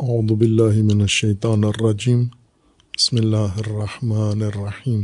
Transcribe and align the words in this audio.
اعوذ 0.00 0.32
باللہ 0.32 0.82
من 0.82 1.00
الشیطان 1.00 1.64
الرجیم 1.64 2.22
بسم 2.96 3.16
اللہ 3.16 3.56
الرحمن 3.56 4.42
الرحیم 4.42 5.02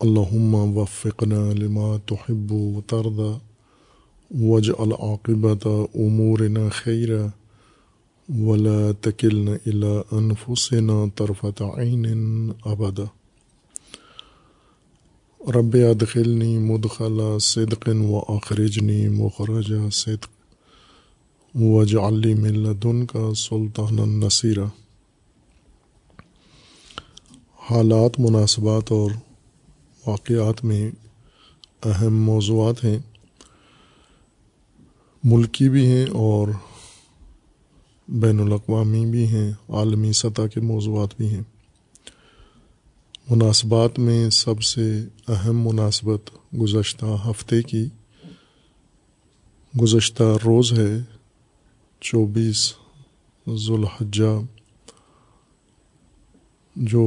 اللہم 0.00 0.54
وفقنا 0.76 1.52
لما 1.52 1.96
تحب 2.06 2.52
وترضى. 2.52 3.32
واجعل 4.42 4.92
عاقبت 4.92 5.66
امورنا 5.66 6.68
خیرا 6.68 7.26
ولا 8.38 8.92
تکلنا 9.00 9.56
الى 9.66 10.02
انفسنا 10.12 11.04
طرفت 11.14 11.62
عین 11.62 12.50
ابدا 12.64 13.04
رب 15.54 15.76
ادخلنی 15.90 16.58
مدخل 16.58 17.38
صدق 17.38 17.88
و 17.88 18.18
اخرجنی 18.28 19.08
مخرج 19.08 19.72
صدق. 19.92 20.41
وجعلی 21.54 22.34
من 22.34 22.54
لدن 22.54 23.06
کا 23.06 23.34
سلطان 23.34 23.98
النصیرہ 23.98 24.64
حالات، 27.70 28.20
مناسبات 28.20 28.92
اور 28.92 29.10
واقعات 30.06 30.64
میں 30.64 30.90
اہم 31.84 32.22
موضوعات 32.22 32.84
ہیں۔ 32.84 32.98
ملکی 35.24 35.68
بھی 35.68 35.86
ہیں 35.86 36.06
اور 36.06 36.48
بین 38.08 38.40
الاقوامی 38.40 39.06
بھی 39.06 39.26
ہیں، 39.26 39.52
عالمی 39.68 40.12
سطح 40.12 40.46
کے 40.54 40.60
موضوعات 40.60 41.08
بھی 41.16 41.28
ہیں۔ 41.28 41.42
مناسبات 43.30 43.98
میں 43.98 44.30
سب 44.30 44.62
سے 44.62 45.04
اہم 45.28 45.68
مناسبت 45.68 46.30
گزشتہ 46.60 47.06
ہفتے 47.06 47.62
کی 47.62 47.86
گزشتہ 49.80 50.22
روز 50.22 50.72
ہے۔ 50.72 51.11
چوبیس 52.02 52.72
ذوالحجہ، 53.46 54.32
جو 56.76 57.04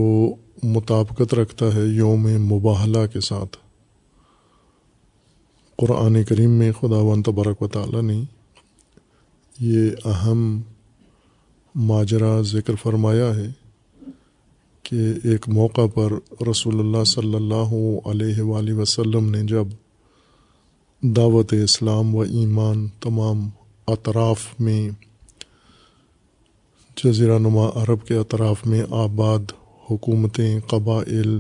مطابقت 0.63 1.33
رکھتا 1.33 1.65
ہے 1.75 1.85
یوم 1.85 2.21
مباحلہ 2.21 3.05
کے 3.13 3.19
ساتھ۔ 3.19 3.57
قرآن 5.75 6.23
کریم 6.23 6.51
میں 6.51 6.71
خدا 6.71 6.97
و 6.97 7.21
تبارک 7.21 7.61
و 7.61 7.67
تعالیٰ 7.67 8.01
نے 8.01 8.21
یہ 9.59 10.07
اہم 10.07 10.61
ماجرا 11.75 12.41
ذکر 12.41 12.75
فرمایا 12.75 13.35
ہے 13.35 13.47
کہ 14.83 15.13
ایک 15.23 15.49
موقع 15.49 15.85
پر 15.93 16.13
رسول 16.49 16.79
اللہ 16.79 17.03
صلی 17.03 17.35
اللہ 17.35 17.73
علیہ 18.07 18.41
وآلہ 18.41 18.73
وسلم 18.73 19.29
نے 19.29 19.43
جب 19.43 19.67
دعوت 21.01 21.53
اسلام 21.63 22.15
و 22.15 22.21
ایمان 22.21 22.87
تمام 22.87 23.49
اطراف 23.87 24.47
میں 24.59 24.89
جزیرہ 27.03 27.39
نما 27.39 27.69
عرب 27.75 28.05
کے 28.05 28.15
اطراف 28.15 28.65
میں 28.65 28.81
آباد 28.89 29.39
حکومتیں، 29.91 30.59
قبائل 30.59 31.39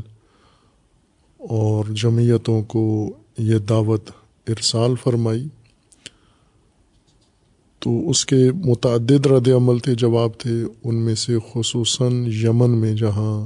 اور 1.37 1.85
جمعیتوں 1.85 2.63
کو 2.63 3.13
یہ 3.37 3.57
دعوت 3.57 4.09
ارسال 4.47 4.95
فرمائی۔ 5.03 5.47
تو 7.79 8.09
اس 8.09 8.25
کے 8.25 8.51
متعدد 8.65 9.25
رد 9.25 9.47
عمل 9.47 9.79
تھے، 9.79 9.95
جواب 9.95 10.29
تھے، 10.37 10.63
ان 10.83 10.95
میں 10.95 11.15
سے 11.15 11.37
خصوصاً 11.53 12.25
یمن 12.25 12.69
میں، 12.69 12.93
جہاں 12.93 13.45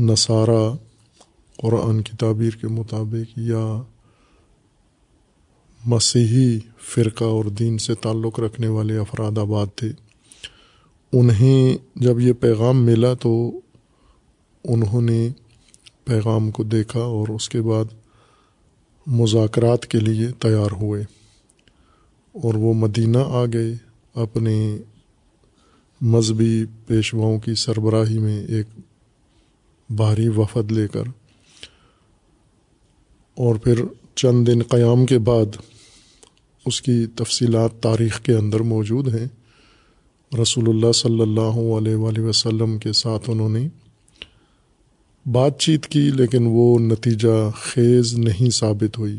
نصارہ 0.00 0.72
قرآن 1.56 2.02
کی 2.02 2.16
تعبیر 2.16 2.50
کے 2.50 2.66
مطابق 2.68 3.38
یا 3.38 3.82
مسیحی 5.86 6.58
فرقہ 6.78 7.24
اور 7.24 7.44
دین 7.44 7.78
سے 7.78 7.94
تعلق 7.94 8.40
رکھنے 8.40 8.68
والے 8.68 8.98
افراد 8.98 9.38
آباد 9.38 9.66
تھے۔ 9.76 9.92
انہیں 11.12 11.76
جب 11.96 12.20
یہ 12.20 12.32
پیغام 12.32 12.84
ملا 12.84 13.14
تو 13.14 13.60
انہوں 14.64 15.00
نے 15.00 15.28
پیغام 16.04 16.50
کو 16.50 16.62
دیکھا 16.62 17.00
اور 17.00 17.28
اس 17.28 17.48
کے 17.48 17.62
بعد 17.62 17.84
مذاکرات 19.06 19.86
کے 19.86 19.98
لیے 19.98 20.28
تیار 20.38 20.70
ہوئے 20.72 21.02
اور 22.32 22.54
وہ 22.54 22.74
مدینہ 22.74 23.18
آ 23.18 23.44
گئے 23.44 23.74
اپنے 24.14 24.76
مذہبی 26.00 26.64
پیشواؤں 26.86 27.38
کی 27.38 27.54
سربراہی 27.54 28.18
میں 28.18 28.44
ایک 28.44 28.66
بھاری 29.90 30.28
وفد 30.28 30.72
لے 30.72 30.88
کر 30.88 31.02
اور 33.34 33.54
پھر 33.54 33.84
چند 34.14 34.46
دن 34.46 34.62
قیام 34.62 35.06
کے 35.06 35.18
بعد 35.18 35.56
اس 36.66 36.82
کی 36.82 37.06
تفصیلات 37.06 37.80
تاریخ 37.80 38.20
کے 38.20 38.32
اندر 38.32 38.60
موجود 38.60 39.14
ہیں۔ 39.14 39.28
رسول 40.42 40.68
اللہ 40.68 40.92
صلی 40.92 41.20
اللہ 41.20 41.76
علیہ 41.78 41.94
وآلہ 41.94 42.20
وسلم 42.20 42.78
کے 42.78 42.92
ساتھ 42.92 43.30
انہوں 43.30 43.48
نے 43.48 43.68
بات 45.26 45.60
چیت 45.60 45.86
کی، 45.86 46.10
لیکن 46.14 46.46
وہ 46.46 46.78
نتیجہ 46.78 47.50
خیز 47.54 48.14
نہیں 48.14 48.50
ثابت 48.50 48.98
ہوئی۔ 48.98 49.18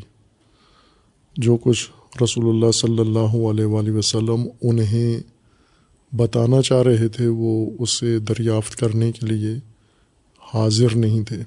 جو 1.37 1.57
کچھ 1.57 1.89
رسول 2.23 2.49
اللہ 2.49 2.71
صلی 2.71 2.99
اللہ 2.99 3.51
علیہ 3.51 3.65
وآلہ 3.65 3.91
وسلم 3.91 4.47
انہیں 4.61 5.19
بتانا 6.15 6.61
چاہ 6.61 6.81
رہے 6.81 7.07
تھے، 7.07 7.27
وہ 7.27 7.69
اسے 7.79 8.19
دریافت 8.19 8.75
کرنے 8.75 9.11
کے 9.11 9.25
لیے 9.25 9.55
حاضر 10.53 10.95
نہیں 10.95 11.23
تھے۔ 11.23 11.41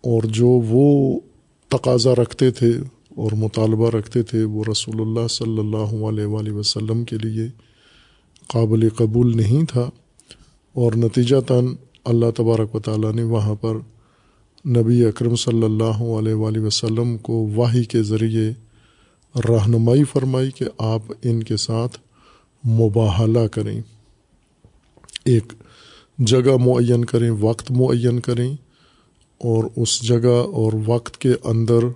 اور 0.00 0.22
جو 0.22 0.46
وہ 0.46 1.20
تقاضا 1.68 2.14
رکھتے 2.14 2.50
تھے 2.50 2.72
اور 3.16 3.32
مطالبہ 3.32 3.90
رکھتے 3.90 4.22
تھے 4.22 4.44
وہ 4.44 4.64
رسول 4.68 5.00
اللہ 5.00 5.26
صلی 5.28 5.58
اللہ 5.58 6.04
علیہ 6.04 6.26
وآلہ 6.26 6.52
وسلم 6.52 7.04
کے 7.04 7.16
لیے 7.18 7.48
قابل 8.46 8.88
قبول 8.88 9.36
نہیں 9.36 9.64
تھا 9.64 9.88
اور 10.74 10.92
نتیجہ 10.92 11.36
تن 11.46 11.66
اللہ 12.04 12.30
تبارک 12.30 12.74
و 12.74 12.80
تعالیٰ 12.80 13.12
نے 13.12 13.22
وہاں 13.22 13.54
پر 13.54 13.76
نبی 14.66 15.04
اکرم 15.04 15.34
صلی 15.34 15.62
اللہ 15.62 16.02
علیہ 16.18 16.34
وآلہ 16.34 16.58
وسلم 16.58 17.16
کو 17.18 17.46
واحی 17.54 17.84
کے 17.84 18.02
ذریعے 18.02 18.50
رہنمائی 19.34 20.04
فرمائی 20.04 20.50
کہ 20.50 20.64
آپ 20.78 21.12
ان 21.22 21.42
کے 21.42 21.56
ساتھ 21.56 21.98
مباحلہ 22.64 23.46
کریں۔ 23.46 23.80
ایک 25.24 25.52
جگہ 26.18 26.56
معین 26.56 27.04
کریں، 27.04 27.30
وقت 27.30 27.70
معین 27.70 28.20
کریں 28.20 28.50
اور 29.40 29.64
اس 29.76 30.02
جگہ 30.02 30.36
اور 30.54 30.72
وقت 30.86 31.18
کے 31.18 31.32
اندر 31.44 31.86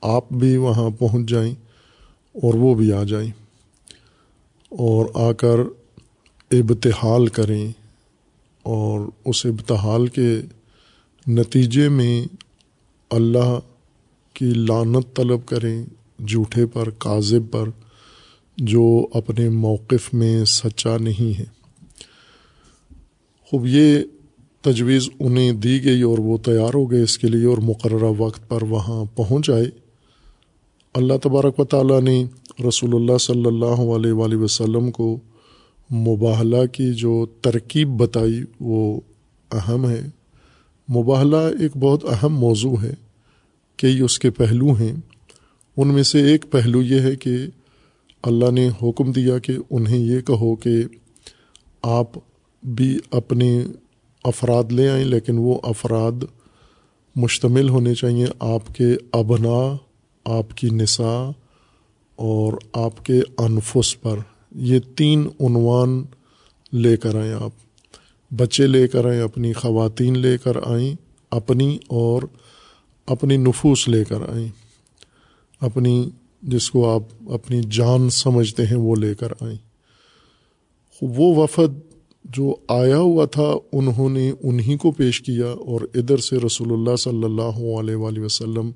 آپ 0.00 0.32
بھی 0.32 0.56
وہاں 0.56 0.90
پہنچ 0.98 1.30
جائیں 1.30 1.54
اور 2.34 2.54
وہ 2.54 2.74
بھی 2.74 2.92
آ 2.92 3.02
جائیں 3.02 3.30
اور 4.68 5.06
آ 5.14 5.32
کر 5.32 5.58
ابتحال 6.50 7.26
کریں 7.26 7.72
اور 8.62 9.00
اس 9.24 9.46
ابتحال 9.46 10.06
کے 10.06 10.40
نتیجے 11.26 11.88
میں 11.88 12.26
اللہ 13.10 13.58
کی 14.32 14.44
لانت 14.44 15.16
طلب 15.16 15.46
کریں 15.46 15.84
جھوٹے 16.26 16.66
پر، 16.66 16.90
کاذب 16.90 17.50
پر، 17.50 17.68
جو 18.56 19.06
اپنے 19.14 19.48
موقف 19.48 20.14
میں 20.14 20.44
سچا 20.44 20.96
نہیں 20.96 21.38
ہے۔ 21.38 21.44
خوب، 23.46 23.66
یہ 23.66 23.98
تجویز 24.60 25.08
انہیں 25.20 25.52
دی 25.52 25.84
گئی 25.84 26.02
اور 26.02 26.18
وہ 26.18 26.38
تیار 26.38 26.74
ہو 26.74 26.90
گئے 26.90 27.02
اس 27.02 27.18
کے 27.18 27.28
لیے 27.28 27.46
اور 27.46 27.58
مقررہ 27.58 28.12
وقت 28.18 28.48
پر 28.48 28.62
وہاں 28.62 29.04
پہنچ 29.16 29.50
آئے۔ 29.50 29.87
اللہ 30.98 31.12
تبارک 31.22 31.60
و 31.60 31.64
تعالیٰ 31.64 32.00
نے 32.00 32.24
رسول 32.68 32.94
اللہ 32.94 33.18
صلی 33.18 33.44
اللہ 33.44 33.80
علیہ 33.96 34.12
وآلہ 34.12 34.36
وسلم 34.36 34.90
کو 34.90 35.18
مباحلہ 35.92 36.66
کی 36.72 36.92
جو 36.92 37.26
ترکیب 37.40 37.88
بتائی 37.88 38.42
وہ 38.60 39.00
اہم 39.52 39.88
ہے۔ 39.88 40.00
مباحلہ 40.88 41.36
ایک 41.36 41.76
بہت 41.76 42.04
اہم 42.04 42.34
موضوع 42.34 42.76
ہے 42.82 42.94
کئی 43.76 44.00
اس 44.00 44.18
کے 44.18 44.30
پہلو 44.30 44.72
ہیں۔ 44.72 44.96
ان 45.76 45.88
میں 45.88 46.02
سے 46.02 46.22
ایک 46.22 46.44
پہلو 46.50 46.82
یہ 46.82 47.00
ہے 47.00 47.16
کہ 47.16 47.36
اللہ 48.22 48.50
نے 48.50 48.68
حکم 48.82 49.12
دیا 49.12 49.38
کہ 49.38 49.52
انہیں 49.70 49.98
یہ 49.98 50.20
کہو 50.20 50.56
کہ 50.56 50.70
آپ 51.82 52.06
بھی 52.62 52.98
اپنے 53.10 53.62
افراد 54.24 54.72
لے 54.72 54.88
آئیں، 54.88 55.04
لیکن 55.04 55.38
وہ 55.38 55.58
افراد 55.62 56.24
مشتمل 57.16 57.68
ہونے 57.68 57.94
چاہیے 57.94 58.26
آپ 58.38 58.74
کے 58.74 58.96
ابنا 59.12 59.76
آپ 60.28 60.56
کی 60.56 60.70
نساء 60.70 61.30
اور 62.16 62.52
آپ 62.72 63.04
کے 63.04 63.20
انفس 63.38 64.00
پر 64.00 64.16
یہ 64.54 64.78
تین 64.96 65.28
عنوان 65.40 66.04
لے 66.72 66.96
کر 66.96 67.20
آئیں 67.20 67.32
آپ۔ 67.32 67.50
بچے 68.30 68.66
لے 68.66 68.88
کر 68.88 69.04
آئیں، 69.04 69.20
اپنی 69.20 69.52
خواتین 69.52 70.18
لے 70.18 70.38
کر 70.38 70.56
آئیں، 70.66 70.94
اپنی 71.30 71.78
اور 71.86 72.22
اپنی 73.06 73.36
نفوس 73.36 73.88
لے 73.88 74.04
کر 74.04 74.30
آئیں۔ 74.30 74.48
اپنی 75.60 76.10
جس 76.42 76.70
کو 76.70 76.90
آپ 76.90 77.32
اپنی 77.32 77.60
جان 77.70 78.10
سمجھتے 78.10 78.66
ہیں 78.66 78.76
وہ 78.76 78.96
لے 78.96 79.14
کر 79.14 79.28
آئیں۔ 79.40 79.56
وہ 81.02 81.36
وفد 81.36 81.80
جو 82.24 82.54
آیا 82.68 82.98
ہوا 82.98 83.24
تھا، 83.24 83.54
انہوں 83.72 84.08
نے 84.08 84.32
انہیں 84.42 84.76
کو 84.76 84.90
پیش 84.90 85.20
کیا 85.20 85.46
اور 85.46 85.80
ادھر 85.94 86.16
سے 86.16 86.36
رسول 86.36 86.72
اللہ 86.72 86.96
صلی 86.96 87.24
اللہ 87.24 87.80
علیہ 87.80 87.96
وآلہ 87.96 88.20
وسلم 88.20 88.70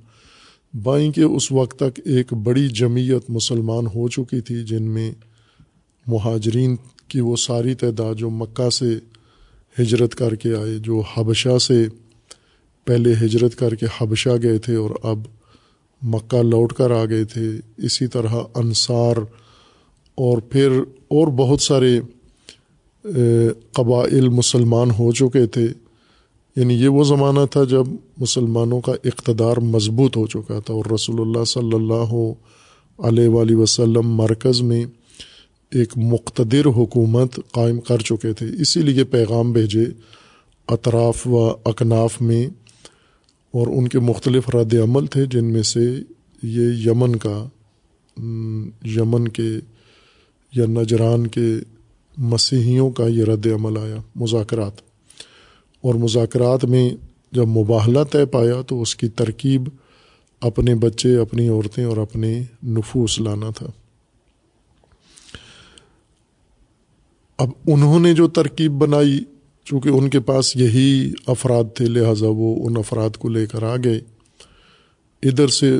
بائیں 0.74 1.12
کہ 1.12 1.20
اس 1.20 1.50
وقت 1.52 1.76
تک 1.76 2.00
ایک 2.04 2.32
بڑی 2.32 2.68
جمعیت 2.68 3.30
مسلمان 3.30 3.86
ہو 3.86 4.08
چکی 4.08 4.40
تھی 4.40 4.64
جن 4.64 4.82
میں 4.82 5.10
مہاجرین 6.06 6.76
کی 7.08 7.20
وہ 7.20 7.36
ساری 7.36 7.74
تعداد 7.74 8.14
جو 8.14 8.30
مکہ 8.30 8.70
سے 8.70 8.94
ہجرت 9.80 10.14
کر 10.14 10.34
کے 10.34 10.54
آئے، 10.54 10.78
جو 10.78 11.02
حبشہ 11.14 11.58
سے 11.58 11.84
پہلے 12.86 13.12
ہجرت 13.22 13.56
کر 13.56 13.74
کے 13.74 13.86
حبشہ 13.98 14.36
گئے 14.42 14.58
تھے 14.58 14.76
اور 14.76 14.90
اب 15.02 15.18
مکہ 16.02 16.42
لوٹ 16.42 16.72
کر 16.72 16.90
آ 16.90 17.04
گئے 17.04 17.24
تھے، 17.24 17.50
اسی 17.76 18.06
طرح 18.06 18.34
انصار 18.54 19.16
اور 20.18 20.38
پھر 20.38 20.80
اور 21.08 21.28
بہت 21.36 21.60
سارے 21.60 22.00
قبائل 23.72 24.28
مسلمان 24.28 24.90
ہو 24.90 25.12
چکے 25.12 25.46
تھے۔ 25.46 25.66
یعنی 26.56 26.74
یہ 26.74 26.88
وہ 26.88 27.04
زمانہ 27.04 27.46
تھا 27.50 27.64
جب 27.64 27.86
مسلمانوں 28.18 28.80
کا 28.80 28.92
اقتدار 29.04 29.56
مضبوط 29.56 30.16
ہو 30.16 30.26
چکا 30.26 30.58
تھا 30.58 30.74
اور 30.74 30.92
رسول 30.92 31.20
اللہ 31.20 31.44
صلی 31.44 31.74
اللہ 31.74 32.32
علیہ 32.98 33.28
وآلہ 33.28 33.56
وسلم 33.56 34.08
مرکز 34.08 34.62
میں 34.62 34.84
ایک 35.70 35.92
مقتدر 35.96 36.66
حکومت 36.66 37.40
قائم 37.52 37.80
کر 37.80 37.98
چکے 37.98 38.32
تھے۔ 38.32 38.46
اسی 38.58 38.82
لیے 38.82 39.04
پیغام 39.04 39.52
بھیجے 39.52 39.84
اطراف 40.68 41.26
و 41.26 41.54
اکناف 41.64 42.20
میں 42.20 42.46
اور 43.50 43.66
ان 43.66 43.88
کے 43.88 43.98
مختلف 43.98 44.48
رد 44.48 44.74
عمل 44.74 45.06
تھے، 45.06 45.26
جن 45.26 45.44
میں 45.44 45.62
سے 45.62 46.00
یہ 46.42 46.90
یمن 46.90 47.16
کا، 47.16 47.46
یمن 48.84 49.28
کے 49.28 49.50
یا 50.56 50.66
نجران 50.68 51.26
کے 51.26 51.54
مسیحیوں 52.16 52.90
کا 52.90 53.06
یہ 53.06 53.24
رد 53.24 53.46
عمل 53.46 53.76
آیا، 53.76 53.96
مذاکرات۔ 54.14 54.91
اور 55.82 55.94
مذاکرات 55.94 56.64
میں 56.64 56.90
جب 57.32 57.48
مباہلہ 57.48 57.98
طے 58.12 58.26
پایا 58.26 58.62
تو 58.62 58.82
اس 58.82 58.96
کی 58.96 59.08
ترکیب 59.08 59.68
اپنے 60.40 60.74
بچے، 60.74 61.16
اپنی 61.16 61.48
عورتیں 61.48 61.84
اور 61.84 61.96
اپنے 61.96 62.42
نفوس 62.66 63.20
لانا 63.20 63.50
تھا۔ 63.50 63.66
اب 67.38 67.48
انہوں 67.66 68.00
نے 68.00 68.14
جو 68.14 68.28
ترکیب 68.28 68.72
بنائی، 68.72 69.24
چونکہ 69.64 69.88
ان 69.88 70.10
کے 70.10 70.20
پاس 70.20 70.56
یہی 70.56 71.12
افراد 71.26 71.64
تھے، 71.74 71.86
لہٰذا 71.86 72.26
وہ 72.28 72.68
ان 72.68 72.76
افراد 72.76 73.16
کو 73.16 73.28
لے 73.28 73.46
کر 73.46 73.62
آ 73.62 73.76
گئے۔ 73.84 74.00
ادھر 75.22 75.48
سے 75.48 75.78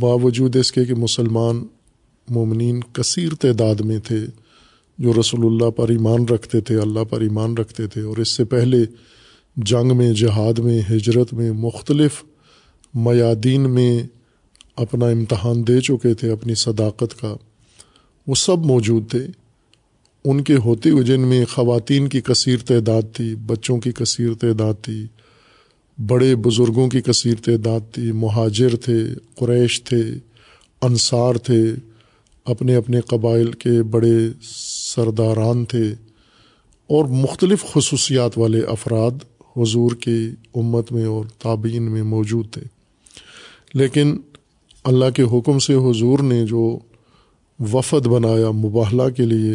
باوجود 0.00 0.56
اس 0.56 0.72
کے 0.72 0.84
کہ 0.84 0.94
مسلمان 0.94 1.64
مومنین 2.28 2.80
کثیر 2.92 3.34
تعداد 3.34 3.74
میں 3.74 3.98
تھے 3.98 4.18
جو 4.98 5.12
رسول 5.20 5.46
اللہ 5.46 5.70
پر 5.70 5.88
ایمان 5.88 6.24
رکھتے 6.24 6.60
تھے، 6.60 6.76
اللہ 6.76 7.04
پر 7.04 7.20
ایمان 7.20 7.56
رکھتے 7.56 7.86
تھے، 7.86 8.00
اور 8.00 8.16
اس 8.16 8.28
سے 8.28 8.44
پہلے 8.44 8.76
جنگ 9.56 9.96
میں، 9.96 10.12
جہاد 10.12 10.58
میں، 10.58 10.80
ہجرت 10.90 11.32
میں 11.32 11.52
مختلف 11.52 12.24
میادین 12.94 13.70
میں 13.70 14.02
اپنا 14.76 15.06
امتحان 15.06 15.66
دے 15.66 15.80
چکے 15.80 16.14
تھے، 16.14 16.30
اپنی 16.30 16.54
صداقت 16.54 17.20
کا، 17.20 17.36
وہ 18.26 18.34
سب 18.34 18.58
موجود 18.58 19.10
تھے۔ 19.10 19.26
ان 20.24 20.42
کے 20.44 20.56
ہوتے 20.56 20.90
ہوئے 20.90 21.04
جن 21.04 21.20
میں 21.20 21.44
خواتین 21.44 22.08
کی 22.08 22.20
کثیر 22.20 22.56
تعداد 22.58 23.02
تھی، 23.12 23.34
بچوں 23.34 23.78
کی 23.78 23.92
کثیر 23.92 24.34
تعداد 24.34 24.74
تھی، 24.82 25.06
بڑے 26.06 26.34
بزرگوں 26.36 26.88
کی 26.88 27.00
کثیر 27.00 27.34
تعداد 27.44 27.80
تھی، 27.92 28.12
مہاجر 28.12 28.76
تھے، 28.76 29.02
قریش 29.34 29.82
تھے، 29.84 30.02
انصار 30.82 31.34
تھے، 31.34 31.62
اپنے 32.44 32.74
اپنے 32.74 33.00
قبائل 33.00 33.52
کے 33.52 33.82
بڑے 33.82 34.16
سرداران 34.96 35.64
تھے 35.64 35.94
اور 36.86 37.04
مختلف 37.04 37.64
خصوصیات 37.72 38.38
والے 38.38 38.60
افراد 38.60 39.24
حضور 39.56 39.90
کی 39.90 40.30
امت 40.54 40.92
میں 40.92 41.04
اور 41.04 41.24
تابعین 41.38 41.82
میں 41.82 42.02
موجود 42.02 42.50
تھے۔ 42.50 42.62
لیکن 43.74 44.16
اللہ 44.84 45.10
کے 45.14 45.22
حکم 45.22 45.58
سے 45.58 45.74
حضور 45.74 46.18
نے 46.18 46.46
جو 46.46 46.78
وفد 47.58 48.06
بنایا 48.06 48.50
مباہلہ 48.50 49.08
کے 49.16 49.22
لیے، 49.22 49.54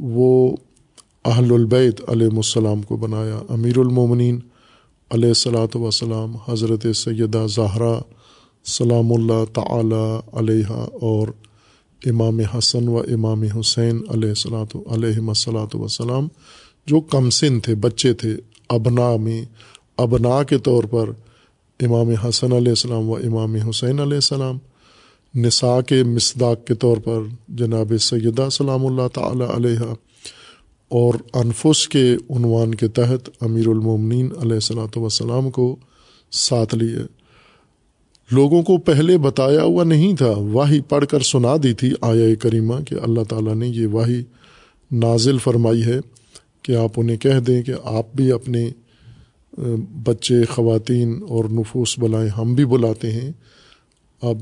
وہ 0.00 0.56
اہل 1.24 1.52
البیت 1.52 2.00
علیہ 2.08 2.26
السلام 2.26 2.82
کو 2.82 2.96
بنایا۔ 2.96 3.38
امیر 3.48 3.78
المومنین 3.78 4.38
علیہ 5.10 5.28
السلاۃ 5.28 5.76
وسلام 5.76 6.36
حضرت 6.48 6.86
سیدہ 6.96 7.46
زہرا، 7.54 7.98
سلام 8.64 9.12
اللہ 9.12 9.44
تعالی 9.52 10.20
علیہ 10.32 10.72
اور 11.00 11.28
امام 12.02 12.40
حسن 12.40 12.88
و 12.88 12.98
امام 12.98 13.42
حسین 13.42 14.00
علیہ 14.08 14.28
السلاۃ 14.28 14.76
علیہ 14.86 15.18
السلاۃ 15.28 15.74
وسلام 15.74 16.28
جو 16.86 17.00
کم 17.00 17.30
سن 17.30 17.60
تھے، 17.60 17.74
بچے 17.74 18.12
تھے، 18.12 18.36
ابنا 18.68 19.16
میں، 19.16 19.44
ابنا 19.96 20.42
کے 20.42 20.58
طور 20.58 20.84
پر 20.84 21.10
امام 21.80 22.10
حسن 22.10 22.52
علیہ 22.52 22.68
السلام 22.68 23.10
و 23.10 23.14
امام 23.14 23.54
حسین 23.68 24.00
علیہ 24.00 24.16
السلام، 24.16 24.58
نساء 25.34 25.80
کے 25.80 26.02
مصداق 26.04 26.64
کے 26.66 26.74
طور 26.74 26.96
پر 26.96 27.22
جناب 27.48 27.92
سیدہ 28.00 28.48
سلام 28.52 28.86
اللہ 28.86 29.08
تعالی 29.12 29.44
علیہ 29.54 29.92
اور 30.90 31.14
انفس 31.32 31.88
کے 31.88 32.16
عنوان 32.30 32.74
کے 32.74 32.88
تحت 32.88 33.28
امیر 33.40 33.68
المومنین 33.68 34.26
علیہ 34.26 34.54
السلاۃ 34.54 34.96
وسلام 34.96 35.50
کو 35.50 35.76
ساتھ 36.32 36.74
لیے۔ 36.74 36.98
لوگوں 38.32 38.62
کو 38.62 38.76
پہلے 38.76 39.18
بتایا 39.18 39.62
ہوا 39.62 39.84
نہیں 39.84 40.16
تھا 40.16 40.32
واہی 40.52 40.80
پڑھ 40.80 41.06
کر 41.06 41.20
سنا 41.20 41.56
دی 41.62 41.72
تھی 41.72 41.92
آیا 42.00 42.34
کریمہ 42.34 42.74
کہ 42.86 42.94
اللہ 43.02 43.20
تعالیٰ 43.28 43.54
نے 43.54 43.68
یہ 43.68 43.86
واہی 43.86 44.22
نازل 44.92 45.38
فرمائی 45.38 45.84
ہے 45.84 46.00
کہ 46.62 46.76
آپ 46.76 46.90
انہیں 46.96 47.16
کہہ 47.16 47.38
دیں 47.38 47.62
کہ 47.62 47.72
آپ 47.84 48.06
بھی 48.14 48.32
اپنے 48.32 48.70
بچے، 50.04 50.44
خواتین 50.44 51.20
اور 51.28 51.44
نفوس 51.44 51.98
بلائیں، 51.98 52.28
ہم 52.28 52.54
بھی 52.54 52.64
بلاتے 52.64 53.12
ہیں۔ 53.12 53.32
اب 54.22 54.38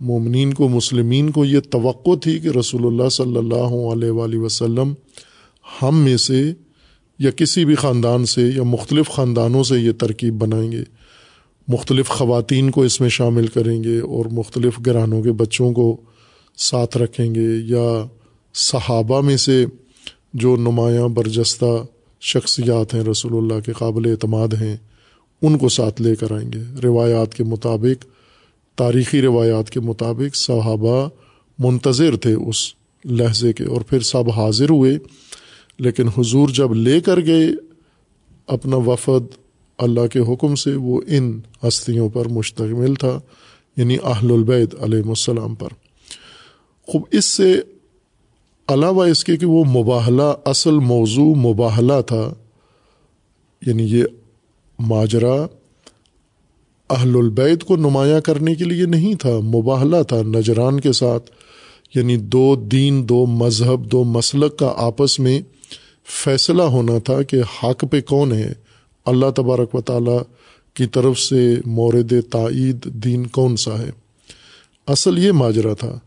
مومنین 0.00 0.54
کو، 0.54 0.68
مسلمین 0.68 1.30
کو 1.30 1.44
یہ 1.44 1.60
توقع 1.60 2.14
تھی 2.22 2.38
کہ 2.38 2.48
رسول 2.48 2.86
اللہ 2.86 3.08
صلی 3.08 3.36
اللہ 3.36 3.92
علیہ 3.92 4.10
وآلہ 4.10 4.38
وسلم 4.38 4.92
ہم 5.82 5.98
میں 5.98 6.16
سے 6.16 6.52
یا 7.18 7.30
کسی 7.30 7.64
بھی 7.64 7.74
خاندان 7.74 8.26
سے 8.26 8.50
یا 8.56 8.62
مختلف 8.62 9.10
خاندانوں 9.10 9.62
سے 9.62 9.78
یہ 9.78 9.92
ترکیب 9.92 10.34
بنائیں 10.34 10.72
گے۔ 10.72 10.82
مختلف 11.68 12.08
خواتین 12.08 12.70
کو 12.70 12.82
اس 12.82 13.00
میں 13.00 13.08
شامل 13.08 13.46
کریں 13.46 13.84
گے 13.84 14.00
اور 14.00 14.26
مختلف 14.26 14.78
گرانوں 14.86 15.22
کے 15.22 15.32
بچوں 15.32 15.72
کو 15.72 15.96
ساتھ 16.56 16.96
رکھیں 16.96 17.34
گے 17.34 17.48
یا 17.64 18.04
صحابہ 18.54 19.20
میں 19.20 19.36
سے 19.36 19.64
جو 20.34 20.56
نمایاں 20.56 21.08
برجستہ 21.08 21.84
شخصیات 22.20 22.94
ہیں، 22.94 23.02
رسول 23.02 23.36
اللہ 23.36 23.60
کے 23.60 23.72
قابل 23.72 24.10
اعتماد 24.10 24.48
ہیں، 24.48 24.76
ان 25.42 25.58
کو 25.58 25.68
ساتھ 25.68 26.02
لے 26.02 26.14
کر 26.14 26.32
آئیں 26.32 26.52
گے۔ 26.52 26.62
روایات 26.82 27.34
کے 27.34 27.44
مطابق، 27.44 28.04
تاریخی 28.76 29.22
روایات 29.22 29.70
کے 29.70 29.80
مطابق 29.80 30.36
صحابہ 30.36 31.08
منتظر 31.58 32.16
تھے 32.16 32.34
اس 32.34 32.56
لہجے 33.04 33.52
کے 33.52 33.64
اور 33.64 33.80
پھر 33.80 34.00
سب 34.00 34.30
حاضر 34.30 34.70
ہوئے، 34.70 34.98
لیکن 35.78 36.08
حضور 36.08 36.48
جب 36.48 36.74
لے 36.74 37.00
کر 37.00 37.20
گئے، 37.26 37.46
اپنا 38.46 38.76
وفد 38.76 39.34
اللہ 39.78 40.06
کے 40.06 40.18
حکم 40.18 40.54
سے 40.54 40.74
وہ 40.74 41.00
ان 41.06 41.40
ہستیوں 41.68 42.08
پر 42.08 42.28
مشتمل 42.28 42.94
تھا 42.94 43.20
یعنی 43.76 43.96
اہل 44.04 44.32
البید 44.32 44.74
علیہ 44.80 45.08
السلام 45.08 45.54
پر۔ 45.54 45.68
خوب، 46.86 47.02
اس 47.12 47.24
سے 47.24 47.60
علاوہ 48.68 49.06
اس 49.06 49.24
کے 49.24 49.36
کہ 49.36 49.46
وہ 49.46 49.64
مباحلہ 49.64 50.34
اصل 50.44 50.70
موضوع 50.70 51.34
مباحلہ 51.34 52.00
تھا 52.06 52.34
یعنی 53.66 53.82
یہ 53.82 54.04
ماجرا 54.78 55.46
اہل 56.90 57.16
البید 57.16 57.62
کو 57.62 57.76
نمایاں 57.76 58.20
کرنے 58.20 58.54
کے 58.54 58.64
لیے 58.64 58.86
نہیں 58.86 59.14
تھا 59.14 59.40
مباحلہ 59.40 60.02
تھا 60.08 60.22
نجران 60.22 60.80
کے 60.80 60.92
ساتھ۔ 60.92 61.30
یعنی 61.94 62.16
دو 62.16 62.56
دین، 62.56 63.08
دو 63.08 63.26
مذہب، 63.26 63.92
دو 63.92 64.04
مسلک 64.04 64.58
کا 64.58 64.74
آپس 64.76 65.18
میں 65.18 65.40
فیصلہ 66.24 66.62
ہونا 66.62 66.98
تھا 66.98 67.22
کہ 67.22 67.36
حق 67.62 67.84
پہ 67.90 68.00
کون 68.00 68.32
ہے۔ 68.32 68.52
اللہ 69.08 69.30
تبارک 69.36 69.74
و 69.74 69.80
تعالیٰ 69.80 70.22
کی 70.74 70.86
طرف 70.86 71.18
سے 71.18 71.56
مورد 71.66 72.12
تائید 72.30 72.84
دین 72.84 73.26
کون 73.26 73.56
سا 73.56 73.78
ہے؟ 73.78 73.90
اصل 74.86 75.18
یہ 75.18 75.32
ماجرا 75.32 75.74
تھا 75.74 75.98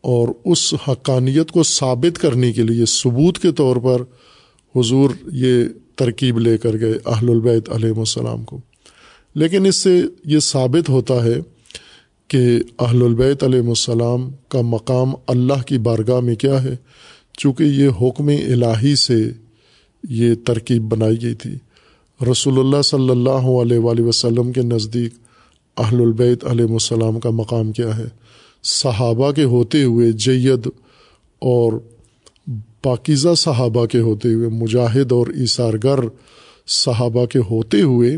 اور 0.00 0.28
اس 0.44 0.74
حقانیت 0.88 1.50
کو 1.50 1.62
ثابت 1.62 2.18
کرنے 2.18 2.52
کے 2.52 2.62
لیے 2.62 2.84
ثبوت 2.84 3.38
کے 3.38 3.52
طور 3.52 3.76
پر 3.76 4.02
حضور 4.76 5.10
یہ 5.32 5.64
ترکیب 5.96 6.38
لے 6.38 6.58
کر 6.58 6.80
گئے 6.80 6.94
اہل 7.06 7.30
البیت 7.30 7.70
علیہ 7.70 7.92
السلام 7.96 8.44
کو۔ 8.44 8.60
لیکن 9.34 9.66
اس 9.66 9.76
سے 9.76 10.02
یہ 10.24 10.38
ثابت 10.38 10.88
ہوتا 10.88 11.24
ہے 11.24 11.34
کہ 12.28 12.58
اہل 12.78 13.02
البیت 13.02 13.44
علیہ 13.44 13.68
السلام 13.68 14.30
کا 14.48 14.60
مقام 14.60 15.14
اللہ 15.26 15.62
کی 15.66 15.78
بارگاہ 15.78 16.20
میں 16.20 16.34
کیا 16.34 16.62
ہے؟ 16.62 16.76
چونکہ 17.38 17.62
یہ 17.62 17.88
حکم 17.88 18.28
الہی 18.28 18.96
سے 18.96 19.32
یہ 20.08 20.34
ترکیب 20.46 20.82
بنائی 20.82 21.22
گئی 21.22 21.34
تھی۔ 21.34 21.54
رسول 22.20 22.58
اللہ 22.58 22.82
صلی 22.82 23.10
اللہ 23.10 23.46
علیہ 23.62 23.78
وآلہ 23.78 24.02
وسلم 24.02 24.52
کے 24.52 24.62
نزدیک 24.62 25.14
اہل 25.76 26.00
البیت 26.00 26.44
علیہ 26.44 26.64
السلام 26.64 27.20
کا 27.20 27.30
مقام 27.30 27.72
کیا 27.72 27.96
ہے۔ 27.98 28.08
صحابہ 28.62 29.30
کے 29.32 29.44
ہوتے 29.44 29.82
ہوئے 29.84 30.10
جید 30.12 30.66
اور 31.42 31.72
پاکیزہ 32.82 33.34
صحابہ 33.34 33.86
کے 33.86 34.00
ہوتے 34.00 34.34
ہوئے 34.34 34.48
مجاہد 34.48 35.12
اور 35.12 35.26
ایثارگر 35.26 35.98
صحابہ 36.66 37.26
کے 37.26 37.38
ہوتے 37.38 37.80
ہوئے 37.82 38.16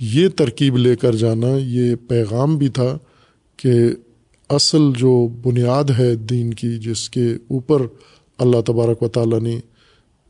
یہ 0.00 0.28
ترکیب 0.28 0.76
لے 0.76 0.96
کر 0.96 1.14
جانا 1.14 1.56
یہ 1.58 1.94
پیغام 2.08 2.56
بھی 2.58 2.68
تھا 2.68 2.96
کہ 3.58 3.72
اصل 4.50 4.90
جو 4.98 5.28
بنیاد 5.42 5.90
ہے 5.98 6.14
دین 6.14 6.54
کی، 6.54 6.78
جس 6.78 7.10
کے 7.10 7.32
اوپر 7.48 7.82
اللہ 8.38 8.60
تبارک 8.60 9.02
و 9.02 9.08
تعالیٰ 9.08 9.40
نے 9.40 9.60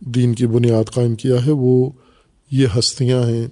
دین 0.01 0.35
کی 0.35 0.47
بنیاد 0.47 0.91
قائم 0.95 1.15
کیا 1.15 1.47
ہے، 1.47 1.51
وہ 1.51 1.91
یہ 2.53 2.67
ہستیاں 2.79 3.23
ہیں 3.23 3.47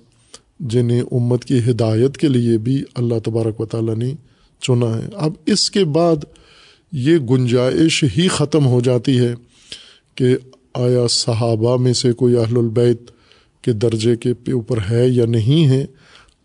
جنہیں 0.61 1.01
امت 1.01 1.45
کی 1.45 1.59
ہدایت 1.59 2.19
کے 2.19 2.29
لیے 2.29 2.59
بھی 2.59 2.83
اللہ 2.95 3.15
تبارک 3.25 3.61
و 3.61 3.67
تعالیٰ 3.67 3.97
نے 3.97 4.15
چنا 4.61 4.99
ہے۔ 4.99 5.09
اب 5.15 5.33
اس 5.47 5.71
کے 5.71 5.85
بعد 5.85 6.17
یہ 6.93 7.19
گنجائش 7.19 8.05
ہی 8.05 8.29
ختم 8.29 8.67
ہو 8.67 8.81
جاتی 8.81 9.19
ہے 9.19 9.35
کہ 10.15 10.37
آیا 10.75 11.07
صحابہ 11.11 11.77
میں 11.77 11.93
سے 11.93 12.13
کوئی 12.13 12.37
اہل 12.37 12.57
البیت 12.57 13.11
کے 13.63 13.73
درجے 13.73 14.17
کے 14.17 14.31
اوپر 14.31 14.79
ہے 14.91 15.09
یا 15.09 15.27
نہیں 15.27 15.67
ہے؟ 15.67 15.87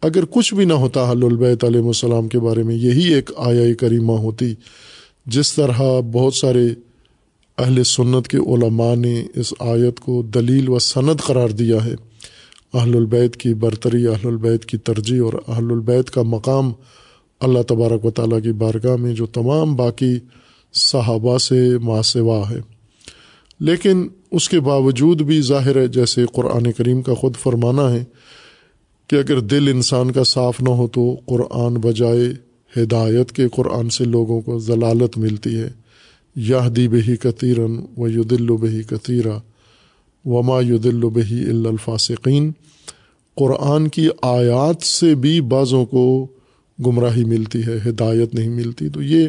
اگر 0.02 0.26
کچھ 0.26 0.54
بھی 0.54 0.66
نہ 0.66 0.74
ہوتا 0.74 1.02
اہل 1.02 1.24
البیت 1.24 1.64
علیہ 1.64 1.82
السلام 1.82 2.28
کے 2.28 2.40
بارے 2.40 2.64
میں، 2.64 2.76
یہی 2.76 3.14
ایک 3.14 3.32
آیا 3.38 3.74
کریمہ 3.76 4.12
ہوتی، 4.12 4.54
جس 5.26 5.54
طرح 5.54 5.82
بہت 6.12 6.36
سارے 6.36 6.68
اہل 7.58 7.84
سنت 7.84 8.28
کے 8.28 8.38
علماء 8.38 8.96
نے 8.96 9.26
اس 9.36 9.54
آیت 9.60 10.00
کو 10.00 10.22
دلیل 10.22 10.70
و 10.70 10.80
سند 10.80 11.22
قرار 11.22 11.50
دیا 11.50 11.86
ہے۔ 11.86 11.96
اہل 12.76 12.96
البیت 12.96 13.36
کی 13.36 13.54
برتری، 13.54 14.08
اہل 14.08 14.28
البیت 14.28 14.66
کی 14.66 14.78
ترجیح 14.78 15.22
اور 15.24 15.34
اہل 15.48 15.72
البیت 15.72 16.12
کا 16.12 16.22
مقام 16.22 16.72
اللہ 17.40 17.62
تبارک 17.62 18.06
و 18.06 18.12
تعالیٰ 18.12 18.44
کی 18.44 18.52
بارگاہ 18.52 18.96
میں 18.96 19.14
جو 19.14 19.26
تمام 19.26 19.76
باقی 19.76 20.16
صحابہ 20.74 21.38
سے 21.38 21.78
ماسوا 21.78 22.50
ہے۔ 22.50 22.60
لیکن 23.60 24.08
اس 24.32 24.50
کے 24.50 24.60
باوجود 24.60 25.22
بھی 25.22 25.42
ظاہر 25.42 25.76
ہے، 25.76 25.88
جیسے 25.88 26.26
قرآن 26.34 26.72
کریم 26.72 27.02
کا 27.02 27.14
خود 27.14 27.36
فرمانا 27.36 27.94
ہے 27.94 28.04
کہ 29.08 29.16
اگر 29.16 29.40
دل 29.40 29.68
انسان 29.68 30.12
کا 30.12 30.24
صاف 30.24 30.62
نہ 30.62 30.70
ہو 30.70 30.88
تو 30.88 31.16
قرآن 31.26 31.74
بجائے 31.74 32.34
ہدایت 32.78 33.32
کے 33.32 33.48
قرآن 33.48 33.90
سے 33.90 34.06
لوگوں 34.06 34.42
کو 34.42 34.60
ضلالت 34.60 35.18
ملتی 35.18 35.60
ہے۔ 35.60 35.70
یہ 36.36 36.70
دی 36.70 36.88
بہی 36.88 37.16
کثیرن 37.16 37.80
و 37.98 38.08
یدل 38.08 38.50
و 38.50 38.58
بہی 38.58 38.82
کثیرہ 38.84 39.40
وما 40.26 40.62
یدل 40.62 41.04
و 41.04 41.10
بہی 41.10 41.50
الفاصقین 41.50 42.52
قرآن 43.36 43.88
کی 43.88 44.08
آیات 44.22 44.84
سے 44.84 45.16
بھی 45.16 45.42
بعضوں 45.42 45.86
کو 45.86 46.28
گمراہی 46.86 47.24
ملتی 47.24 47.62
ہے، 47.68 47.90
ہدایت 47.90 48.34
نہیں 48.34 48.50
ملتی۔ 48.50 48.90
تو 48.90 49.02
یہ 49.02 49.28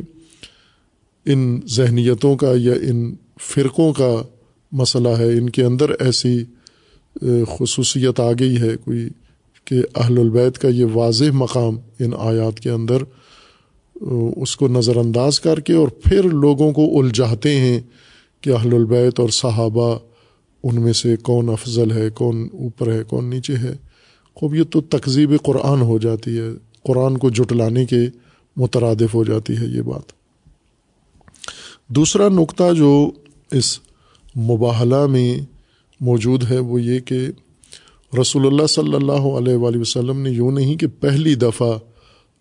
ان 1.26 1.61
ذہنیتوں 1.67 2.37
کا 2.37 2.53
یا 2.57 2.73
ان 2.73 3.15
فرقوں 3.41 3.93
کا 3.93 4.23
مسئلہ 4.73 5.09
ہے۔ 5.09 5.33
ان 5.33 5.50
کے 5.50 5.65
اندر 5.65 5.91
ایسی 5.91 6.45
خصوصیت 7.59 8.21
آ 8.21 8.33
گئی 8.38 8.61
ہے 8.61 8.76
کوئی 8.85 9.09
کہ 9.65 9.76
اہل 9.97 10.19
البیت 10.19 10.59
کا 10.59 10.69
یہ 10.69 10.85
واضح 10.93 11.25
مقام 11.33 11.79
ان 12.00 12.11
آیات 12.19 12.61
کے 12.61 12.71
اندر 12.71 13.03
اس 14.37 14.57
کو 14.57 14.69
نظر 14.69 14.97
انداز 14.97 15.41
کر 15.41 15.61
کے 15.61 15.73
اور 15.73 15.88
پھر 15.88 16.23
لوگوں 16.23 16.73
کو 16.73 17.00
الجھاتے 17.00 17.57
ہیں 17.57 17.81
کہ 18.41 18.50
اہل 18.50 18.75
البیت 18.75 19.21
اور 19.21 19.29
صحابہ 19.29 19.99
ان 20.63 20.83
میں 20.83 20.93
سے 20.93 21.17
کون 21.17 21.49
افضل 21.49 21.93
ہے، 21.93 22.11
کون 22.11 22.49
اوپر 22.53 22.93
ہے، 22.93 23.03
کون 23.03 23.25
نیچے 23.25 23.57
ہے، 23.57 23.77
خوب 24.35 24.55
یہ 24.55 24.63
تو 24.71 24.81
تقزیب 24.81 25.33
قرآن 25.43 25.81
ہو 25.81 25.99
جاتی 25.99 26.39
ہے۔ 26.39 26.49
قرآن 26.83 27.19
کو 27.19 27.31
جٹلانے 27.31 27.87
کے 27.87 28.01
مترادف 28.57 29.15
ہو 29.15 29.25
جاتی 29.25 29.57
ہے 29.57 29.67
یہ 29.67 29.83
بات۔ 29.83 30.13
دوسرا 31.89 32.29
نقطہ 32.29 32.73
جو 32.77 33.11
اس 33.53 33.79
مباحلہ 34.37 35.07
میں 35.07 35.39
موجود 36.01 36.51
ہے 36.51 36.59
وہ 36.59 36.83
یہ 36.83 37.01
کہ 37.01 37.29
رسول 38.21 38.47
اللہ 38.47 38.67
صلی 38.67 38.95
اللہ 38.95 39.13
علیہ 39.13 39.55
وآلہ 39.55 39.79
وسلم 39.79 40.21
نے 40.21 40.31
یوں 40.31 40.51
نہیں 40.51 40.77
کہ 40.77 40.87
pehli 41.05 41.35
دفعہ 41.35 41.79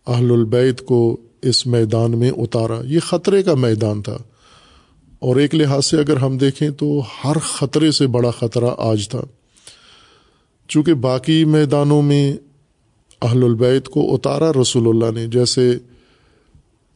اہل 0.08 0.32
البیت 0.32 0.82
کو 0.82 1.18
اس 1.42 1.68
میدان 1.68 2.18
میں 2.18 2.32
اتارا۔ 2.32 2.82
یہ 2.86 3.00
خطرے 3.00 3.44
کا 3.44 3.54
میدان 3.54 4.02
تھا۔ 4.02 4.18
اور 5.26 5.36
ایک 5.36 5.56
لحاظ 5.56 5.86
سے 5.86 5.98
اگر 5.98 6.18
ہم 6.18 6.38
دیکھیں 6.38 6.70
تو 6.70 7.02
ہر 7.24 7.38
خطرے 7.40 7.92
سے 7.92 8.08
بڑا 8.08 8.32
خطرہ 8.32 8.70
آج 8.78 9.10
تھا۔ 9.10 9.22
چونکہ 10.70 10.94
باقی 10.94 11.46
میدانوں 11.46 12.02
میں 12.02 12.38
اہل 13.22 13.44
البیت 13.44 13.90
کو 13.90 14.14
اتارا 14.16 14.52
رسول 14.62 14.88
اللہ 14.88 15.20
نے، 15.20 15.28
جیسے 15.28 15.72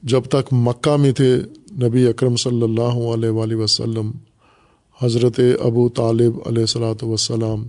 جب 0.04 0.24
تک 0.24 0.54
مکہ 0.54 0.96
میں 0.98 1.12
تھے 1.12 1.36
نبی 1.82 2.08
اکرم 2.08 2.36
صلی 2.36 2.62
اللہ 2.62 2.98
علیہ 3.14 3.30
وآلہ 3.30 3.56
وسلم، 3.56 4.12
حضرت 5.00 5.40
ابو 5.60 5.90
طالب 5.90 6.40
علیہ 6.46 6.62
السلاۃ 6.62 7.04
وسلام 7.04 7.68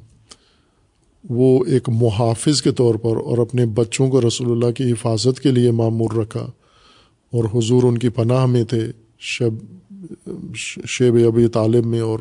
وہ 1.24 1.64
ایک 1.64 1.88
محافظ 1.88 2.62
کے 2.62 2.70
طور 2.72 2.94
پر 2.94 3.16
اور 3.16 3.38
اپنے 3.38 3.66
بچوں 3.66 4.08
کو 4.10 4.20
رسول 4.20 4.50
اللہ 4.50 4.70
کی 4.70 4.92
حفاظت 4.92 5.40
کے 5.40 5.50
لیے 5.50 5.70
معمور 5.70 6.16
رکھا 6.16 6.46
اور 7.32 7.44
حضور 7.54 7.82
ان 7.82 7.98
کی 7.98 8.08
پناہ 8.08 8.46
میں 8.46 8.64
تھے۔ 8.64 8.80
شب 9.18 9.54
شیب 10.86 11.14
ابی 11.14 11.48
طالب 11.48 11.86
میں 11.86 12.00
اور 12.00 12.18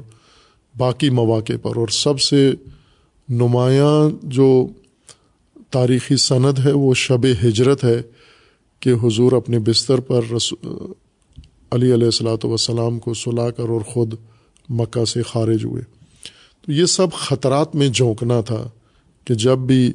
باقی 0.77 1.09
مواقع 1.09 1.53
پر۔ 1.62 1.75
اور 1.75 1.88
سب 1.88 2.19
سے 2.19 2.51
نمایاں 3.29 4.09
جو 4.24 4.67
تاریخی 5.69 6.17
سند 6.17 6.59
ہے 6.65 6.71
وہ 6.71 6.93
شب 6.93 7.25
ہجرت 7.25 7.83
ہے 7.83 8.01
کہ 8.79 8.93
حضور 9.03 9.31
اپنے 9.31 9.59
بستر 9.59 10.00
پر 10.00 10.21
علی 11.71 11.93
علیہ 11.93 12.05
السلاۃ 12.05 12.45
وسلام 12.45 13.00
کو 13.00 13.13
سلا 13.13 13.51
کر 13.51 13.69
اور 13.69 13.81
خود 13.81 14.13
مکہ 14.69 15.05
سے 15.05 15.24
خارج 15.24 15.65
ہوئے۔ 15.65 15.81
تو 16.62 16.71
یہ 16.71 16.86
سب 16.86 17.13
خطرات 17.13 17.75
میں 17.75 17.88
جھونکنا 17.88 18.41
تھا 18.41 18.69
کہ 19.25 19.33
جب 19.33 19.57
بھی 19.57 19.93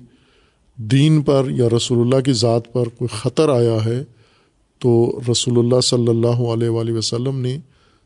دین 0.77 1.23
پر 1.23 1.45
یا 1.51 1.69
رسول 1.77 2.01
اللہ 2.01 2.21
کی 2.21 2.33
ذات 2.33 2.73
پر 2.73 2.89
کوئی 2.89 3.09
خطر 3.09 3.49
آیا 3.49 3.85
ہے 3.85 4.05
تو 4.79 5.21
رسول 5.33 5.59
اللہ 5.59 5.81
صلی 5.81 6.09
اللہ 6.09 6.43
علیہ 6.55 6.69
وآلہ 6.69 6.93
وسلم 6.93 7.41
نے 7.41 7.59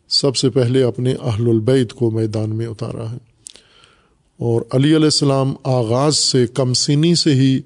سب 0.09 0.37
سے 0.37 0.51
پہلے 0.51 0.83
اپنے 0.83 1.13
اہل 1.13 1.49
البیت 1.49 1.93
کو 1.93 2.11
میدان 2.11 2.57
میں 2.57 2.67
اتارا 2.67 3.13
ہے۔ 3.13 3.17
اور 4.39 4.63
علی 4.71 4.89
علیہ 4.89 5.05
السلام 5.05 5.55
آغاز 5.65 6.17
سے 6.17 6.47
کم 6.47 6.73
سینی 6.73 7.15
سے 7.15 7.35
ہی 7.35 7.61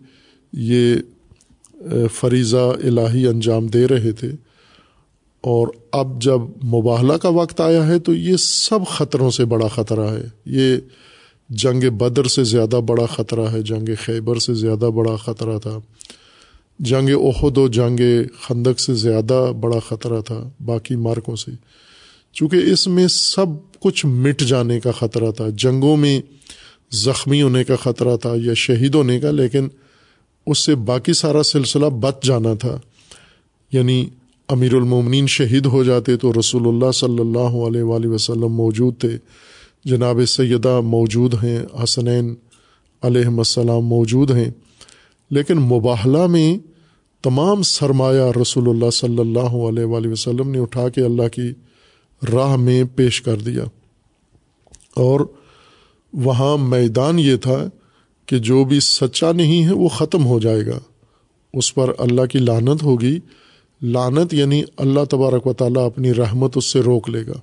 یہ 0.52 0.94
فریضہ 2.14 2.72
الہی 2.84 3.26
انجام 3.26 3.66
دے 3.66 3.88
رہے 3.88 4.12
تھے۔ 4.12 4.30
اور 5.40 5.68
اب 5.92 6.22
جب 6.22 6.40
مباحلہ 6.64 7.12
کا 7.12 7.28
وقت 7.28 7.60
آیا 7.60 7.86
ہے 7.86 7.98
تو 7.98 8.14
یہ 8.14 8.36
سب 8.38 8.80
خطروں 8.88 9.30
سے 9.30 9.44
بڑا 9.44 9.68
خطرہ 9.68 10.10
ہے۔ 10.10 10.24
یہ 10.46 10.76
جنگ 11.48 11.90
بدر 11.90 12.24
سے 12.24 12.44
زیادہ 12.44 12.80
بڑا 12.86 13.06
خطرہ 13.06 13.46
ہے، 13.52 13.62
جنگ 13.62 13.88
خیبر 14.04 14.38
سے 14.38 14.54
زیادہ 14.54 14.84
بڑا 14.84 15.16
خطرہ 15.16 15.58
تھا۔ 15.58 15.78
جنگ 16.78 17.08
احد 17.08 17.58
و 17.58 17.68
جنگ 17.68 18.00
خندق 18.40 18.80
سے 18.80 18.94
زیادہ 18.94 19.52
بڑا 19.60 19.78
خطرہ 19.88 20.20
تھا، 20.20 20.48
باقی 20.64 20.96
مارکوں 20.96 21.36
سے۔ 21.36 21.50
چونکہ 22.32 22.56
اس 22.56 22.86
میں 22.86 23.06
سب 23.08 23.46
کچھ 23.80 24.06
مٹ 24.06 24.42
جانے 24.42 24.80
کا 24.80 24.90
خطرہ 24.90 25.30
تھا۔ 25.30 25.48
جنگوں 25.48 25.96
میں 25.96 26.20
زخمی 26.92 27.42
ہونے 27.42 27.64
کا 27.64 27.76
خطرہ 27.82 28.16
تھا 28.16 28.32
یا 28.42 28.54
شہید 28.54 28.94
ہونے 28.94 29.20
کا، 29.20 29.30
لیکن 29.30 29.68
اس 30.46 30.58
سے 30.58 30.74
باقی 30.74 31.12
سارا 31.12 31.42
سلسلہ 31.42 31.86
بچ 31.86 32.24
جانا 32.24 32.54
تھا۔ 32.54 32.80
یعنی 33.72 34.08
امیر 34.48 34.74
المومنین 34.74 35.26
شہید 35.26 35.66
ہو 35.66 35.84
جاتے 35.84 36.16
تو 36.16 36.32
رسول 36.40 36.68
اللہ 36.68 36.90
صلی 36.90 37.18
اللہ 37.18 37.38
علیہ 37.38 37.82
وآلہ 37.82 38.06
وسلم 38.06 38.52
موجود 38.52 38.98
تھے۔ 38.98 39.18
جناب 39.84 40.20
سیدہ 40.28 40.80
موجود 40.80 41.34
ہیں، 41.34 41.58
حسنین 41.84 42.34
علیہ 43.02 43.26
السلام 43.26 43.86
موجود 43.86 44.30
ہیں۔ 44.30 44.50
لیکن 45.30 45.54
مباحلہ 45.54 46.26
میں 46.26 46.58
تمام 47.22 47.62
سرمایہ 47.62 48.38
رسول 48.42 48.68
اللہ 48.68 48.90
صلی 48.90 49.18
اللہ 49.18 49.68
علیہ 49.68 49.84
وآلہ 49.84 50.08
وسلم 50.08 50.50
نے 50.50 50.58
اٹھا 50.58 50.88
کے 50.88 51.00
اللہ 51.00 51.28
کی 51.28 51.52
راہ 52.32 52.56
میں 52.56 52.84
پیش 52.96 53.22
کر 53.22 53.36
دیا۔ 53.36 53.64
اور 54.96 55.20
وہاں 56.12 56.56
میدان 56.56 57.18
یہ 57.18 57.36
تھا 57.36 57.68
کہ 58.26 58.38
جو 58.38 58.64
بھی 58.64 58.80
سچا 58.80 59.32
نہیں 59.32 59.64
ہے 59.64 59.72
وہ 59.72 59.88
ختم 59.88 60.26
ہو 60.26 60.38
جائے 60.38 60.66
گا۔ 60.66 60.80
اس 61.54 61.74
پر 61.74 61.92
اللہ 61.98 62.26
کی 62.26 62.38
لانت 62.38 62.82
ہوگی۔ 62.82 63.18
لانت 63.82 64.34
یعنی 64.34 64.62
اللہ 64.76 65.04
تبارک 65.10 65.46
و 65.46 65.52
تعالیٰ 65.52 65.86
اپنی 65.86 66.14
رحمت 66.14 66.56
اس 66.56 66.64
سے 66.64 66.80
روک 66.80 67.10
لے 67.10 67.26
گا 67.26 67.40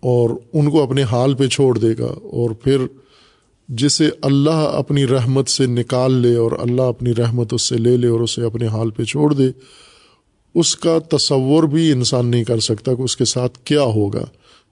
اور 0.00 0.30
ان 0.52 0.70
کو 0.70 0.82
اپنے 0.82 1.02
حال 1.02 1.34
پہ 1.34 1.46
چھوڑ 1.46 1.78
دے 1.78 1.92
گا 1.98 2.06
اور 2.06 2.50
پھر 2.50 2.78
جسے 3.68 4.10
اللہ 4.22 4.70
اپنی 4.72 5.06
رحمت 5.06 5.48
سے 5.48 5.66
نکال 5.66 6.12
لے 6.12 6.36
اور 6.36 6.52
اللہ 6.60 6.82
اپنی 6.82 7.14
رحمت 7.14 7.54
اس 7.54 7.62
سے 7.62 7.76
لے 7.76 7.96
لے 7.96 8.06
اور 8.06 8.20
اسے 8.20 8.42
اپنے 8.42 8.66
حال 8.66 8.90
پہ 8.90 9.04
چھوڑ 9.04 9.34
دے۔ 9.34 9.50
اس 10.54 10.76
کا 10.76 10.98
تصور 11.08 11.62
بھی 11.62 11.92
انسان 11.92 12.26
نہیں 12.26 12.44
کر 12.44 12.60
سکتا 12.60 12.94
کہ 12.94 13.02
اس 13.02 13.16
کے 13.16 13.24
ساتھ 13.24 13.58
کیا 13.64 13.82
ہوگا۔ 13.82 14.24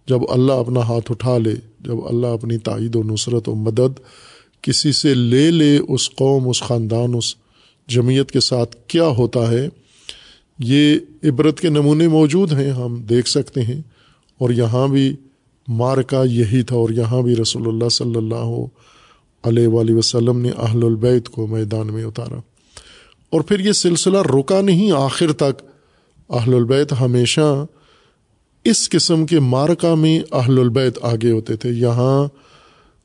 جب 0.07 0.19
اللہ 0.29 0.53
اپنا 0.53 0.81
ہاتھ 0.81 1.11
اٹھا 1.11 1.39
لے، 1.39 1.55
جب 1.81 2.07
اللہ 2.07 2.27
اپنی 2.27 2.59
تائید 2.59 2.97
و 2.97 3.03
نصرت 3.03 3.49
و 3.49 3.55
مدد 3.55 4.01
کسی 4.63 4.93
سے 4.93 5.15
لے 5.15 5.51
لے، 5.51 5.79
اس 5.89 6.11
قوم، 6.11 6.49
اس 6.49 6.61
خاندان، 6.61 7.15
اس 7.15 7.35
جمعیت 7.89 8.31
کے 8.31 8.41
ساتھ 8.41 8.77
کیا 8.87 9.07
ہوتا 9.07 9.51
ہے، 9.51 9.69
یہ 10.59 10.97
عبرت 11.25 11.61
کے 11.61 11.69
نمونے 11.69 12.09
موجود 12.09 12.53
ہیں، 12.53 12.71
ہم 12.71 12.97
دیکھ 12.97 13.29
سکتے 13.29 13.63
ہیں۔ 13.63 13.81
اور 14.39 14.51
یہاں 14.51 14.89
بھی 14.89 15.17
مار 15.69 16.03
کا 16.03 16.23
یہی 16.25 16.63
تھا، 16.63 16.77
اور 16.77 16.91
یہاں 16.91 17.23
بھی 17.23 17.37
رسول 17.37 17.69
اللہ 17.69 17.89
صلی 17.89 18.17
اللہ 18.17 18.59
علیہ 19.43 19.67
وآلہ 19.67 19.95
وسلم 19.95 20.41
نے 20.41 20.51
اہل 20.59 20.85
البیت 20.85 21.29
کو 21.29 21.47
میدان 21.47 21.87
میں 21.87 22.05
اتارا۔ 22.05 22.39
اور 23.31 23.41
پھر 23.41 23.61
یہ 23.61 23.73
سلسلہ 23.73 24.19
رکا 24.19 24.61
نہیں، 24.61 24.91
آخر 24.91 25.33
تک 25.33 25.68
اہل 26.31 26.55
البیت 26.55 26.95
ہمیشہ 27.01 27.67
اس 28.65 28.91
قسم 28.91 29.27
کے 29.27 29.41
مارکا 29.41 29.95
میں 29.95 30.21
اہل 30.33 30.59
البیت 30.59 30.99
آگے 31.03 31.31
ہوتے 31.31 31.57
تھے۔ 31.57 31.71
یہاں 31.71 32.29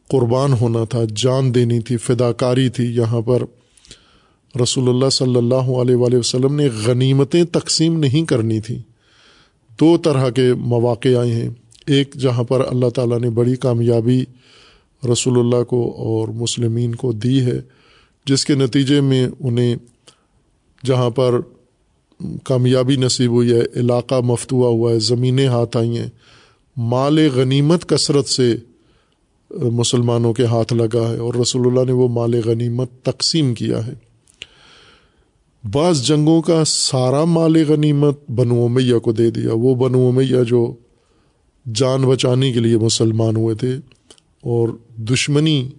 قربان 0.09 0.53
ہونا 0.53 0.83
تھا، 0.83 0.99
جان 1.15 1.55
دینی 1.55 1.79
تھی 1.79 1.97
فدا 1.97 2.31
کاری 2.31 2.69
تھی۔ 2.69 2.85
یہاں 2.85 3.21
پر 3.21 3.43
رسول 4.63 4.89
اللہ 4.89 5.09
صلی 5.09 5.35
اللہ 5.35 5.55
علیہ 5.55 5.95
وآلہ 5.95 6.17
وسلم 6.17 6.55
نے 6.55 6.69
غنیمتیں 6.85 7.43
تقسیم 7.43 7.99
نہیں 7.99 8.25
کرنی 8.25 8.59
تھی۔ 8.59 8.79
دو 9.79 9.97
طرح 9.97 10.29
کے 10.29 10.53
مواقع 10.53 11.09
آئے 11.19 11.31
ہیں۔ 11.31 11.49
ایک 11.87 12.15
جہاں 12.15 12.43
پر 12.43 12.65
اللہ 12.67 12.89
تعالیٰ 12.89 13.19
نے 13.19 13.29
بڑی 13.29 13.55
کامیابی 13.55 14.23
رسول 15.11 15.39
اللہ 15.39 15.63
کو 15.63 15.91
اور 15.97 16.27
مسلمین 16.27 16.95
کو 16.95 17.11
دی 17.11 17.41
ہے، 17.41 17.61
جس 18.25 18.45
کے 18.45 18.55
نتیجے 18.55 19.01
میں 19.01 19.27
انہیں 19.39 19.75
جہاں 20.85 21.09
پر 21.09 21.39
کامیابی 22.43 22.95
نصیب 22.95 23.31
ہوئی 23.31 23.53
ہے، 23.53 23.61
علاقہ 23.75 24.15
مفتوا 24.15 24.67
ہوا 24.67 24.91
ہے، 24.91 24.99
زمینیں 24.99 25.47
ہاتھ 25.47 25.77
آئی 25.77 25.97
ہیں۔ 25.97 26.09
مال 26.77 27.19
غنیمت 27.35 27.85
کثرت 27.89 28.27
سے 28.27 28.55
مسلمانوں 29.49 30.33
کے 30.33 30.45
ہاتھ 30.45 30.73
لگا 30.73 31.11
ہے 31.11 31.17
اور 31.17 31.33
رسول 31.33 31.67
اللہ 31.67 31.85
نے 31.85 31.91
وہ 31.91 32.07
مال 32.07 32.35
غنیمت 32.45 32.91
تقسیم 33.03 33.53
کیا 33.53 33.87
ہے۔ 33.87 33.93
بعض 35.71 36.03
جنگوں 36.03 36.41
کا 36.41 36.63
سارا 36.65 37.25
مال 37.25 37.63
غنیمت 37.67 38.29
بنو 38.29 38.67
میاں 38.67 38.99
کو 38.99 39.11
دے 39.11 39.31
دیا۔ 39.31 39.49
وہ 39.53 39.75
بنو 39.75 40.11
میاں 40.11 40.43
جو 40.43 40.73
جان 41.75 42.01
بچانے 42.01 42.51
کے 42.51 42.59
لیے 42.59 42.77
مسلمان 42.77 43.35
ہوئے 43.35 43.55
تھے 43.55 43.75
اور 44.41 44.69
دشمنی 44.97 45.69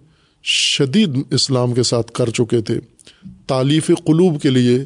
شدید 0.43 1.09
اسلام 1.31 1.73
کے 1.73 1.83
ساتھ 1.83 2.11
کر 2.11 2.29
چکے 2.29 2.61
تھے۔ 2.61 2.79
تعلیف 3.47 3.87
قلوب 3.87 4.41
کے 4.41 4.49
لیے 4.49 4.85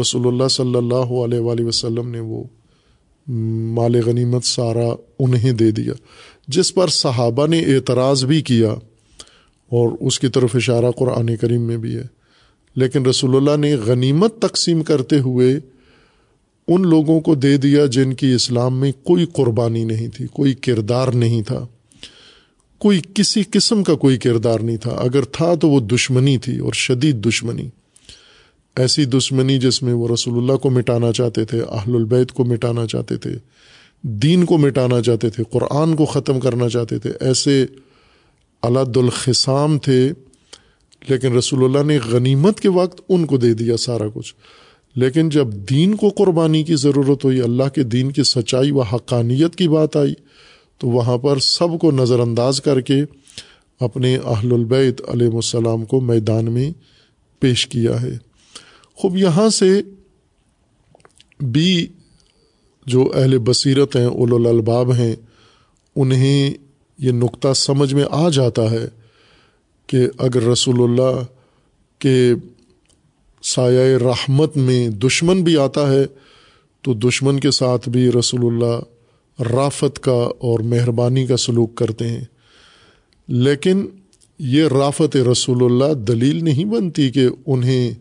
رسول 0.00 0.26
اللہ 0.26 0.48
صلی 0.48 0.74
اللہ 0.74 0.94
علیہ 0.94 1.38
وآلہ 1.38 1.64
وسلم 1.64 2.08
نے 2.08 2.20
وہ 2.20 2.44
مال 3.72 3.94
غنیمت 4.06 4.44
سارا 4.44 4.94
انہیں 5.18 5.52
دے 5.52 5.70
دیا۔ 5.70 5.92
جس 6.48 6.74
پر 6.74 6.88
صحابہ 6.88 7.46
نے 7.46 7.60
اعتراض 7.60 8.24
بھی 8.24 8.42
کیا 8.42 8.70
اور 9.70 9.88
اس 10.00 10.20
کی 10.20 10.28
طرف 10.28 10.56
اشارہ 10.56 10.90
قرآن 10.96 11.36
کریم 11.36 11.62
میں 11.62 11.76
بھی 11.76 11.96
ہے۔ 11.96 12.04
لیکن 12.76 13.06
رسول 13.06 13.36
اللہ 13.36 13.56
نے 13.56 13.74
غنیمت 13.74 14.38
تقسیم 14.38 14.82
کرتے 14.82 15.18
ہوئے 15.18 15.58
ان 16.68 16.82
لوگوں 16.82 17.20
کو 17.20 17.34
دے 17.34 17.56
دیا 17.56 17.86
جن 17.86 18.12
کی 18.12 18.32
اسلام 18.32 18.80
میں 18.80 18.92
کوئی 18.92 19.26
قربانی 19.32 19.84
نہیں 19.84 20.08
تھی، 20.08 20.26
کوئی 20.26 20.54
کردار 20.54 21.08
نہیں 21.08 21.42
تھا۔ 21.42 21.66
کوئی 22.78 23.00
کسی 23.14 23.42
قسم 23.50 23.82
کا 23.82 23.94
کوئی 23.94 24.18
کردار 24.18 24.60
نہیں 24.60 24.76
تھا۔ 24.76 24.90
اگر 24.90 25.22
تھا 25.22 25.54
تو 25.54 25.68
وہ 25.68 25.80
دشمنی 25.80 26.38
تھی 26.38 26.58
اور 26.58 26.72
شدید 26.72 27.28
دشمنی۔ 27.28 27.68
ایسی 28.76 29.04
دشمنی 29.04 29.58
جس 29.58 29.82
میں 29.82 29.92
وہ 29.92 30.08
رسول 30.08 30.38
اللہ 30.38 30.56
کو 30.56 30.70
مٹانا 30.70 31.12
چاہتے 31.12 31.44
تھے، 31.44 31.60
اہل 31.60 31.96
البیت 31.96 32.32
کو 32.32 32.44
مٹانا 32.44 32.86
چاہتے 32.86 33.16
تھے، 33.16 33.36
دین 34.02 34.44
کو 34.44 34.58
مٹانا 34.58 35.02
چاہتے 35.02 35.30
تھے، 35.30 35.44
قرآن 35.50 35.96
کو 35.96 36.04
ختم 36.04 36.40
کرنا 36.40 36.68
چاہتے 36.68 36.98
تھے، 36.98 37.12
ایسے 37.20 37.66
علاد 38.62 38.96
الخسام 38.96 39.78
تھے۔ 39.78 40.12
لیکن 41.08 41.36
رسول 41.36 41.64
اللہ 41.64 41.92
نے 41.92 41.98
غنیمت 42.10 42.60
کے 42.60 42.68
وقت 42.68 43.00
ان 43.08 43.26
کو 43.26 43.36
دے 43.36 43.54
دیا 43.54 43.76
سارا 43.76 44.04
کچھ۔ 44.14 44.34
لیکن 44.96 45.28
جب 45.28 45.46
دین 45.46 45.94
کو 45.94 46.08
قربانی 46.08 46.62
کی 46.62 46.74
ضرورت 46.74 47.24
ہوئی، 47.24 47.40
اللہ 47.40 47.68
کے 47.74 47.82
دین 47.82 48.12
کی 48.12 48.22
سچائی 48.22 48.70
و 48.70 48.80
حقانیت 48.80 49.56
کی 49.56 49.68
بات 49.68 49.96
آئی، 49.96 50.14
تو 50.78 50.88
وہاں 50.88 51.18
پر 51.18 51.38
سب 51.38 51.80
کو 51.80 51.90
نظر 51.90 52.20
انداز 52.20 52.60
کر 52.60 52.80
کے 52.80 53.02
اپنے 53.80 54.16
اہل 54.16 54.52
البیت 54.52 55.02
علیہ 55.08 55.28
السلام 55.28 55.84
کو 55.84 56.00
میدان 56.00 56.52
میں 56.52 56.72
پیش 57.40 57.66
کیا 57.66 58.02
ہے۔ 58.02 58.31
خوب 59.02 59.16
یہاں 59.16 59.48
سے 59.48 59.82
بھی 61.40 61.86
جو 62.86 63.12
اہل 63.14 63.38
بصیرت 63.38 63.96
ہیں 63.96 64.06
اول 64.06 64.46
الباب 64.46 64.94
ہیں، 64.94 65.16
انہیں 65.96 66.54
یہ 66.98 67.12
نقطہ 67.12 67.52
سمجھ 67.52 67.94
میں 67.94 68.04
آ 68.10 68.28
جاتا 68.28 68.70
ہے 68.70 68.88
کہ 69.86 70.06
اگر 70.18 70.42
رسول 70.42 70.82
اللہ 70.82 71.24
کے 71.98 72.34
سایہ 73.42 73.98
رحمت 73.98 74.56
میں 74.56 74.88
دشمن 74.88 75.44
بھی 75.44 75.56
آتا 75.56 75.92
ہے، 75.92 76.04
تو 76.82 76.94
دشمن 76.94 77.40
کے 77.40 77.50
ساتھ 77.50 77.88
بھی 77.88 78.10
رسول 78.10 78.40
اللہ 78.46 79.42
رافت 79.42 80.00
کا 80.00 80.30
اور 80.38 80.60
مہربانی 80.60 81.26
کا 81.26 81.36
سلوک 81.36 81.74
کرتے 81.74 82.08
ہیں۔ 82.08 82.24
لیکن 83.28 83.86
یہ 84.38 84.64
رافت 84.64 85.16
رسول 85.16 85.64
اللہ 85.64 85.94
دلیل 85.94 86.44
نہیں 86.44 86.64
بنتی 86.64 87.10
کہ 87.10 87.28
انہیں 87.46 87.94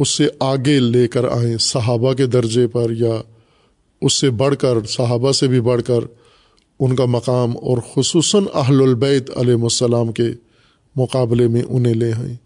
اس 0.00 0.08
سے 0.08 0.28
آگے 0.40 0.80
لے 0.80 1.08
کر 1.08 1.24
آئیں، 1.24 1.56
صحابہ 1.56 2.12
کے 2.12 2.26
درجے 2.26 2.66
پر 2.66 2.90
یا 2.90 3.22
اس 4.00 4.12
سے 4.12 4.30
بڑھ 4.30 4.56
کر، 4.56 4.86
صحابہ 4.88 5.32
سے 5.32 5.46
بھی 5.46 5.60
بڑھ 5.60 5.82
کر 5.82 6.00
ان 6.80 6.96
کا 6.96 7.04
مقام 7.04 7.56
اور 7.56 7.78
خصوصاً 7.94 8.44
اہل 8.54 8.82
البیت 8.82 9.30
علیہ 9.36 9.54
السلام 9.54 10.12
کے 10.12 10.28
مقابلے 10.96 11.48
میں 11.48 11.62
انہیں 11.68 11.94
لے 11.94 12.12
آئیں۔ 12.12 12.36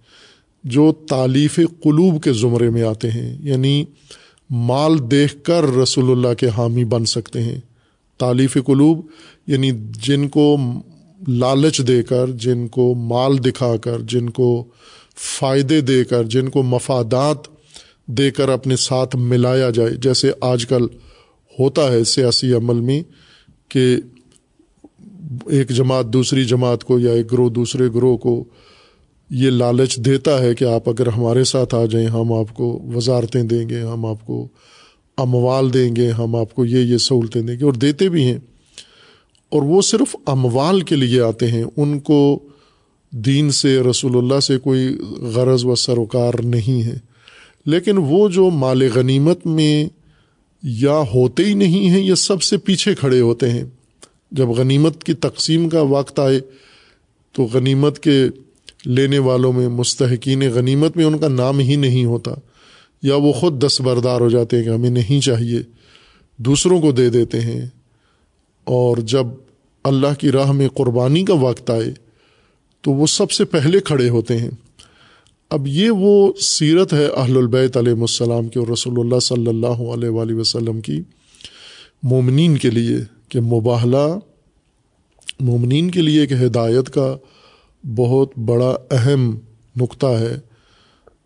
جو 0.64 0.92
تعلیف 1.08 1.56
قلوب 1.56 2.22
کے 2.22 2.32
زمرے 2.32 2.70
میں 2.70 2.82
آتے 2.82 3.10
ہیں 3.10 3.36
یعنی 3.40 3.84
مال 4.50 5.10
دیکھ 5.10 5.36
کر 5.42 5.76
رسول 5.76 6.10
اللہ 6.10 6.34
کے 6.34 6.48
حامی 6.48 6.84
بن 6.84 7.04
سکتے 7.04 7.42
ہیں۔ 7.42 7.60
تعلیف 8.18 8.56
قلوب 8.66 9.06
یعنی 9.46 9.70
جن 10.02 10.28
کو 10.28 10.56
لالچ 11.28 11.80
دے 11.88 12.02
کر، 12.02 12.30
جن 12.30 12.68
کو 12.68 12.94
مال 12.94 13.38
دکھا 13.38 13.76
کر، 13.76 13.98
جن 14.00 14.30
کو 14.30 14.64
فائدے 15.16 15.80
دے 15.80 16.04
کر، 16.04 16.24
جن 16.24 16.48
کو 16.48 16.62
مفادات 16.62 17.36
دے 18.06 18.30
کر 18.30 18.48
اپنے 18.48 18.76
ساتھ 18.76 19.16
ملایا 19.16 19.70
جائے۔ 19.70 19.90
جیسے 19.90 20.30
آج 20.40 20.66
کل 20.66 20.86
ہوتا 21.58 21.92
ہے 21.92 22.04
سیاسی 22.04 22.52
عمل 22.52 22.80
میں 22.80 23.02
کہ 23.68 23.96
ایک 25.46 25.68
جماعت 25.68 26.06
دوسری 26.06 26.44
جماعت 26.44 26.84
کو 26.84 26.98
یا 26.98 27.12
ایک 27.12 27.32
گروہ 27.32 27.50
دوسرے 27.50 27.88
گروہ 27.94 28.16
کو 28.16 28.44
یہ 29.30 29.50
لالچ 29.50 29.96
دیتا 29.96 30.38
ہے 30.38 30.54
کہ 30.54 30.64
آپ 30.64 30.88
اگر 30.88 31.06
ہمارے 31.06 31.44
ساتھ 31.44 31.74
آ 31.74 31.84
جائیں، 31.86 32.06
ہم 32.06 32.32
آپ 32.32 32.54
کو 32.54 32.82
وزارتیں 32.94 33.42
دیں 33.42 33.68
گے، 33.68 33.80
ہم 33.80 34.06
آپ 34.06 34.26
کو 34.26 34.48
اموال 35.16 35.74
دیں 35.74 35.96
گے، 35.96 36.10
ہم 36.10 36.36
آپ 36.36 36.54
کو 36.54 36.64
یہ 36.64 36.78
یہ 36.78 36.98
سہولتیں 36.98 37.42
دیں 37.42 37.58
گے 37.58 37.64
اور 37.64 37.72
دیتے 37.72 38.08
بھی 38.08 38.24
ہیں۔ 38.24 38.38
اور 39.48 39.62
وہ 39.62 39.82
صرف 39.82 40.16
اموال 40.26 40.80
کے 40.80 40.96
لیے 40.96 41.20
آتے 41.20 41.50
ہیں، 41.50 41.64
ان 41.76 42.00
کو 42.00 42.38
دین 43.16 43.50
سے، 43.50 43.80
رسول 43.80 44.16
اللہ 44.16 44.40
سے 44.40 44.58
کوئی 44.58 44.98
غرض 45.16 45.64
و 45.64 45.74
سروکار 45.74 46.32
نہیں 46.44 46.82
ہے۔ 46.82 46.98
لیکن 47.66 47.94
وہ 47.96 48.28
جو 48.28 48.50
مال 48.50 48.82
غنیمت 48.94 49.46
میں 49.46 49.88
یا 50.62 51.02
ہوتے 51.14 51.44
ہی 51.44 51.54
نہیں 51.54 51.90
ہیں 51.90 52.04
یہ 52.04 52.14
سب 52.14 52.42
سے 52.42 52.56
پیچھے 52.56 52.94
کھڑے 52.94 53.20
ہوتے 53.20 53.50
ہیں۔ 53.50 53.64
جب 54.30 54.48
غنیمت 54.48 55.04
کی 55.04 55.14
تقسیم 55.14 55.68
کا 55.68 55.80
وقت 55.80 56.18
آئے، 56.18 56.40
تو 57.32 57.48
غنیمت 57.52 57.98
کے 57.98 58.24
لینے 58.84 59.18
والوں 59.18 59.52
میں، 59.52 59.68
مستحقین 59.68 60.42
غنیمت 60.54 60.96
میں 60.96 61.04
ان 61.04 61.18
کا 61.18 61.28
نام 61.28 61.58
ہی 61.58 61.76
نہیں 61.76 62.04
ہوتا۔ 62.04 62.30
یا 63.02 63.14
وہ 63.14 63.32
خود 63.32 63.66
دستبردار 63.66 64.20
ہو 64.20 64.28
جاتے 64.28 64.56
ہیں 64.56 64.64
کہ 64.64 64.68
ہمیں 64.68 64.90
نہیں 64.90 65.20
چاہیے، 65.20 65.62
دوسروں 66.36 66.80
کو 66.80 66.92
دے 66.92 67.10
دیتے 67.10 67.40
ہیں۔ 67.40 67.66
اور 68.64 68.96
جب 68.96 69.26
اللہ 69.84 70.14
کی 70.18 70.32
راہ 70.32 70.52
میں 70.52 70.68
قربانی 70.68 71.24
کا 71.24 71.34
وقت 71.34 71.70
آئے 71.70 72.03
تو 72.84 72.92
وہ 72.92 73.06
سب 73.06 73.30
سے 73.30 73.44
پہلے 73.44 73.80
کھڑے 73.80 74.08
ہوتے 74.08 74.38
ہیں۔ 74.38 74.50
اب 75.50 75.66
یہ 75.66 75.90
وہ 75.90 76.32
سیرت 76.40 76.92
ہے 76.92 77.06
اہل 77.06 77.36
البیت 77.36 77.76
علیہ 77.76 77.92
السلام 77.92 78.48
کے 78.48 78.58
اور 78.58 78.68
رسول 78.68 78.94
اللہ 78.98 79.18
صلی 79.18 79.46
اللہ 79.46 79.82
علیہ 79.94 80.08
وآلہ 80.08 80.34
وسلم 80.34 80.80
کی 80.80 81.02
مومنین 82.02 82.58
کے 82.58 82.70
لیے 82.70 82.96
کہ 83.28 83.40
مباحلہ 83.40 84.18
مومنین 85.40 85.90
کے 85.90 86.02
لیے 86.02 86.20
ایک 86.20 86.32
ہدایت 86.32 86.90
کا 86.90 87.16
بہت 87.96 88.38
بڑا 88.38 88.76
اہم 88.90 89.38
نقطہ 89.76 90.06
ہے۔ 90.06 90.38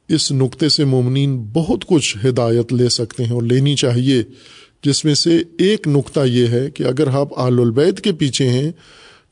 اس 0.09 0.33
نقطے 0.33 0.68
سے 0.68 0.85
مومنین 0.85 1.44
بہت 1.53 1.85
کچھ 1.87 2.16
ہدایت 2.27 2.73
لے 2.73 2.88
سکتے 2.88 3.25
ہیں 3.25 3.33
اور 3.33 3.42
لینی 3.42 3.77
چاہیے۔ 3.77 4.23
جس 4.85 5.05
میں 5.05 5.14
سے 5.14 5.38
ایک 5.59 5.88
نقطہ 5.88 6.21
یہ 6.21 6.47
ہے 6.47 6.71
کہ 6.71 6.83
اگر 6.83 7.09
آپ 7.09 7.29
آل 7.37 7.61
البید 7.61 8.01
کے 8.01 8.12
پیچھے 8.12 8.49
ہیں 8.49 8.73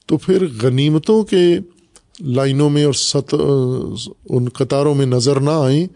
تو 0.07 0.17
پھر 0.17 0.47
غنیمتوں 0.63 1.23
کے 1.23 1.59
لائنوں 2.21 2.71
میں 2.71 2.85
اور 2.85 2.93
ست 2.93 3.35
ان 4.29 4.49
قطاروں 4.49 4.95
میں 4.95 5.07
نظر 5.07 5.41
نہ 5.41 5.51
آئیں، 5.51 5.87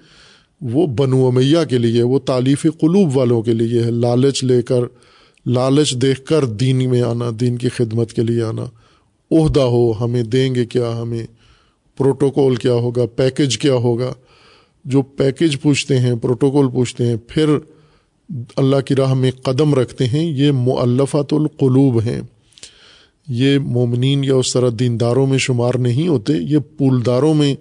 وہ 0.60 0.86
بنو 0.86 1.26
امیہ 1.26 1.58
کے 1.68 1.78
لیے، 1.78 2.02
وہ 2.02 2.18
تعلیف 2.18 2.62
قلوب 2.62 3.16
والوں 3.16 3.42
کے 3.42 3.52
لیے 3.52 3.82
ہے، 3.82 3.90
لالچ 3.90 4.44
لے 4.44 4.62
کر، 4.62 4.80
لالچ 5.46 5.94
دیکھ 5.94 6.24
کر 6.24 6.44
دین 6.44 6.90
میں 6.90 7.02
آنا، 7.02 7.30
دین 7.40 7.56
کی 7.56 7.68
خدمت 7.68 8.12
کے 8.12 8.22
لیے 8.22 8.42
آنا۔ 8.42 8.64
عہدہ 9.30 9.60
ہو، 9.60 9.92
ہمیں 10.04 10.22
دیں 10.22 10.54
گے 10.54 10.64
کیا؟ 10.64 11.02
ہمیں 11.02 11.26
پروٹوکول 11.98 12.56
کیا 12.56 12.72
ہوگا؟ 12.72 13.06
پیکج 13.16 13.58
کیا 13.58 13.74
ہوگا؟ 13.74 14.12
جو 14.84 15.02
پیکج 15.02 15.60
پوچھتے 15.60 15.98
ہیں، 15.98 16.14
پروٹوکول 16.16 16.68
پوچھتے 16.68 17.06
ہیں، 17.06 17.16
پھر 17.28 17.56
اللہ 18.56 18.80
کی 18.86 18.94
راہ 18.94 19.14
میں 19.14 19.30
قدم 19.42 19.74
رکھتے 19.74 20.06
ہیں، 20.06 20.24
یہ 20.24 20.52
معلفات 20.52 21.32
القلوب 21.32 22.00
ہیں۔ 22.00 22.20
یہ 23.32 23.58
مومنین 23.58 24.24
یا 24.24 24.34
اس 24.34 24.52
طرح 24.52 24.70
دینداروں 24.78 25.26
میں 25.26 25.38
شمار 25.38 25.74
نہیں 25.74 26.08
ہوتے، 26.08 26.32
یہ 26.32 26.58
پولداروں 26.58 27.34
میں 27.34 27.54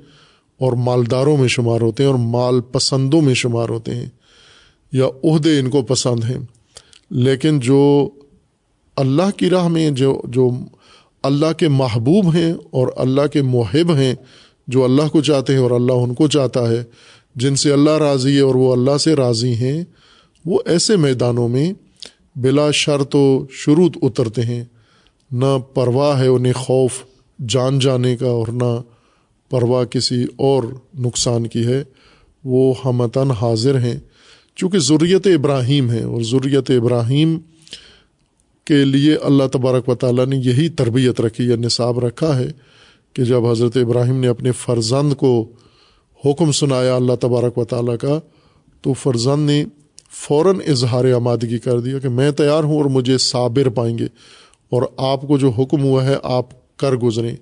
اور 0.60 0.74
مالداروں 0.74 1.38
میں 1.38 1.48
شمار 1.48 1.82
ہوتے 1.82 2.04
ہیں 2.04 2.10
اور 2.10 2.20
مال 2.20 2.62
پسندوں 2.62 3.22
میں 3.22 3.34
شمار 3.34 3.70
ہوتے 3.70 3.96
ہیں 3.96 4.06
یا 4.92 5.06
عہدے 5.24 5.60
ان 5.60 5.70
کو 5.70 5.82
پسند 5.82 6.24
ہیں۔ 6.24 6.38
لیکن 7.12 7.60
جو 7.60 8.10
اللہ 8.96 9.38
کی 9.38 9.50
راہ 9.50 9.68
میں 9.68 9.92
جو 9.92 10.22
جو 10.26 10.50
اللہ 11.24 11.54
کے 11.58 11.68
محبوب 11.68 12.36
ہیں 12.36 12.54
اور 12.72 12.88
اللہ 12.96 13.28
کے 13.34 13.42
محب 13.42 13.96
ہیں، 13.96 14.16
جو 14.68 14.84
اللہ 14.84 15.08
کو 15.08 15.22
چاہتے 15.22 15.54
ہیں 15.54 15.60
اور 15.60 15.72
اللہ 15.72 15.94
ان 15.94 16.14
کو 16.14 16.28
چاہتا 16.28 16.70
ہے، 16.70 16.84
جن 17.36 17.56
سے 17.56 17.74
اللہ 17.74 17.98
راضی 17.98 18.36
ہے 18.36 18.42
اور 18.42 18.56
وہ 18.56 18.72
اللہ 18.72 18.98
سے 18.98 19.16
راضی 19.16 19.54
ہیں، 19.54 19.84
وہ 20.46 20.60
ایسے 20.66 20.96
میدانوں 20.96 21.50
میں 21.50 21.74
بلا 22.36 22.72
شرط 22.72 23.16
و 23.16 23.46
شروط 23.52 23.98
اترتے 24.02 24.42
ہیں۔ 24.42 24.64
نہ 25.32 25.58
پرواہ 25.74 26.20
ہے 26.20 26.28
انہیں 26.28 26.54
خوف 26.54 27.04
جان 27.48 27.80
جانے 27.80 28.18
کا 28.18 28.28
اور 28.28 28.48
نہ 28.48 28.82
پرواہ 29.50 29.84
کسی 29.84 30.24
اور 30.36 30.64
نقصان 31.00 31.48
کی 31.48 31.66
ہے، 31.66 31.84
وہ 32.44 32.74
ہمتاً 32.86 33.30
حاضر 33.30 33.80
ہیں۔ 33.80 34.00
چونکہ 34.56 34.80
ضروریت 34.80 35.28
ابراہیم 35.28 35.92
ہے 35.92 36.04
اور 36.04 36.22
ضروریت 36.22 36.72
ابراہیم 36.72 37.40
کے 38.66 38.86
لیے 38.86 39.16
اللہ 39.16 39.44
تبارک 39.52 39.90
و 39.90 39.96
تعالیٰ 39.96 40.26
نے 40.26 40.36
یہی 40.36 40.70
تربیت 40.70 41.22
رکھی 41.22 41.48
یا 41.48 41.56
نصاب 41.56 42.00
رکھا 42.00 42.40
ہے 42.40 42.48
کہ 43.14 43.24
جب 43.24 43.46
حضرت 43.46 43.78
ابراہیم 43.78 44.20
نے 44.20 44.28
اپنے 44.28 44.52
فرزند 44.52 45.14
کو 45.14 45.48
حکم 46.26 46.52
سنایا 46.52 46.96
اللہ 46.96 47.14
تبارک 47.20 47.58
و 47.58 47.66
تعالیٰ 47.66 47.98
کا، 48.02 48.20
تو 48.82 48.94
فرزند 48.94 49.46
نے 49.46 49.66
فوراً 50.12 50.56
اظہار 50.68 51.12
آمادگی 51.12 51.58
کر 51.58 51.80
دیا 51.80 52.00
کہ 52.00 52.10
میں 52.10 52.32
تیار 52.32 52.64
ہوں 52.64 52.78
اور 52.78 52.86
مجھے 52.86 53.18
صابر 53.18 53.70
پائیں 53.70 53.98
گے۔ 53.98 54.08
اور 54.72 54.84
آپ 54.98 55.22
کو 55.22 55.38
جو 55.38 55.50
حکم 55.50 55.84
ہوا 55.84 56.06
ہے، 56.06 56.16
آپ 56.24 56.78
کر 56.78 56.92
گزریں۔ 56.92 57.36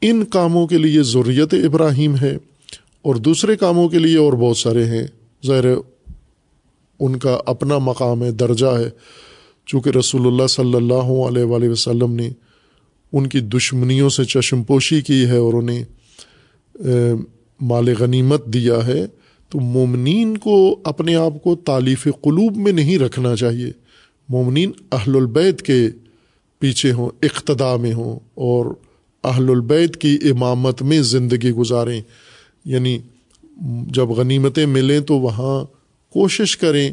ان 0.00 0.24
کاموں 0.24 0.66
کے 0.66 0.78
لیے 0.78 1.02
ضروریت 1.02 1.54
ابراہیم 1.54 2.16
ہے 2.16 2.36
اور 3.02 3.14
دوسرے 3.14 3.56
کاموں 3.56 3.88
کے 3.88 3.98
لیے 3.98 4.18
اور 4.18 4.32
بہت 4.32 4.56
سارے 4.56 4.84
ہیں۔ 4.84 5.06
ظاہر 5.46 5.64
ان 7.00 7.16
کا 7.16 7.40
اپنا 7.46 7.78
مقام 7.78 8.22
ہے، 8.22 8.30
درجہ 8.30 8.66
ہے۔ 8.66 8.90
چونکہ 9.66 9.90
رسول 9.90 10.26
اللہ 10.26 10.46
صلی 10.46 10.74
اللہ 10.74 11.28
علیہ 11.28 11.44
وآلہ 11.44 11.68
وسلم 11.68 12.12
نے 12.12 12.30
ان 13.12 13.26
کی 13.26 13.40
دشمنیوں 13.40 14.08
سے 14.08 14.24
چشم 14.24 14.62
پوشی 14.62 15.00
کی 15.00 15.24
ہے 15.24 15.36
اور 15.36 15.54
انہیں 15.54 15.84
مال 17.60 17.94
غنیمت 17.98 18.46
دیا 18.46 18.86
ہے۔ 18.86 19.06
تو 19.48 19.60
مومنین 19.60 20.36
کو 20.36 20.80
اپنے 20.84 21.14
آپ 21.14 21.42
کو 21.42 21.56
تعلیف 21.56 22.04
قلوب 22.04 22.56
میں 22.56 22.72
نہیں 22.72 22.98
رکھنا 22.98 23.36
چاہیے۔ 23.36 23.72
مومنین 24.28 24.72
اہل 24.92 25.16
البید 25.16 25.60
کے 25.60 25.88
پیچھے 26.58 26.92
ہوں 26.92 27.10
اقتدا 27.22 27.76
میں 27.76 27.92
ہوں 27.92 28.18
اور 28.34 28.66
اہل 29.24 29.50
البید 29.50 29.96
کی 29.96 30.18
امامت 30.22 30.82
میں 30.82 31.02
زندگی 31.02 31.50
گزاریں۔ 31.50 32.00
یعنی 32.64 32.98
جب 33.86 34.08
غنیمتیں 34.08 34.66
ملیں 34.66 35.00
تو 35.00 35.14
وہاں 35.14 35.64
کوشش 36.12 36.56
کریں 36.56 36.90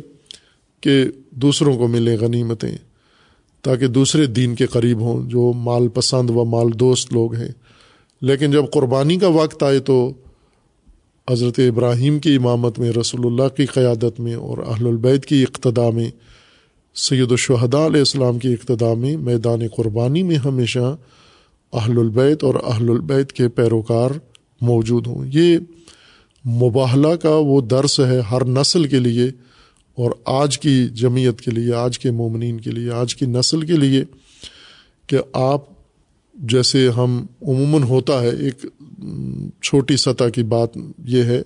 کہ 0.81 1.05
دوسروں 1.31 1.77
کو 1.77 1.87
ملیں 1.87 2.17
غنیمتیں، 2.21 2.77
تاکہ 3.61 3.87
دوسرے 3.87 4.25
دین 4.25 4.55
کے 4.55 4.65
قریب 4.65 4.99
ہوں، 4.99 5.29
جو 5.29 5.53
مال 5.53 5.87
پسند 5.87 6.29
و 6.29 6.45
مال 6.45 6.79
دوست 6.79 7.13
لوگ 7.13 7.35
ہیں۔ 7.35 7.51
لیکن 8.21 8.51
جب 8.51 8.63
قربانی 8.73 9.19
کا 9.19 9.27
وقت 9.27 9.63
آئے 9.63 9.79
تو 9.79 10.13
حضرت 11.31 11.59
ابراہیم 11.59 12.19
کی 12.19 12.35
امامت 12.35 12.79
میں، 12.79 12.91
رسول 12.91 13.21
اللہ 13.25 13.55
کی 13.57 13.65
قیادت 13.65 14.19
میں 14.19 14.33
اور 14.33 14.57
اہل 14.57 14.87
البید 14.87 15.25
کی 15.25 15.43
اقتدا 15.43 15.89
میں 15.89 16.11
سید 16.95 17.31
الشہداء 17.31 17.85
علیہ 17.85 17.99
السلام 17.99 18.39
کی 18.39 18.53
اقتدا 18.53 18.93
میں 18.93 19.17
میدان 19.17 19.59
قربانی 19.75 20.23
میں 20.23 20.35
ہمیشہ 20.35 20.95
اہل 21.73 21.97
البید 21.97 22.43
اور 22.43 22.55
اہل 22.55 22.89
البید 22.89 23.31
کے 23.31 23.47
پیروکار 23.47 24.09
موجود 24.61 25.07
ہوں۔ 25.07 25.25
یہ 25.33 25.57
مباہلہ 26.47 27.15
کا 27.15 27.29
وہ 27.29 27.61
درس 27.61 27.99
ہے 27.99 28.19
ہر 28.31 28.45
نسل 28.45 28.83
کے 28.83 28.99
لیے 28.99 29.25
اور 29.95 30.11
آج 30.25 30.59
کی 30.59 30.87
جمعیت 30.87 31.41
کے 31.41 31.51
لیے، 31.51 31.73
آج 31.73 31.99
کے 31.99 32.11
مومنین 32.11 32.59
کے 32.59 32.71
لیے، 32.71 32.91
آج 32.91 33.15
کی 33.15 33.25
نسل 33.25 33.61
کے 33.61 33.73
لیے 33.73 34.03
کہ 35.07 35.17
آپ 35.33 35.61
جیسے 36.35 36.89
ہم 36.89 37.25
عموماً 37.41 37.83
ہوتا 37.83 38.21
ہے، 38.21 38.29
ایک 38.29 38.65
چھوٹی 39.61 39.97
سطح 39.97 40.29
کی 40.29 40.43
بات 40.43 40.77
یہ 41.05 41.23
ہے 41.23 41.41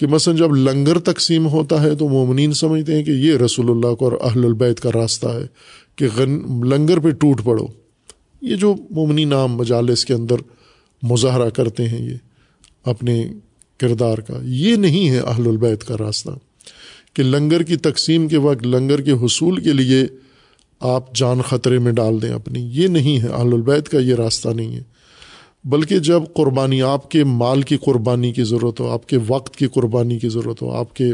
کہ 0.00 0.06
مثلاً 0.06 0.36
جب 0.36 0.54
لنگر 0.54 0.98
تقسیم 0.98 1.46
ہوتا 1.46 1.82
ہے 1.82 1.94
تو 1.94 2.08
مومنین 2.08 2.52
سمجھتے 2.52 2.94
ہیں 2.94 3.04
کہ 3.04 3.10
یہ 3.10 3.36
رسول 3.36 3.70
اللہ 3.70 3.94
کو 3.94 4.04
اور 4.04 4.12
اہل 4.12 4.44
البید 4.44 4.74
کا 4.74 4.90
راستہ 4.94 5.28
ہے 5.28 5.46
کہ 5.96 6.06
غن 6.16 6.60
لنگر 6.68 6.98
پہ 6.98 7.10
ٹوٹ 7.10 7.44
پڑو۔ 7.44 7.66
یہ 8.42 8.56
جو 8.56 8.74
مومنی 8.90 9.24
عام 9.24 9.56
مجالس 9.56 10.04
کے 10.04 10.14
اندر 10.14 10.34
مظاہرہ 11.02 11.50
کرتے 11.50 11.88
ہیں 11.88 12.10
یہ 12.10 12.16
اپنے 12.84 13.24
کردار 13.80 14.18
کا، 14.18 14.40
یہ 14.42 14.76
نہیں 14.76 15.10
ہے 15.10 15.18
اہل 15.18 15.48
البید 15.48 15.78
کا 15.78 15.96
راستہ۔ 16.00 16.30
کہ 17.14 17.22
لنگر 17.22 17.62
کی 17.62 17.76
تقسیم 17.76 18.28
کے 18.28 18.36
وقت، 18.36 18.66
لنگر 18.66 19.00
کے 19.00 19.12
حصول 19.12 19.62
کے 19.62 19.72
لیے 19.72 20.06
آپ 20.80 21.14
جان 21.14 21.40
خطرے 21.42 21.78
میں 21.78 21.92
ڈال 21.92 22.22
دیں 22.22 22.30
اپنی، 22.30 22.70
یہ 22.72 22.86
نہیں 22.86 23.22
ہے۔ 23.22 23.28
اہل 23.28 23.52
البید 23.52 23.82
کا 23.82 23.98
یہ 23.98 24.14
راستہ 24.14 24.48
نہیں 24.48 24.76
ہے۔ 24.76 24.99
بلکہ 25.64 25.98
جب 25.98 26.22
قربانی 26.34 26.82
آپ 26.82 27.10
کے 27.10 27.24
مال 27.24 27.62
کی 27.62 27.76
قربانی 27.76 28.32
کی 28.32 28.44
ضرورت 28.44 28.80
ہو، 28.80 28.88
آپ 28.88 29.06
کے 29.06 29.18
وقت 29.26 29.56
کی 29.56 29.66
قربانی 29.66 30.18
کی 30.18 30.28
ضرورت 30.28 30.62
ہو، 30.62 30.70
آپ 30.70 30.94
کے 30.96 31.12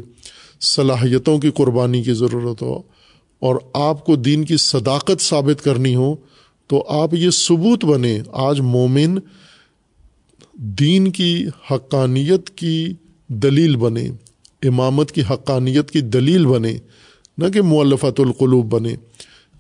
صلاحیتوں 0.61 1.39
کی 1.39 1.51
قربانی 1.51 2.03
کی 2.03 2.13
ضرورت 2.13 2.63
ہو 2.63 2.83
اور 3.41 3.57
آپ 3.75 4.05
کو 4.05 4.17
دین 4.17 4.45
کی 4.45 4.57
صداقت 4.57 5.21
ثابت 5.21 5.65
کرنی 5.65 5.95
ہو، 5.95 6.17
تو 6.67 6.85
آپ 6.89 7.15
یہ 7.15 7.31
ثبوت 7.31 7.85
بنے 7.85 8.21
آج 8.33 8.61
مومن 8.61 9.19
دین 10.55 11.11
کی 11.11 11.47
حقانیت 11.71 12.51
کی 12.51 12.93
دلیل 13.29 13.77
بنے، 13.77 14.09
امامت 14.63 15.13
کی 15.13 15.23
حقانیت 15.31 15.91
کی 15.91 16.01
دلیل 16.01 16.47
بنے، 16.47 16.77
نہ 17.39 17.49
کہ 17.49 17.63
مولفۃ 17.63 18.19
القلوب 18.19 18.67
بنے۔ 18.67 18.95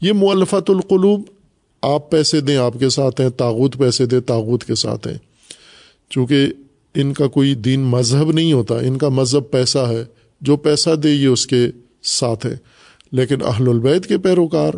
یہ 0.00 0.12
مولفۃ 0.12 0.68
القلوب 0.68 1.22
آپ 1.82 2.10
پیسے 2.10 2.40
دیں، 2.40 2.56
آپ 2.56 2.74
کے 2.78 2.88
ساتھ 2.88 3.20
ہیں، 3.20 3.28
تاغوت 3.28 3.78
پیسے 3.78 4.06
دیں 4.06 4.20
تاغوت 4.20 4.64
کے 4.64 4.74
ساتھ 4.74 5.08
ہیں۔ 5.08 5.18
چونکہ 6.10 6.46
ان 6.94 7.12
کا 7.12 7.26
کوئی 7.26 7.54
دین 7.54 7.80
مذہب 7.80 8.32
نہیں 8.32 8.52
ہوتا، 8.52 8.78
ان 8.78 8.98
کا 8.98 9.08
مذہب 9.08 9.50
پیسہ 9.50 9.78
ہے۔ 9.78 10.04
جو 10.40 10.56
پیسہ 10.56 10.90
دے، 10.90 11.10
یہ 11.10 11.26
اس 11.26 11.46
کے 11.46 11.68
ساتھ 12.02 12.46
ہے۔ 12.46 12.56
لیکن 13.12 13.36
اہل 13.44 13.68
البید 13.68 14.06
کے 14.06 14.18
پیروکار، 14.18 14.72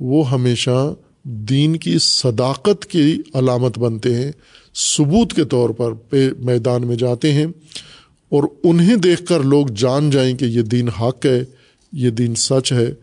وہ 0.00 0.30
ہمیشہ 0.30 0.94
دین 1.22 1.76
کی 1.76 1.96
صداقت 2.00 2.86
کی 2.86 3.22
علامت 3.34 3.78
بنتے 3.78 4.14
ہیں۔ 4.14 4.32
ثبوت 4.74 5.32
کے 5.32 5.44
طور 5.44 5.70
پر 5.70 5.92
پہ 5.92 6.30
میدان 6.38 6.86
میں 6.86 6.96
جاتے 6.96 7.32
ہیں 7.32 7.46
اور 8.28 8.42
انہیں 8.64 8.96
دیکھ 8.96 9.26
کر 9.26 9.42
لوگ 9.42 9.66
جان 9.66 10.10
جائیں 10.10 10.36
کہ 10.36 10.44
یہ 10.44 10.62
دین 10.62 10.88
حق 10.88 11.26
ہے، 11.26 11.44
یہ 11.92 12.10
دین 12.10 12.34
سچ 12.34 12.72
ہے 12.72 12.94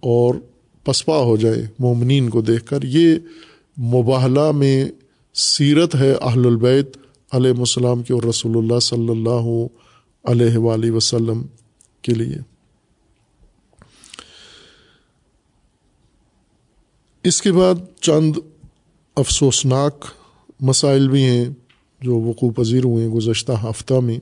اور 0.00 0.34
پسپا 0.84 1.16
ہو 1.16 1.36
جائے 1.36 1.66
مومنین 1.78 2.28
کو 2.28 2.40
دیکھ 2.40 2.64
کر، 2.64 2.82
یہ 2.82 3.14
مباحلہ 3.78 4.52
میں 4.52 4.88
سیرت 5.34 5.94
ہے 5.94 6.12
اہل 6.12 6.46
البیت 6.46 6.96
علیہ 7.32 7.50
السلام 7.50 8.02
کے 8.02 8.12
اور 8.14 8.22
رسول 8.22 8.56
اللہ 8.56 8.78
صلی 8.78 9.08
اللہ 9.08 9.66
علیہ 10.24 10.58
وآلہ 10.58 10.90
وسلم 10.90 11.42
کے 12.02 12.14
لیے۔ 12.14 12.36
اس 17.24 17.42
کے 17.42 17.52
بعد 17.52 17.74
چند 18.00 18.36
افسوسناک 19.16 20.04
مسائل 20.60 21.08
بھی 21.08 21.22
ہیں 21.22 21.44
جو 22.00 22.20
وقوع 22.20 22.50
پذیر 22.50 22.84
ہوئے 22.84 23.04
ہیں 23.04 23.12
گزشتہ 23.12 23.52
ہفتہ 23.52 23.94
میں۔ 23.94 24.18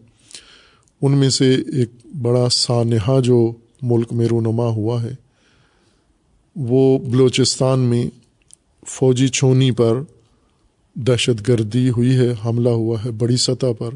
ان 1.02 1.12
میں 1.12 1.30
سے 1.30 1.54
ایک 1.54 1.90
بڑا 2.22 2.48
سانحہ 2.48 3.20
جو 3.20 3.52
ملک 3.82 4.12
میں 4.12 4.26
رونما 4.26 4.66
ہوا 4.66 5.02
ہے۔ 5.02 5.27
وہ 6.60 6.98
بلوچستان 6.98 7.80
میں 7.80 8.06
فوجی 8.86 9.28
چھونی 9.28 9.70
پر 9.70 10.00
دہشت 10.94 11.48
گردی 11.48 11.90
ہوئی 11.90 12.16
ہے، 12.16 12.34
حملہ 12.44 12.68
ہوا 12.68 12.96
ہے 13.04 13.10
بڑی 13.10 13.36
سطح 13.36 13.66
پر۔ 13.78 13.90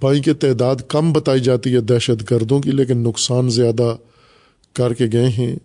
بھائی 0.00 0.20
کی 0.20 0.32
تعداد 0.32 0.76
کم 0.88 1.12
بتائی 1.12 1.40
جاتی 1.40 1.74
ہے 1.74 1.80
دہشت 1.80 2.30
گردوں 2.30 2.60
کی، 2.60 2.70
لیکن 2.70 2.98
نقصان 2.98 3.50
زیادہ 3.50 3.96
کر 4.72 4.94
کے 4.94 5.06
گئے 5.12 5.28
ہیں۔ 5.28 5.56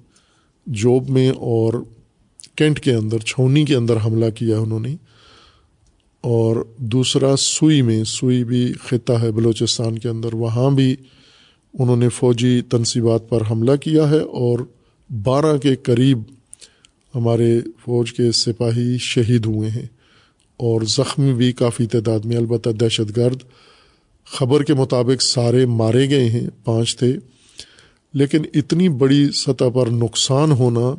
جوب 0.66 1.10
میں 1.10 1.30
اور 1.30 1.74
کینٹ 2.56 2.80
کے 2.80 2.94
اندر، 2.94 3.18
چھونی 3.18 3.66
کے 3.66 3.76
اندر 3.76 3.98
حملہ 4.06 4.30
کیا 4.30 4.60
انہوں 4.60 4.80
نے۔ 4.80 4.96
اور 6.22 6.66
دوسرا، 6.78 7.36
سوئی 7.36 7.82
میں، 7.82 8.04
سوئی 8.04 8.44
بھی 8.44 8.74
خطہ 8.84 9.14
ہے 9.14 9.32
بلوچستان 9.32 10.00
کے 10.00 10.10
اندر۔ 10.10 10.34
وہاں 10.34 10.72
بھی 10.72 10.96
انہوں 11.80 11.96
نے 11.96 12.10
فوجی 12.10 12.62
تنصیبات 12.70 13.30
پر 13.30 13.44
حملہ 13.52 13.76
کیا 13.76 14.10
ہے 14.10 14.20
اور 14.20 14.60
بارہ 15.12 15.58
کے 15.58 15.76
قریب 15.76 16.20
ہمارے 17.16 17.60
فوج 17.62 18.14
کے 18.14 18.32
سپاہی 18.32 18.98
شہید 18.98 19.46
ہوئے 19.46 19.70
ہیں 19.70 19.86
اور 20.58 20.82
زخمی 20.82 21.34
بھی 21.34 21.52
کافی 21.52 21.86
تعداد 21.86 22.20
میں، 22.20 22.38
البتہ 22.38 22.70
دہشت 22.70 23.18
گرد 23.18 23.38
خبر 24.26 24.64
کے 24.64 24.74
مطابق 24.74 25.22
سارے 25.22 25.66
مارے 25.66 26.10
گئے 26.10 26.30
ہیں، 26.30 26.48
پانچ 26.64 26.98
تھے۔ 26.98 27.16
لیکن 28.14 28.42
اتنی 28.54 28.90
بڑی 28.90 29.30
سطح 29.34 29.70
پر 29.74 29.88
نقصان 29.88 30.52
ہونا، 30.52 30.96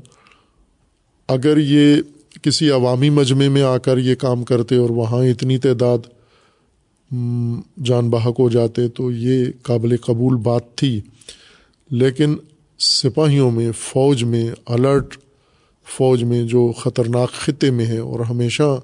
اگر 1.28 1.56
یہ 1.56 1.96
کسی 2.42 2.70
عوامی 2.70 3.10
مجمع 3.10 3.48
میں 3.48 3.62
آ 3.62 3.78
کر 3.78 3.98
یہ 3.98 4.14
کام 4.14 4.44
کرتے 4.44 4.76
اور 4.76 4.90
وہاں 4.90 5.24
اتنی 5.24 5.58
تعداد 5.58 5.98
جان 7.84 8.10
بحق 8.10 8.40
ہو 8.40 8.48
جاتے 8.48 8.88
تو 8.88 9.12
یہ 9.12 9.44
قابل 9.62 9.96
قبول 9.96 10.36
بات 10.36 10.74
تھی۔ 10.74 11.00
لیکن 11.90 12.36
سپاہیوں 12.82 13.50
میں، 13.50 13.72
فوج 13.72 14.24
میں، 14.24 14.50
الرٹ 14.66 15.16
فوج 15.86 16.24
میں 16.24 16.42
جو 16.42 16.72
خطرناک 16.72 17.32
خطے 17.32 17.70
میں 17.70 17.86
ہے 17.86 17.98
اور 17.98 18.20
ہمیشہ 18.20 18.80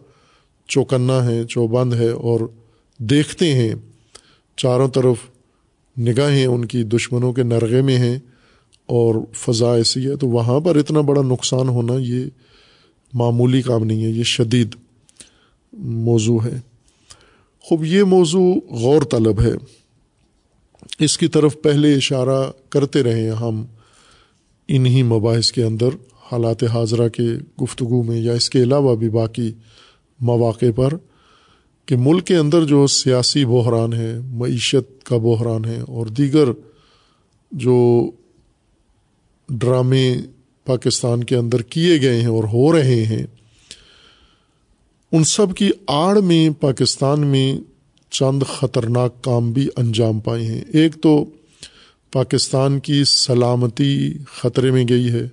چوکنا 0.68 1.24
ہے، 1.24 1.44
چوبند 1.44 1.94
ہے 1.94 2.08
اور 2.08 2.40
دیکھتے 2.98 3.54
ہیں، 3.54 3.74
چاروں 4.56 4.88
طرف 4.88 5.16
نگاہیں 5.98 6.46
ان 6.46 6.64
کی 6.64 6.82
دشمنوں 6.82 7.32
کے 7.32 7.42
نرغے 7.42 7.82
میں 7.82 7.96
ہیں 7.96 8.18
اور 8.86 9.14
فضا 9.32 9.74
ایسی 9.74 10.06
ہے، 10.06 10.16
تو 10.16 10.26
وہاں 10.26 10.60
پر 10.60 10.76
اتنا 10.76 11.00
بڑا 11.00 11.22
نقصان 11.22 11.68
ہونا 11.68 11.94
یہ 11.98 12.24
معمولی 13.12 13.62
کام 13.62 13.84
نہیں 13.84 14.04
ہے، 14.04 14.10
یہ 14.10 14.22
شدید 14.22 14.74
موضوع 15.72 16.38
ہے۔ 16.44 16.60
خوب، 17.60 17.84
یہ 17.84 18.02
موضوع 18.02 18.54
غور 18.70 19.02
طلب 19.02 19.40
ہے۔ 19.40 19.52
اس 20.98 21.18
کی 21.18 21.28
طرف 21.28 21.56
پہلے 21.62 21.94
اشارہ 21.94 22.50
کرتے 22.68 23.02
رہے 23.02 23.28
ہم۔ 23.30 23.64
انہی 24.68 25.02
مباحث 25.02 25.52
کے 25.52 25.62
اندر 25.62 25.88
حالات 26.32 26.64
حاضرہ 26.64 27.08
کے 27.08 27.28
گفتگو 27.62 28.02
میں 28.02 28.20
یا 28.20 28.32
اس 28.32 28.50
کے 28.50 28.62
علاوہ 28.62 28.96
بھی 28.96 29.08
باقی 29.08 29.52
مواقع 30.20 30.70
پر 30.76 30.94
کہ 31.86 31.96
ملک 31.96 32.26
کے 32.26 32.36
اندر 32.36 32.64
جو 32.64 32.86
سیاسی 32.86 33.44
بحران 33.44 33.92
ہے 33.92 34.18
معیشت 34.24 35.04
کا 35.04 35.16
بحران 35.16 35.64
ہے 35.64 35.80
اور 35.80 36.06
دیگر 36.06 36.48
جو 37.52 38.10
ڈرامے 39.48 40.16
پاکستان 40.64 41.24
کے 41.24 41.36
اندر 41.36 41.62
کیے 41.62 42.00
گئے 42.00 42.20
ہیں 42.20 42.26
اور 42.26 42.44
ہو 42.44 42.72
رہے 42.72 43.04
ہیں، 43.04 43.26
ان 45.12 45.24
سب 45.24 45.56
کی 45.56 45.70
آڑ 45.86 46.20
میں 46.20 46.50
پاکستان 46.60 47.26
میں 47.26 47.58
چند 48.10 48.42
خطرناک 48.48 49.24
کام 49.24 49.52
بھی 49.52 49.68
انجام 49.76 50.20
پائے 50.20 50.46
ہیں۔ 50.46 50.64
ایک 50.72 51.02
تو 51.02 51.24
پاکستان 52.12 52.80
کی 52.80 53.04
سلامتی 53.04 54.12
خطرے 54.32 54.70
میں 54.70 54.84
گئی 54.88 55.10
ہے۔ 55.10 55.28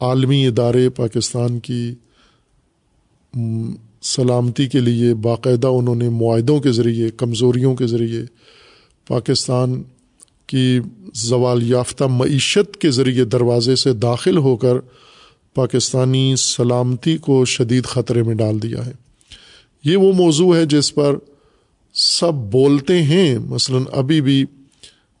عالمی 0.00 0.46
ادارے 0.46 0.88
پاکستان 0.88 1.60
کی 1.60 1.94
سلامتی 4.02 4.66
کے 4.66 4.80
لیے 4.80 5.14
باقاعدہ 5.14 5.66
انہوں 5.66 5.94
نے 5.94 6.08
معاہدوں 6.08 6.60
کے 6.60 6.72
ذریعے، 6.72 7.10
کمزوریوں 7.10 7.76
کے 7.76 7.86
ذریعے 7.86 8.22
پاکستان 9.08 9.82
کی 10.46 10.80
زوال 11.14 11.62
یافتہ 11.62 12.04
معیشت 12.04 12.76
کے 12.76 12.90
ذریعے 12.90 13.24
دروازے 13.24 13.76
سے 13.76 13.92
داخل 13.92 14.36
ہو 14.36 14.56
کر 14.56 14.74
پاکستانی 15.54 16.34
سلامتی 16.38 17.16
کو 17.16 17.44
شدید 17.44 17.84
خطرے 17.84 18.22
میں 18.22 18.34
ڈال 18.34 18.62
دیا 18.62 18.86
ہے۔ 18.86 18.92
یہ 19.84 19.96
وہ 19.96 20.12
موضوع 20.12 20.56
ہے 20.56 20.66
جس 20.66 20.94
پر 20.94 21.16
سب 21.94 22.34
بولتے 22.34 23.02
ہیں۔ 23.02 23.38
مثلا 23.38 23.78
ابھی 23.92 24.20
بھی 24.20 24.44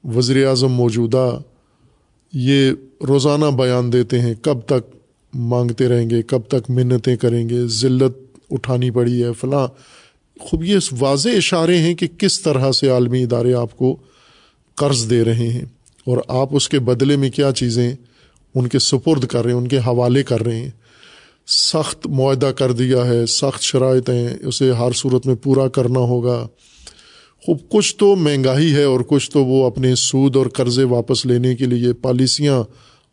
وزیر 0.04 0.46
اعظم 0.46 0.72
موجودہ 0.72 1.38
یہ 2.32 2.72
روزانہ 3.08 3.44
بیان 3.44 3.92
دیتے 3.92 4.20
ہیں، 4.20 4.34
کب 4.42 4.60
تک 4.66 4.96
مانگتے 5.34 5.88
رہیں 5.88 6.10
گے، 6.10 6.22
کب 6.22 6.40
تک 6.48 6.70
منتیں 6.70 7.16
کریں 7.16 7.48
گے، 7.48 7.66
ذلت 7.66 8.18
اٹھانی 8.50 8.90
پڑی 8.90 9.24
ہے، 9.24 9.32
فلاں۔ 9.32 9.66
خوب 10.40 10.64
یہ 10.64 10.78
واضح 10.98 11.28
اشارے 11.36 11.78
ہیں 11.78 11.94
کہ 11.94 12.06
کس 12.18 12.40
طرح 12.40 12.72
سے 12.72 12.88
عالمی 12.88 13.22
ادارے 13.22 13.54
آپ 13.54 13.76
کو 13.76 13.96
قرض 14.74 15.10
دے 15.10 15.24
رہے 15.24 15.48
ہیں 15.48 15.64
اور 16.06 16.18
آپ 16.28 16.48
اس 16.52 16.68
کے 16.68 16.78
بدلے 16.78 17.16
میں 17.16 17.30
کیا 17.30 17.52
چیزیں 17.52 17.94
ان 18.54 18.68
کے 18.68 18.78
سپرد 18.78 19.24
کر 19.24 19.42
رہے 19.42 19.50
ہیں، 19.50 19.58
ان 19.58 19.68
کے 19.68 19.78
حوالے 19.78 20.22
کر 20.22 20.42
رہے 20.42 20.56
ہیں۔ 20.56 20.70
سخت 21.46 22.06
معاہدہ 22.06 22.46
کر 22.46 22.72
دیا 22.72 23.06
ہے، 23.06 23.26
سخت 23.26 23.62
شرائط 23.62 24.10
ہیں، 24.10 24.28
اسے 24.42 24.72
ہر 24.72 24.92
صورت 24.94 25.26
میں 25.26 25.34
پورا 25.34 25.68
کرنا 25.68 26.00
ہوگا۔ 26.00 26.46
خوب، 27.46 27.58
کچھ 27.68 27.96
تو 27.96 28.16
مہنگائی 28.16 28.74
ہے 28.74 28.82
اور 28.82 29.00
کچھ 29.06 29.30
تو 29.30 29.44
وہ 29.44 29.66
اپنے 29.66 29.94
سود 29.94 30.36
اور 30.36 30.46
قرضے 30.46 30.84
واپس 30.84 31.26
لینے 31.26 31.54
کے 31.54 31.66
لیے 31.66 31.92
پالیسیاں 31.92 32.62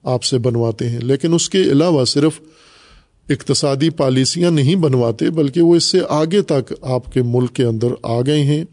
آپ 0.03 0.23
سے 0.23 0.37
بنواتے 0.37 0.89
ہیں۔ 0.89 0.99
لیکن 0.99 1.33
اس 1.33 1.49
کے 1.49 1.61
علاوہ 1.61 2.05
صرف 2.05 2.39
اقتصادی 3.29 3.89
پالیسیاں 3.89 4.51
نہیں 4.51 4.75
بنواتے، 4.75 5.29
بلکہ 5.29 5.61
وہ 5.61 5.75
اس 5.75 5.83
سے 5.83 5.99
آگے 6.09 6.41
تک 6.41 6.73
آپ 6.81 7.13
کے 7.13 7.21
ملک 7.21 7.53
کے 7.53 7.63
اندر 7.63 7.87
آ 8.03 8.21
گئے 8.21 8.43
ہیں 8.43 8.65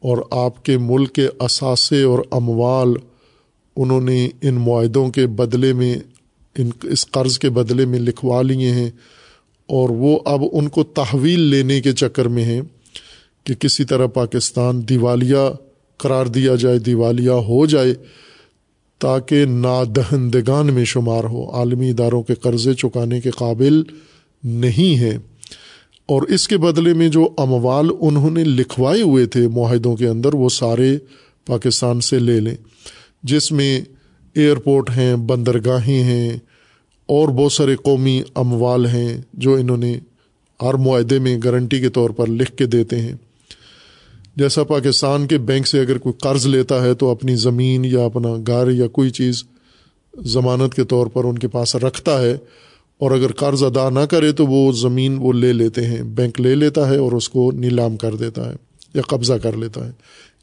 اور 0.00 0.18
آپ 0.30 0.64
کے 0.64 0.78
ملک 0.78 1.12
کے 1.12 1.28
اثاثے 1.38 2.02
اور 2.02 2.18
اموال، 2.30 2.94
انہوں 3.76 4.00
نے 4.00 4.28
ان 4.42 4.54
معاہدوں 4.54 5.08
کے 5.08 5.26
بدلے 5.26 5.72
میں، 5.72 5.96
ان 6.58 6.70
اس 6.82 7.06
قرض 7.06 7.38
کے 7.38 7.50
بدلے 7.50 7.84
میں 7.84 7.98
لکھوا 7.98 8.42
لیے 8.42 8.70
ہیں 8.70 8.90
اور 9.66 9.88
وہ 9.88 10.18
اب 10.24 10.42
ان 10.52 10.68
کو 10.68 10.84
تحویل 10.84 11.40
لینے 11.40 11.80
کے 11.80 11.92
چکر 11.92 12.28
میں 12.28 12.44
ہیں۔ 12.44 12.60
کہ 13.48 13.54
کسی 13.54 13.84
طرح 13.84 14.06
پاکستان 14.06 14.88
دیوالیہ 14.88 15.50
قرار 15.96 16.26
دیا 16.26 16.54
جائے، 16.54 16.78
دیوالیہ 16.78 17.30
ہو 17.30 17.66
جائے، 17.66 17.94
تاکہ 18.98 19.44
نادہندگان 19.44 20.72
میں 20.74 20.84
شمار 20.84 21.24
ہو، 21.24 21.50
عالمی 21.50 21.90
اداروں 21.90 22.22
کے 22.22 22.34
قرضے 22.34 22.74
چکانے 22.74 23.20
کے 23.20 23.30
قابل 23.30 23.82
نہیں 24.44 24.98
ہے 24.98 25.16
اور 26.08 26.22
اس 26.22 26.48
کے 26.48 26.56
بدلے 26.56 26.92
میں 26.94 27.08
جو 27.08 27.28
اموال 27.38 27.90
انہوں 28.00 28.30
نے 28.30 28.44
لکھوائے 28.44 29.02
ہوئے 29.02 29.26
تھے 29.26 29.46
معاہدوں 29.48 29.96
کے 29.96 30.08
اندر، 30.08 30.34
وہ 30.34 30.48
سارے 30.48 30.96
پاکستان 31.46 32.00
سے 32.00 32.18
لے 32.18 32.40
لیں۔ 32.40 32.54
جس 33.22 33.52
میں 33.52 33.80
ایئرپورٹ 34.34 34.90
ہیں، 34.90 35.16
بندرگاہیں 35.16 36.02
ہیں، 36.02 36.38
اور 37.08 37.28
بہت 37.28 37.52
سارے 37.52 37.76
قومی 37.76 38.22
اموال 38.34 38.86
ہیں 38.86 39.20
جو 39.34 39.54
انہوں 39.54 39.76
نے 39.76 39.98
ہر 40.62 40.74
معاہدے 40.74 41.18
میں 41.18 41.38
گارنٹی 41.44 41.80
کے 41.80 41.88
طور 41.88 42.10
پر 42.10 42.26
لکھ 42.26 42.56
کے 42.56 42.66
دیتے 42.66 43.00
ہیں۔ 43.00 43.16
جیسا 44.38 44.64
پاکستان 44.64 45.26
کے 45.26 45.38
بینک 45.38 45.68
سے 45.68 45.80
اگر 45.80 45.98
کوئی 45.98 46.12
قرض 46.12 46.46
لیتا 46.46 46.82
ہے 46.82 46.94
تو 46.94 47.10
اپنی 47.10 47.34
زمین 47.34 47.84
یا 47.84 48.04
اپنا 48.04 48.28
گھر 48.46 48.70
یا 48.70 48.86
کوئی 48.86 49.10
چیز 49.10 49.44
ضمانت 50.20 50.74
کے 50.74 50.84
طور 50.84 51.06
پر 51.06 51.24
ان 51.24 51.38
کے 51.38 51.48
پاس 51.48 51.76
رکھتا 51.76 52.22
ہے 52.22 52.38
اور 52.98 53.10
اگر 53.10 53.32
قرض 53.32 53.62
ادا 53.62 53.90
نہ 53.90 54.00
کرے 54.00 54.32
تو 54.32 54.46
وہ 54.46 54.72
زمین 54.72 55.18
وہ 55.20 55.32
لے 55.32 55.52
لیتے 55.52 55.86
ہیں، 55.86 56.02
بینک 56.02 56.40
لے 56.40 56.54
لیتا 56.54 56.88
ہے 56.88 56.96
اور 56.96 57.12
اس 57.12 57.28
کو 57.28 57.50
نیلام 57.52 57.96
کر 57.96 58.14
دیتا 58.14 58.50
ہے 58.50 58.54
یا 58.94 59.02
قبضہ 59.02 59.32
کر 59.32 59.56
لیتا 59.56 59.86
ہے۔ 59.86 59.92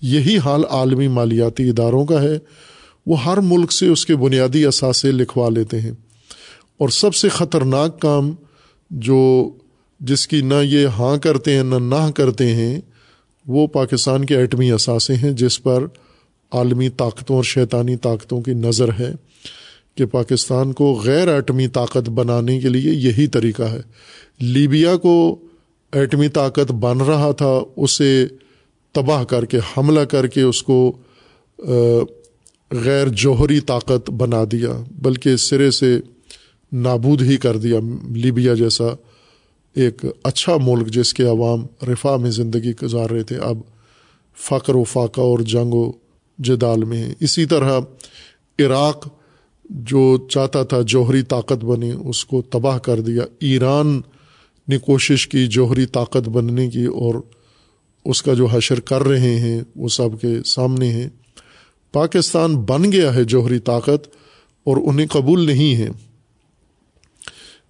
یہی 0.02 0.38
حال 0.38 0.62
عالمی 0.70 1.08
مالیاتی 1.08 1.70
اداروں 1.70 2.06
کا 2.06 2.22
ہے۔ 2.22 2.40
وہ 3.06 3.24
ہر 3.24 3.38
ملک 3.38 3.72
سے 3.72 3.88
اس 3.88 4.06
کے 4.06 4.16
بنیادی 4.16 4.66
اثاثے 4.66 5.12
لکھوا 5.12 5.50
لیتے 5.50 5.80
ہیں۔ 5.80 5.92
اور 6.78 6.90
سب 6.90 7.16
سے 7.16 7.30
خطرناک 7.30 8.00
کام 8.02 8.32
جو 8.90 9.50
جس 10.00 10.28
کی 10.28 10.42
نہ 10.42 10.64
یہ 10.64 10.88
ہاں 10.88 11.18
کرتے 11.18 11.56
ہیں 11.56 11.64
نہ 11.64 11.76
نہ 11.76 12.12
کرتے 12.16 12.56
ہیں 12.56 12.82
وہ 13.48 13.68
پاکستان 13.68 14.26
کے 14.26 14.36
ایٹمی 14.36 14.72
اثاثے 14.72 15.16
ہیں 15.16 15.32
جس 15.32 15.64
پر 15.64 15.84
عالمی 16.52 16.90
طاقتوں 16.90 17.36
اور 17.36 17.44
شیطانی 17.44 17.96
طاقتوں 17.98 18.42
کی 18.42 18.54
نظر 18.54 18.90
ہے 19.00 19.12
کہ 19.96 20.06
پاکستان 20.06 20.74
کو 20.74 21.02
غیر 21.06 21.28
ایٹمی 21.28 21.68
طاقت 21.68 22.10
بنانے 22.10 22.60
کے 22.60 22.70
لیے 22.70 22.92
یہی 22.92 23.28
طریقہ 23.28 23.64
ہے۔ 23.64 23.82
لیبیا 24.40 24.96
کو 24.98 25.40
ایٹمی 25.92 26.28
طاقت 26.28 26.72
بن 26.72 27.02
رہا 27.02 27.32
تھا، 27.32 27.60
اسے 27.76 28.28
تباہ 28.92 29.24
کر 29.24 29.46
کے، 29.46 29.60
حملہ 29.78 30.00
کر 30.00 30.28
کے 30.28 30.42
اس 30.42 30.64
کو 30.64 30.98
غیر 32.72 33.08
جوہری 33.08 33.60
طاقت 33.60 34.10
بنا 34.10 34.44
دیا، 34.52 34.84
بلکہ 34.92 35.36
سرے 35.36 35.72
سے 35.72 36.00
نابود 36.72 37.22
ہی 37.22 37.38
کر 37.38 37.58
دیا، 37.58 37.80
لیبیا 38.10 38.54
جیسا 38.54 38.84
ایک 39.76 40.06
اچھا 40.24 40.58
ملک 40.64 40.88
جس 40.88 41.14
کے 41.14 41.24
عوام 41.24 41.66
رفا 41.88 42.18
میں 42.18 42.32
زندگی 42.32 42.74
گزار 42.84 43.10
رہے 43.10 43.24
تھے، 43.24 43.38
اب 43.38 43.58
فقر 44.38 44.76
و 44.76 44.84
فاقہ 44.84 45.22
اور 45.22 45.40
جنگ 45.40 45.74
و 45.74 45.92
جدال 46.40 46.84
میں 46.84 46.98
ہیں۔ 46.98 47.14
اسی 47.20 47.46
طرح 47.46 47.80
عراق 48.60 49.08
جو 49.70 50.28
چاہتا 50.30 50.64
تھا 50.64 50.82
جوہری 50.82 51.22
طاقت 51.22 51.66
بنے، 51.66 51.92
اس 51.92 52.26
کو 52.26 52.42
تباہ 52.42 52.78
کر 52.78 53.02
دیا۔ 53.02 53.24
ایران 53.40 54.02
نے 54.68 54.78
کوشش 54.78 55.28
کی 55.28 55.48
جوہری 55.48 55.86
طاقت 55.86 56.30
بننے 56.30 56.70
کی 56.70 56.86
اور 56.86 57.16
اس 58.06 58.24
کا 58.24 58.34
جو 58.34 58.46
حشر 58.46 58.80
کر 58.80 59.04
رہے 59.04 59.40
ہیں، 59.40 59.62
وہ 59.76 59.88
سب 59.88 60.10
کے 60.22 60.44
سامنے 60.46 60.92
ہیں۔ 60.92 61.10
پاکستان 61.92 62.56
بن 62.56 62.92
گیا 62.92 63.16
ہے 63.16 63.24
جوہری 63.24 63.60
طاقت 63.60 64.08
اور 64.64 64.78
انہیں 64.78 65.08
قبول 65.08 65.46
نہیں 65.46 65.76
ہے۔ 65.76 65.90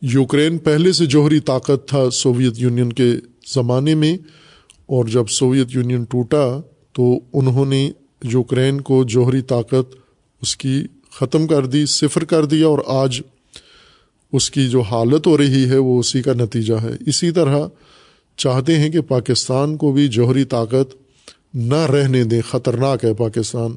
یوکرین 0.02 0.58
پہلے 0.58 0.92
سے 0.92 1.06
جوہری 1.06 1.40
طاقت 1.40 1.88
تھا 1.88 2.10
سوویت 2.10 2.54
یونین 2.58 2.92
کے 2.94 3.12
زمانے 3.54 3.96
میں، 3.96 4.18
اور 4.86 5.06
جب 5.06 5.30
سوویت 5.30 5.68
یونین 5.72 6.04
ٹوٹا 6.04 6.46
تو 6.94 7.20
انہوں 7.34 7.66
نے 7.66 7.90
یوکرین 8.24 8.82
کو 8.82 9.04
جوہری 9.04 9.42
طاقت 9.42 9.96
اس 10.42 10.56
کی 10.58 10.84
ختم 11.12 11.48
کر 11.48 11.66
دی، 11.66 11.86
صفر 11.86 12.24
کر 12.24 12.46
دیا، 12.46 12.68
اور 12.68 12.80
آج 12.88 13.22
اس 14.34 14.50
کی 14.52 14.68
جو 14.70 14.82
حالت 14.82 15.28
ہو 15.28 15.38
رہی 15.38 15.64
ہے 15.70 15.78
وہ 15.78 16.00
اسی 16.00 16.22
کا 16.22 16.34
نتیجہ 16.34 16.76
ہے۔ 16.82 16.92
اسی 17.06 17.32
طرح 17.32 17.68
چاہتے 18.38 18.78
ہیں 18.80 18.90
کہ 18.90 19.02
پاکستان 19.08 19.76
کو 19.78 19.92
بھی 19.92 20.08
جوہری 20.08 20.44
طاقت 20.46 20.96
نہ 21.54 21.86
رہنے 21.86 22.24
دیں، 22.24 22.42
خطرناک 22.50 23.06
ہے 23.06 23.14
پاکستان۔ 23.14 23.76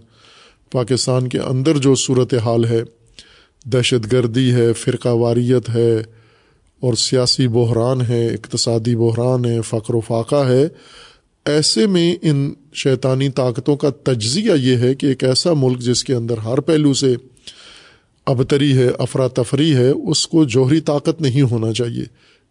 پاکستان 0.72 1.28
کے 1.28 1.38
اندر 1.40 1.78
جو 1.78 1.94
صورت 1.94 2.34
حال 2.34 2.64
ہے 2.64 2.82
دہشت 3.64 4.12
گردی 4.12 4.52
ہے، 4.54 4.72
فرقہ 4.72 5.08
واریت 5.08 5.68
ہے 5.68 5.96
اور 6.82 6.94
سیاسی 6.94 7.48
بحران 7.48 8.00
ہے، 8.08 8.26
اقتصادی 8.26 8.96
بحران 8.96 9.44
ہے، 9.44 9.60
فقر 9.62 9.94
و 9.94 10.00
فاقہ 10.00 10.44
ہے۔ 10.48 10.66
ایسے 11.46 11.86
میں 11.86 12.14
ان 12.22 12.52
شیطانی 12.74 13.28
طاقتوں 13.28 13.76
کا 13.76 13.90
تجزیہ 13.90 14.52
یہ 14.52 14.76
ہے 14.76 14.94
کہ 14.94 15.06
ایک 15.06 15.24
ایسا 15.24 15.52
ملک 15.56 15.78
جس 15.78 16.04
کے 16.04 16.14
اندر 16.14 16.38
ہر 16.38 16.60
پہلو 16.60 16.92
سے 16.94 17.14
ابتری 18.26 18.76
ہے، 18.78 18.88
افراتفری 18.98 19.74
ہے، 19.74 19.88
اس 19.88 20.26
کو 20.28 20.44
جوہری 20.44 20.80
طاقت 20.80 21.20
نہیں 21.20 21.42
ہونا 21.42 21.72
چاہیے۔ 21.72 22.04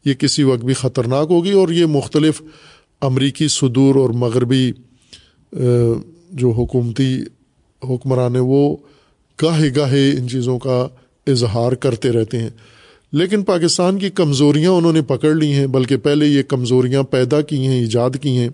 یہ 0.06 0.14
کسی 0.14 0.44
وقت 0.44 0.66
بھی 0.66 0.74
خطرناک 0.74 1.32
ہوگی 1.32 1.52
اور 1.52 1.70
یہ 1.70 1.86
مختلف 1.86 2.42
امریکی 3.02 3.48
صدور 3.48 3.96
اور 3.96 4.10
مغربی 4.10 4.72
جو 6.32 6.52
حکومتی 6.52 7.20
حکمران 7.84 8.36
ہیں، 8.36 8.44
وہ 8.44 8.78
گاہے 9.42 9.70
گاہے 9.76 10.10
ان 10.10 10.30
چیزوں 10.30 10.60
کا 10.60 10.88
اظہار 11.28 11.72
کرتے 11.72 12.12
رہتے 12.12 12.40
ہیں۔ 12.40 12.50
لیکن 13.12 13.44
پاکستان 13.44 14.00
کی 14.00 14.10
کمزوریاں 14.10 14.72
انہوں 14.72 14.94
نے 14.94 15.02
پکڑ 15.02 15.34
لی 15.34 15.54
ہیں، 15.54 15.68
بلکہ 15.68 15.98
پہلے 15.98 16.26
یہ 16.26 16.44
کمزوریاں 16.44 17.04
پیدا 17.04 17.42
کی 17.42 17.68
ہیں، 17.68 17.80
ایجاد 17.80 18.10
کی 18.22 18.38
ہیں۔ 18.38 18.50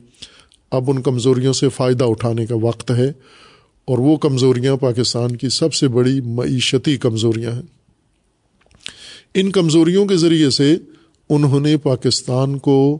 اب 0.71 0.91
ان 0.91 1.01
کمزوریوں 1.01 1.53
سے 1.53 1.69
فائدہ 1.69 2.03
اٹھانے 2.03 2.45
کا 2.45 2.55
وقت 2.61 2.91
ہے، 2.91 3.11
اور 3.85 3.97
وہ 3.97 4.15
کمزوریاں 4.15 4.75
پاکستان 4.75 5.35
کی 5.35 5.49
سب 5.49 5.73
سے 5.73 5.87
بڑی 5.87 6.21
معیشتی 6.21 6.97
کمزوریاں 6.97 7.51
ہیں۔ 7.51 7.61
ان 9.33 9.51
کمزوریوں 9.51 10.05
کے 10.05 10.17
ذریعے 10.17 10.49
سے 10.49 10.77
انہوں 11.29 11.59
نے 11.59 11.77
پاکستان 11.77 12.57
کو 12.57 12.99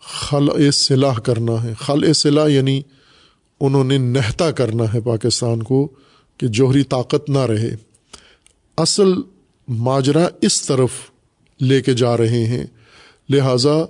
خل 0.00 0.70
صلاح 0.70 1.14
کرنا 1.14 1.62
ہے۔ 1.62 1.72
خل 1.80 2.12
صلاح 2.12 2.48
یعنی 2.48 2.82
انہوں 3.60 3.84
نے 3.84 3.98
نہتا 3.98 4.50
کرنا 4.50 4.84
ہے 4.94 5.00
پاکستان 5.00 5.62
کو۔ 5.62 5.88
کہ 6.38 6.46
جوہری 6.46 6.82
طاقت 6.82 7.30
نہ 7.30 7.38
رہے۔ 7.38 7.76
اصل 8.76 9.12
ماجرا 9.68 10.28
اس 10.40 10.62
طرف 10.62 10.90
لے 11.60 11.82
کے 11.82 11.94
جا 11.94 12.16
رہے 12.16 12.44
ہیں۔ 12.44 12.66
لہٰذا 13.28 13.84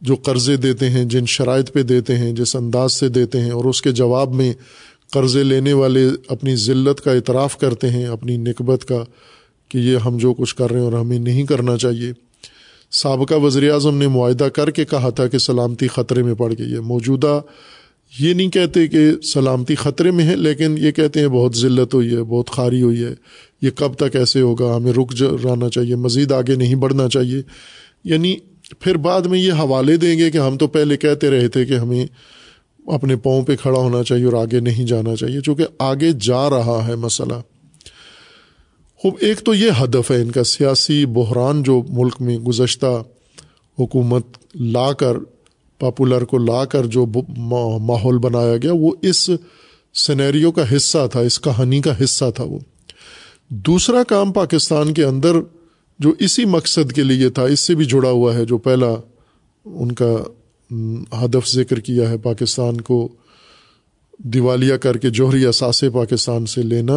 جو 0.00 0.16
قرضے 0.16 0.56
دیتے 0.56 0.90
ہیں، 0.90 1.04
جن 1.04 1.26
شرائط 1.26 1.72
پہ 1.72 1.82
دیتے 1.82 2.18
ہیں، 2.18 2.32
جس 2.32 2.56
انداز 2.56 2.92
سے 2.92 3.08
دیتے 3.08 3.40
ہیں 3.40 3.50
اور 3.50 3.64
اس 3.64 3.82
کے 3.82 3.92
جواب 3.92 4.34
میں 4.34 4.52
قرضے 5.10 5.42
لینے 5.42 5.72
والے 5.72 6.08
اپنی 6.28 6.56
ذلت 6.56 7.00
کا 7.00 7.12
اعتراف 7.12 7.58
کرتے 7.58 7.90
ہیں، 7.90 8.06
اپنی 8.06 8.36
نکبت 8.36 8.84
کا 8.84 9.04
کہ 9.68 9.78
یہ 9.78 9.96
ہم 9.96 10.18
جو 10.18 10.34
کچھ 10.34 10.56
کر 10.56 10.70
رہے 10.70 10.78
ہیں 10.78 10.84
اور 10.84 10.92
ہمیں 10.92 11.18
نہیں 11.18 11.44
کرنا 11.44 11.76
چاہیے۔ 11.76 12.12
سابقہ 12.90 13.34
وزیر 13.34 13.72
اعظم 13.72 13.98
نے 13.98 14.08
معاہدہ 14.08 14.44
کر 14.44 14.70
کے 14.70 14.84
کہا 14.84 15.10
تھا 15.10 15.28
کہ 15.28 15.38
سلامتی 15.38 15.88
خطرے 15.88 16.22
میں 16.22 16.34
پڑ 16.34 16.54
گئی 16.58 16.74
ہے۔ 16.74 16.80
موجودہ 16.80 17.40
یہ 18.18 18.34
نہیں 18.34 18.50
کہتے 18.50 18.86
کہ 18.86 19.10
سلامتی 19.22 19.74
خطرے 19.74 20.10
میں 20.10 20.26
ہے، 20.26 20.36
لیکن 20.36 20.74
یہ 20.78 20.90
کہتے 20.90 21.20
ہیں 21.20 21.28
بہت 21.28 21.56
ذلت 21.56 21.94
ہوئی 21.94 22.14
ہے، 22.14 22.22
بہت 22.22 22.50
خاری 22.50 22.82
ہوئی 22.82 23.04
ہے۔ 23.04 23.14
یہ 23.62 23.70
کب 23.70 23.94
تک 23.94 24.16
ایسے 24.16 24.40
ہوگا؟ 24.40 24.76
ہمیں 24.76 24.92
رک 24.92 25.14
جانا 25.14 25.68
چاہیے، 25.68 25.96
مزید 25.96 26.32
آگے 26.32 26.54
نہیں 26.54 26.74
بڑھنا 26.74 27.08
چاہیے۔ 27.08 27.42
یعنی 28.04 28.36
پھر 28.80 28.96
بعد 28.96 29.20
میں 29.20 29.38
یہ 29.38 29.52
حوالے 29.52 29.96
دیں 29.96 30.18
گے 30.18 30.30
کہ 30.30 30.38
ہم 30.38 30.56
تو 30.56 30.66
پہلے 30.66 30.96
کہتے 30.96 31.30
رہے 31.30 31.48
تھے 31.48 31.64
کہ 31.64 31.74
ہمیں 31.74 32.06
اپنے 32.86 33.16
پاؤں 33.16 33.42
پہ 33.42 33.56
کھڑا 33.56 33.78
ہونا 33.78 34.02
چاہیے 34.02 34.24
اور 34.24 34.32
آگے 34.32 34.60
نہیں 34.60 34.86
جانا 34.86 35.16
چاہیے، 35.16 35.40
چونکہ 35.40 35.64
آگے 35.78 36.12
جا 36.20 36.50
رہا 36.50 36.84
ہے 36.88 36.96
مسئلہ۔ 36.96 37.40
خوب، 38.96 39.14
ایک 39.20 39.38
تو 39.38 39.54
یہ 39.54 39.70
ہدف 39.80 40.10
ہے 40.10 40.22
ان 40.22 40.30
کا، 40.30 40.44
سیاسی 40.44 41.06
بحران 41.06 41.62
جو 41.62 41.82
ملک 41.88 42.16
میں 42.20 42.38
گزشتہ 42.38 43.02
حکومت 43.78 44.26
لا 44.54 44.92
کر 44.92 45.16
پاپولر 45.84 46.24
کو 46.24 46.38
لا 46.38 46.64
کر 46.64 46.86
جو 46.86 47.06
ماحول 47.86 48.18
بنایا 48.18 48.56
گیا، 48.56 48.72
وہ 48.74 48.92
اس 49.02 49.30
سینیریو 49.94 50.52
کا 50.52 50.64
حصہ 50.76 51.06
تھا، 51.12 51.20
اس 51.20 51.40
کہانی 51.40 51.80
کا 51.80 51.92
حصہ 52.04 52.30
تھا 52.34 52.44
وہ۔ 52.44 52.58
دوسرا 53.50 54.02
کام 54.02 54.32
پاکستان 54.32 54.92
کے 54.94 55.04
اندر 55.04 55.40
جو 56.00 56.12
اسی 56.18 56.44
مقصد 56.44 56.92
کے 56.92 57.02
لیے 57.02 57.28
تھا، 57.30 57.42
اس 57.44 57.60
سے 57.60 57.74
بھی 57.74 57.84
جڑا 57.84 58.10
ہوا 58.10 58.34
ہے، 58.34 58.44
جو 58.44 58.58
پہلا 58.58 58.94
ان 59.64 59.92
کا 59.92 60.14
ہدف 61.20 61.48
ذکر 61.48 61.80
کیا 61.80 62.08
ہے 62.10 62.18
پاکستان 62.18 62.80
کو 62.80 62.96
دیوالیہ 64.18 64.76
کر 64.76 64.96
کے 64.96 65.10
جوہری 65.10 65.44
اثاثے 65.46 65.90
پاکستان 65.90 66.46
سے 66.46 66.62
لینا 66.62 66.96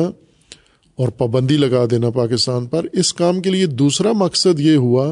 اور 0.97 1.10
پابندی 1.17 1.58
لگا 1.58 1.84
دینا 1.91 2.10
پاکستان 2.10 2.65
پر۔ 2.65 2.86
اس 2.93 3.13
کام 3.13 3.41
کے 3.41 3.50
لیے 3.50 3.65
دوسرا 3.76 4.12
مقصد 4.15 4.60
یہ 4.60 4.76
ہوا 4.78 5.12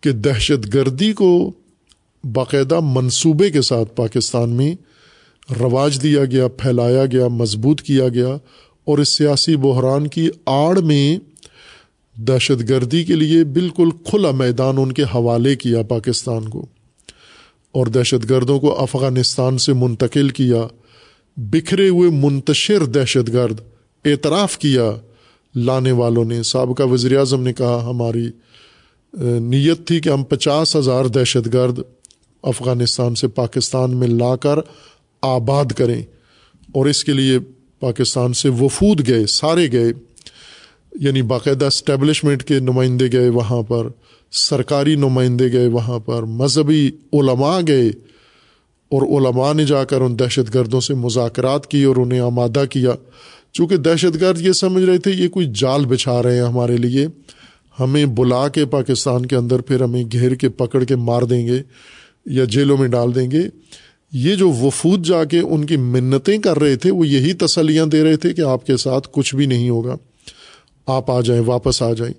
کہ 0.00 0.12
دہشت 0.12 0.74
گردی 0.74 1.12
کو 1.12 1.30
باقاعدہ 2.24 2.80
منصوبے 2.82 3.50
کے 3.50 3.62
ساتھ 3.62 3.94
پاکستان 3.96 4.50
میں 4.50 4.74
رواج 5.60 6.02
دیا 6.02 6.24
گیا، 6.24 6.48
پھیلایا 6.48 7.06
گیا، 7.06 7.28
مضبوط 7.28 7.82
کیا 7.82 8.08
گیا 8.08 8.36
اور 8.86 8.98
اس 8.98 9.08
سیاسی 9.08 9.56
بحران 9.56 10.06
کی 10.06 10.28
آڑ 10.46 10.80
میں 10.80 11.18
دہشت 12.16 12.68
گردی 12.68 13.04
کے 13.04 13.14
لیے 13.14 13.44
بالکل 13.44 13.90
کھلا 14.04 14.30
میدان 14.30 14.78
ان 14.78 14.92
کے 14.92 15.02
حوالے 15.14 15.54
کیا 15.56 15.82
پاکستان 15.82 16.48
کو 16.48 16.66
اور 17.72 17.86
دہشت 17.86 18.28
گردوں 18.30 18.58
کو 18.60 18.78
افغانستان 18.80 19.58
سے 19.58 19.72
منتقل 19.72 20.28
کیا، 20.28 20.66
بکھرے 21.36 21.88
ہوئے 21.88 22.10
منتشر 22.10 22.84
دہشت 22.84 23.32
گرد 23.32 23.60
اعتراف 24.04 24.58
کیا 24.58 24.90
لانے 25.54 25.92
والوں 25.92 26.24
نے۔ 26.24 26.42
سابقہ 26.42 26.82
وزیر 26.82 27.16
اعظم 27.18 27.42
نے 27.42 27.52
کہا، 27.52 27.82
ہماری 27.90 28.28
نیت 29.40 29.86
تھی 29.86 30.00
کہ 30.00 30.08
ہم 30.08 30.24
پچاس 30.24 30.76
ہزار 30.76 31.04
دہشت 31.04 31.52
گرد 31.52 31.78
افغانستان 32.46 33.14
سے 33.14 33.28
پاکستان 33.28 33.96
میں 33.96 34.08
لا 34.08 34.36
کر 34.36 34.54
آباد 35.22 35.64
کریں۔ 35.64 36.02
اور 36.72 36.86
اس 36.86 37.04
کے 37.04 37.12
لیے 37.12 37.38
پاکستان 37.80 38.32
سے 38.32 38.48
وفود 38.48 39.08
گئے، 39.08 39.26
سارے 39.26 39.72
گئے۔ 39.72 39.92
یعنی 41.00 41.22
باقاعدہ 41.22 41.64
اسٹیبلشمنٹ 41.64 42.42
کے 42.42 42.58
نمائندے 42.58 43.12
گئے 43.12 43.28
وہاں 43.28 43.62
پر، 43.62 43.88
سرکاری 44.32 44.94
نمائندے 44.94 45.52
گئے 45.52 45.66
وہاں 45.66 45.98
پر، 45.98 46.22
مذہبی 46.22 46.90
علماء 47.12 47.60
گئے۔ 47.68 47.88
اور 48.90 49.02
علماء 49.02 49.52
نے 49.52 49.64
جا 49.64 49.84
کر 49.84 50.00
ان 50.00 50.18
دہشت 50.18 50.54
گردوں 50.54 50.80
سے 50.80 50.94
مذاکرات 50.94 51.66
کی 51.66 51.84
اور 51.84 51.96
انہیں 51.96 52.20
آمادہ 52.20 52.64
کیا۔ 52.70 52.90
چونکہ 53.52 53.76
دہشت 53.76 54.20
گرد 54.20 54.40
یہ 54.40 54.52
سمجھ 54.52 54.84
رہے 54.84 54.98
تھے، 54.98 55.10
یہ 55.10 55.28
کوئی 55.28 55.52
جال 55.54 55.86
بچھا 55.86 56.22
رہے 56.22 56.36
ہیں 56.36 56.44
ہمارے 56.44 56.76
لیے۔ 56.76 57.06
ہمیں 57.80 58.06
بلا 58.06 58.48
کے 58.48 58.66
پاکستان 58.66 59.26
کے 59.26 59.36
اندر 59.36 59.60
پھر 59.60 59.82
ہمیں 59.82 60.04
گھیر 60.12 60.34
کے 60.34 60.48
پکڑ 60.48 60.84
کے 60.84 60.96
مار 60.96 61.22
دیں 61.22 61.46
گے۔ 61.46 61.62
یا 62.26 62.44
جیلوں 62.44 62.76
میں 62.78 62.88
ڈال 62.88 63.14
دیں 63.14 63.30
گے۔ 63.30 63.42
یہ 64.12 64.34
جو 64.34 64.50
وفود 64.50 65.06
جا 65.06 65.24
کے 65.24 65.40
ان 65.40 65.66
کی 65.66 65.76
منتیں 65.76 66.38
کر 66.38 66.58
رہے 66.58 66.76
تھے، 66.76 66.90
وہ 66.90 67.08
یہی 67.08 67.32
تسلیاں 67.32 67.86
دے 67.86 68.04
رہے 68.04 68.16
تھے 68.16 68.34
کہ 68.34 68.40
آپ 68.40 68.66
کے 68.66 68.76
ساتھ 68.76 69.08
کچھ 69.12 69.34
بھی 69.34 69.46
نہیں 69.46 69.70
ہوگا۔ 69.70 69.96
آپ 70.86 71.10
آ 71.10 71.20
جائیں، 71.20 71.42
واپس 71.46 71.82
آ 71.82 71.92
جائیں۔ 71.92 72.14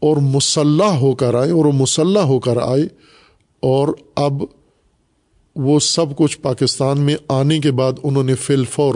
اور 0.00 0.16
مسلح 0.16 0.84
ہو 0.84 1.14
کر 1.14 1.34
آئے 1.34 1.50
اور 1.50 1.64
وہ 1.64 1.72
مسلح 1.72 2.20
ہو 2.20 2.40
کر 2.40 2.56
آئے۔ 2.56 2.82
اور 3.60 3.88
اب 4.16 4.32
وہ 5.56 5.80
سب 5.80 6.16
کچھ 6.16 6.38
پاکستان 6.38 7.00
میں 7.00 7.16
آنے 7.28 7.58
کے 7.58 7.70
بعد 7.72 7.92
انہوں 8.02 8.24
نے 8.24 8.34
فل 8.34 8.64
فور 8.64 8.94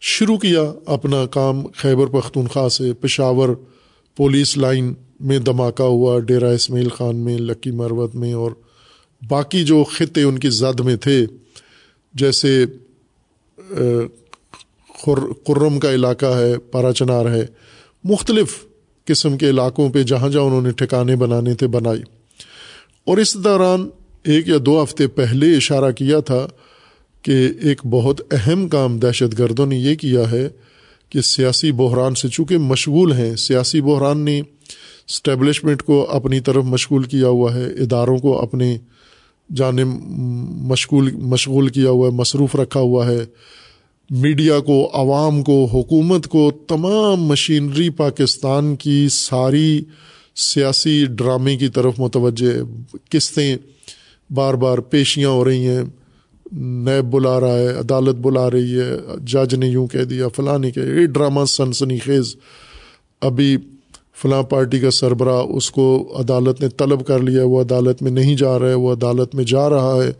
شروع 0.00 0.36
کیا 0.36 0.72
اپنا 0.86 1.26
کام، 1.26 1.66
خیبر 1.74 2.06
پختونخوا 2.06 2.68
سے، 2.68 2.92
پشاور 2.92 3.48
پولیس 4.16 4.58
لائن 4.58 4.94
میں 5.20 5.38
دھماکہ 5.38 5.82
ہوا 5.82 6.18
ڈیرا 6.18 6.50
اسماعیل 6.50 6.88
خان 6.88 7.16
میں، 7.16 7.38
لکی 7.38 7.70
مروت 7.70 8.14
میں 8.14 8.32
اور 8.32 8.50
باقی 9.28 9.64
جو 9.64 9.84
خطے 9.84 10.22
ان 10.22 10.38
کی 10.38 10.50
زد 10.50 10.80
میں 10.80 10.96
تھے، 10.96 11.26
جیسے 12.14 12.64
کرم 15.46 15.78
کا 15.78 15.94
علاقہ 15.94 16.26
ہے، 16.26 16.58
پارا 16.58 16.92
چنار 16.92 17.26
ہے، 17.26 17.46
مختلف 18.04 18.64
قسم 19.04 19.36
کے 19.38 19.50
علاقوں 19.50 19.88
پہ 19.90 20.02
جہاں 20.02 20.28
جہاں 20.28 20.42
انہوں 20.42 20.62
نے 20.62 20.70
ٹھکانے 20.70 21.16
بنانے 21.16 21.54
تھے 21.54 21.66
بنائی۔ 21.66 22.02
اور 23.06 23.18
اس 23.18 23.34
دوران 23.34 23.88
ایک 24.22 24.48
یا 24.48 24.56
دو 24.66 24.82
ہفتے 24.82 25.06
پہلے 25.06 25.56
اشارہ 25.56 25.90
کیا 25.90 26.20
تھا 26.20 26.46
کہ 27.22 27.48
ایک 27.62 27.80
بہت 27.90 28.20
اہم 28.30 28.68
کام 28.68 28.98
دہشت 28.98 29.38
گردوں 29.38 29.66
نے 29.66 29.76
یہ 29.76 29.94
کیا 29.94 30.30
ہے 30.30 30.48
کہ 31.08 31.20
سیاسی 31.20 31.72
بحران 31.72 32.14
سے 32.14 32.28
چونکہ 32.28 32.58
مشغول 32.58 33.12
ہیں، 33.12 33.36
سیاسی 33.36 33.80
بحران 33.80 34.18
نے 34.18 34.42
اسٹیبلشمنٹ 35.08 35.82
کو 35.82 36.10
اپنی 36.10 36.40
طرف 36.40 36.64
مشغول 36.64 37.02
کیا 37.02 37.28
ہوا 37.28 37.54
ہے، 37.54 37.64
اداروں 37.64 38.18
کو 38.18 38.42
اپنے 38.42 38.78
جانب 39.54 39.86
مشغول 40.62 41.10
مشغول 41.10 41.68
کیا 41.68 41.90
ہوا 41.90 42.08
ہے، 42.08 42.12
مصروف 42.12 42.56
رکھا 42.56 42.80
ہوا 42.80 43.06
ہے۔ 43.06 43.24
میڈیا 44.10 44.60
کو، 44.60 44.90
عوام 44.94 45.42
کو، 45.42 45.64
حکومت 45.64 46.26
کو، 46.26 46.50
تمام 46.68 47.24
مشینری 47.24 47.90
پاکستان 47.90 48.76
کی 48.76 49.08
ساری 49.10 49.82
سیاسی 50.36 51.04
ڈرامے 51.10 51.56
کی 51.56 51.68
طرف 51.68 51.94
متوجہ 51.98 52.52
قسطیں 53.10 53.56
بار 54.30 54.54
بار 54.54 54.78
پیشیاں 54.78 55.30
ہو 55.30 55.44
رہی 55.44 55.68
ہیں۔ 55.68 55.82
نیب 56.52 57.10
بلا 57.10 57.40
رہا 57.40 57.58
ہے، 57.58 57.68
عدالت 57.68 58.16
بلا 58.16 58.50
رہی 58.50 58.80
ہے، 58.80 58.90
جج 59.22 59.54
نے 59.54 59.66
یوں 59.66 59.86
کہہ 59.86 60.04
دیا، 60.04 60.28
فلاں 60.28 60.58
نے 60.58 60.70
کہہ 60.70 60.82
یہ 60.82 61.06
ڈرامہ 61.06 61.44
سنسنی 61.44 61.98
خیز۔ 61.98 62.36
ابھی 63.20 63.56
فلاں 64.22 64.42
پارٹی 64.42 64.78
کا 64.80 64.90
سربراہ 64.90 65.40
اس 65.56 65.70
کو 65.70 65.86
عدالت 66.16 66.60
نے 66.60 66.68
طلب 66.68 67.06
کر 67.06 67.18
لیا 67.18 67.44
وہ 67.44 67.60
عدالت 67.60 68.02
میں 68.02 68.10
نہیں 68.10 68.36
جا 68.36 68.58
رہا 68.58 68.68
ہے، 68.68 68.74
وہ 68.74 68.92
عدالت 68.92 69.34
میں 69.34 69.44
جا 69.44 69.68
رہا 69.70 70.02
ہے۔ 70.04 70.12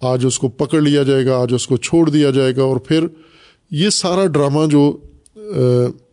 آج 0.00 0.26
اس 0.26 0.38
کو 0.38 0.48
پکڑ 0.48 0.80
لیا 0.80 1.02
جائے 1.02 1.26
گا، 1.26 1.36
آج 1.38 1.54
اس 1.54 1.66
کو 1.66 1.76
چھوڑ 1.76 2.08
دیا 2.10 2.30
جائے 2.30 2.56
گا 2.56 2.62
اور 2.62 2.76
پھر 2.76 3.06
یہ 3.70 3.90
سارا 3.90 4.26
ڈرامہ 4.26 4.66
جو 4.66 4.96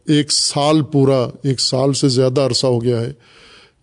ایک 0.07 0.31
سال 0.31 0.81
پورا، 0.81 1.19
ایک 1.43 1.59
سال 1.59 1.93
سے 1.93 2.07
زیادہ 2.09 2.41
عرصہ 2.41 2.67
ہو 2.67 2.83
گیا 2.83 3.01
ہے 3.01 3.11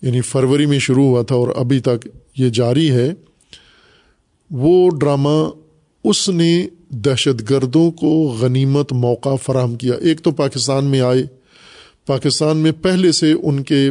یعنی 0.03 0.21
فروری 0.21 0.67
میں 0.67 0.79
شروع 0.79 1.05
ہوا 1.05 1.23
تھا 1.23 1.35
اور 1.35 1.49
ابھی 1.57 1.81
تک 1.81 2.09
یہ 2.37 2.49
جاری 2.51 2.91
ہے، 2.91 3.11
وہ 4.51 4.91
ڈرامہ 4.91 5.39
اس 6.05 6.29
نے 6.29 6.67
دہشت 7.05 7.51
گردوں 7.51 7.91
کو 7.91 8.11
غنیمت 8.41 8.93
موقع 8.93 9.35
فراہم 9.43 9.75
کیا۔ 9.75 9.95
ایک 10.01 10.21
تو 10.21 10.31
پاکستان 10.31 10.85
میں 10.85 11.01
آئے 11.01 11.23
پاکستان 12.07 12.57
میں 12.57 12.73
پہلے 12.83 13.13
سے 13.13 13.33
ان 13.33 13.63
کے 13.63 13.91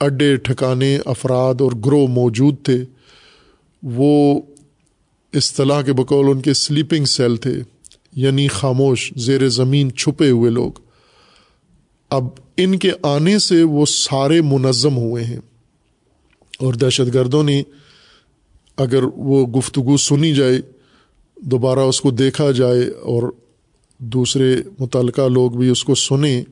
اڈے، 0.00 0.36
ٹھکانے، 0.36 0.98
افراد 1.04 1.54
اور 1.60 1.72
گروہ 1.86 2.06
موجود 2.06 2.54
تھے۔ 2.62 2.84
وہ 3.82 4.40
اصطلاح 5.32 5.82
کے 5.82 5.92
بقول 5.92 6.26
ان 6.28 6.40
کے 6.40 6.54
سلیپنگ 6.54 7.04
سیل 7.04 7.36
تھے 7.36 7.54
یعنی 8.12 8.48
خاموش، 8.48 9.12
زیر 9.16 9.48
زمین 9.48 9.94
چھپے 9.96 10.30
ہوئے 10.30 10.50
لوگ۔ 10.50 10.72
اب 12.10 12.24
ان 12.56 12.78
کے 12.78 12.90
آنے 13.02 13.38
سے 13.38 13.62
وہ 13.62 13.86
سارے 13.86 14.40
منظم 14.40 14.96
ہوئے 14.96 15.24
ہیں۔ 15.24 15.40
اور 16.58 16.74
دہشت 16.74 17.14
گردوں 17.14 17.42
نے 17.42 17.62
اگر 18.76 19.02
وہ 19.02 19.46
گفتگو 19.46 19.96
سنی 19.96 20.34
جائے، 20.34 20.60
دوبارہ 21.36 21.78
اس 21.78 22.00
کو 22.00 22.10
دیکھا 22.10 22.50
جائے 22.50 22.88
اور 22.88 23.22
دوسرے 23.98 24.56
متعلقہ 24.78 25.28
لوگ 25.28 25.50
بھی 25.50 25.68
اس 25.68 25.84
کو 25.84 25.94
سنیں، 25.94 26.44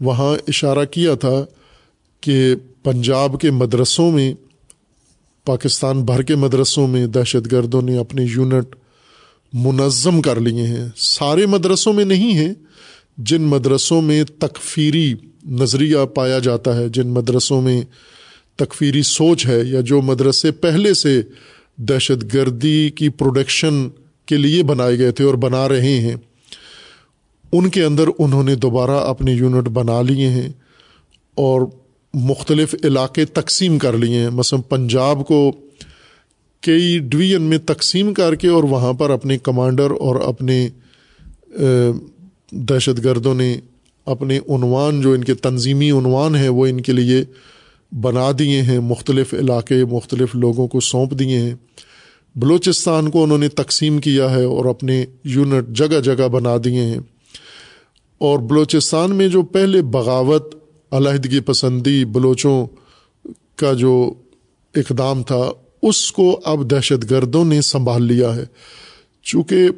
وہاں 0.00 0.36
اشارہ 0.48 0.84
کیا 0.84 1.14
تھا 1.14 1.44
کہ 2.20 2.54
پنجاب 2.82 3.40
کے 3.40 3.50
مدرسوں 3.50 4.12
میں، 4.12 4.34
پاکستان 5.44 6.04
بھر 6.04 6.22
کے 6.22 6.36
مدرسوں 6.36 6.86
میں 6.86 7.06
دہشت 7.06 7.52
گردوں 7.52 7.82
نے 7.82 7.98
اپنے 7.98 8.26
یونٹ 8.30 8.76
منظم 9.52 10.22
کر 10.22 10.40
لیے 10.40 10.66
ہیں۔ 10.66 10.88
سارے 10.96 11.46
مدرسوں 11.46 11.92
میں 11.92 12.04
نہیں 12.04 12.32
ہیں، 12.32 12.52
جن 13.18 13.42
مدرسوں 13.42 14.02
میں 14.02 14.24
تکفیری 14.24 15.14
نظریہ 15.44 15.96
پایا 16.14 16.38
جاتا 16.38 16.76
ہے، 16.76 16.88
جن 16.88 17.08
مدرسوں 17.08 17.62
میں 17.62 17.82
تکفیری 18.56 19.02
سوچ 19.02 19.46
ہے 19.46 19.60
یا 19.64 19.80
جو 19.80 20.02
مدرسے 20.02 20.50
پہلے 20.50 20.94
سے 20.94 21.22
دہشت 21.76 22.34
گردی 22.34 22.90
کی 22.90 23.08
پروڈکشن 23.08 23.88
کے 24.26 24.36
لیے 24.36 24.62
بنائے 24.62 24.98
گئے 24.98 25.10
تھے 25.10 25.24
اور 25.24 25.34
بنا 25.34 25.68
رہے 25.68 26.00
ہیں۔ 26.00 26.16
ان 27.52 27.68
کے 27.68 27.84
اندر 27.84 28.04
انہوں 28.18 28.42
نے 28.42 28.54
دوبارہ 28.54 28.90
اپنے 28.90 29.32
یونٹ 29.32 29.68
بنا 29.68 30.02
لیے 30.02 30.28
ہیں 30.28 30.48
اور 31.34 31.60
مختلف 32.14 32.74
علاقے 32.84 33.24
تقسیم 33.24 33.78
کر 33.78 33.92
لیے 33.92 34.18
ہیں۔ 34.18 34.30
مثلاً 34.30 34.62
پنجاب 34.62 35.26
کو 35.26 35.52
کئی 36.60 36.98
ڈویژن 36.98 37.42
میں 37.42 37.58
تقسیم 37.58 38.14
کر 38.14 38.34
کے 38.34 38.48
اور 38.48 38.64
وہاں 38.64 38.92
پر 38.92 39.10
اپنے 39.10 39.38
کمانڈر 39.38 39.90
اور 39.90 40.16
اپنے 40.16 40.68
دہشت 42.50 43.04
گردوں 43.04 43.34
نے 43.34 43.56
اپنے 44.06 44.38
عنوان 44.38 45.00
جو 45.00 45.12
ان 45.12 45.24
کے 45.24 45.34
تنظیمی 45.34 45.90
عنوان 45.90 46.36
ہیں، 46.36 46.48
وہ 46.48 46.66
ان 46.66 46.80
کے 46.80 46.92
لیے 46.92 47.24
بنا 48.00 48.30
دیے 48.38 48.62
ہیں۔ 48.62 48.78
مختلف 48.78 49.34
علاقے، 49.34 49.84
مختلف 49.84 50.34
لوگوں 50.34 50.66
کو 50.66 50.80
سونپ 50.80 51.12
دیے 51.18 51.38
ہیں۔ 51.38 51.54
بلوچستان 52.36 53.10
کو 53.10 53.24
انہوں 53.24 53.38
نے 53.38 53.48
تقسیم 53.48 53.98
کیا 53.98 54.30
ہے 54.30 54.44
اور 54.44 54.64
اپنے 54.64 55.04
یونٹ 55.24 55.68
جگہ 55.68 56.00
جگہ 56.00 56.28
بنا 56.28 56.56
دیے 56.64 56.80
ہیں۔ 56.80 56.98
اور 58.22 58.38
بلوچستان 58.38 59.16
میں 59.16 59.28
جو 59.28 59.42
پہلے 59.42 59.82
بغاوت، 59.82 60.54
علیحدگی 60.90 61.40
پسندی 61.40 62.04
بلوچوں 62.04 62.66
کا 63.56 63.72
جو 63.72 64.14
اقدام 64.74 65.22
تھا، 65.22 65.50
اس 65.82 66.12
کو 66.12 66.40
اب 66.44 66.70
دہشت 66.70 67.10
گردوں 67.10 67.44
نے 67.44 67.60
سنبھال 67.60 68.02
لیا 68.02 68.36
ہے۔ 68.36 68.44
چونکہ 69.22 69.68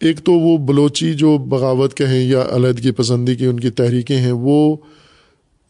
ایک 0.00 0.18
تو 0.24 0.32
وہ 0.32 0.58
بلوچی 0.58 1.14
جو 1.14 1.38
بغاوت 1.38 1.96
کہیں 1.96 2.24
یا 2.24 2.44
علیحدگی 2.50 2.90
پسندی 2.90 3.34
کی 3.34 3.46
ان 3.46 3.60
کی 3.60 3.70
تحریکیں 3.70 4.16
ہیں، 4.16 4.32
وہ 4.32 4.76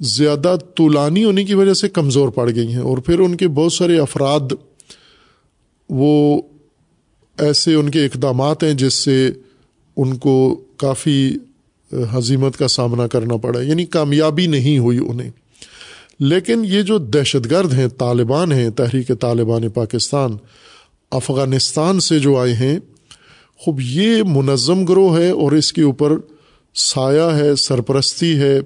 زیادہ 0.01 0.57
طولانی 0.77 1.25
ہونے 1.25 1.45
کی 1.45 1.55
وجہ 1.55 1.75
سے 1.75 1.89
کمزور 1.89 2.29
پڑ 2.29 2.55
گئی 2.55 2.73
ہیں۔ 2.73 2.83
اور 2.83 2.99
پھر 2.99 3.19
ان 3.19 3.37
کے 3.37 3.49
بہت 3.49 3.73
سارے 3.73 3.99
افراد، 3.99 4.53
وہ 5.91 6.43
ایسے 7.39 7.75
ان 7.75 7.91
کے 7.91 8.05
اقدامات 8.05 8.63
ہیں 8.63 8.75
جس 8.75 8.95
سے 8.95 9.31
ان 9.97 10.17
کو 10.17 10.65
کافی 10.77 11.37
حضیمت 12.11 12.57
کا 12.57 12.69
سامنا 12.69 13.07
کرنا 13.07 13.37
پڑا 13.37 13.61
یعنی 13.61 13.85
کامیابی 13.85 14.47
نہیں 14.47 14.79
ہوئی 14.79 14.99
انہیں۔ 14.99 15.31
لیکن 16.21 16.63
یہ 16.65 16.83
جو 16.83 16.99
دہشت 16.99 17.51
گرد 17.51 17.73
ہیں، 17.73 17.89
طالبان 17.89 18.53
ہیں، 18.53 18.71
تحریک 18.71 19.11
طالبان 19.21 19.69
پاکستان، 19.69 20.31
افغانستان 21.11 22.01
سے 22.01 22.19
جو 22.19 22.37
آئے 22.37 22.55
ہیں، 22.55 22.79
خوب 23.59 23.81
یہ 23.81 24.23
منظم 24.23 24.85
گروہ 24.85 25.19
ہے 25.19 25.31
اور 25.31 25.53
اس 25.53 25.73
کے 25.73 25.83
اوپر 25.83 26.13
سایہ 26.75 27.37
ہے، 27.37 27.57
سرپرستی 27.57 28.39
ہے۔ 28.39 28.61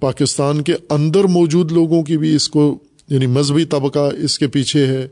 پاکستان 0.00 0.62
کے 0.62 0.72
اندر 0.90 1.24
موجود 1.24 1.72
لوگوں 1.72 2.02
کی 2.02 2.18
بھی 2.18 2.34
اس 2.34 2.48
کو 2.48 2.78
یعنی 3.08 3.26
مذہبی 3.26 3.64
طبقہ 3.64 4.10
اس 4.18 4.38
کے 4.38 4.48
پیچھے 4.48 4.86
ہے۔ 4.86 5.08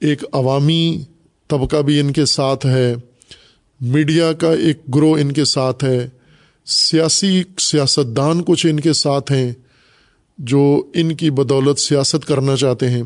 ایک 0.00 0.24
عوامی 0.32 1.04
طبقہ 1.48 1.76
بھی 1.76 2.00
ان 2.00 2.12
کے 2.12 2.24
ساتھ 2.24 2.66
ہے۔ 2.66 2.94
میڈیا 3.80 4.32
کا 4.32 4.52
ایک 4.52 4.80
گروہ 4.94 5.18
ان 5.18 5.32
کے 5.32 5.44
ساتھ 5.44 5.84
ہے 5.84 6.08
سیاسی 6.66 7.42
سیاستدان 7.58 8.42
کچھ 8.46 8.66
ان 8.66 8.80
کے 8.80 8.92
ساتھ 8.92 9.32
ہیں 9.32 9.52
جو 10.38 10.62
ان 10.94 11.14
کی 11.14 11.30
بدولت 11.30 11.78
سیاست 11.78 12.26
کرنا 12.26 12.56
چاہتے 12.56 12.88
ہیں، 12.90 13.02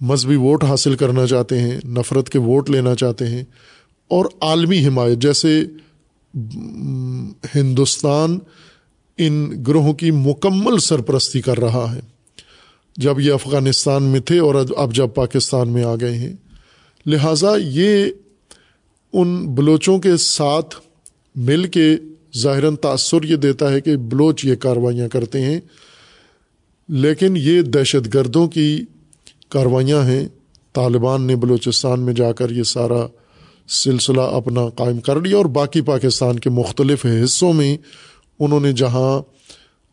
مذہبی 0.00 0.36
ووٹ 0.36 0.64
حاصل 0.64 0.96
کرنا 0.96 1.26
چاہتے 1.26 1.60
ہیں، 1.60 1.78
نفرت 1.88 2.28
کے 2.30 2.38
ووٹ 2.38 2.70
لینا 2.70 2.94
چاہتے 2.94 3.26
ہیں، 3.26 3.44
اور 4.10 4.24
عالمی 4.40 4.86
حمایت، 4.86 5.18
جیسے 5.18 5.60
ہندوستان 7.54 8.38
ان 9.18 9.64
گروہوں 9.66 9.94
کی 9.94 10.10
مکمل 10.10 10.78
سرپرستی 10.78 11.40
کر 11.40 11.60
رہا 11.60 11.94
ہے۔ 11.94 12.00
جب 12.96 13.20
یہ 13.20 13.32
افغانستان 13.32 14.02
میں 14.02 14.20
تھے 14.20 14.38
اور 14.38 14.54
اب 14.76 14.94
جب 14.94 15.08
پاکستان 15.14 15.68
میں 15.68 15.84
آ 15.84 15.94
گئے 16.00 16.14
ہیں۔ 16.14 16.32
لہٰذا 17.06 17.48
یہ 17.58 18.10
ان 19.12 19.54
بلوچوں 19.54 19.98
کے 19.98 20.16
ساتھ 20.16 20.74
مل 21.34 21.64
کے 21.64 21.96
ظاہراً 22.38 22.76
تأثر 22.76 23.22
یہ 23.22 23.36
دیتا 23.36 23.72
ہے 23.72 23.80
کہ 23.80 23.96
بلوچ 23.96 24.44
یہ 24.44 24.54
کاروائیاں 24.54 25.08
کرتے 25.08 25.40
ہیں۔ 25.40 25.60
لیکن 26.88 27.34
یہ 27.36 27.62
دہشت 27.62 28.14
گردوں 28.14 28.48
کی 28.48 28.84
کاروائیاں 29.48 30.02
ہیں۔ 30.02 30.28
طالبان 30.72 31.22
نے 31.22 31.36
بلوچستان 31.36 32.00
میں 32.00 32.12
جا 32.12 32.32
کر 32.32 32.50
یہ 32.50 32.62
سارا 32.62 33.06
سلسلہ 33.68 34.20
اپنا 34.20 34.68
قائم 34.68 35.00
کر 35.00 35.20
لیا 35.20 35.36
اور 35.36 35.44
باقی 35.44 35.80
پاکستان 35.80 36.38
کے 36.38 36.50
مختلف 36.50 37.06
حصوں 37.24 37.52
میں 37.52 37.76
انہوں 38.38 38.60
نے 38.60 38.72
جہاں 38.72 39.22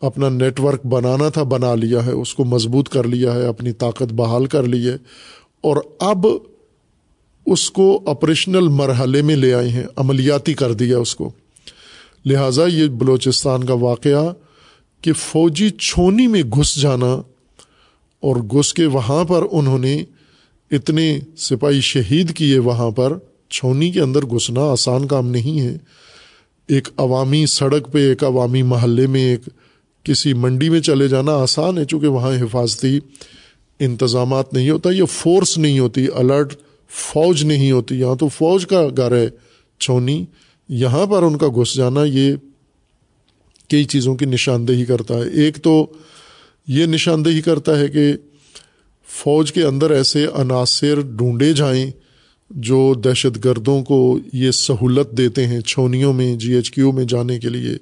اپنا 0.05 0.29
نیٹ 0.29 0.59
ورک 0.59 0.85
بنانا 0.85 1.29
تھا، 1.29 1.43
بنا 1.43 1.75
لیا 1.75 2.05
ہے، 2.05 2.11
اس 2.11 2.35
کو 2.35 2.45
مضبوط 2.45 2.89
کر 2.89 3.03
لیا 3.03 3.33
ہے، 3.33 3.45
اپنی 3.45 3.71
طاقت 3.71 4.13
بحال 4.13 4.45
کر 4.45 4.63
لی 4.63 4.89
ہے۔ 4.89 4.95
اور 5.61 5.77
اب 5.99 6.27
اس 7.45 7.71
کو 7.71 8.03
آپریشنل 8.05 8.67
مرحلے 8.67 9.21
میں 9.21 9.35
لے 9.35 9.53
آئے 9.53 9.69
ہیں، 9.69 9.83
عملیاتی 9.95 10.53
کر 10.53 10.73
دیا 10.73 10.97
اس 10.97 11.15
کو۔ 11.15 11.31
لہٰذا 12.25 12.65
یہ 12.65 12.87
بلوچستان 12.87 13.63
کا 13.63 13.73
واقعہ 13.73 14.33
کہ 15.01 15.13
فوجی 15.13 15.69
چھونی 15.69 16.27
میں 16.27 16.43
گھس 16.43 16.81
جانا 16.81 17.21
اور 18.19 18.35
گھس 18.35 18.73
کے 18.73 18.85
وہاں 18.85 19.23
پر 19.23 19.43
انہوں 19.51 19.79
نے 19.79 20.03
اتنے 20.71 21.19
سپاہی 21.37 21.81
شہید 21.81 22.33
کیے 22.33 22.59
وہاں 22.59 22.91
پر، 22.91 23.13
چھونی 23.49 23.91
کے 23.91 24.01
اندر 24.01 24.25
گھسنا 24.25 24.61
آسان 24.61 25.07
کام 25.07 25.27
نہیں 25.27 25.59
ہے۔ 25.61 25.77
ایک 26.67 26.87
عوامی 26.97 27.45
سڑک 27.45 27.91
پہ، 27.91 28.09
ایک 28.09 28.23
عوامی 28.23 28.61
محلے 28.61 29.07
میں، 29.07 29.21
ایک 29.21 29.49
کسی 30.03 30.33
منڈی 30.33 30.69
میں 30.69 30.79
چلے 30.79 31.07
جانا 31.07 31.31
آسان 31.31 31.77
ہے، 31.77 31.85
چونکہ 31.85 32.07
وہاں 32.07 32.31
حفاظتی 32.31 32.99
انتظامات 33.79 34.53
نہیں 34.53 34.69
ہوتا 34.69 34.89
یہ 34.89 35.03
فورس 35.05 35.57
نہیں 35.57 35.79
ہوتی 35.79 36.07
الرٹ 36.15 36.53
فوج 36.95 37.43
نہیں 37.43 37.71
ہوتی، 37.71 37.99
یہاں 37.99 38.15
تو 38.15 38.27
فوج 38.27 38.67
کا 38.67 38.87
گھر 38.97 39.15
ہے 39.15 39.27
چھونی، 39.79 40.25
یہاں 40.69 41.05
پر 41.05 41.23
ان 41.23 41.37
کا 41.37 41.47
گھس 41.47 41.75
جانا 41.75 42.03
یہ 42.03 42.35
کئی 43.69 43.83
چیزوں 43.83 44.15
کی 44.15 44.25
نشاندہی 44.25 44.85
کرتا 44.85 45.13
ہے۔ 45.13 45.29
ایک 45.29 45.57
تو 45.57 45.85
یہ 46.67 46.85
نشاندہی 46.85 47.41
کرتا 47.41 47.79
ہے 47.79 47.87
کہ 47.87 48.13
فوج 49.07 49.51
کے 49.51 49.63
اندر 49.63 49.91
ایسے 49.91 50.25
عناصر 50.35 51.01
ڈھونڈے 51.01 51.53
جائیں 51.53 51.91
جو 52.49 52.93
دہشت 52.93 53.45
گردوں 53.45 53.83
کو 53.83 54.19
یہ 54.33 54.51
سہولت 54.51 55.17
دیتے 55.17 55.47
ہیں 55.47 55.61
چھونیوں 55.61 56.13
میں 56.13 56.35
جی 56.35 56.53
ایچ 56.53 56.71
کیو 56.71 56.91
میں 56.91 57.05
جانے 57.05 57.39
کے 57.39 57.49
لیے 57.49 57.77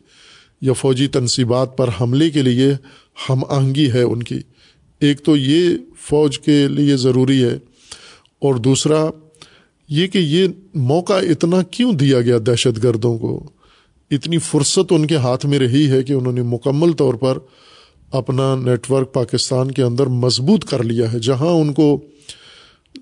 یا 0.61 0.74
فوجی 0.74 1.07
تنصیبات 1.07 1.78
پر 1.78 1.89
حملے 2.01 2.30
کے 2.30 2.41
لیے 2.41 2.72
ہم 3.30 3.41
آہنگی 3.49 3.91
ہے 3.91 4.01
ان 4.01 4.24
کی۔ 4.24 4.39
ایک 4.99 5.24
تو 5.24 5.38
یہ 5.38 5.78
فوج 6.01 6.39
کے 6.39 6.68
لیے 6.68 6.97
ضروری 6.97 7.43
ہے 7.43 7.57
اور 8.44 8.56
دوسرا 8.56 9.06
یہ 9.89 10.08
کہ 10.08 10.18
یہ 10.18 10.48
موقع 10.74 11.14
اتنا 11.14 11.62
کیوں 11.62 11.94
دیا 11.94 12.22
گیا 12.22 12.38
دہشت 12.48 12.84
گردوں 12.84 13.18
کو؟ 13.18 13.50
اتنی 14.12 14.38
فرصت 14.38 14.91
ان 14.91 15.08
کے 15.08 15.16
ہاتھ 15.16 15.46
میں 15.46 15.60
رہی 15.60 15.89
ہے 15.89 16.04
کہ 16.04 16.14
انہوں 16.14 16.34
نے 16.34 16.41
مکمل 16.41 16.91
طور 16.91 17.14
پر 17.14 17.38
اپنا 18.12 18.56
نیٹ 18.56 18.91
ورک 18.91 19.14
پاکستان 19.14 19.72
کے 19.72 19.84
اندر 19.84 20.08
مضبوط 20.08 20.66
کر 20.66 20.84
لیا 20.84 21.14
ہے۔ 21.14 21.20
جہاں 21.20 21.52
ان 21.52 21.74
کو 21.74 22.02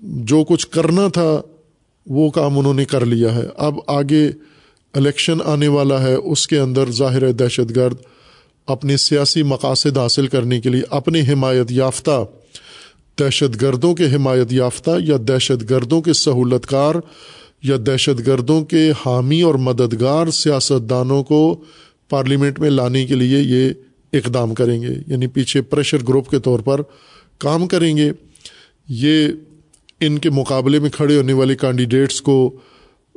جو 0.02 0.44
کچھ 0.44 0.68
کرنا 0.68 1.08
تھا، 1.08 1.40
وہ 2.06 2.30
کام 2.30 2.58
انہوں 2.58 2.74
نے 2.74 2.84
کر 2.84 3.06
لیا 3.06 3.34
ہے۔ 3.34 3.44
اب 3.56 3.74
آگے 3.86 4.30
الیکشن 4.94 5.38
آنے 5.44 5.68
والا 5.68 6.02
ہے، 6.02 6.14
اس 6.14 6.46
کے 6.48 6.58
اندر 6.58 6.90
ظاہر 6.90 7.32
دہشت 7.32 7.76
گرد 7.76 7.96
اپنے 8.66 8.96
سیاسی 8.96 9.42
مقاصد 9.42 9.98
حاصل 9.98 10.26
کرنے 10.26 10.60
کے 10.60 10.68
لیے، 10.68 10.82
اپنے 10.90 11.20
حمایت 11.20 11.72
یافتہ 11.72 12.24
دہشت 13.22 13.62
گردوں 13.62 13.94
کے 13.94 14.06
حمایت 14.14 14.52
یافتہ 14.52 14.90
یا 15.04 15.16
دہشت 15.28 15.70
گردوں 15.70 16.02
کے 16.02 16.12
سہولت 16.12 16.66
کار 16.66 16.94
یا 17.62 17.76
دہشت 17.86 18.26
گردوں 18.26 18.64
کے 18.64 18.90
حامی 19.06 19.42
اور 19.42 19.54
مددگار 19.54 20.30
سیاست 20.30 20.90
دانوں 20.90 21.24
کو 21.24 21.64
پارلیمنٹ 22.08 22.60
میں 22.60 22.70
لانے 22.70 23.06
کے 23.06 23.14
لیے 23.14 23.40
یہ 23.40 23.70
اقدام 24.12 24.54
کریں 24.54 24.82
گے 24.82 24.94
یعنی 25.06 25.26
پیچھے 25.26 25.62
پریشر 25.62 25.98
گروپ 26.08 26.28
کے 26.28 26.38
طور 26.38 26.60
پر 26.60 26.80
کام 27.38 27.66
کریں 27.66 27.96
گے۔ 27.96 28.12
یہ 28.88 29.28
ان 30.00 30.18
کے 30.18 30.30
مقابلے 30.30 30.78
میں 30.78 30.90
کھڑے 30.90 31.16
ہونے 31.16 31.32
والے 31.32 31.54
کینڈیڈیٹس 31.54 32.20
کو 32.20 32.58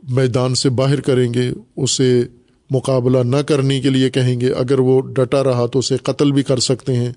میدان 0.09 0.55
سے 0.55 0.69
باہر 0.69 1.01
کریں 1.01 1.33
گے، 1.33 1.51
اسے 1.75 2.23
مقابلہ 2.71 3.17
نہ 3.17 3.37
کرنے 3.37 3.81
کے 3.81 3.89
لیے 3.89 4.09
کہیں 4.09 4.41
گے۔ 4.41 4.51
اگر 4.51 4.79
وہ 4.79 5.01
ڈٹا 5.01 5.43
رہا 5.43 5.65
تو 5.65 5.79
اسے 5.79 5.97
قتل 5.97 6.31
بھی 6.31 6.43
کر 6.43 6.59
سکتے 6.59 6.95
ہیں۔ 6.95 7.13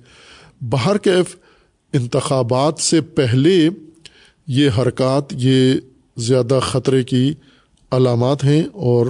باہر 0.70 0.98
کیف 0.98 1.36
انتخابات 1.92 2.78
سے 2.78 3.00
پہلے 3.00 3.68
یہ 4.46 4.70
حرکات، 4.78 5.24
یہ 5.30 5.74
زیادہ 6.16 6.60
خطرے 6.62 7.04
کی 7.04 7.34
علامات 7.90 8.44
ہیں 8.44 8.62
اور 8.72 9.06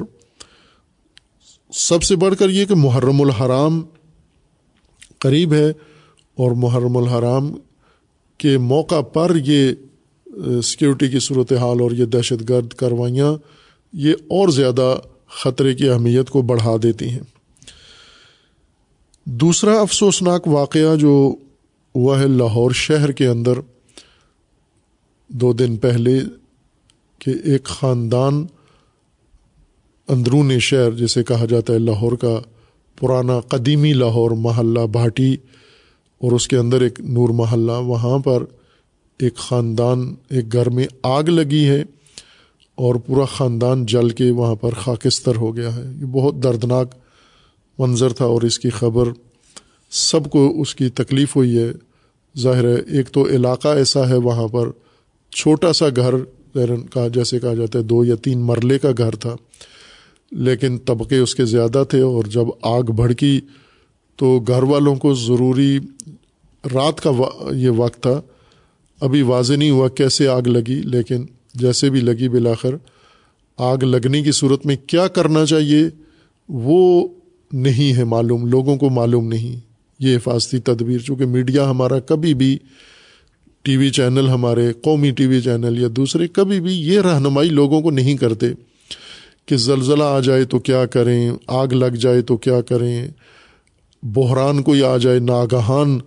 سب 1.73 2.03
سے 2.03 2.17
بڑھ 2.17 2.35
کر 2.39 2.49
یہ 2.49 2.65
کہ 2.65 2.75
محرم 2.75 3.21
الحرام 3.21 3.83
قریب 5.19 5.53
ہے 5.53 5.71
اور 6.35 6.51
محرم 6.53 6.97
الحرام 6.97 7.53
کے 8.39 8.59
موقع 8.59 9.01
پر 9.01 9.37
یہ 9.45 9.73
سیکیورٹی 10.63 11.09
کی 11.09 11.19
صورت 11.19 11.53
حال 11.53 11.81
اور 11.81 11.91
یہ 11.91 12.05
دہشت 12.05 12.49
گرد 12.49 12.69
کاروائیاں 12.69 13.35
یہ 13.93 14.13
اور 14.13 14.49
زیادہ 14.49 14.97
خطرے 15.29 15.75
کی 15.75 15.89
اہمیت 15.89 16.31
کو 16.31 16.43
بڑھا 16.43 16.77
دیتی 16.83 17.09
ہیں۔ 17.09 17.23
دوسرا 19.25 19.81
افسوسناک 19.81 20.49
واقعہ 20.49 20.97
جو 20.97 21.37
ہوا 21.99 22.21
ہے 22.21 22.27
لاہور 22.27 22.71
شہر 22.71 23.13
کے 23.13 23.27
اندر 23.27 23.53
دو 25.29 25.53
دن 25.53 25.77
پہلے 25.77 26.19
کہ 27.19 27.33
ایک 27.45 27.65
خاندان 27.65 28.47
اندرون 30.09 30.59
شہر 30.59 30.91
جسے 30.91 31.25
کہا 31.25 31.45
جاتا 31.45 31.73
ہے 31.73 31.79
لاہور 31.79 32.13
کا، 32.13 32.41
پرانا 33.01 33.41
قدیمی 33.41 33.93
لاہور 33.93 34.31
محلہ 34.31 34.81
بھاٹی 34.81 35.35
اور 36.19 36.33
اس 36.33 36.49
کے 36.49 36.57
اندر 36.57 36.81
ایک 36.81 37.01
نور 37.01 37.29
محلہ، 37.29 37.73
وہاں 37.73 38.19
پر 38.19 38.45
ایک 39.19 39.37
خاندان، 39.37 40.15
ایک 40.31 40.53
گھر 40.53 40.71
میں 40.71 40.87
آگ 41.03 41.25
لگی 41.25 41.69
ہے 41.69 41.83
اور 42.75 42.95
پورا 42.95 43.25
خاندان 43.25 43.87
جل 43.87 44.11
کے 44.11 44.31
وہاں 44.31 44.55
پر 44.55 44.71
خاکستر 44.73 45.37
ہو 45.37 45.57
گیا 45.57 45.77
ہے۔ 45.77 45.83
یہ 46.01 46.07
بہت 46.07 46.43
دردناک 46.43 46.95
منظر 47.79 48.13
تھا 48.13 48.25
اور 48.25 48.43
اس 48.43 48.59
کی 48.59 48.71
خبر 48.71 49.09
سب 49.91 50.31
کو 50.31 50.61
اس 50.61 50.75
کی 50.75 50.89
تکلیف 50.89 51.37
ہوئی 51.37 51.59
ہے۔ 51.59 51.88
ظاہر 52.39 52.65
ہے، 52.65 52.75
ایک 52.75 53.09
تو 53.09 53.29
علاقہ 53.29 53.69
ایسا 53.69 54.09
ہے 54.09 54.17
وہاں 54.17 54.49
پر، 54.49 54.71
چھوٹا 55.31 55.73
سا 55.73 55.87
گھر 55.89 56.15
کا 56.91 57.09
جیسے 57.09 57.39
کہا 57.39 57.55
جاتا 57.55 57.79
ہے، 57.79 57.85
دو 57.85 58.05
یا 58.05 58.15
تین 58.15 58.39
مرلے 58.39 58.79
کا 58.79 58.91
گھر 58.99 59.11
تھا۔ 59.11 59.37
لیکن 60.33 60.79
طبقے 60.79 61.19
اس 61.19 61.35
کے 61.35 61.45
زیادہ 61.45 61.85
تھے 61.91 62.01
اور 62.01 62.25
جب 62.25 62.47
آگ 62.63 62.83
بھڑکی 62.83 63.41
تو 64.17 64.41
گھر 64.41 64.63
والوں 64.63 64.97
کو 64.97 65.15
ضروری 65.15 65.79
رات 66.75 67.01
کا 67.01 67.11
یہ 67.55 67.71
وقت 67.71 68.03
تھا۔ 68.03 68.21
ابھی 69.01 69.23
واضح 69.23 69.55
نہیں 69.55 69.71
ہوا 69.71 69.89
کیسے 69.89 70.29
آگ 70.29 70.43
لگی، 70.43 70.81
لیکن 70.85 71.27
جیسے 71.55 71.91
بھی 71.91 72.01
لگی 72.01 72.29
بلاخر 72.29 72.75
آگ 73.57 73.85
لگنے 73.85 74.23
کی 74.23 74.33
صورت 74.33 74.67
میں 74.67 74.77
کیا 74.87 75.09
کرنا 75.09 75.47
چاہیے 75.47 75.83
وہ 76.49 77.09
نہیں 77.53 77.97
ہے 77.97 78.05
معلوم، 78.05 78.47
لوگوں 78.47 78.77
کو 78.77 78.91
معلوم 78.91 79.29
نہیں۔ 79.29 79.68
یہ 79.99 80.17
حفاظتی 80.17 80.59
تدبیر، 80.59 80.99
چونکہ 80.99 81.27
میڈیا 81.27 81.71
ہمارا 81.71 81.99
کبھی 82.01 82.35
بھی 82.35 82.59
ٹی 83.63 83.77
وی 83.77 83.91
چینل 83.91 84.29
ہمارے 84.29 84.73
قومی 84.73 85.11
ٹی 85.11 85.27
وی 85.27 85.41
چینل 85.41 85.79
یا 85.79 85.89
دوسرے 85.97 86.29
کبھی 86.29 86.61
بھی 86.61 86.75
یہ 86.75 87.01
رہنمائی 87.01 87.51
لوگوں 87.51 87.81
کو 87.81 87.91
نہیں 87.91 88.17
کرتے 88.17 88.53
کہ 89.47 89.57
زلزلہ 89.57 90.05
آ 90.05 90.21
جائے 90.21 90.45
تو 90.45 90.59
کیا 90.59 90.87
کریں، 90.87 91.31
آگ 91.47 91.73
لگ 91.73 91.97
جائے 91.97 92.23
تو 92.23 92.37
کیا 92.37 92.61
کریں، 92.61 93.09
بحران 94.03 94.63
کوئی 94.63 94.83
آ 94.83 94.97
جائے، 94.97 95.19
ناگہان 95.19 95.99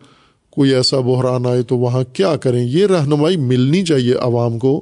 کوئی 0.50 0.74
ایسا 0.76 1.00
بحران 1.00 1.46
آئے 1.46 1.64
تو 1.64 1.78
وہاں 1.78 2.04
کیا 2.04 2.36
کریں؟ 2.36 2.64
یہ 2.66 2.86
رہنمائی 2.88 3.38
ملنی 3.38 3.84
چاہیے 3.86 4.14
عوام 4.14 4.58
کو 4.60 4.82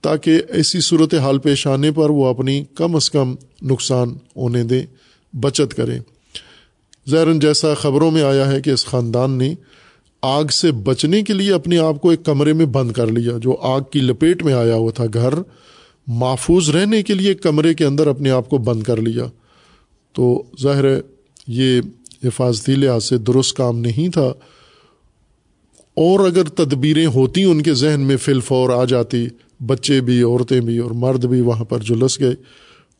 تاکہ 0.00 0.42
ایسی 0.48 0.80
صورت 0.80 1.14
حال 1.14 1.38
پیش 1.38 1.66
آنے 1.66 1.90
پر 1.92 2.10
وہ 2.10 2.26
اپنی 2.26 2.64
کم 2.74 2.96
از 2.96 3.10
کم 3.10 3.34
نقصان 3.62 4.14
ہونے 4.36 4.62
دیں، 4.62 4.82
بچت 5.32 5.74
کریں۔ 5.74 5.98
زیرن 7.08 7.38
جیسا 7.38 7.74
خبروں 7.74 8.10
میں 8.10 8.22
آیا 8.22 8.52
ہے 8.52 8.60
کہ 8.60 8.70
اس 8.70 8.86
خاندان 8.86 9.30
نے 9.30 9.54
آگ 10.22 10.44
سے 10.44 10.72
بچنے 10.72 11.22
کے 11.22 11.32
لیے 11.32 11.52
اپنے 11.52 11.78
آپ 11.78 12.02
کو 12.02 12.10
ایک 12.10 12.24
کمرے 12.24 12.52
میں 12.52 12.66
بند 12.66 12.92
کر 12.92 13.06
لیا، 13.06 13.32
جو 13.42 13.56
آگ 13.60 13.80
کی 13.90 14.00
لپیٹ 14.00 14.42
میں 14.42 14.54
آیا 14.54 14.74
ہوا 14.74 14.90
تھا۔ 14.90 15.04
گھر 15.14 15.34
محفوظ 16.06 16.70
رہنے 16.70 17.02
کے 17.02 17.14
لیے 17.14 17.34
کمرے 17.34 17.74
کے 17.74 17.84
اندر 17.84 18.06
اپنے 18.06 18.30
آپ 18.30 18.48
کو 18.50 18.58
بند 18.58 18.82
کر 18.82 18.96
لیا۔ 18.96 19.24
تو 20.12 20.42
ظاہر 20.62 20.84
ہے، 20.84 21.00
یہ 21.46 21.80
حفاظتی 22.24 22.74
لحاظ 22.74 23.04
سے 23.04 23.18
درست 23.18 23.56
کام 23.56 23.78
نہیں 23.78 24.08
تھا۔ 24.08 24.32
اور 25.96 26.20
اگر 26.20 26.44
تدبیریں 26.44 27.06
ہوتی 27.06 27.44
ان 27.44 27.62
کے 27.62 27.74
ذہن 27.74 28.00
میں 28.00 28.16
فل 28.16 28.40
فور 28.40 28.70
آ 28.70 28.84
جاتی، 28.84 29.26
بچے 29.66 30.00
بھی، 30.00 30.22
عورتیں 30.22 30.60
بھی 30.60 30.78
اور 30.78 30.90
مرد 30.90 31.24
بھی 31.24 31.40
وہاں 31.40 31.64
پر 31.64 31.78
جلس 31.78 32.20
گئے۔ 32.20 32.34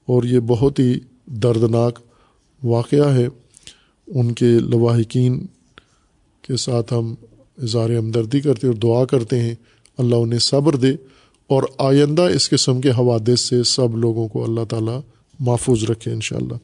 اور 0.06 0.22
یہ 0.22 0.40
بہت 0.40 0.78
ہی 0.78 0.94
دردناک 1.26 1.98
واقعہ 2.64 3.14
ہے۔ 3.14 3.28
ان 4.14 4.32
کے 4.32 4.58
لواحقین 4.58 5.46
کے 6.42 6.56
ساتھ 6.56 6.92
ہم 6.92 7.14
اظہار 7.62 7.90
ہمدردی 7.90 8.40
کرتے 8.40 8.66
اور 8.66 8.74
دعا 8.74 9.04
کرتے 9.04 9.38
ہیں، 9.38 9.54
اللہ 9.98 10.16
انہیں 10.16 10.38
صبر 10.38 10.76
دے 10.76 10.92
اور 11.50 11.62
آئندہ 11.78 12.22
اس 12.22 12.50
قسم 12.50 12.80
کے 12.80 12.90
حوادث 12.90 13.40
سے 13.40 13.62
سب 13.62 13.96
لوگوں 13.96 14.28
کو 14.28 14.44
اللہ 14.44 14.64
تعالیٰ 14.68 15.00
محفوظ 15.38 15.84
رکھے 15.84 16.12
ان 16.12 16.20
شاء 16.20 16.36
اللہ 16.36 16.56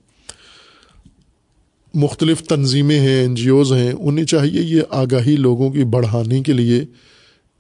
مختلف 1.95 2.42
تنظیمیں 2.42 3.01
ہیں 3.01 3.20
این 3.20 3.34
جی 3.34 3.49
اوز 3.49 3.72
ہیں، 3.72 3.92
انہیں 3.99 4.24
چاہیے 4.24 4.61
یہ 4.62 4.82
آگاہی 4.90 5.36
لوگوں 5.36 5.70
کی 5.70 5.84
بڑھانے 5.84 6.42
کے 6.42 6.53
لیے 6.53 6.84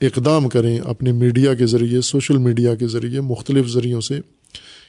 اقدام 0.00 0.48
کریں 0.48 0.78
اپنے 0.78 1.12
میڈیا 1.12 1.54
کے 1.54 1.66
ذریعے، 1.66 2.00
سوشل 2.00 2.38
میڈیا 2.38 2.74
کے 2.74 2.86
ذریعے، 2.86 3.20
مختلف 3.20 3.68
ذریعوں 3.68 4.00
سے 4.00 4.18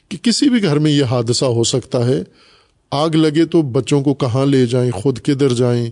کہ 0.08 0.18
کسی 0.22 0.48
بھی 0.48 0.62
گھر 0.62 0.78
میں 0.78 0.90
یہ 0.90 1.04
حادثہ 1.04 1.44
ہو 1.44 1.64
سکتا 1.64 2.06
ہے۔ 2.06 2.22
آگ 2.90 3.10
لگے 3.10 3.44
تو 3.44 3.62
بچوں 3.62 4.02
کو 4.02 4.14
کہاں 4.14 4.46
لے 4.46 4.66
جائیں، 4.66 4.90
خود 4.90 5.18
کدھر 5.18 5.52
جائیں، 5.52 5.90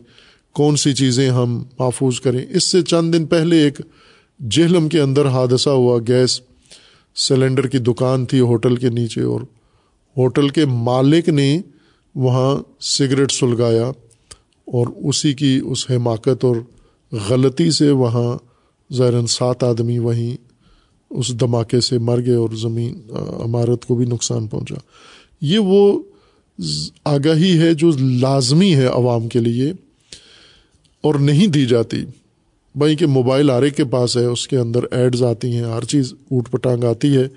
کون 0.53 0.77
سی 0.77 0.95
چیزیں 0.95 1.31
ہم 1.31 1.63
محفوظ 1.79 2.21
کریں؟ 2.21 2.47
اس 2.51 2.65
سے 2.65 2.83
چند 2.83 3.15
دن 3.15 3.27
پہلے 3.27 3.57
ایک 3.57 3.81
جہلم 4.51 4.89
کے 4.89 5.01
اندر 5.01 5.27
حادثہ 5.27 5.71
ہوا، 5.71 5.99
گیس 6.09 6.41
سلنڈر 7.17 7.67
کی 7.67 7.79
دکان 7.79 8.27
تھی 8.27 8.41
ہوٹل 8.41 8.77
کے 8.77 8.89
نیچے 8.89 9.23
اور 9.23 9.41
ہوٹل 10.17 10.49
کے 10.49 10.67
مالک 10.67 11.29
نے 11.29 11.61
وہاں 12.15 12.57
سگریٹ 12.81 13.33
سلگایا 13.33 13.87
اور 14.67 14.87
اسی 15.09 15.35
کی 15.35 15.61
اس 15.65 15.91
حماقت 15.91 16.45
اور 16.45 16.57
غلطی 17.29 17.71
سے 17.71 17.91
وہاں 17.91 18.39
زیرن 18.91 19.27
سات 19.27 19.65
آدمی 19.65 19.99
وہیں 19.99 20.37
اس 21.11 21.41
دھماکے 21.41 21.81
سے 21.81 21.99
مر 21.99 22.21
گئے 22.27 22.35
اور 22.35 22.51
زمین 22.51 23.01
عمارت 23.45 23.85
کو 23.85 23.95
بھی 23.95 24.07
نقصان 24.07 24.47
پہنچا۔ 24.47 24.75
یہ 25.41 25.59
وہ 25.59 26.03
آگاہی 27.05 27.59
ہے 27.59 27.75
جو 27.75 27.91
لازمی 27.99 28.75
ہے 28.75 28.87
عوام 28.87 29.29
کے 29.29 29.39
لیے 29.39 29.73
اور 31.01 31.15
نہیں 31.15 31.47
دی 31.47 31.67
جاتی 31.67 32.05
بھائی 32.75 32.97
کہ 32.97 33.07
موبائل 33.07 33.51
آرے 33.51 33.71
کے 33.71 33.85
پاس 33.85 34.17
ہے، 34.17 34.25
اس 34.25 34.49
کے 34.49 34.57
اندر 34.57 34.81
ایڈز 34.91 35.23
آتی 35.23 35.53
ہیں، 35.53 35.63
ہر 35.63 35.85
چیز 35.85 36.13
اوٹ 36.13 36.51
پٹانگ 36.51 36.85
آتی 36.85 37.17
ہے۔ 37.17 37.29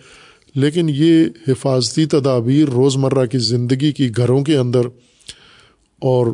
لیکن 0.55 0.89
یہ 0.89 1.25
حفاظتی 1.47 2.05
تدابیر 2.05 2.69
روزمرہ 2.69 3.25
کی 3.25 3.37
زندگی 3.37 3.91
کی 3.91 4.09
گھروں 4.17 4.43
کے 4.43 4.57
اندر 4.57 4.79
اور 6.01 6.27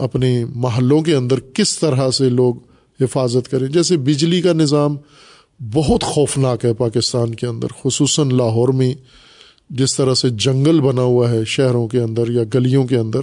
اپنے 0.00 0.44
محلوں 0.44 1.02
کے 1.02 1.14
اندر 1.14 1.40
کس 1.40 1.78
طرح 1.78 2.10
سے 2.10 2.28
لوگ 2.28 2.54
حفاظت 3.00 3.50
کریں۔ 3.50 3.66
جیسے 3.66 3.96
بجلی 3.96 4.40
کا 4.40 4.52
نظام 4.52 4.96
بہت 5.72 6.02
خوفناک 6.02 6.64
ہے 6.64 6.74
پاکستان 6.74 7.34
کے 7.34 7.46
اندر، 7.46 7.68
خصوصاً 7.84 8.36
لاہور 8.36 8.68
میں۔ 8.68 8.94
جس 9.72 9.96
طرح 9.96 10.14
سے 10.14 10.28
جنگل 10.28 10.80
بنا 10.80 11.02
ہوا 11.02 11.30
ہے 11.30 11.44
شہروں 11.46 11.88
کے 11.88 12.00
اندر 12.00 12.30
یا 12.30 12.42
گلیوں 12.54 12.86
کے 12.86 12.96
اندر، 12.96 13.20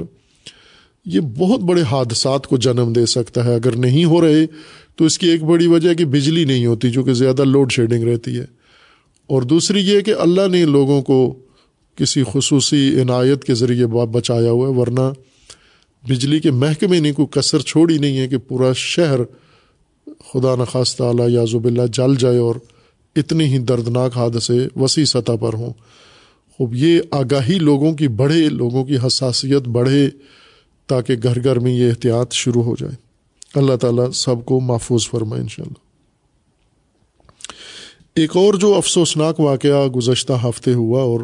یہ 1.06 1.20
بہت 1.20 1.60
بڑے 1.60 1.82
حادثات 1.82 2.48
کو 2.48 2.58
جنم 2.58 2.94
دے 2.96 3.06
سکتا 3.06 3.46
ہے۔ 3.46 3.56
اگر 3.56 3.76
نہیں 3.76 4.06
ہو 4.06 4.22
رہے، 4.22 4.46
تو 4.96 5.06
اس 5.06 5.18
کی 5.18 5.28
ایک 5.28 5.44
بڑی 5.44 5.68
وجہ 5.68 5.94
کہ 5.94 6.06
بجلی 6.06 6.44
نہیں 6.44 6.66
ہوتی، 6.66 6.90
جو 6.90 7.04
کہ 7.04 7.14
زیادہ 7.14 7.44
لوڈ 7.44 7.72
شیڈنگ 7.72 8.04
رہتی 8.04 8.38
ہے۔ 8.38 8.46
اور 9.28 9.42
دوسری 9.42 9.80
یہ 9.80 10.00
کہ 10.00 10.14
اللہ 10.20 10.48
نے 10.52 10.66
لوگوں 10.66 11.02
کو 11.02 11.40
کسی 11.96 12.24
خصوصی 12.32 13.02
عنایت 13.02 13.44
کے 13.44 13.54
ذریعے 13.54 13.86
بچایا 13.88 14.52
ہوا 14.52 14.70
ہے، 14.70 14.74
ورنہ 14.74 15.14
بجلی 16.10 16.40
کے 16.40 16.52
محکمے 16.52 17.00
نے 17.00 17.12
کوئی 17.12 17.28
کثر 17.32 17.60
چھوڑی 17.60 17.98
نہیں 17.98 18.18
ہے 18.18 18.28
کہ 18.28 18.38
پورا 18.38 18.72
شہر 18.76 19.20
خدا 20.06 20.56
نخواستہ 20.56 21.04
اللہ 21.04 21.30
یازب 21.30 21.66
اللہ 21.66 21.82
جل 21.94 22.16
جائے 22.16 22.38
اور 22.38 22.56
اتنے 23.16 23.46
ہی 23.46 23.58
دردناک 23.58 24.18
حادثے 24.18 24.68
وسیع 24.76 25.06
سطح 25.06 25.32
پر 25.42 25.54
ہوں۔ 25.54 25.74
خوب، 26.60 26.74
یہ 26.76 27.02
آگاہی 27.12 27.58
لوگوں 27.60 27.94
کی 27.94 28.08
بڑھے، 28.08 28.50
لوگوں 28.50 28.84
کی 28.86 28.98
حساسیت 29.08 29.68
بڑھے 29.68 30.10
تاکہ 30.88 31.16
گھر 31.24 31.44
گھر 31.44 31.60
میں 31.60 31.72
یہ 31.72 31.90
احتیاط 31.90 32.34
شروع 32.34 32.64
ہو 32.64 32.76
جائے۔ 32.80 32.96
اللہ 33.56 33.76
تعالیٰ 33.76 34.12
سب 34.12 34.46
کو 34.46 34.60
محفوظ 34.60 35.08
فرمائے 35.10 35.42
ان 35.42 35.48
شاء 35.48 35.64
اللہ 35.64 35.82
ایک 38.16 38.36
اور 38.38 38.54
جو 38.54 38.74
افسوسناک 38.76 39.40
واقعہ 39.40 39.88
گزشتہ 39.88 40.34
ہفتے 40.44 40.74
ہوا 40.74 41.02
اور 41.02 41.20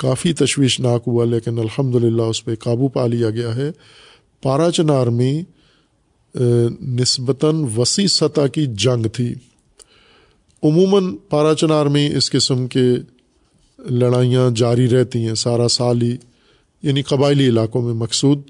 کافی 0.00 0.32
تشویشناک 0.32 1.02
ہوا، 1.06 1.24
لیکن 1.24 1.58
الحمد 1.58 1.94
للہ 1.94 2.22
اس 2.22 2.44
پہ 2.44 2.54
قابو 2.54 2.88
پا 2.88 3.06
لیا 3.06 3.30
گیا 3.30 3.56
ہے، 3.56 3.70
پارا 4.42 4.70
چنار 4.70 5.06
میں 5.06 5.42
نسبتاً 6.80 7.64
وسیع 7.76 8.06
سطح 8.06 8.46
کی 8.46 8.66
جنگ 8.66 9.06
تھی۔ 9.06 9.34
عموماً 10.62 11.16
پارا 11.30 11.54
چنار 11.54 11.86
میں 11.86 12.08
اس 12.16 12.30
قسم 12.30 12.66
کے 12.66 12.92
لڑائیاں 13.90 14.50
جاری 14.50 14.88
رہتی 14.88 15.18
ہیں، 15.26 15.34
سارا 15.34 15.68
سال 15.68 16.02
ہی 16.02 16.16
یعنی 16.82 17.02
قبائلی 17.02 17.48
علاقوں 17.48 17.82
میں 17.82 17.94
مقصود 17.94 18.42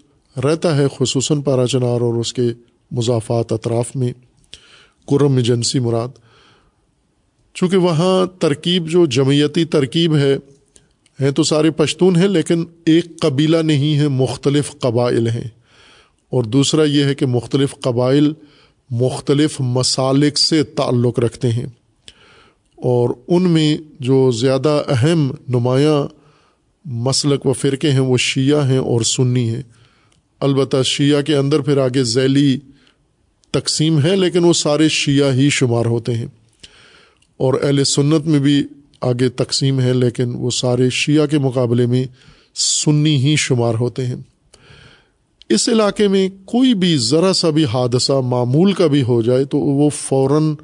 رہتا 0.45 0.77
ہے، 0.77 0.87
خصوصاً 0.99 1.43
پارا 1.43 1.67
چنار 1.67 2.01
اور 2.01 2.15
اس 2.15 2.33
کے 2.33 2.43
مضافات 2.91 3.53
اطراف 3.53 3.97
میں۔ 3.97 4.13
کرم 5.09 5.37
ایجنسی 5.37 5.79
مراد۔ 5.79 6.09
چونکہ 7.55 7.77
وہاں 7.77 8.27
ترکیب 8.41 8.89
جو 8.89 9.07
جمعیتی 9.07 9.65
ترکیب 9.65 10.17
ہے، 10.17 10.37
ہیں 11.21 11.31
تو 11.31 11.43
سارے 11.43 11.71
پشتون 11.71 12.17
ہیں، 12.17 12.29
لیکن 12.29 12.65
ایک 12.87 13.21
قبیلہ 13.21 13.57
نہیں 13.57 13.99
ہے، 13.99 14.09
مختلف 14.09 14.71
قبائل 14.79 15.29
ہیں۔ 15.29 15.49
اور 16.31 16.45
دوسرا 16.45 16.85
یہ 16.85 17.05
ہے 17.05 17.15
کہ 17.15 17.27
مختلف 17.27 17.75
قبائل 17.81 18.33
مختلف 18.91 19.61
مسالک 19.61 20.39
سے 20.39 20.63
تعلق 20.63 21.19
رکھتے 21.19 21.51
ہیں۔ 21.51 21.67
اور 22.77 23.11
ان 23.29 23.43
میں 23.43 23.77
جو 24.01 24.31
زیادہ 24.31 24.83
اہم 24.89 25.31
نمایاں 25.49 26.09
مسلک 26.85 27.47
و 27.47 27.53
فرقے 27.53 27.93
ہیں 27.93 28.01
وہ 28.01 28.17
شیعہ 28.17 28.69
ہیں 28.69 28.79
اور 28.79 29.01
سنی 29.01 29.49
ہیں۔ 29.49 29.63
البتہ 30.41 30.77
شیعہ 30.85 31.23
کے 31.23 31.37
اندر 31.37 31.61
پھر 31.61 31.79
آگے 31.79 32.05
ذیلی 32.05 32.59
تقسیم 33.51 34.03
ہے 34.03 34.17
لیکن 34.17 34.45
وہ 34.45 34.53
سارے 34.53 34.89
شیعہ 34.89 35.33
ہی 35.33 35.51
شمار 35.51 35.85
ہوتے 35.85 36.15
ہیں۔ 36.15 36.27
اور 37.37 37.55
اہل 37.63 37.85
سنت 37.85 38.27
میں 38.27 38.39
بھی 38.39 38.63
آگے 39.01 39.29
تقسیم 39.29 39.81
ہے 39.81 39.93
لیکن 39.93 40.35
وہ 40.35 40.51
سارے 40.51 40.91
شیعہ 40.91 41.27
کے 41.27 41.39
مقابلے 41.39 41.87
میں 41.87 42.05
سنی 42.55 43.17
ہی 43.17 43.37
شمار 43.37 43.75
ہوتے 43.75 44.07
ہیں۔ 44.07 44.17
اس 45.49 45.69
علاقے 45.69 46.09
میں 46.09 46.29
کوئی 46.45 46.75
بھی 46.75 46.97
ذرا 46.97 47.33
سا 47.33 47.51
بھی 47.51 47.65
حادثہ 47.65 48.13
معمول 48.13 48.73
کا 48.73 48.87
بھی 48.87 49.03
ہو 49.03 49.23
جائے 49.23 49.45
تو 49.45 49.59
وہ 49.59 49.91
فوراً 49.91 50.55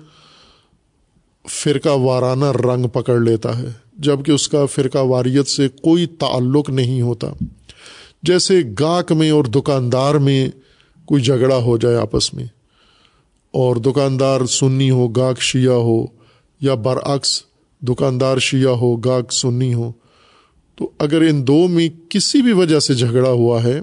فرقہ 1.50 1.96
وارانہ 1.98 2.50
رنگ 2.56 2.86
پکڑ 2.88 3.18
لیتا 3.20 3.58
ہے 3.58 3.68
جبکہ 3.98 4.32
اس 4.32 4.48
کا 4.48 4.64
فرقہ 4.66 4.98
واریت 4.98 5.48
سے 5.48 5.68
کوئی 5.82 6.06
تعلق 6.18 6.70
نہیں 6.70 7.00
ہوتا۔ 7.02 7.32
جیسے 8.22 8.60
گاہک 8.80 9.12
میں 9.12 9.30
اور 9.30 9.44
دکاندار 9.44 10.14
میں 10.14 10.48
کوئی 11.08 11.22
جھگڑا 11.22 11.56
ہو 11.56 11.76
جائے 11.76 11.96
آپس 11.96 12.32
میں، 12.34 12.44
اور 13.54 13.76
دکاندار 13.76 14.44
سنی 14.50 14.90
ہو، 14.90 15.06
گاہک 15.08 15.40
شیعہ 15.42 15.78
ہو، 15.82 16.04
یا 16.60 16.74
برعکس، 16.74 17.42
دکاندار 17.82 18.38
شیعہ 18.38 18.74
ہو، 18.74 18.94
گاہک 18.96 19.32
سنی 19.32 19.72
ہو۔ 19.74 19.90
تو 20.78 20.90
اگر 20.98 21.20
ان 21.20 21.46
دو 21.46 21.66
میں 21.68 21.88
کسی 22.08 22.42
بھی 22.42 22.52
وجہ 22.52 22.78
سے 22.78 22.94
جھگڑا 22.94 23.30
ہوا 23.30 23.62
ہے، 23.62 23.80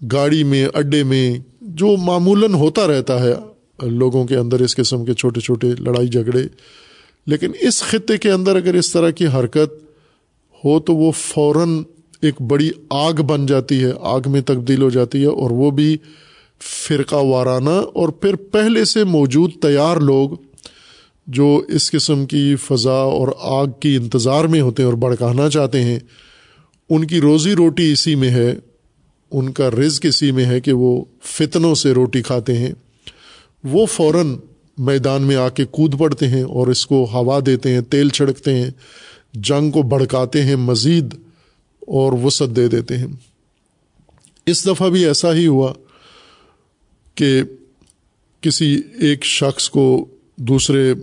گاڑی 0.00 0.42
میں، 0.44 0.66
اڈے 0.74 1.02
میں، 1.02 1.38
جو 1.60 1.96
معمولاً 1.96 2.54
ہوتا 2.54 2.86
رہتا 2.86 3.20
ہے 3.20 3.34
لوگوں 3.82 4.26
کے 4.26 4.36
اندر 4.36 4.60
اس 4.60 4.76
قسم 4.76 5.04
کے 5.04 5.14
چھوٹے 5.14 5.40
چھوٹے 5.40 5.74
لڑائی 5.78 6.08
جھگڑے۔ 6.08 6.42
لیکن 7.26 7.50
اس 7.60 7.82
خطے 7.82 8.16
کے 8.16 8.30
اندر 8.30 8.56
اگر 8.56 8.74
اس 8.74 8.92
طرح 8.92 9.10
کی 9.10 9.26
حرکت 9.26 9.84
ہو 10.64 10.80
تو 10.80 10.96
وہ 10.96 11.12
فوراً 11.12 11.82
ایک 12.22 12.42
بڑی 12.42 12.70
آگ 12.90 13.12
بن 13.12 13.46
جاتی 13.46 13.84
ہے، 13.84 13.92
آگ 14.00 14.20
میں 14.26 14.40
تبدیل 14.40 14.82
ہو 14.82 14.90
جاتی 14.90 15.20
ہے 15.20 15.26
اور 15.26 15.50
وہ 15.50 15.70
بھی 15.70 15.96
فرقہ 16.86 17.16
وارانہ۔ 17.16 17.70
اور 17.70 18.08
پھر 18.08 18.36
پہلے 18.36 18.84
سے 18.84 19.04
موجود 19.04 19.50
تیار 19.62 19.96
لوگ 19.96 20.30
جو 21.26 21.62
اس 21.68 21.90
قسم 21.90 22.26
کی 22.26 22.56
فضا 22.56 22.90
اور 22.90 23.28
آگ 23.40 23.66
کی 23.80 23.96
انتظار 23.96 24.44
میں 24.44 24.60
ہوتے 24.60 24.82
ہیں 24.82 24.90
اور 24.90 24.98
بڑکانا 24.98 25.50
چاہتے 25.50 25.82
ہیں، 25.82 25.98
ان 26.90 27.06
کی 27.06 27.20
روزی 27.20 27.54
روٹی 27.54 27.92
اسی 27.92 28.14
میں 28.14 28.30
ہے، 28.30 28.54
ان 29.30 29.52
کا 29.52 29.70
رزق 29.70 30.06
اسی 30.08 30.30
میں 30.30 30.44
ہے 30.44 30.60
کہ 30.60 30.72
وہ 30.72 31.04
فتنوں 31.22 31.74
سے 31.74 31.92
روٹی 31.92 32.22
کھاتے 32.22 32.58
ہیں۔ 32.58 32.72
وہ 33.70 33.86
فوراً 33.86 34.36
میدان 34.78 35.22
میں 35.22 35.36
آ 35.36 35.48
کے 35.48 35.64
کود 35.64 35.98
پڑتے 35.98 36.28
ہیں 36.28 36.42
اور 36.42 36.66
اس 36.66 36.86
کو 36.86 37.08
ہوا 37.12 37.38
دیتے 37.46 37.74
ہیں، 37.74 37.80
تیل 37.80 38.08
چھڑکتے 38.08 38.54
ہیں، 38.54 38.70
جنگ 39.34 39.70
کو 39.70 39.82
بھڑکاتے 39.82 40.42
ہیں، 40.42 40.56
مزید 40.56 41.14
اور 41.80 42.12
وسعت 42.12 42.48
دے 42.56 42.68
دیتے 42.68 42.96
ہیں۔ 42.96 43.06
اس 44.46 44.66
دفعہ 44.66 44.88
بھی 44.88 45.06
ایسا 45.06 45.34
ہی 45.34 45.46
ہوا 45.46 45.72
کہ 47.14 47.42
کسی 48.40 48.82
ایک 49.00 49.24
شخص 49.24 49.68
کو 49.70 50.06
دوسرے 50.36 50.94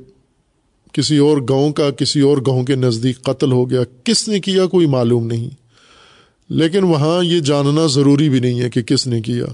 کسی 0.93 1.17
اور 1.17 1.37
گاؤں 1.37 1.73
کا، 1.73 1.91
کسی 1.91 2.19
اور 2.19 2.37
گاؤں 2.37 2.63
کے 2.63 2.75
نزدیک 2.75 3.21
قتل 3.21 3.51
ہو 3.51 3.69
گیا۔ 3.69 3.81
کس 4.03 4.27
نے 4.27 4.39
کیا 4.39 4.65
کوئی 4.65 4.87
معلوم 4.87 5.27
نہیں، 5.27 5.49
لیکن 6.49 6.83
وہاں 6.83 7.23
یہ 7.23 7.39
جاننا 7.39 7.85
ضروری 7.87 8.29
بھی 8.29 8.39
نہیں 8.39 8.61
ہے 8.61 8.69
کہ 8.69 8.81
کس 8.81 9.07
نے 9.07 9.21
کیا۔ 9.21 9.45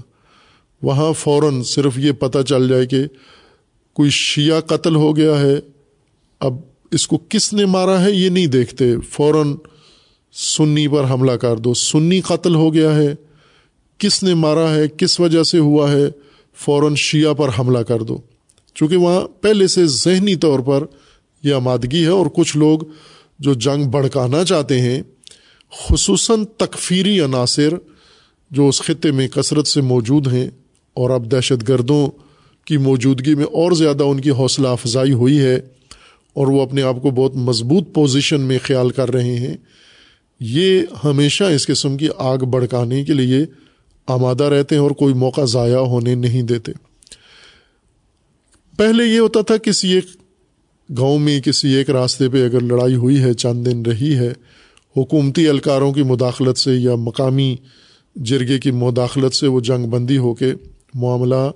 وہاں 0.82 1.12
فوراً 1.12 1.62
صرف 1.62 1.98
یہ 1.98 2.12
پتہ 2.12 2.38
چل 2.48 2.68
جائے 2.68 2.86
کہ 2.86 3.04
کوئی 3.92 4.10
شیعہ 4.10 4.60
قتل 4.60 4.96
ہو 4.96 5.16
گیا 5.16 5.40
ہے۔ 5.40 5.60
اب 6.40 6.54
اس 6.90 7.06
کو 7.06 7.18
کس 7.28 7.52
نے 7.52 7.66
مارا 7.66 8.04
ہے 8.04 8.12
یہ 8.12 8.28
نہیں 8.28 8.46
دیکھتے۔ 8.46 8.98
فوراً 8.98 9.54
سنی 10.32 10.88
پر 10.88 11.04
حملہ 11.04 11.32
کر 11.32 11.56
دو۔ 11.56 11.74
سنی 11.74 12.20
قتل 12.20 12.54
ہو 12.54 12.74
گیا 12.74 12.96
ہے۔ 12.96 13.14
کس 13.98 14.22
نے 14.22 14.34
مارا 14.34 14.74
ہے؟ 14.74 14.88
کس 14.88 15.20
وجہ 15.20 15.42
سے 15.42 15.58
ہوا 15.58 15.92
ہے؟ 15.92 16.04
فوراً 16.54 16.94
شیعہ 16.94 17.34
پر 17.34 17.48
حملہ 17.58 17.78
کر 17.78 18.02
دو۔ 18.02 18.18
چونکہ 18.74 18.96
وہاں 18.96 19.42
پہلے 19.42 19.66
سے 19.66 19.86
ذہنی 19.86 20.36
طور 20.36 20.60
پر 20.60 20.84
یہ 21.42 21.54
آمادگی 21.54 22.02
ہے 22.02 22.08
اور 22.08 22.26
کچھ 22.34 22.56
لوگ 22.56 22.78
جو 23.38 23.54
جنگ 23.54 23.90
بڑھکانا 23.90 24.44
چاہتے 24.44 24.80
ہیں، 24.80 25.02
خصوصاً 25.72 26.44
تکفیری 26.44 27.20
عناصر 27.20 27.74
جو 28.50 28.68
اس 28.68 28.82
خطے 28.82 29.10
میں 29.10 29.28
کثرت 29.28 29.66
سے 29.66 29.80
موجود 29.80 30.32
ہیں 30.32 30.50
اور 30.94 31.10
اب 31.10 31.30
دہشت 31.32 31.68
گردوں 31.68 32.06
کی 32.66 32.76
موجودگی 32.76 33.34
میں 33.34 33.44
اور 33.44 33.72
زیادہ 33.72 34.02
ان 34.02 34.20
کی 34.20 34.30
حوصلہ 34.30 34.68
افزائی 34.68 35.12
ہوئی 35.12 35.38
ہے 35.38 35.54
اور 36.36 36.46
وہ 36.46 36.62
اپنے 36.62 36.82
آپ 36.82 36.96
کو 37.02 37.10
بہت 37.10 37.36
مضبوط 37.36 37.94
پوزیشن 37.94 38.40
میں 38.40 38.58
خیال 38.62 38.90
کر 38.90 39.10
رہے 39.10 39.36
ہیں، 39.36 39.56
یہ 40.40 40.82
ہمیشہ 41.04 41.44
اس 41.44 41.66
قسم 41.66 41.96
کی 41.96 42.08
آگ 42.18 42.38
بڑھکانے 42.38 43.04
کے 43.04 43.12
لیے 43.12 43.44
آمادہ 44.08 44.44
رہتے 44.44 44.74
ہیں 44.74 44.82
اور 44.82 44.90
کوئی 44.90 45.14
موقع 45.14 45.44
ضائع 45.44 45.78
ہونے 45.86 46.14
نہیں 46.14 46.42
دیتے۔ 46.42 46.72
پہلے 48.78 49.04
یہ 49.04 49.18
ہوتا 49.18 49.40
تھا 49.40 49.56
کسی 49.56 49.92
ایک 49.92 50.04
گاؤں 50.98 51.18
میں، 51.18 51.40
کسی 51.40 51.74
ایک 51.74 51.90
راستے 51.90 52.28
پہ 52.28 52.44
اگر 52.44 52.60
لڑائی 52.60 52.94
ہوئی 52.94 53.22
ہے، 53.22 53.32
چند 53.34 53.66
دن 53.66 53.82
رہی 53.82 54.14
ہے، 54.16 54.32
حکومتی 54.96 55.46
اہلکاروں 55.48 55.92
کی 55.92 56.02
مداخلت 56.02 56.58
سے 56.58 56.74
یا 56.74 56.94
مقامی 56.94 57.56
جرگے 58.16 58.58
کی 58.58 58.70
مداخلت 58.70 59.34
سے 59.34 59.46
وہ 59.46 59.60
جنگ 59.60 59.86
بندی 59.86 60.16
ہو 60.18 60.34
کے 60.34 60.52
معاملہ 60.94 61.50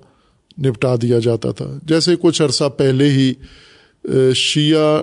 نپٹا 0.61 0.95
دیا 1.01 1.19
جاتا 1.19 1.51
تھا۔ 1.51 1.79
جیسے 1.83 2.15
کچھ 2.21 2.41
عرصہ 2.41 2.63
پہلے 2.63 3.09
ہی 3.09 3.33
شیعہ 4.33 5.01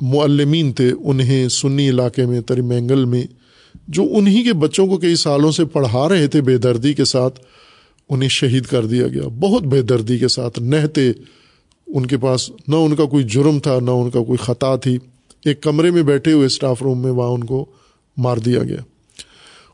معلمین 0.00 0.72
تھے، 0.72 0.92
انہیں 1.04 1.48
سنی 1.48 1.88
علاقے 1.90 2.26
میں، 2.26 2.40
تری 2.40 2.60
مینگل 2.60 3.04
میں، 3.04 3.22
جو 3.88 4.04
انہیں 4.10 4.44
کے 4.44 4.52
بچوں 4.52 4.86
کو 4.86 4.96
کئی 4.96 5.16
سالوں 5.16 5.52
سے 5.52 5.64
پڑھا 5.64 6.08
رہے 6.08 6.26
تھے، 6.26 6.40
بے 6.40 6.58
دردی 6.58 6.94
کے 6.94 7.04
ساتھ 7.04 7.40
انہیں 8.08 8.28
شہید 8.28 8.64
کر 8.64 8.86
دیا 8.86 9.08
گیا۔ 9.08 9.28
بہت 9.40 9.62
بے 9.62 9.82
دردی 9.82 10.18
کے 10.18 10.28
ساتھ 10.28 10.58
نہتے 10.58 11.12
ان 11.86 12.06
کے 12.06 12.16
پاس، 12.16 12.50
نہ 12.68 12.76
ان 12.76 12.96
کا 12.96 13.04
کوئی 13.04 13.24
جرم 13.24 13.58
تھا، 13.58 13.80
نہ 13.80 13.90
ان 13.90 14.10
کا 14.10 14.20
کوئی 14.20 14.36
خطا 14.36 14.76
تھی۔ 14.76 14.98
ایک 15.44 15.62
کمرے 15.62 15.90
میں 15.90 16.02
بیٹھے 16.02 16.32
ہوئے 16.32 16.46
اسٹاف 16.46 16.82
روم 16.82 17.02
میں 17.02 17.10
وہاں 17.10 17.30
ان 17.30 17.44
کو 17.44 17.66
مار 18.16 18.36
دیا 18.36 18.62
گیا۔ 18.62 18.76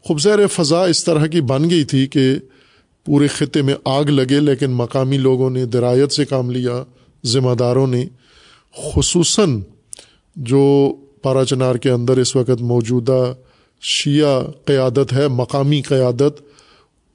خوبصیر 0.04 0.46
فضا 0.46 0.84
اس 0.84 1.04
طرح 1.04 1.26
کی 1.26 1.40
بن 1.40 1.70
گئی 1.70 1.84
تھی 1.84 2.06
کہ 2.06 2.34
پورے 3.09 3.26
خطے 3.26 3.62
میں 3.62 3.74
آگ 3.84 4.04
لگے، 4.04 4.40
لیکن 4.40 4.70
مقامی 4.70 5.18
لوگوں 5.18 5.50
نے، 5.50 5.64
درایت 5.64 6.12
سے 6.12 6.24
کام 6.24 6.50
لیا، 6.50 6.84
ذمہ 7.26 7.54
داروں 7.54 7.86
نے، 7.86 8.04
خصوصاً 8.76 9.61
جو 10.36 10.94
پارا 11.22 11.44
چنار 11.44 11.74
کے 11.74 11.90
اندر 11.90 12.16
اس 12.16 12.36
وقت 12.36 12.62
موجودہ 12.62 13.34
شیعہ 13.80 14.42
قیادت 14.64 15.12
ہے، 15.12 15.28
مقامی 15.28 15.82
قیادت، 15.82 16.42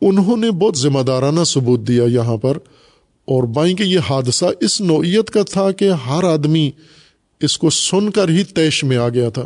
انہوں 0.01 0.37
نے 0.37 0.51
بہت 0.51 0.77
ذمہ 0.77 0.99
دارانہ 0.99 1.43
ثبوت 1.43 1.79
دیا 1.79 2.03
یہاں 2.03 2.37
پر۔ 2.37 2.57
اور 3.25 3.43
بائیں 3.43 3.75
کہ 3.75 3.83
یہ 3.83 3.99
حادثہ 4.09 4.45
اس 4.59 4.81
نوعیت 4.81 5.29
کا 5.29 5.43
تھا 5.43 5.71
کہ 5.71 5.89
ہر 5.91 6.23
آدمی 6.23 6.71
اس 7.41 7.57
کو 7.57 7.69
سن 7.69 8.11
کر 8.11 8.29
ہی 8.29 8.43
تیش 8.43 8.83
میں 8.83 8.97
آ 8.97 9.09
گیا 9.09 9.29
تھا۔ 9.29 9.45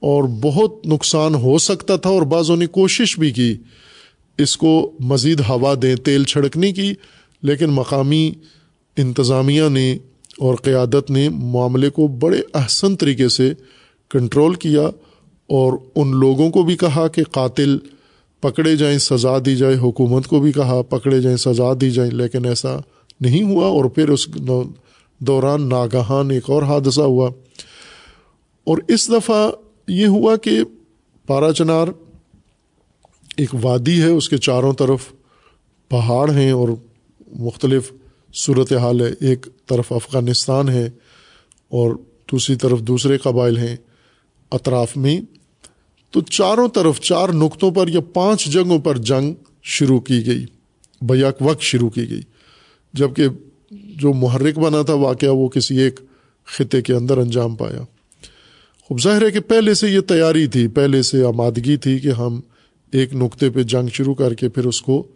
اور 0.00 0.24
بہت 0.24 0.86
نقصان 0.86 1.34
ہو 1.34 1.58
سکتا 1.58 1.96
تھا 1.96 2.10
اور 2.10 2.22
بعضوں 2.22 2.56
نے 2.56 2.66
کوشش 2.66 3.18
بھی 3.18 3.30
کی۔ 3.30 3.56
اس 4.38 4.56
کو 4.56 4.92
مزید 5.00 5.40
ہوا 5.48 5.74
دیں، 5.82 5.96
تیل 5.96 6.24
چھڑکنے 6.24 6.72
کی، 6.72 6.94
لیکن 7.42 7.70
مقامی 7.70 8.32
انتظامیہ 8.96 9.68
نے 9.68 9.96
اور 10.38 10.54
قیادت 10.54 11.10
نے 11.10 11.28
معاملے 11.28 11.90
کو 11.90 12.06
بڑے 12.06 12.40
احسن 12.54 12.96
طریقے 12.96 13.28
سے 13.28 13.52
کنٹرول 14.10 14.54
کیا 14.54 14.82
اور 15.46 15.72
ان 15.94 16.16
لوگوں 16.16 16.50
کو 16.50 16.62
بھی 16.62 16.76
کہا 16.76 17.08
کہ 17.08 17.22
قاتل 17.22 17.78
پکڑے 18.40 18.76
جائیں، 18.76 18.98
سزا 18.98 19.38
دی 19.46 19.56
جائے، 19.56 19.74
حکومت 19.74 20.26
کو 20.26 20.40
بھی 20.40 20.52
کہا 20.52 20.82
پکڑے 20.82 21.20
جائیں، 21.20 21.36
سزا 21.36 21.72
دی 21.80 21.90
جائیں، 21.90 22.10
لیکن 22.10 22.44
ایسا 22.44 22.76
نہیں 23.20 23.42
ہوا 23.42 23.66
اور 23.66 23.84
پھر 23.84 24.08
اس 24.08 24.28
دوران 25.18 25.68
ناگہان 25.68 26.30
ایک 26.30 26.50
اور 26.50 26.62
حادثہ 26.62 27.00
ہوا۔ 27.00 27.30
اور 28.64 28.78
اس 28.88 29.10
دفعہ 29.10 29.50
یہ 29.88 30.06
ہوا 30.06 30.36
کہ 30.36 30.60
پارا 31.26 31.52
چنار 31.52 31.88
ایک 33.36 33.48
وادی 33.62 34.02
ہے، 34.02 34.08
اس 34.08 34.28
کے 34.28 34.38
چاروں 34.38 34.72
طرف 34.72 35.12
پہاڑ 35.88 36.30
ہیں 36.30 36.52
اور 36.52 36.68
مختلف 37.32 37.92
صورت 38.34 38.72
حال 38.72 39.00
ہے۔ 39.00 39.10
ایک 39.20 39.46
طرف 39.66 39.92
افغانستان 39.92 40.68
ہے 40.68 40.86
اور 41.68 41.96
دوسری 42.32 42.56
طرف 42.56 42.80
دوسرے 42.80 43.18
قبائل 43.18 43.58
ہیں، 43.58 43.76
اطراف 44.50 44.96
میں۔ 44.96 45.20
تو 46.10 46.20
چاروں 46.20 46.68
طرف 46.68 47.00
چار 47.00 47.28
نقطوں 47.28 47.70
پر 47.70 47.88
یا 47.88 48.00
پانچ 48.00 48.44
جگہوں 48.44 48.78
پر 48.78 48.98
جنگ 48.98 49.34
شروع 49.62 50.00
کی 50.00 50.26
گئی، 50.26 50.46
بیک 51.00 51.42
وقت 51.42 51.62
شروع 51.62 51.90
کی 51.90 52.10
گئی۔ 52.10 52.20
جبکہ 52.92 53.24
جو 53.70 54.12
محرک 54.12 54.58
بنا 54.58 54.82
تھا 54.82 54.94
واقعہ، 54.94 55.28
وہ 55.28 55.48
کسی 55.48 55.78
ایک 55.78 56.00
خطے 56.46 56.82
کے 56.82 56.94
اندر 56.94 57.18
انجام 57.18 57.56
پایا۔ 57.56 57.82
خوب 58.82 59.00
ظاہر 59.00 59.26
ہے 59.26 59.30
کہ 59.30 59.40
پہلے 59.40 59.74
سے 59.74 59.88
یہ 59.88 60.00
تیاری 60.00 60.46
تھی، 60.46 60.68
پہلے 60.68 61.02
سے 61.02 61.24
آمادگی 61.24 61.76
تھی 61.76 61.98
کہ 61.98 62.08
ہم 62.08 62.40
ایک 62.92 63.14
نقطے 63.14 63.50
پہ 63.50 63.62
جنگ 63.62 63.88
شروع 63.88 64.14
کر 64.14 64.34
کے 64.34 64.48
پھر 64.48 64.64
اس 64.64 64.82
کو 64.82 65.06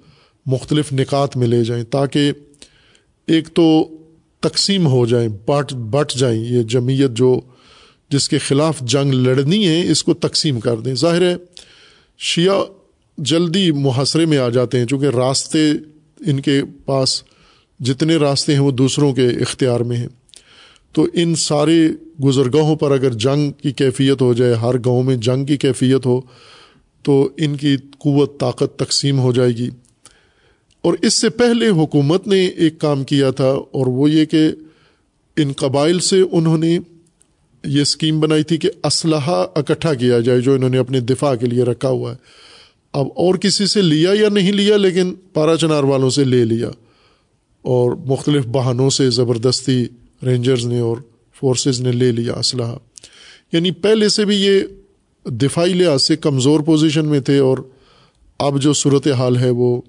مختلف 0.47 0.93
نکات 0.93 1.37
میں 1.37 1.47
لے 1.47 1.64
جائیں 1.64 1.85
تاکہ 1.85 2.33
ایک 3.27 3.49
تو 3.49 3.89
تقسیم 4.41 4.87
ہو 4.87 5.07
جائیں 5.07 5.29
بٹ 5.47 5.74
بٹ 5.74 6.18
جائیں 6.18 6.45
یہ 6.45 6.62
جمعیت 6.62 7.11
جو 7.11 7.41
جس 8.09 8.29
کے 8.29 8.39
خلاف 8.39 8.81
جنگ 8.81 9.12
لڑنی 9.12 9.68
ہے، 9.68 9.91
اس 9.91 10.05
کو 10.05 10.14
تقسیم 10.14 10.61
کر 10.61 10.77
دیں۔ 10.77 10.95
ظاہر 10.95 11.22
ہے، 11.22 11.37
شیعہ 12.18 12.64
جلدی 13.18 13.70
محاصرے 13.70 14.27
میں 14.27 14.39
آ 14.39 14.49
جاتے 14.49 14.79
ہیں، 14.79 14.87
چونکہ 14.87 15.07
راستے 15.07 15.70
ان 16.27 16.41
کے 16.41 16.62
پاس 16.85 17.22
جتنے 17.81 18.16
راستے 18.16 18.53
ہیں، 18.53 18.61
وہ 18.61 18.70
دوسروں 18.70 19.12
کے 19.12 19.27
اختیار 19.27 19.81
میں 19.81 19.97
ہیں۔ 19.97 20.09
تو 20.93 21.07
ان 21.12 21.35
سارے 21.35 21.89
گزرگاہوں 22.24 22.77
پر 22.77 22.91
اگر 22.91 23.12
جنگ 23.12 23.51
کی 23.51 23.72
کیفیت 23.72 24.20
ہو 24.20 24.33
جائے، 24.33 24.53
ہر 24.53 24.79
گاؤں 24.79 25.03
میں 25.03 25.16
جنگ 25.16 25.45
کی 25.45 25.57
کیفیت 25.57 26.07
ہو 26.07 26.20
تو 27.07 27.28
ان 27.36 27.57
کی 27.57 27.76
قوت 27.98 28.40
طاقت 28.40 28.78
تقسیم 28.78 29.18
ہو 29.20 29.32
جائے 29.32 29.50
گی۔ 29.50 29.68
اور 30.82 30.94
اس 31.02 31.14
سے 31.14 31.28
پہلے 31.28 31.68
حکومت 31.68 32.26
نے 32.26 32.46
ایک 32.46 32.78
کام 32.78 33.04
کیا 33.04 33.30
تھا، 33.30 33.48
اور 33.48 33.86
وہ 33.86 34.11
یہ 34.11 34.24
کہ 34.24 34.50
ان 35.36 35.52
قبائل 35.52 35.98
سے 35.98 36.20
انہوں 36.32 36.59
نے 36.59 36.78
یہ 37.64 37.82
اسکیم 37.82 38.20
بنائی 38.20 38.42
تھی 38.42 38.57
کہ 38.57 38.70
اسلحہ 38.84 39.46
اکٹھا 39.54 39.94
کیا 39.94 40.20
جائے، 40.20 40.40
جو 40.40 40.54
انہوں 40.54 40.70
نے 40.70 40.78
اپنے 40.78 41.00
دفاع 41.00 41.34
کے 41.34 41.46
لیے 41.46 41.62
رکھا 41.62 41.88
ہوا 41.88 42.12
ہے۔ 42.12 42.16
اب 42.92 43.07
اور 43.16 43.34
کسی 43.34 43.66
سے 43.66 43.82
لیا 43.82 44.11
یا 44.14 44.28
نہیں 44.28 44.52
لیا، 44.52 44.76
لیکن 44.76 45.14
پارا 45.32 45.57
چنار 45.57 45.82
والوں 45.82 46.11
سے 46.11 46.24
لے 46.24 46.44
لیا۔ 46.44 46.68
اور 47.62 47.92
مختلف 47.92 48.46
بہانوں 48.46 48.90
سے 48.90 49.11
زبردستی 49.11 49.84
رینجرز 50.22 50.66
نے 50.66 50.78
اور 50.78 50.96
فورسز 51.34 51.80
نے 51.80 51.92
لے 51.92 52.12
لیا 52.12 52.32
اسلحہ۔ 52.32 52.76
یعنی 53.52 53.70
پہلے 53.70 54.09
سے 54.09 54.24
بھی 54.24 54.36
یہ 54.36 54.61
دفاعی 55.27 55.72
لحاظ 55.74 56.03
سے 56.03 56.16
کمزور 56.16 56.61
پوزیشن 56.61 57.07
میں 57.07 57.20
تھے 57.20 57.39
اور 57.39 57.59
اب 58.39 58.61
جو 58.61 58.72
صورت 58.72 59.07
حال 59.09 59.37
ہے 59.37 59.51
وہ 59.51 59.81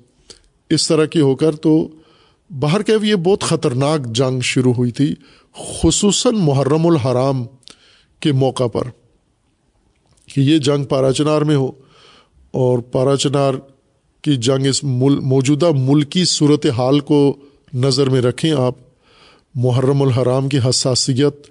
اس 0.69 0.87
طرح 0.87 1.05
کی 1.05 1.21
ہو 1.21 1.35
کر 1.35 1.55
تو 1.55 1.87
باہر 2.49 2.81
کہ 2.81 2.93
یہ 3.03 3.15
بہت 3.15 3.43
خطرناک 3.43 4.05
جنگ 4.15 4.41
شروع 4.41 4.73
ہوئی 4.73 4.91
تھی، 4.91 5.13
خصوصاً 5.81 6.35
محرم 6.35 6.87
الحرام 6.87 7.45
کے 8.21 8.31
موقع 8.31 8.67
پر 8.67 8.89
کہ 10.29 10.41
یہ 10.41 10.57
جنگ 10.57 10.83
پارا 10.83 11.11
چنار 11.13 11.41
میں 11.41 11.55
ہو 11.55 11.71
اور 12.53 12.79
پارا 12.79 13.15
چنار 13.17 13.53
کی 14.23 14.35
جنگ 14.37 14.65
اس 14.65 14.83
مل، 14.83 15.19
موجودہ 15.19 15.71
ملکی 15.75 16.25
صورت 16.25 16.65
حال 16.77 16.99
کو 16.99 17.35
نظر 17.73 18.09
میں 18.09 18.21
رکھیں 18.21 18.51
آپ، 18.51 18.75
محرم 19.55 20.01
الحرام 20.01 20.49
کی 20.49 20.59
حساسیت 20.69 21.47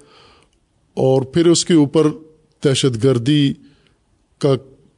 اور 0.97 1.23
پھر 1.23 1.47
اس 1.47 1.65
کے 1.65 1.75
اوپر 1.75 2.09
دہشت 2.63 3.05
گردی 3.05 3.53
کا 4.39 4.55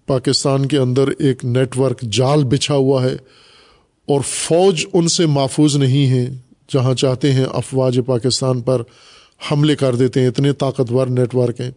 پاکستان 0.07 0.67
کے 0.67 0.79
اندر 0.79 1.09
ایک 1.19 1.45
نیٹ 1.45 1.79
ورک 1.79 2.01
جال 2.01 2.45
بچھا 2.45 2.75
ہوا 2.75 3.05
ہے 3.05 3.15
اور 4.07 4.21
فوج 4.21 4.87
ان 4.93 5.09
سے 5.09 5.27
محفوظ 5.27 5.77
نہیں 5.77 6.11
ہے، 6.11 6.31
جہاں 6.75 6.95
چاہتے 6.95 7.33
ہیں 7.33 7.45
افواج 7.45 8.01
پاکستان 8.07 8.61
پر 8.61 8.83
حملے 9.51 9.77
کر 9.77 9.95
دیتے 9.95 10.21
ہیں، 10.21 10.29
اتنے 10.29 10.53
طاقتور 10.53 11.07
نیٹ 11.07 11.35
ورک 11.35 11.61
ہیں۔ 11.61 11.71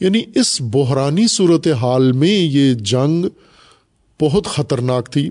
یعنی 0.00 0.22
اس 0.34 0.60
بحرانی 0.60 1.28
صورت 1.28 1.66
حال 1.66 2.12
میں 2.12 2.38
یہ 2.38 2.74
جنگ 2.74 3.24
بہت 4.20 4.46
خطرناک 4.46 5.12
تھی۔ 5.12 5.30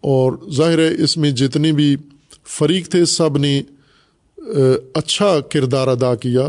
اور 0.00 0.32
ظاہر 0.50 0.78
ہے 0.78 1.02
اس 1.04 1.16
میں 1.16 1.30
جتنے 1.30 1.72
بھی 1.72 1.96
فریق 2.46 2.88
تھے، 2.88 3.04
سب 3.04 3.38
نے 3.38 3.62
اچھا 4.94 5.40
کردار 5.40 5.88
ادا 5.88 6.14
کیا۔ 6.14 6.48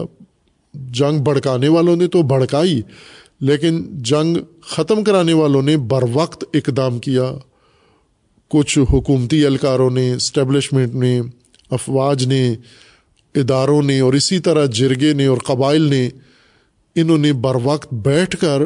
جنگ 0.74 1.20
بھڑکانے 1.20 1.68
والوں 1.68 1.96
نے 1.96 2.08
تو 2.08 2.22
بھڑکائی۔ 2.22 2.82
لیکن 3.44 3.82
جنگ 3.92 4.38
ختم 4.62 5.04
کرانے 5.04 5.34
والوں 5.34 5.62
نے 5.62 5.78
بر 5.78 6.04
وقت 6.14 6.44
اقدام 6.54 7.00
کیا۔ 7.00 7.32
کچھ 8.48 8.80
حکومتی 8.94 9.44
اہلکاروں 9.46 9.90
نے 9.90 10.14
اسٹیبلشمنٹ 10.14 10.96
نے، 10.96 11.22
افواج 11.72 12.26
نے، 12.26 12.56
اداروں 13.36 13.82
نے 13.82 14.00
اور 14.00 14.14
اسی 14.14 14.40
طرح 14.40 14.66
جرگے 14.66 15.14
نے 15.14 15.26
اور 15.26 15.38
قبائل 15.38 15.82
نے 15.82 16.10
انہوں 16.96 17.18
نے 17.18 17.34
بر 17.34 17.56
وقت 17.64 17.94
بیٹھ 17.94 18.38
کر 18.38 18.62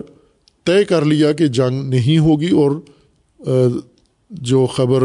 طے 0.64 0.84
کر 0.84 1.06
لیا 1.06 1.32
کہ 1.32 1.48
جنگ 1.48 1.90
نہیں 1.90 2.18
ہوگی 2.18 2.50
اور 2.50 2.72
جو 4.30 4.66
خبر 4.66 5.04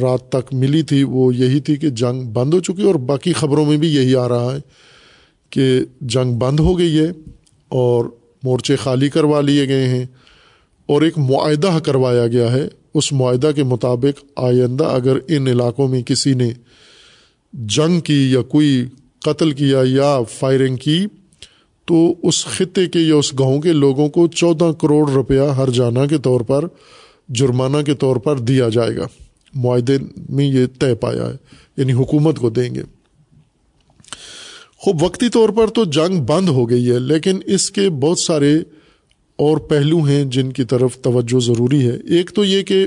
رات 0.00 0.28
تک 0.28 0.54
ملی 0.54 0.82
تھی 0.82 1.02
وہ 1.02 1.34
یہی 1.34 1.60
تھی 1.60 1.76
کہ 1.76 1.90
جنگ 1.90 2.22
بند 2.32 2.54
ہو 2.54 2.60
چکی 2.60 2.82
اور 2.82 2.94
باقی 2.94 3.32
خبروں 3.32 3.66
میں 3.66 3.76
بھی 3.76 3.94
یہی 3.94 4.14
آ 4.14 4.28
رہا 4.28 4.54
ہے 4.54 4.60
کہ 5.50 5.80
جنگ 6.00 6.38
بند 6.38 6.60
ہو 6.60 6.78
گئی 6.78 6.98
ہے۔ 6.98 7.10
اور 7.70 8.04
مورچے 8.42 8.76
خالی 8.76 9.08
کروا 9.08 9.40
لیے 9.40 9.68
گئے 9.68 9.88
ہیں 9.88 10.06
اور 10.86 11.02
ایک 11.02 11.18
معاہدہ 11.18 11.78
کروایا 11.84 12.26
گیا 12.26 12.52
ہے۔ 12.52 12.68
اس 12.94 13.12
معاہدہ 13.12 13.50
کے 13.56 13.62
مطابق 13.62 14.24
آئندہ 14.36 14.84
اگر 14.84 15.16
ان 15.28 15.48
علاقوں 15.48 15.88
میں 15.88 16.02
کسی 16.02 16.34
نے 16.34 16.50
جنگ 17.52 18.00
کی 18.00 18.32
یا 18.32 18.42
کوئی 18.42 18.84
قتل 19.20 19.52
کیا 19.52 19.82
یا 19.84 20.18
فائرنگ 20.38 20.76
کی، 20.76 21.06
تو 21.84 22.14
اس 22.22 22.44
خطے 22.44 22.86
کے 22.86 22.98
یا 22.98 23.14
اس 23.14 23.38
گاؤں 23.38 23.60
کے 23.60 23.72
لوگوں 23.72 24.08
کو 24.08 24.26
چودہ 24.26 24.72
کروڑ 24.80 25.10
روپیہ 25.10 25.40
ہر 25.40 25.70
جانا 25.70 26.06
کے 26.06 26.18
طور 26.18 26.40
پر، 26.40 26.64
جرمانہ 27.28 27.82
کے 27.86 27.94
طور 27.94 28.16
پر 28.16 28.38
دیا 28.38 28.68
جائے 28.68 28.96
گا۔ 28.96 29.06
معاہدے 29.54 29.98
میں 30.28 30.44
یہ 30.44 30.66
طے 30.78 30.94
پایا 30.94 31.26
ہے 31.26 31.36
یعنی 31.76 31.92
حکومت 31.92 32.38
کو 32.38 32.50
دیں 32.50 32.74
گے۔ 32.74 32.82
خوب 34.80 35.02
وقتی 35.02 35.28
طور 35.28 35.48
پر 35.48 35.66
تو 35.66 35.84
جنگ 35.84 36.22
بند 36.24 36.48
ہو 36.48 36.70
گئی 36.70 36.90
ہے، 36.90 36.98
لیکن 36.98 37.38
اس 37.46 37.70
کے 37.70 37.88
بہت 37.90 38.18
سارے 38.18 38.56
اور 39.38 39.56
پہلو 39.56 39.98
ہیں 39.98 40.24
جن 40.24 40.52
کی 40.52 40.64
طرف 40.64 40.96
توجہ 40.98 41.40
ضروری 41.40 41.86
ہے۔ 41.88 41.96
ایک 42.08 42.30
تو 42.34 42.44
یہ 42.44 42.62
کہ 42.62 42.86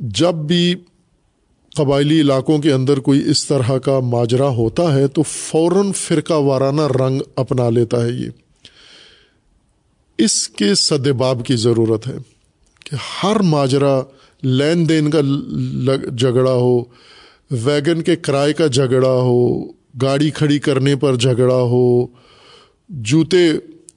جب 0.00 0.34
بھی 0.34 0.74
قبائلی 1.76 2.20
علاقوں 2.20 2.58
کے 2.58 2.72
اندر 2.72 2.98
کوئی 2.98 3.22
اس 3.30 3.46
طرح 3.46 3.78
کا 3.78 4.00
ماجرا 4.00 4.48
ہوتا 4.48 4.94
ہے، 4.94 5.06
تو 5.08 5.22
فوراً 5.22 5.92
فرقہ 5.92 6.32
وارانہ 6.32 6.86
رنگ 7.00 7.20
اپنا 7.36 7.70
لیتا 7.70 8.04
ہے 8.04 8.10
یہ۔ 8.10 8.28
اس 10.18 10.48
کے 10.48 10.74
سدباب 10.74 11.44
کی 11.46 11.56
ضرورت 11.56 12.06
ہے 12.06 12.16
کہ 12.84 12.96
ہر 13.22 13.40
ماجرا، 13.40 14.02
لین 14.42 14.88
دین 14.88 15.10
کا 15.10 15.20
جھگڑا 16.16 16.52
ہو 16.52 16.82
ویگن 17.52 18.02
کے 18.02 18.16
کرائے 18.16 18.52
کا 18.52 18.66
جھگڑا 18.66 19.12
ہو، 19.12 19.64
گاڑی 20.02 20.30
کھڑی 20.30 20.58
کرنے 20.58 20.96
پر 20.96 21.16
جھگڑا 21.16 21.60
ہو، 21.60 22.06
جوتے 22.88 23.50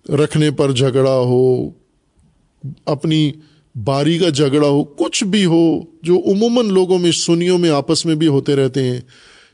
رکھنے 0.10 0.52
پر 0.52 0.72
جھگڑا 0.72 1.16
ہو، 1.16 1.70
اپنی 2.86 3.32
باری 3.84 4.18
کا 4.18 4.30
جھگڑا 4.30 4.68
ہو، 4.68 4.84
کچھ 4.84 5.24
بھی 5.24 5.46
ہو، 5.46 5.82
جو 6.04 6.18
عموماً 6.20 6.68
لوگوں 6.68 7.00
میں، 7.00 7.12
سنیوں 7.12 7.58
میں 7.58 7.70
آپس 7.70 8.06
میں 8.06 8.16
بھی 8.16 8.28
ہوتے 8.28 8.56
رہتے 8.56 8.84
ہیں، 8.84 9.02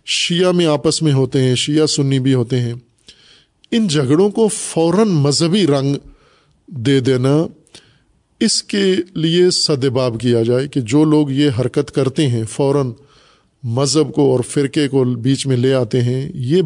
شیعہ 0.06 0.52
میں 0.52 0.66
آپس 0.66 1.02
میں 1.02 1.14
ہوتے 1.14 1.44
ہیں، 1.44 1.56
شیعہ 1.56 1.86
سنی 1.86 2.20
بھی 2.20 2.34
ہوتے 2.34 2.60
ہیں۔ 2.60 2.74
ان 3.72 3.88
جھگڑوں 3.88 4.30
کو 4.30 4.48
فوراً 4.48 5.08
مذہبی 5.08 5.68
رنگ 5.68 5.96
دے 6.68 7.00
دینا 7.00 7.48
اس 8.40 8.64
کے 8.64 8.96
لیے 9.16 9.52
سدباب 9.52 10.20
کیا 10.22 10.44
جائے 10.44 10.68
کہ 10.68 10.82
جو 10.82 11.04
لوگ 11.04 11.32
یہ 11.32 11.50
حرکت 11.60 11.92
کرتے 11.92 12.28
ہیں 12.28 12.44
فوراً 12.44 12.92
مذہب 13.64 14.14
کو 14.14 14.32
اور 14.32 14.40
فرقے 14.40 14.88
کو 14.88 15.04
بیچ 15.04 15.48
میں 15.48 15.58
لے 15.58 15.74
آتے 15.74 16.02
ہیں۔ 16.02 16.32
یہ 16.36 16.62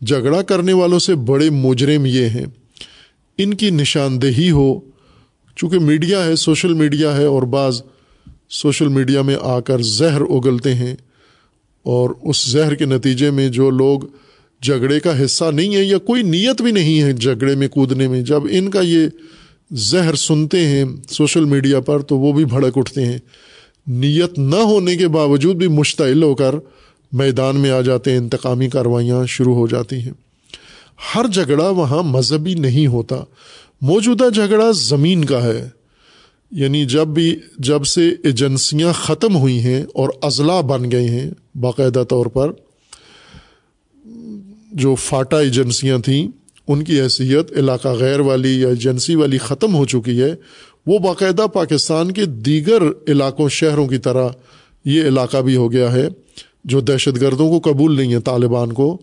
جھگڑا 0.00 0.42
کرنے 0.42 0.72
والوں 0.72 0.98
سے 0.98 1.14
بڑے 1.14 1.50
مجرم 1.50 2.06
یہ 2.06 2.26
ہیں۔ 2.26 2.46
ان 3.38 3.54
کی 3.54 3.70
نشاندہی 3.70 4.50
ہو۔ 4.50 4.80
چونکہ 5.56 5.78
میڈیا 5.78 6.24
ہے، 6.24 6.36
سوشل 6.36 6.72
میڈیا 6.72 7.16
ہے 7.16 7.24
اور 7.24 7.42
بعض 7.42 7.82
سوشل 8.50 8.88
میڈیا 8.88 9.22
میں 9.22 9.36
آ 9.40 9.60
کر 9.60 9.82
زہر 9.82 10.20
اگلتے 10.20 10.74
ہیں۔ 10.74 10.96
اور 11.82 12.10
اس 12.22 12.50
زہر 12.50 12.74
کے 12.74 12.84
نتیجے 12.84 13.30
میں 13.30 13.48
جو 13.48 13.70
لوگ 13.70 14.00
جھگڑے 14.62 15.00
کا 15.00 15.24
حصہ 15.24 15.44
نہیں 15.44 15.76
ہے 15.76 15.84
یا 15.84 15.98
کوئی 15.98 16.22
نیت 16.22 16.62
بھی 16.62 16.72
نہیں 16.72 17.02
ہے 17.02 17.12
جھگڑے 17.12 17.54
میں 17.54 17.68
کودنے 17.68 18.08
میں، 18.08 18.22
جب 18.22 18.40
ان 18.50 18.70
کا 18.70 18.80
یہ 18.80 19.06
زہر 19.70 20.14
سنتے 20.14 20.66
ہیں 20.66 20.84
سوشل 21.10 21.44
میڈیا 21.44 21.80
پر 21.80 22.02
تو 22.02 22.18
وہ 22.18 22.32
بھی 22.32 22.44
بھڑک 22.44 22.78
اٹھتے 22.78 23.06
ہیں۔ 23.06 23.18
نیت 23.86 24.38
نہ 24.38 24.56
ہونے 24.56 24.96
کے 24.96 25.08
باوجود 25.08 25.56
بھی 25.56 25.68
مشتعل 25.68 26.22
ہو 26.22 26.34
کر 26.34 26.54
میدان 27.12 27.56
میں 27.56 27.70
آ 27.70 27.80
جاتے 27.80 28.10
ہیں، 28.10 28.18
انتقامی 28.18 28.68
کاروائیاں 28.68 29.26
شروع 29.26 29.54
ہو 29.54 29.66
جاتی 29.66 29.96
ہیں۔ 29.96 30.12
ہر 31.14 31.26
جھگڑا 31.26 31.68
وہاں 31.68 32.02
مذہبی 32.02 32.54
نہیں 32.54 32.86
ہوتا۔ 32.86 33.16
موجودہ 33.80 34.24
جھگڑا 34.34 34.70
زمین 34.74 35.24
کا 35.24 35.42
ہے۔ 35.42 35.68
یعنی 36.50 36.84
جب 36.84 37.06
بھی، 37.06 37.36
جب 37.58 37.84
سے 37.84 38.08
ایجنسیاں 38.22 38.92
ختم 38.92 39.36
ہوئی 39.36 39.60
ہیں 39.60 39.84
اور 39.94 40.08
اضلاع 40.22 40.60
بن 40.60 40.90
گئے 40.90 41.08
ہیں، 41.08 41.30
باقاعدہ 41.54 42.04
طور 42.08 42.26
پر 42.26 42.52
جو 44.72 44.94
فاٹا 44.94 45.40
ایجنسیاں 45.40 45.98
تھیں، 45.98 46.28
ان 46.68 46.84
کی 46.84 47.00
حیثیت 47.00 47.52
علاقہ 47.52 47.88
غیر 47.88 48.20
والی 48.20 48.60
یا 48.60 48.68
ایجنسی 48.68 49.14
والی 49.14 49.38
ختم 49.38 49.74
ہو 49.74 49.86
چکی 49.86 50.22
ہے۔ 50.22 50.34
وہ 50.86 50.98
باقاعدہ 50.98 51.46
پاکستان 51.52 52.12
کے 52.12 52.24
دیگر 52.24 52.82
علاقوں، 53.08 53.48
شہروں 53.48 53.86
کی 53.86 53.98
طرح 53.98 54.28
یہ 54.84 55.02
علاقہ 55.02 55.36
بھی 55.36 55.56
ہو 55.56 55.72
گیا 55.72 55.92
ہے 55.92 56.08
جو 56.64 56.80
دہشت 56.80 57.20
گردوں 57.20 57.60
کو 57.60 57.72
قبول 57.72 57.96
نہیں 57.96 58.14
ہے، 58.14 58.20
طالبان 58.20 58.72
کو۔ 58.72 58.98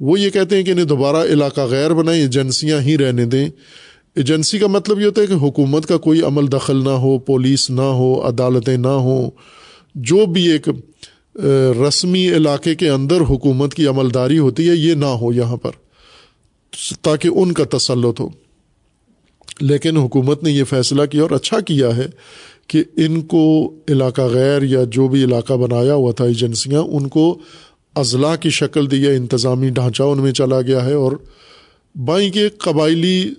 وہ 0.00 0.20
یہ 0.20 0.30
کہتے 0.30 0.56
ہیں 0.56 0.62
کہ 0.62 0.70
انہیں 0.70 0.84
دوبارہ 0.84 1.16
علاقہ 1.16 1.60
غیر 1.60 1.94
بنائیں، 1.94 2.22
ایجنسیاں 2.22 2.80
ہی 2.80 2.98
رہنے 2.98 3.24
دیں۔ 3.24 3.48
ایجنسی 4.14 4.58
کا 4.58 4.66
مطلب 4.66 5.00
یہ 5.00 5.04
ہوتا 5.04 5.22
ہے 5.22 5.26
کہ 5.26 5.32
حکومت 5.32 5.86
کا 5.86 5.96
کوئی 5.96 6.22
عمل 6.22 6.52
دخل 6.52 6.84
نہ 6.84 6.88
ہو، 6.88 7.18
پولیس 7.18 7.70
نہ 7.70 7.80
ہو، 7.80 8.28
عدالتیں 8.28 8.76
نہ 8.76 8.88
ہوں۔ 8.88 9.30
جو 9.94 10.26
بھی 10.26 10.48
ایک 10.48 10.68
رسمی 11.88 12.28
علاقے 12.28 12.74
کے 12.74 12.88
اندر 12.88 13.20
حکومت 13.20 13.74
کی 13.74 13.86
عمل 13.86 14.14
داری 14.14 14.38
ہوتی 14.38 14.68
ہے، 14.68 14.74
یہ 14.74 14.94
نہ 14.94 15.06
ہو 15.06 15.32
یہاں 15.32 15.56
پر، 15.56 15.70
تاکہ 17.02 17.28
ان 17.28 17.52
کا 17.52 17.64
تسلط 17.76 18.20
ہو۔ 18.20 18.28
لیکن 19.60 19.96
حکومت 19.96 20.42
نے 20.42 20.50
یہ 20.50 20.64
فیصلہ 20.64 21.02
کیا 21.02 21.22
اور 21.22 21.30
اچھا 21.30 21.60
کیا 21.60 21.96
ہے 21.96 22.06
کہ 22.66 22.82
ان 22.96 23.20
کو 23.20 23.44
علاقہ 23.88 24.22
غیر 24.22 24.62
یا 24.62 24.82
جو 24.90 25.08
بھی 25.08 25.24
علاقہ 25.24 25.52
بنایا 25.52 25.94
ہوا 25.94 26.12
تھا 26.12 26.24
ایجنسیاں، 26.24 26.82
ان 26.82 27.08
کو 27.08 27.38
اضلاع 27.94 28.36
کی 28.36 28.50
شکل 28.50 28.90
دی 28.90 29.06
ہے 29.06 29.16
انتظامی 29.16 29.68
ڈھانچہ 29.68 30.02
ان 30.02 30.20
میں 30.22 30.32
چلا 30.32 30.60
گیا 30.60 30.84
ہے 30.84 30.92
اور 30.92 31.12
بائیں 31.94 32.30
کے 32.30 32.48
قبائلی 32.48 33.30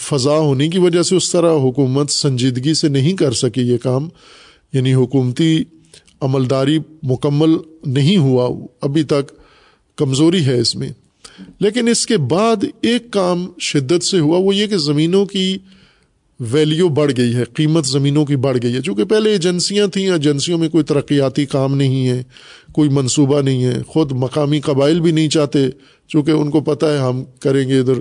فضا 0.00 0.38
ہونے 0.38 0.68
کی 0.68 0.78
وجہ 0.78 1.02
سے 1.02 1.16
اس 1.16 1.30
طرح 1.32 1.52
حکومت 1.54 2.10
سنجیدگی 2.10 2.74
سے 2.74 2.88
نہیں 2.88 3.16
کر 3.16 3.32
سکی 3.32 3.62
یہ 3.62 3.78
کام 3.78 4.08
یعنی 4.72 4.94
حکومتی 4.94 5.62
عملداری 6.20 6.78
مکمل 7.02 7.56
نہیں 7.86 8.16
ہوا، 8.16 8.48
ابھی 8.80 9.02
تک 9.02 9.30
کمزوری 9.98 10.44
ہے 10.46 10.58
اس 10.60 10.76
میں۔ 10.76 10.88
لیکن 11.60 11.88
اس 11.88 12.06
کے 12.06 12.16
بعد 12.16 12.64
ایک 12.80 13.10
کام 13.10 13.46
شدت 13.60 14.04
سے 14.04 14.18
ہوا، 14.18 14.38
وہ 14.38 14.54
یہ 14.54 14.66
کہ 14.66 14.76
زمینوں 14.76 15.26
کی 15.26 15.58
ویلیو 16.40 16.88
بڑھ 16.88 17.12
گئی 17.16 17.34
ہے، 17.34 17.44
قیمت 17.44 17.86
زمینوں 17.86 18.24
کی 18.24 18.36
بڑھ 18.36 18.58
گئی 18.62 18.74
ہے۔ 18.74 18.80
چونکہ 18.80 19.04
پہلے 19.04 19.30
ایجنسیاں 19.30 19.86
تھیں 19.86 20.10
ایجنسیوں 20.10 20.58
میں 20.58 20.68
کوئی 20.68 20.84
ترقیاتی 20.84 21.46
کام 21.46 21.76
نہیں 21.76 22.08
ہے، 22.08 22.22
کوئی 22.72 22.88
منصوبہ 22.88 23.40
نہیں 23.40 23.64
ہے۔ 23.64 23.82
خود 23.86 24.12
مقامی 24.12 24.60
قبائل 24.60 25.00
بھی 25.00 25.10
نہیں 25.10 25.28
چاہتے، 25.28 25.68
چونکہ 26.08 26.30
ان 26.30 26.50
کو 26.50 26.60
پتہ 26.60 26.86
ہے 26.86 26.98
ہم 26.98 27.24
کریں 27.40 27.68
گے 27.68 27.78
ادھر، 27.78 27.94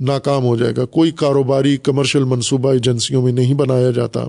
ناکام 0.00 0.44
ہو 0.44 0.56
جائے 0.56 0.72
گا۔ 0.76 0.84
کوئی 0.84 1.10
کاروباری 1.10 1.76
کمرشل 1.76 2.24
منصوبہ 2.24 2.72
ایجنسیوں 2.72 3.22
میں 3.22 3.32
نہیں 3.32 3.54
بنایا 3.54 3.90
جاتا۔ 3.90 4.24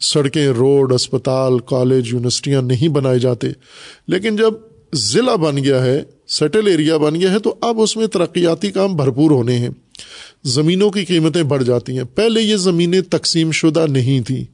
سڑکیں 0.00 0.48
روڈ 0.48 0.92
اسپتال 0.92 1.58
کالج 1.58 2.08
یونیورسٹیاں 2.12 2.62
نہیں 2.62 2.88
بنائے 2.88 3.18
جاتے۔ 3.18 3.46
لیکن 4.08 4.36
جب 4.36 4.73
ضلع 4.94 5.34
بن 5.34 5.64
گیا 5.64 5.84
ہے 5.84 6.02
سیٹل 6.26 6.66
ایریا 6.66 6.96
بن 6.96 7.20
گیا 7.20 7.32
ہے، 7.32 7.38
تو 7.38 7.54
اب 7.60 7.80
اس 7.80 7.96
میں 7.96 8.06
ترقیاتی 8.06 8.70
کام 8.70 8.96
بھرپور 8.96 9.30
ہونے 9.30 9.58
ہیں۔ 9.58 9.68
زمینوں 10.44 10.90
کی 10.90 11.04
قیمتیں 11.04 11.42
بڑھ 11.42 11.64
جاتی 11.64 11.96
ہیں۔ 11.96 12.04
پہلے 12.14 12.42
یہ 12.42 12.56
زمینیں 12.56 13.00
تقسیم 13.00 13.50
شدہ 13.50 13.86
نہیں 13.90 14.20
تھیں۔ 14.20 14.44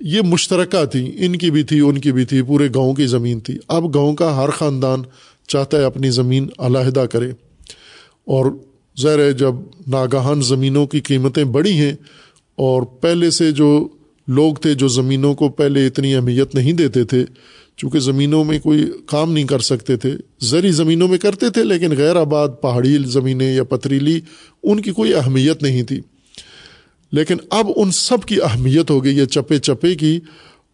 یہ 0.00 0.20
مشترکہ 0.20 0.84
تھیں۔ 0.84 1.12
ان 1.18 1.36
کی 1.36 1.50
بھی 1.50 1.62
تھی، 1.62 1.80
ان 1.80 1.98
کی 1.98 2.12
بھی 2.12 2.24
تھی۔ 2.24 2.42
پورے 2.42 2.68
گاؤں 2.74 2.94
کی 2.94 3.06
زمین 3.06 3.40
تھی۔ 3.40 3.58
اب 3.68 3.94
گاؤں 3.94 4.14
کا 4.14 4.36
ہر 4.36 4.50
خاندان 4.50 5.02
چاہتا 5.48 5.78
ہے 5.78 5.84
اپنی 5.84 6.10
زمین 6.10 6.48
علیحدہ 6.58 7.00
کرے۔ 7.00 7.30
اور 8.24 8.46
ظاہر 9.00 9.18
ہے، 9.18 9.32
جب 9.32 9.54
ناگہان 9.86 10.42
زمینوں 10.42 10.86
کی 10.86 11.00
قیمتیں 11.00 11.44
بڑھی 11.44 11.72
ہیں 11.72 11.92
اور 12.56 12.82
پہلے 12.82 13.30
سے 13.30 13.52
جو 13.52 13.88
لوگ 14.28 14.54
تھے، 14.54 14.74
جو 14.74 14.88
زمینوں 14.88 15.34
کو 15.34 15.48
پہلے 15.48 15.86
اتنی 15.86 16.14
اہمیت 16.14 16.54
نہیں 16.54 16.72
دیتے 16.72 17.04
تھے 17.04 17.24
چونکہ 17.76 17.98
زمینوں 17.98 18.44
میں 18.44 18.58
کوئی 18.58 18.84
کام 19.06 19.32
نہیں 19.32 19.44
کر 19.44 19.58
سکتے 19.58 19.96
تھے۔ 19.96 20.12
زرعی 20.40 20.70
زمینوں 20.70 21.08
میں 21.08 21.18
کرتے 21.18 21.50
تھے، 21.50 21.64
لیکن 21.64 21.96
غیر 21.96 22.16
آباد 22.16 22.48
پہاڑی 22.62 22.98
زمینیں 23.06 23.54
یا 23.54 23.64
پتریلی، 23.64 24.20
ان 24.62 24.80
کی 24.80 24.90
کوئی 24.90 25.14
اہمیت 25.14 25.62
نہیں 25.62 25.82
تھی۔ 25.82 26.00
لیکن 27.12 27.36
اب 27.50 27.66
ان 27.76 27.90
سب 27.90 28.24
کی 28.24 28.36
اہمیت 28.42 28.90
ہو 28.90 29.04
گئی 29.04 29.18
ہے 29.18 29.26
چپے 29.26 29.58
چپے 29.58 29.94
کی، 29.94 30.20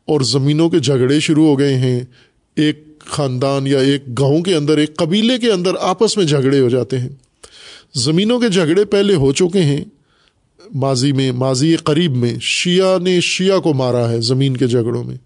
اور 0.06 0.20
زمینوں 0.20 0.70
کے 0.70 0.78
جھگڑے 0.78 1.20
شروع 1.20 1.46
ہو 1.46 1.58
گئے 1.58 1.74
ہیں۔ 1.74 2.00
ایک 2.56 2.98
خاندان 2.98 3.66
یا 3.66 3.78
ایک 3.78 4.18
گاؤں 4.18 4.42
کے 4.42 4.54
اندر، 4.54 4.76
ایک 4.76 4.96
قبیلے 4.96 5.38
کے 5.38 5.52
اندر 5.52 5.70
آپس 5.80 6.16
میں 6.16 6.24
جھگڑے 6.24 6.60
ہو 6.60 6.68
جاتے 6.68 6.98
ہیں۔ 6.98 7.08
زمینوں 7.94 8.40
کے 8.40 8.48
جھگڑے 8.48 8.84
پہلے 8.84 9.14
ہو 9.14 9.32
چکے 9.32 9.62
ہیں۔ 9.62 9.84
ماضی 10.74 11.12
میں، 11.12 11.32
ماضی 11.32 11.76
قریب 11.76 12.16
میں، 12.16 12.34
شیعہ 12.40 12.98
نے 12.98 13.20
شیعہ 13.20 13.58
کو 13.58 13.74
مارا 13.74 14.10
ہے 14.10 14.20
زمین 14.20 14.56
کے 14.56 14.66
جھگڑوں 14.66 15.04
میں۔ 15.04 15.16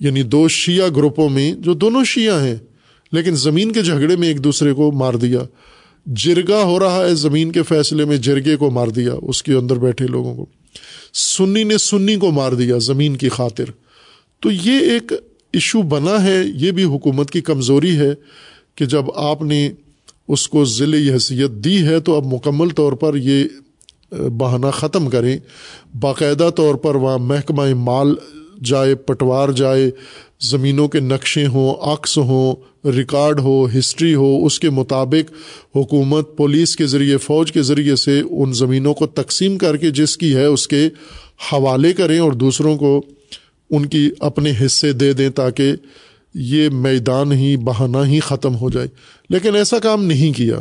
یعنی 0.00 0.22
دو 0.22 0.48
شیعہ 0.48 0.88
گروپوں 0.96 1.28
میں 1.28 1.52
جو 1.52 1.74
دونوں 1.74 2.04
شیعہ 2.04 2.44
ہیں، 2.44 2.56
لیکن 3.12 3.34
زمین 3.34 3.72
کے 3.72 3.82
جھگڑے 3.82 4.16
میں 4.16 4.28
ایک 4.28 4.44
دوسرے 4.44 4.72
کو 4.72 4.92
مار 4.92 5.14
دیا۔ 5.14 5.38
جرگا 6.06 6.62
ہو 6.62 6.78
رہا 6.78 7.04
ہے، 7.04 7.14
زمین 7.14 7.52
کے 7.52 7.62
فیصلے 7.62 8.04
میں 8.04 8.16
جرگے 8.16 8.56
کو 8.56 8.70
مار 8.70 8.88
دیا، 8.88 9.12
اس 9.22 9.42
کے 9.42 9.52
اندر 9.52 9.76
بیٹھے 9.76 10.06
لوگوں 10.06 10.34
کو۔ 10.34 10.46
سنی 11.14 11.64
نے 11.64 11.78
سنی 11.78 12.16
کو 12.16 12.30
مار 12.30 12.52
دیا 12.52 12.78
زمین 12.78 13.16
کی 13.16 13.28
خاطر۔ 13.28 13.64
تو 14.40 14.50
یہ 14.50 14.78
ایک 14.78 15.12
ایشو 15.52 15.82
بنا 15.82 16.24
ہے، 16.24 16.44
یہ 16.54 16.70
بھی 16.70 16.84
حکومت 16.84 17.30
کی 17.30 17.40
کمزوری 17.40 17.96
ہے 17.96 18.14
کہ 18.74 18.84
جب 18.84 19.10
آپ 19.14 19.42
نے 19.42 19.72
اس 20.28 20.48
کو 20.48 20.64
ضلع 20.64 20.96
حیثیت 20.96 21.50
دی 21.50 21.82
ہے، 21.82 22.00
تو 22.00 22.16
اب 22.16 22.26
مکمل 22.32 22.68
طور 22.68 22.92
پر 22.92 23.16
یہ 23.16 23.44
بہانہ 24.12 24.66
ختم 24.72 25.10
کریں۔ 25.10 25.38
باقاعدہ 26.00 26.50
طور 26.56 26.74
پر 26.74 26.94
وہاں 26.94 27.18
محکمہ 27.18 27.74
مال 27.74 28.14
جائے، 28.64 28.94
پٹوار 28.94 29.48
جائے، 29.48 29.90
زمینوں 30.40 30.88
کے 30.88 31.00
نقشے 31.00 31.46
ہوں، 31.46 31.74
عکس 31.74 32.18
ہوں، 32.18 32.54
ریکارڈ 32.86 33.40
ہو، 33.40 33.66
ہسٹری 33.78 34.14
ہو، 34.14 34.46
اس 34.46 34.60
کے 34.60 34.70
مطابق 34.70 35.32
حکومت 35.76 36.36
پولیس 36.36 36.76
کے 36.76 36.86
ذریعے، 36.86 37.16
فوج 37.16 37.52
کے 37.52 37.62
ذریعے 37.62 37.96
سے 37.96 38.22
ان 38.30 38.52
زمینوں 38.52 38.94
کو 38.94 39.06
تقسیم 39.06 39.58
کر 39.58 39.76
کے 39.76 39.90
جس 39.90 40.16
کی 40.16 40.34
ہے، 40.34 40.44
اس 40.44 40.68
کے 40.68 40.88
حوالے 41.52 41.92
کریں 41.92 42.18
اور 42.18 42.32
دوسروں 42.32 42.76
کو 42.76 43.02
ان 43.70 43.86
کی 43.86 44.10
اپنے 44.18 44.52
حصے 44.66 44.92
دے 44.92 45.12
دیں 45.12 45.30
تاکہ 45.30 45.72
یہ 46.34 46.68
میدان 46.68 47.32
ہی، 47.32 47.56
بہانہ 47.56 47.98
ہی 48.06 48.20
ختم 48.20 48.56
ہو 48.56 48.70
جائے۔ 48.70 48.88
لیکن 49.30 49.56
ایسا 49.56 49.78
کام 49.78 50.04
نہیں 50.04 50.32
کیا۔ 50.32 50.60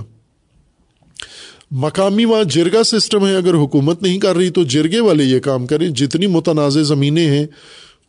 مقامی 1.71 2.25
وہاں 2.25 2.43
جرگا 2.43 2.83
سسٹم 2.83 3.27
ہے۔ 3.27 3.35
اگر 3.35 3.53
حکومت 3.53 4.03
نہیں 4.03 4.19
کر 4.19 4.35
رہی 4.35 4.49
تو 4.49 4.63
جرگے 4.63 4.99
والے 4.99 5.23
یہ 5.23 5.39
کام 5.39 5.65
کریں۔ 5.65 5.89
جتنی 5.89 6.27
متنازع 6.27 6.81
زمینیں 6.81 7.27
ہیں 7.27 7.47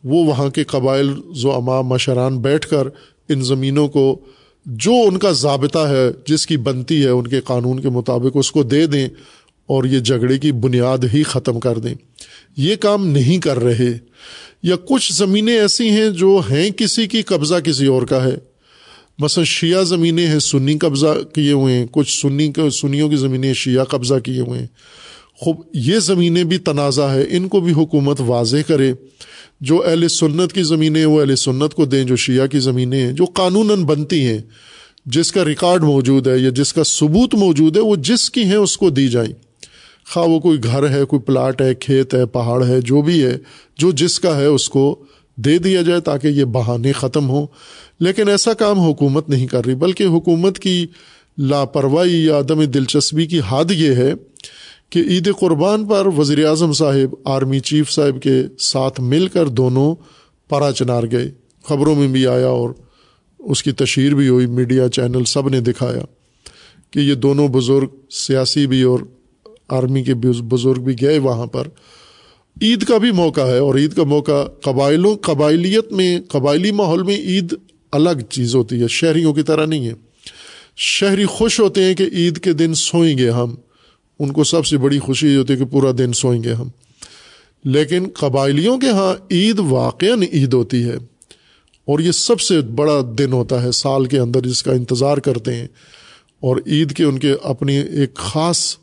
وہ 0.03 0.23
وہاں 0.25 0.49
کے 0.49 0.63
قبائل 0.63 1.09
زو 1.35 1.51
امام 1.51 1.87
مشران 1.87 2.37
بیٹھ 2.37 2.67
کر 2.67 2.87
ان 3.29 3.41
زمینوں 3.41 3.87
کو 3.87 4.19
جو 4.65 4.93
ان 5.05 5.17
کا 5.17 5.31
ضابطہ 5.31 5.79
ہے، 5.79 6.09
جس 6.27 6.47
کی 6.47 6.57
بنتی 6.57 7.03
ہے 7.03 7.09
ان 7.09 7.27
کے 7.27 7.41
قانون 7.41 7.79
کے 7.79 7.89
مطابق، 7.89 8.31
اس 8.33 8.51
کو 8.51 8.63
دے 8.63 8.85
دیں 8.85 9.07
اور 9.65 9.83
یہ 9.83 9.99
جھگڑے 9.99 10.37
کی 10.37 10.51
بنیاد 10.51 10.97
ہی 11.13 11.23
ختم 11.23 11.59
کر 11.59 11.77
دیں۔ 11.79 11.93
یہ 12.57 12.75
کام 12.75 13.07
نہیں 13.07 13.37
کر 13.37 13.59
رہے۔ 13.59 13.97
یا 14.63 14.75
کچھ 14.75 15.13
زمینیں 15.13 15.59
ایسی 15.59 15.89
ہیں 15.89 16.09
جو 16.09 16.41
ہیں 16.51 16.69
کسی 16.69 17.07
کی 17.07 17.21
قبضہ 17.21 17.55
کسی 17.55 17.85
اور 17.85 18.01
کا 18.01 18.23
ہے۔ 18.23 18.37
مثلاً 19.19 19.45
شیعہ 19.45 19.83
زمینیں 19.83 20.27
ہیں، 20.27 20.39
سنی 20.39 20.77
قبضہ 20.77 21.33
کیے 21.33 21.51
ہوئے 21.51 21.73
ہیں۔ 21.73 21.85
کچھ 21.91 22.21
سنی، 22.21 22.69
سنیوں 22.69 23.09
کی 23.09 23.15
زمینیں 23.15 23.53
شیعہ 23.53 23.83
قبضہ 23.83 24.13
کیے 24.23 24.41
ہوئے 24.41 24.59
ہیں۔ 24.59 24.67
خوب، 25.39 25.61
یہ 25.73 25.99
زمینیں 25.99 26.43
بھی 26.43 26.57
تنازع 26.57 27.03
ہے 27.03 27.25
ان 27.29 27.47
کو 27.47 27.59
بھی 27.59 27.71
حکومت 27.71 28.21
واضح 28.25 28.57
کرے۔ 28.67 28.93
جو 29.61 29.83
اہل 29.87 30.07
سنت 30.07 30.53
کی 30.53 30.63
زمینیں 30.63 31.05
وہ 31.05 31.21
اہل 31.21 31.35
سنت 31.35 31.73
کو 31.73 31.85
دیں، 31.85 32.03
جو 32.03 32.15
شیعہ 32.15 32.47
کی 32.47 32.59
زمینیں 32.59 33.01
ہیں، 33.01 33.11
جو 33.11 33.25
قانون 33.25 33.67
بنتی 33.67 34.25
ہیں، 34.25 34.39
جس 35.05 35.31
کا 35.31 35.45
ریکارڈ 35.45 35.83
موجود 35.83 36.27
ہے 36.27 36.37
یا 36.37 36.49
جس 36.49 36.73
کا 36.73 36.83
ثبوت 36.83 37.35
موجود 37.35 37.77
ہے، 37.77 37.81
وہ 37.81 37.95
جس 37.95 38.31
کی 38.31 38.43
ہیں، 38.43 38.55
اس 38.55 38.77
کو 38.77 38.89
دی 38.89 39.07
جائیں۔ 39.07 39.33
خواہ 40.13 40.25
وہ 40.25 40.39
کوئی 40.39 40.59
گھر 40.63 40.89
ہے، 40.89 41.05
کوئی 41.05 41.19
پلاٹ 41.19 41.61
ہے، 41.61 41.75
کھیت 41.75 42.13
ہے، 42.13 42.25
پہاڑ 42.25 42.65
ہے، 42.65 42.81
جو 42.81 43.01
بھی 43.01 43.23
ہے، 43.23 43.37
جو 43.77 43.91
جس 43.91 44.19
کا 44.19 44.37
ہے، 44.37 44.45
اس 44.45 44.69
کو 44.69 45.05
دے 45.35 45.57
دیا 45.57 45.81
جائے 45.81 45.99
تاکہ 45.99 46.27
یہ 46.27 46.43
بہانے 46.43 46.91
ختم 46.91 47.29
ہوں۔ 47.29 47.47
لیکن 47.99 48.29
ایسا 48.29 48.53
کام 48.53 48.79
حکومت 48.79 49.29
نہیں 49.29 49.47
کر 49.47 49.65
رہی، 49.65 49.75
بلکہ 49.75 50.03
حکومت 50.03 50.59
کی 50.59 50.87
لاپرواہی 51.37 52.25
یا 52.25 52.39
عدم 52.39 52.63
دلچسپی 52.63 53.25
کی 53.25 53.39
حد 53.49 53.71
یہ 53.71 53.93
ہے 53.93 54.13
کہ 54.89 54.99
عید 54.99 55.31
قربان 55.39 55.85
پر 55.85 56.07
وزیر 56.17 56.45
اعظم 56.45 56.71
صاحب، 56.71 57.15
آرمی 57.25 57.59
چیف 57.59 57.89
صاحب 57.89 58.21
کے 58.21 58.43
ساتھ 58.59 59.01
مل 59.01 59.27
کر 59.27 59.47
دونوں 59.47 59.95
پرا 60.49 60.71
چنار 60.71 61.03
گئے۔ 61.11 61.31
خبروں 61.67 61.95
میں 61.95 62.07
بھی 62.07 62.27
آیا 62.27 62.47
اور 62.47 62.69
اس 63.39 63.63
کی 63.63 63.71
تشہیر 63.71 64.15
بھی 64.15 64.27
ہوئی، 64.27 64.45
میڈیا 64.45 64.89
چینل 64.89 65.23
سب 65.23 65.49
نے 65.49 65.59
دکھایا 65.59 66.01
کہ 66.91 66.99
یہ 66.99 67.13
دونوں 67.13 67.47
بزرگ 67.47 67.87
سیاسی 68.09 68.67
بھی 68.67 68.81
اور 68.81 68.99
آرمی 69.69 70.03
کے 70.03 70.13
بزرگ 70.39 70.81
بھی 70.81 70.95
گئے 71.01 71.19
وہاں 71.19 71.45
پر۔ 71.45 71.67
عید 72.61 72.83
کا 72.83 72.97
بھی 72.97 73.11
موقع 73.11 73.41
ہے 73.41 73.57
اور 73.57 73.75
عید 73.75 73.93
کا 73.93 74.03
موقع 74.03 74.43
قبائلوں، 74.43 75.15
قبائلیت 75.15 75.91
میں، 75.91 76.19
قبائلی 76.27 76.71
ماحول 76.71 77.03
میں 77.03 77.17
عید 77.17 77.53
الگ 77.91 78.19
چیز 78.29 78.55
ہوتی 78.55 78.81
ہے، 78.81 78.87
شہریوں 78.87 79.33
کی 79.33 79.43
طرح 79.43 79.65
نہیں 79.65 79.87
ہے۔ 79.87 79.93
شہری 80.77 81.25
خوش 81.25 81.59
ہوتے 81.59 81.83
ہیں 81.83 81.93
کہ 81.93 82.03
عید 82.03 82.37
کے 82.37 82.53
دن 82.53 82.73
سوئیں 82.73 83.17
گے 83.17 83.29
ہم۔ 83.29 83.55
ان 84.19 84.31
کو 84.31 84.43
سب 84.43 84.65
سے 84.65 84.77
بڑی 84.77 84.99
خوشی 84.99 85.35
ہوتی 85.35 85.53
ہے 85.53 85.57
کہ 85.57 85.65
پورا 85.65 85.91
دن 85.97 86.13
سوئیں 86.13 86.43
گے 86.43 86.53
ہم۔ 86.53 86.67
لیکن 87.63 88.07
قبائلیوں 88.13 88.77
کے 88.77 88.89
ہاں 88.89 89.27
عید 89.31 89.59
واقع 89.59 90.05
عید 90.33 90.53
ہوتی 90.53 90.83
ہے 90.83 90.95
اور 91.85 91.99
یہ 91.99 92.11
سب 92.11 92.41
سے 92.41 92.61
بڑا 92.61 93.01
دن 93.17 93.33
ہوتا 93.33 93.63
ہے 93.63 93.71
سال 93.71 94.05
کے 94.05 94.19
اندر 94.19 94.41
جس 94.41 94.63
کا 94.63 94.71
انتظار 94.71 95.17
کرتے 95.17 95.55
ہیں۔ 95.55 95.67
اور 96.39 96.57
عید 96.67 96.93
کے 96.93 97.03
ان 97.03 97.19
کے 97.19 97.33
اپنی 97.43 97.75
ایک 97.75 98.15
خاص 98.15 98.77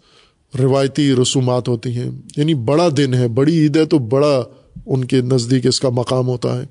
روایتی 0.58 1.12
رسومات 1.12 1.68
ہوتی 1.68 1.90
ہیں۔ 1.90 2.10
یعنی 2.36 2.54
بڑا 2.54 2.88
دن 2.96 3.14
ہے، 3.14 3.28
بڑی 3.28 3.58
عید 3.58 3.76
ہے 3.76 3.84
تو 3.84 3.98
بڑا 3.98 4.44
ان 4.86 5.04
کے 5.04 5.20
نزدیک 5.20 5.66
اس 5.66 5.80
کا 5.80 5.88
مقام 5.88 6.26
ہوتا 6.26 6.62
ہے۔ 6.62 6.66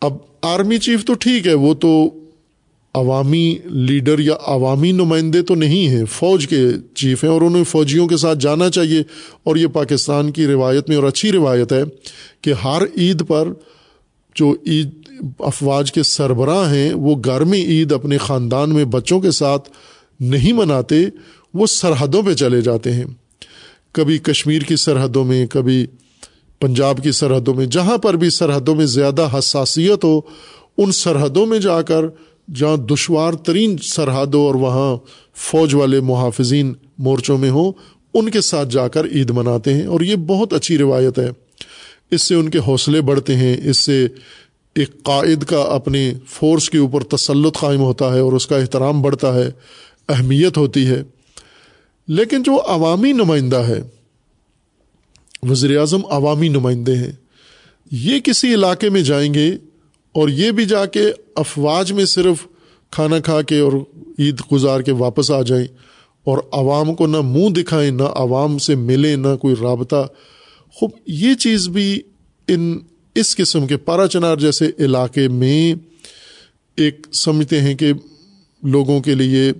اب 0.00 0.16
آرمی 0.42 0.78
چیف 0.78 1.04
تو 1.04 1.14
ٹھیک 1.14 1.46
ہے، 1.46 1.54
وہ 1.54 1.74
تو 1.74 2.20
عوامی 2.94 3.58
لیڈر 3.64 4.18
یا 4.18 4.34
عوامی 4.46 4.92
نمائندے 4.92 5.42
تو 5.42 5.54
نہیں 5.54 5.88
ہیں، 5.88 6.04
فوج 6.04 6.48
کے 6.48 6.68
چیف 6.94 7.24
ہیں 7.24 7.30
اور 7.30 7.40
انہیں 7.40 7.64
فوجیوں 7.64 8.08
کے 8.08 8.16
ساتھ 8.16 8.38
جانا 8.38 8.70
چاہیے۔ 8.70 9.02
اور 9.42 9.56
یہ 9.56 9.66
پاکستان 9.66 10.30
کی 10.30 10.46
روایت 10.46 10.88
میں 10.88 10.96
اور 10.96 11.04
اچھی 11.04 11.32
روایت 11.32 11.72
ہے 11.72 11.82
کہ 12.40 12.52
ہر 12.52 12.82
عید 12.96 13.26
پر 13.28 13.48
جو 14.34 14.56
عید 14.66 14.90
افواج 15.38 15.92
کے 15.92 16.02
سربراہ 16.02 16.72
ہیں، 16.74 16.94
وہ 16.94 17.16
گھر 17.24 17.40
میں 17.40 17.58
عید 17.58 17.92
اپنے 17.92 18.18
خاندان 18.18 18.74
میں 18.74 18.84
بچوں 18.84 19.20
کے 19.20 19.30
ساتھ 19.30 19.70
نہیں 20.20 20.52
مناتے، 20.52 21.04
وہ 21.54 21.66
سرحدوں 21.66 22.22
پہ 22.22 22.34
چلے 22.34 22.60
جاتے 22.60 22.92
ہیں۔ 22.92 23.04
کبھی 23.92 24.18
کشمیر 24.18 24.62
کی 24.62 24.76
سرحدوں 24.76 25.24
میں، 25.24 25.46
کبھی 25.46 25.86
پنجاب 26.60 27.02
کی 27.02 27.12
سرحدوں 27.12 27.54
میں، 27.54 27.66
جہاں 27.66 27.98
پر 27.98 28.14
بھی 28.14 28.30
سرحدوں 28.30 28.74
میں 28.74 28.86
زیادہ 28.86 29.28
حساسیت 29.38 30.04
ہو، 30.04 30.20
ان 30.78 30.92
سرحدوں 30.92 31.46
میں 31.46 31.58
جا 31.58 31.82
کر 31.82 32.04
جہاں 32.54 32.76
دشوار 32.76 33.32
ترین 33.32 33.76
سرحد 33.82 34.34
ہو 34.34 34.40
اور 34.40 34.54
وہاں 34.54 34.96
فوج 35.34 35.74
والے 35.74 36.00
محافظین 36.00 36.74
مورچوں 36.98 37.38
میں 37.38 37.50
ہوں، 37.50 37.72
ان 38.14 38.30
کے 38.30 38.40
ساتھ 38.40 38.68
جا 38.68 38.88
کر 38.88 39.04
عید 39.04 39.30
مناتے 39.30 39.74
ہیں 39.74 39.86
اور 39.86 40.00
یہ 40.00 40.16
بہت 40.16 40.52
اچھی 40.52 40.78
روایت 40.78 41.18
ہے۔ 41.18 41.30
اس 42.10 42.22
سے 42.22 42.34
ان 42.34 42.48
کے 42.48 42.58
حوصلے 42.58 43.00
بڑھتے 43.00 43.36
ہیں، 43.36 43.56
اس 43.64 43.78
سے 43.78 44.06
ایک 44.74 45.02
قائد 45.02 45.44
کا 45.44 45.60
اپنے 45.60 46.14
فورس 46.28 46.70
کے 46.70 46.78
اوپر 46.78 47.02
تسلط 47.02 47.58
قائم 47.58 47.80
ہوتا 47.80 48.14
ہے 48.14 48.18
اور 48.18 48.32
اس 48.32 48.46
کا 48.46 48.56
احترام 48.56 49.02
بڑھتا 49.02 49.34
ہے، 49.34 49.50
اہمیت 50.08 50.56
ہوتی 50.56 50.86
ہے۔ 50.86 51.02
لیکن 52.08 52.42
جو 52.42 52.60
عوامی 52.66 53.12
نمائندہ 53.12 53.56
ہے 53.56 53.82
وزیر 55.42 55.78
اعظم 55.78 56.00
عوامی 56.06 56.48
نمائندے 56.48 56.96
ہیں، 56.96 57.12
یہ 57.90 58.20
کسی 58.20 58.54
علاقے 58.54 58.90
میں 58.90 59.00
جائیں 59.00 59.34
گے 59.34 59.56
اور 60.14 60.28
یہ 60.28 60.50
بھی 60.50 60.64
جا 60.64 60.86
کے 60.86 61.10
افواج 61.36 61.92
میں 61.92 62.04
صرف 62.04 62.46
کھانا 62.90 63.18
کھا 63.18 63.42
کے 63.42 63.58
اور 63.58 63.72
عید 64.18 64.40
گزار 64.52 64.80
کے 64.80 64.92
واپس 64.92 65.30
آ 65.30 65.42
جائیں 65.42 65.66
اور 66.24 66.38
عوام 66.52 66.94
کو 66.94 67.06
نہ 67.06 67.20
منہ 67.20 67.48
دکھائیں، 67.48 67.90
نہ 67.90 68.02
عوام 68.02 68.58
سے 68.58 68.74
ملیں، 68.74 69.16
نہ 69.16 69.36
کوئی 69.36 69.54
رابطہ۔ 69.60 70.06
خوب، 70.74 70.90
یہ 71.06 71.34
چیز 71.34 71.68
بھی 71.68 72.00
ان 72.48 72.78
اس 73.14 73.36
قسم 73.36 73.66
کے 73.66 73.76
پارا 73.76 74.06
چنار 74.06 74.36
جیسے 74.36 74.70
علاقے 74.78 75.28
میں 75.28 75.74
ایک 76.76 77.06
سمجھتے 77.12 77.60
ہیں 77.60 77.74
کہ 77.74 77.92
لوگوں 78.62 79.00
کے 79.00 79.14
لیے 79.14 79.52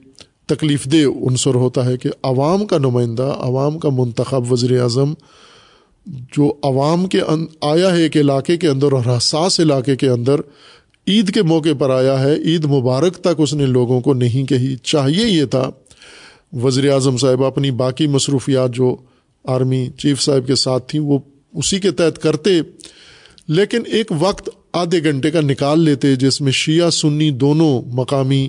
تکلیف 0.47 0.85
دہ 0.85 1.05
عنصر 1.07 1.55
ہوتا 1.55 1.85
ہے 1.85 1.97
کہ 1.97 2.09
عوام 2.23 2.67
کا 2.67 2.79
نمائندہ، 2.79 3.33
عوام 3.37 3.79
کا 3.79 3.89
منتخب 3.89 4.53
وزیر 4.53 4.81
اعظم 4.81 5.15
جو 6.07 6.55
عوام 6.63 7.07
کے 7.07 7.21
آیا 7.61 7.97
ہے 7.97 8.03
ایک 8.03 8.17
علاقے 8.17 8.57
کے 8.57 8.69
اندر 8.69 8.93
اور 8.93 9.17
حساس 9.17 9.61
علاقے 9.61 9.97
کے 9.97 10.09
اندر 10.09 10.41
عید 11.07 11.35
کے 11.35 11.43
موقع 11.43 11.69
پر 11.79 11.91
آیا 11.91 12.21
ہے، 12.21 12.35
عید 12.35 12.65
مبارک 12.65 13.15
تک 13.15 13.35
اس 13.39 13.55
نے 13.55 13.67
لوگوں 13.67 14.01
کو 14.01 14.15
نہیں 14.15 14.45
کہی۔ 14.45 14.77
چاہیے 14.77 15.27
یہ 15.27 15.45
تھا۔ 15.45 15.71
وزیر 16.53 16.93
اعظم 16.93 17.17
صاحب، 17.17 17.45
اپنی 17.45 17.71
باقی 17.71 18.07
مصروفیات 18.07 18.75
جو 18.75 18.97
آرمی 19.45 19.89
چیف 19.99 20.21
صاحب 20.21 20.47
کے 20.47 20.55
ساتھ 20.55 20.89
تھیں، 20.89 21.01
وہ 21.01 21.19
اسی 21.55 21.79
کے 21.79 21.91
تحت 21.91 22.19
کرتے۔ 22.19 22.61
لیکن 23.49 23.81
ایک 23.87 24.13
وقت 24.19 24.51
آدھے 24.73 25.05
گھنٹے 25.05 25.31
کا 25.31 25.41
نکال 25.41 25.81
لیتے، 25.81 26.17
جس 26.17 26.41
میں 26.41 26.53
شیعہ 26.53 26.91
سنی 26.91 27.31
دونوں 27.31 27.83
مقامی 27.93 28.49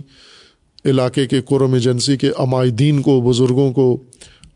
علاقے 0.86 1.28
کے 1.28 1.42
قرم 1.42 1.74
ایجنسی 1.74 2.18
کے 2.18 2.30
عمائدین 2.38 3.02
کو، 3.02 3.22
بزرگوں 3.22 3.74
کو 3.74 4.04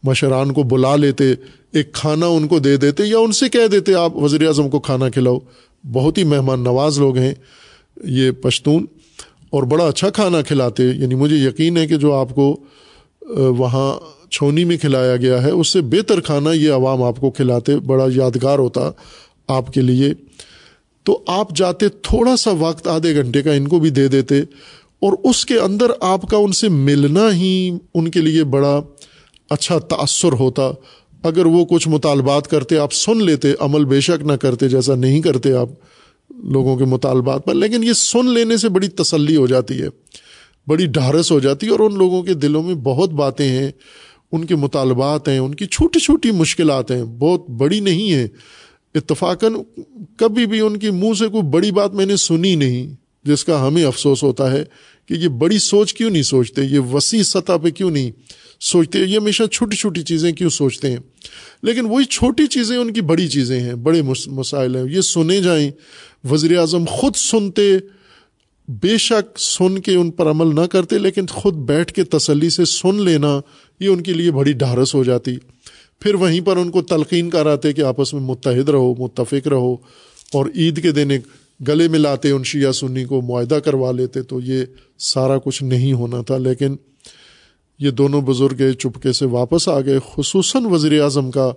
مشران 0.04 0.52
کو 0.54 0.64
بلا 0.64 0.96
لیتے، 0.96 1.34
ایک 1.74 1.92
کھانا 1.94 2.28
ان 2.28 2.48
کو 2.48 2.60
دے 2.60 2.76
دیتے 2.78 3.06
یا 3.06 3.18
ان 3.18 3.32
سے 3.32 3.50
کہہ 3.50 3.68
دیتے، 3.68 3.94
آپ 3.94 4.16
وزیر 4.16 4.46
اعظم 4.48 4.70
کو 4.70 4.80
کھانا 4.80 5.10
کھلاؤ۔ 5.10 5.38
بہت 5.84 6.18
ہی 6.18 6.24
مہمان 6.24 6.64
نواز 6.64 7.00
لوگ 7.00 7.18
ہیں 7.18 7.34
یہ 8.16 8.32
پشتون، 8.32 8.86
اور 9.50 9.64
بڑا 9.64 9.86
اچھا 9.88 10.10
کھانا 10.10 10.42
کھلاتے۔ 10.42 10.84
یعنی 10.86 11.16
مجھے 11.16 11.36
یقین 11.36 11.78
ہے 11.78 11.86
کہ 11.88 11.96
جو 11.96 12.14
آپ 12.14 12.34
کو 12.36 12.56
وہاں 13.58 13.92
چھونی 14.32 14.64
میں 14.64 14.78
کھلایا 14.78 15.16
گیا 15.16 15.42
ہے، 15.44 15.52
اس 15.52 15.68
سے 15.68 15.82
بہتر 15.82 16.20
کھانا 16.20 16.52
یہ 16.52 16.72
عوام 16.72 17.04
آپ 17.04 17.20
کو 17.20 17.32
کھلاتے، 17.32 17.78
بڑا 17.78 18.06
یادگار 18.16 18.60
ہوتا 18.60 18.92
آپ 19.48 19.74
کے 19.74 19.82
لیے۔ 19.82 20.14
تو 21.06 21.20
آپ 21.28 21.56
جاتے، 21.56 21.88
تھوڑا 22.02 22.36
سا 22.36 22.52
وقت، 22.60 22.88
آدھے 22.88 23.16
گھنٹے 23.16 23.42
کا 23.42 23.54
ان 23.54 23.68
کو 23.68 23.80
بھی 23.80 23.90
دے 23.90 24.08
دیتے، 24.08 24.40
اور 25.02 25.14
اس 25.24 25.46
کے 25.46 25.58
اندر 25.60 25.92
آپ 26.02 26.22
کا 26.22 26.38
ان 26.38 26.52
سے 26.52 26.70
ملنا 26.70 27.32
ہی 27.34 27.72
ان 27.94 28.10
کے 28.12 28.22
لیے 28.22 28.44
بڑا 28.44 28.80
اچھا 29.50 29.80
تأثر 29.80 30.34
ہوتا، 30.34 30.72
اگر 31.24 31.46
وہ 31.46 31.66
کچھ 31.66 31.88
مطالبات 31.88 32.48
کرتے، 32.48 32.78
آپ 32.78 32.94
سن 32.94 33.24
لیتے، 33.24 33.54
عمل 33.60 33.86
بے 33.86 34.00
شک 34.02 34.26
نہ 34.26 34.34
کرتے 34.34 34.70
جیسا 34.70 34.96
نہیں 34.96 35.22
کرتے 35.22 35.54
آپ 35.54 35.70
لوگوں 36.30 36.76
کے 36.78 36.86
مطالبات 36.86 37.46
پر، 37.46 37.54
لیکن 37.54 37.84
یہ 37.84 37.94
سن 37.94 38.30
لینے 38.30 38.58
سے 38.58 38.70
بڑی 38.70 38.88
تسلی 38.88 39.36
ہو 39.36 39.48
جاتی 39.48 39.82
ہے، 39.82 39.88
بڑی 40.68 40.86
ڈھارس 40.86 41.32
ہو 41.32 41.40
جاتی 41.40 41.68
ہے، 41.68 41.72
اور 41.72 41.80
ان 41.80 41.98
لوگوں 41.98 42.22
کے 42.24 42.34
دلوں 42.34 42.64
میں 42.64 42.76
بہت 42.76 43.10
باتیں 43.14 43.48
ہیں، 43.48 43.72
ان 44.32 44.46
کے 44.46 44.56
مطالبات 44.56 45.28
ہیں، 45.28 45.38
ان 45.38 45.56
کی 45.56 45.66
چھوٹی 45.66 46.00
چھوٹی 46.00 46.32
مشکلات 46.32 46.92
ہیں، 46.92 47.04
بہت 47.04 47.50
بڑی 47.50 47.80
نہیں 47.80 48.14
ہیں۔ 48.14 48.28
اتفاقاً 48.96 49.54
کبھی 50.18 50.46
بھی 50.46 50.60
ان 50.60 50.78
کی 50.78 50.90
منہ 50.90 51.14
سے 51.14 51.28
کوئی 51.28 51.44
بڑی 51.44 51.72
بات 51.72 51.94
میں 51.94 52.06
نے 52.06 52.16
سنی 52.16 52.56
نہیں، 52.56 52.96
جس 53.26 53.44
کا 53.46 53.68
ہمیں 53.68 53.84
افسوس 53.84 54.24
ہوتا 54.24 54.52
ہے 54.52 54.64
کہ 55.10 55.14
یہ 55.14 55.28
بڑی 55.28 55.60
سوچ 55.60 55.94
کیوں 55.94 56.10
نہیں 56.10 56.24
سوچتے، 56.24 56.64
یہ 56.64 56.80
وسیع 56.80 57.24
سطح 57.24 57.58
پہ 57.64 57.70
کیوں 57.70 57.92
نہیں؟ 57.92 58.12
سوچتے 58.60 59.00
یہ 59.00 59.18
ہمیشہ 59.18 59.44
چھوٹی 59.44 59.76
چھوٹی 59.76 60.04
چیزیں 60.04 60.32
کیوں 60.32 60.50
سوچتے 60.50 60.90
ہیں؟ 60.90 60.98
لیکن 61.64 61.86
وہی 61.86 62.06
چھوٹی 62.06 62.48
چیزیں 62.48 62.78
ان 62.78 62.94
کی 62.94 63.02
بڑی 63.02 63.28
چیزیں 63.28 63.60
ہیں، 63.60 63.74
بڑے 63.74 64.02
مسائل 64.28 64.76
ہیں۔ 64.76 64.84
یہ 64.96 65.02
سنے 65.02 65.42
جائیں۔ 65.42 65.72
وزیر 66.30 66.58
اعظم 66.58 66.86
خود 66.86 67.16
سنتے، 67.16 67.78
بے 68.68 68.98
شک 68.98 69.40
سن 69.40 69.80
کے 69.80 69.96
ان 69.96 70.12
پر 70.12 70.30
عمل 70.30 70.56
نہ 70.56 70.66
کرتے، 70.66 70.98
لیکن 70.98 71.26
خود 71.26 71.54
بیٹھ 71.54 71.94
کے 71.94 72.04
تسلی 72.04 72.50
سے 72.50 72.66
سن 72.66 73.02
لینا، 73.02 73.40
یہ 73.80 73.88
ان 73.88 74.04
کے 74.04 74.14
لیے 74.14 74.32
بڑی 74.32 74.54
ڈھارس 74.54 74.96
ہو 74.96 75.04
جاتی۔ 75.04 75.38
پھر 76.00 76.16
وہیں 76.16 76.42
پر 76.42 76.58
ان 76.58 76.72
کو 76.72 76.82
تلقین 76.82 77.30
کراتے 77.30 77.74
کہ 77.74 77.82
آپس 77.82 78.14
میں 78.14 78.22
متحد 78.22 78.70
رہو، 78.70 78.96
متفق 78.96 79.48
رہو، 79.48 79.74
اور 80.34 80.46
عید 80.56 80.82
کے 80.82 80.92
دن 80.92 81.12
ایک 81.12 81.22
گلے 81.68 81.88
ملاتے، 81.88 82.32
ان 82.32 82.44
شیعہ 82.44 82.72
سنی 82.72 83.06
کو 83.06 83.22
معاہدہ 83.22 83.56
کروا 83.56 83.92
لیتے، 83.92 84.22
تو 84.22 84.42
یہ 84.42 84.66
سارا 85.00 85.38
کچھ 85.38 85.64
نہیں 85.64 85.94
ہونا 85.94 86.22
تھا۔ 86.22 86.38
لیکن 86.38 86.76
یہ 87.80 87.92
دونوں 87.92 88.22
بزرگ 88.22 88.72
چپکے 88.80 89.12
سے 89.12 89.26
واپس 89.26 89.68
آ 89.68 89.82
گئے، 89.82 90.00
خصوصاً 90.16 90.66
وزیر 90.66 91.02
اعظم 91.02 91.32
کا۔ 91.32 91.52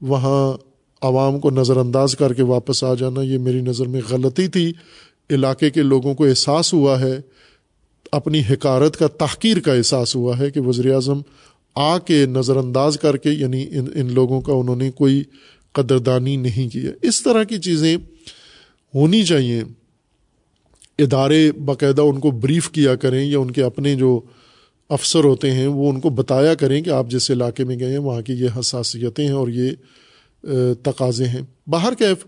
وہاں 0.00 0.52
عوام 1.00 1.40
کو 1.40 1.50
نظر 1.50 1.76
انداز 1.76 2.16
کر 2.16 2.32
کے 2.32 2.42
واپس 2.42 2.84
آ 2.84 2.94
جانا، 2.94 3.22
یہ 3.22 3.38
میری 3.38 3.60
نظر 3.60 3.86
میں 3.86 4.00
غلطی 4.10 4.48
تھی۔ 4.48 4.72
علاقے 5.30 5.70
کے 5.70 5.82
لوگوں 5.82 6.14
کو 6.14 6.26
احساس 6.26 6.72
ہوا 6.72 7.00
ہے، 7.00 7.20
اپنی 8.12 8.42
حکارت 8.50 8.96
کا 8.96 9.06
تحقیر 9.06 9.60
کا 9.60 9.72
احساس 9.72 10.16
ہوا 10.16 10.38
ہے 10.38 10.50
کہ 10.50 10.60
وزیر 10.60 10.94
اعظم 10.94 11.20
آ 11.74 11.98
کے 11.98 12.26
نظر 12.26 12.56
انداز 12.56 12.98
کر 12.98 13.16
کے 13.16 13.30
یعنی 13.30 13.66
ان 13.70 13.86
ان 13.94 14.12
لوگوں 14.12 14.40
کا 14.40 14.52
انہوں 14.52 14.76
نے 14.76 14.90
کوئی 14.90 15.22
قدردانی 15.72 16.36
نہیں 16.36 16.68
کی 16.68 16.86
ہے۔ 16.86 16.92
اس 17.02 17.22
طرح 17.22 17.44
کی 17.44 17.58
چیزیں 17.58 17.96
ہونی 18.94 19.24
چاہیے۔ 19.24 19.62
ادارے 20.98 21.52
باقاعدہ 21.52 22.02
ان 22.02 22.20
کو 22.20 22.30
بریف 22.30 22.70
کیا 22.70 22.94
کریں 22.94 23.24
یا 23.24 23.38
ان 23.38 23.50
کے 23.50 23.62
اپنے 23.62 23.94
جو 23.94 24.20
افسر 24.88 25.24
ہوتے 25.24 25.50
ہیں، 25.50 25.66
وہ 25.66 25.90
ان 25.90 26.00
کو 26.00 26.10
بتایا 26.10 26.54
کریں 26.54 26.82
کہ 26.82 26.90
آپ 26.90 27.10
جس 27.10 27.30
علاقے 27.30 27.64
میں 27.64 27.80
گئے 27.80 27.90
ہیں، 27.90 27.98
وہاں 27.98 28.22
کی 28.22 28.32
یہ 28.32 28.48
حساسیتیں 28.58 29.24
ہیں 29.24 29.32
اور 29.32 29.48
یہ 29.48 29.70
تقاضے 30.82 31.24
ہیں۔ 31.24 31.42
باہر 31.66 31.92
کیف، 31.98 32.26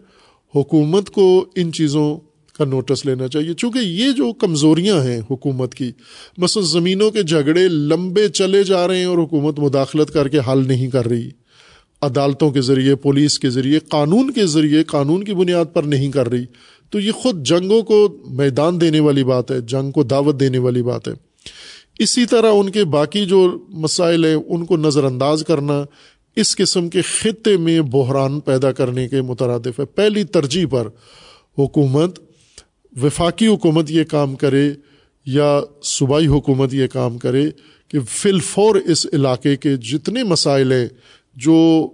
حکومت 0.57 1.11
کو 1.11 1.47
ان 1.57 1.73
چیزوں 1.73 2.17
کا 2.59 2.65
نوٹس 2.65 3.07
لینا 3.07 3.29
چاہیے۔ 3.29 3.55
چونکہ 3.55 3.79
یہ 3.79 4.13
جو 4.13 4.33
کمزوریاں 4.33 5.05
ہیں 5.05 5.21
حکومت 5.31 5.75
کی، 5.75 5.93
مثلا 6.39 6.63
زمینوں 6.67 7.11
کے 7.11 7.23
جھگڑے 7.23 7.69
لمبے 7.69 8.29
چلے 8.29 8.63
جا 8.63 8.89
رہے 8.89 8.99
ہیں 8.99 9.05
اور 9.05 9.19
حکومت 9.19 9.59
مداخلت 9.59 10.13
کر 10.13 10.29
کے 10.29 10.39
حل 10.39 10.69
نہیں 10.69 10.91
کر 10.91 11.09
رہی۔ 11.09 11.29
عدالتوں 12.03 12.51
کے 12.51 12.61
ذریعے، 12.61 12.95
پولیس 12.95 13.39
کے 13.39 13.51
ذریعے، 13.51 13.79
قانون 13.79 14.31
کے 14.31 14.47
ذریعے، 14.47 14.85
قانون 14.85 15.25
کی 15.25 15.35
بنیاد 15.35 15.65
پر 15.73 15.83
نہیں 15.83 16.11
کر 16.11 16.29
رہی۔ 16.29 16.45
تو 16.91 17.01
یہ 17.01 17.13
خود 17.13 17.47
جنگوں 17.47 17.83
کو 17.83 18.17
میدان 18.31 18.81
دینے 18.81 19.01
والی 19.01 19.25
بات 19.25 19.51
ہے، 19.51 19.61
جنگ 19.61 19.91
کو 19.91 20.03
دعوت 20.03 20.41
دینے 20.41 20.59
والی 20.59 20.83
بات 20.83 21.09
ہے۔ 21.09 21.28
اسی 21.99 22.27
طرح 22.27 22.53
ان 22.53 22.71
کے 22.71 22.85
باقی 22.85 23.27
جو 23.27 23.65
مسائل 23.69 24.25
ہیں، 24.25 24.35
ان 24.35 24.65
کو 24.65 24.77
نظر 24.77 25.05
انداز 25.05 25.45
کرنا، 25.49 25.85
اس 26.37 26.57
قسم 26.57 26.89
کے 26.89 27.03
خطے 27.03 27.57
میں 27.57 27.81
بحران 27.81 28.41
پیدا 28.41 28.73
کرنے 28.73 29.09
کے 29.09 29.23
مترادف 29.23 29.81
ہے۔ 29.81 29.85
پہلی 29.85 30.25
ترجیح 30.25 30.67
پر 30.71 30.89
حکومت، 31.59 32.19
وفاقی 33.03 33.47
حکومت 33.47 33.91
یہ 33.91 34.05
کام 34.05 34.35
کرے 34.37 34.73
یا 35.27 35.61
صوبائی 35.83 36.27
حکومت 36.27 36.75
یہ 36.75 36.87
کام 36.87 37.19
کرے 37.19 37.51
کہ 37.89 37.99
فی 38.01 38.31
الفور 38.31 38.75
اس 38.75 39.07
علاقے 39.13 39.57
کے 39.57 39.77
جتنے 39.77 40.23
مسائل 40.25 40.73
ہیں 40.73 40.89
جو 41.37 41.89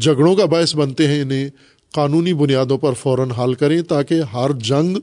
جھگڑوں 0.00 0.34
کا 0.36 0.44
باعث 0.44 0.76
بنتے 0.76 1.08
ہیں، 1.08 1.22
انہیں 1.22 1.48
قانونی 1.92 2.34
بنیادوں 2.34 2.78
پر 2.78 2.92
فوراً 2.92 3.30
حل 3.30 3.54
کریں 3.54 3.82
تاکہ 3.82 4.20
ہر 4.20 4.52
جنگ 4.52 4.96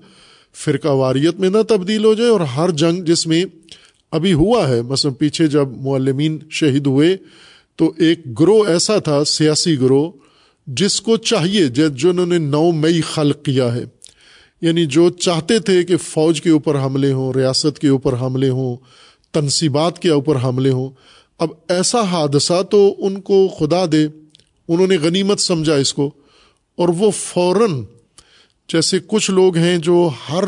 فرقہ 0.53 0.87
واریت 0.87 1.39
میں 1.39 1.49
نہ 1.49 1.61
تبدیل 1.67 2.05
ہو 2.05 2.13
جائے 2.13 2.29
اور 2.29 2.39
ہر 2.39 2.71
جنگ 2.71 3.03
جس 3.03 3.27
میں 3.27 3.45
ابھی 4.11 4.33
ہوا 4.33 4.69
ہے، 4.69 4.81
مثلا 4.81 5.11
پیچھے 5.19 5.47
جب 5.47 5.67
معلمین 5.77 6.39
شہید 6.49 6.87
ہوئے 6.87 7.17
تو 7.75 7.93
ایک 7.97 8.39
گروہ 8.39 8.67
ایسا 8.67 8.97
تھا، 8.97 9.23
سیاسی 9.23 9.79
گروہ، 9.79 10.11
جس 10.67 11.01
کو 11.01 11.17
چاہیے 11.17 11.67
جنہوں 11.89 12.25
نے 12.25 12.37
نو 12.37 12.71
مئی 12.71 13.01
خلق 13.01 13.43
کیا 13.43 13.75
ہے۔ 13.75 13.83
یعنی 14.61 14.85
جو 14.85 15.09
چاہتے 15.09 15.59
تھے 15.59 15.83
کہ 15.83 15.97
فوج 15.97 16.41
کے 16.41 16.49
اوپر 16.49 16.75
حملے 16.79 17.13
ہوں، 17.13 17.33
ریاست 17.33 17.79
کے 17.79 17.87
اوپر 17.87 18.13
حملے 18.13 18.49
ہوں، 18.49 18.77
تنصیبات 19.31 19.99
کے 19.99 20.09
اوپر 20.09 20.35
حملے 20.43 20.69
ہوں۔ 20.69 20.89
اب 21.39 21.49
ایسا 21.69 22.01
حادثہ 22.01 22.61
تو 22.61 22.95
ان 22.97 23.21
کو 23.21 23.47
خدا 23.59 23.85
دے، 23.91 24.07
انہوں 24.67 24.87
نے 24.87 24.97
غنیمت 24.97 25.39
سمجھا 25.39 25.75
اس 25.75 25.93
کو۔ 25.93 26.11
اور 26.75 26.89
وہ 26.89 27.11
فوراً، 27.11 27.83
جیسے 28.73 28.99
کچھ 29.07 29.31
لوگ 29.31 29.57
ہیں 29.57 29.77
جو 29.77 30.09
ہر 30.29 30.43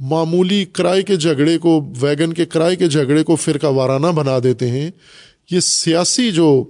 معمولی 0.00 0.64
کرائے 0.64 1.02
کے 1.02 1.16
جھگڑے 1.16 1.58
کو، 1.58 1.92
ویگن 2.00 2.32
کے 2.32 2.46
کرائے 2.46 2.76
کے 2.76 2.88
جھگڑے 2.88 3.24
کو 3.24 3.36
فرقہ 3.36 3.66
وارانہ 3.66 4.06
بنا 4.06 4.38
دیتے 4.42 4.70
ہیں۔ 4.70 4.90
یہ 5.50 5.60
سیاسی 5.60 6.32
جو 6.32 6.64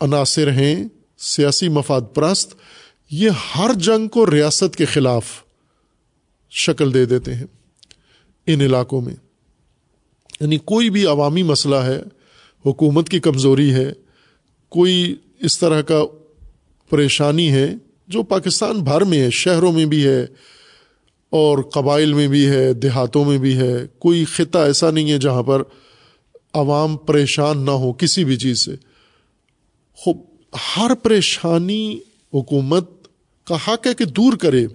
عناصر 0.00 0.52
ہیں، 0.52 0.84
سیاسی 1.18 1.68
مفاد 1.68 2.00
پرست، 2.14 2.54
یہ 3.10 3.30
ہر 3.30 3.70
جنگ 3.76 4.08
کو 4.08 4.30
ریاست 4.30 4.76
کے 4.76 4.84
خلاف 4.84 5.24
شکل 6.50 6.94
دے 6.94 7.04
دیتے 7.04 7.34
ہیں۔ 7.34 7.46
ان 8.46 8.60
علاقوں 8.60 9.00
میں 9.00 9.14
یعنی 10.40 10.58
کوئی 10.58 10.90
بھی 10.90 11.06
عوامی 11.06 11.42
مسئلہ 11.42 11.76
ہے، 11.76 12.02
حکومت 12.66 13.08
کی 13.08 13.20
کمزوری 13.20 13.74
ہے، 13.74 13.92
کوئی 14.68 15.16
اس 15.40 15.58
طرح 15.58 15.82
کا 15.82 16.04
پریشانی 16.90 17.52
ہے 17.52 17.74
جو 18.08 18.22
پاکستان 18.22 18.80
بھر 18.80 19.00
میں 19.00 19.20
ہے، 19.20 19.30
شہروں 19.30 19.72
میں 19.72 19.86
بھی 19.86 20.06
ہے 20.06 20.26
اور 21.30 21.58
قبائل 21.58 22.12
میں 22.12 22.28
بھی 22.28 22.46
ہے، 22.46 22.72
دیہاتوں 22.72 23.24
میں 23.24 23.38
بھی 23.38 23.56
ہے، 23.56 23.86
کوئی 23.98 24.24
خطہ 24.24 24.58
ایسا 24.58 24.90
نہیں 24.90 25.12
ہے 25.12 25.18
جہاں 25.18 25.42
پر 25.42 25.62
عوام 26.52 26.96
پریشان 26.96 27.58
نہ 27.58 27.70
ہو 27.70 27.92
کسی 27.92 28.24
بھی 28.24 28.36
چیز 28.36 28.58
سے۔ 28.58 28.74
ہر 30.76 30.94
پریشانی 30.94 31.98
حکومت 32.34 32.90
کا 33.44 33.54
حق 33.54 33.86
ہے 33.86 33.94
کہ 33.94 34.04
دور 34.04 34.32
کرے۔ 34.32 34.66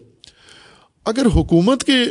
اگر 1.05 1.25
حکومت 1.36 1.84
کے 1.84 2.03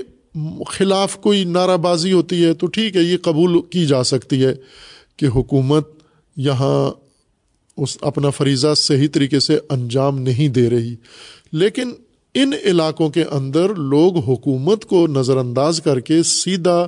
خلاف 0.66 1.16
کوئی 1.16 1.44
نعرہ 1.44 1.76
بازی 1.76 2.12
ہوتی 2.12 2.44
ہے 2.44 2.54
تو 2.54 2.66
ٹھیک 2.66 2.96
ہے، 2.96 3.02
یہ 3.02 3.16
قبول 3.22 3.62
کی 3.70 3.86
جا 3.86 4.04
سکتی 4.04 4.44
ہے 4.44 4.54
کہ 5.16 5.26
حکومت 5.26 5.88
یہاں 6.36 7.07
اس 7.78 7.98
اپنا 8.00 8.30
فریضہ 8.30 8.74
صحیح 8.76 9.08
طریقے 9.12 9.40
سے 9.40 9.58
انجام 9.70 10.18
نہیں 10.18 10.48
دے 10.48 10.70
رہی۔ 10.70 10.96
لیکن 11.52 11.90
ان 12.34 12.52
علاقوں 12.64 13.10
کے 13.10 13.24
اندر 13.24 13.74
لوگ 13.74 14.16
حکومت 14.16 14.84
کو 14.84 15.06
نظر 15.06 15.36
انداز 15.36 15.80
کر 15.80 16.00
کے 16.00 16.22
سیدھا 16.22 16.86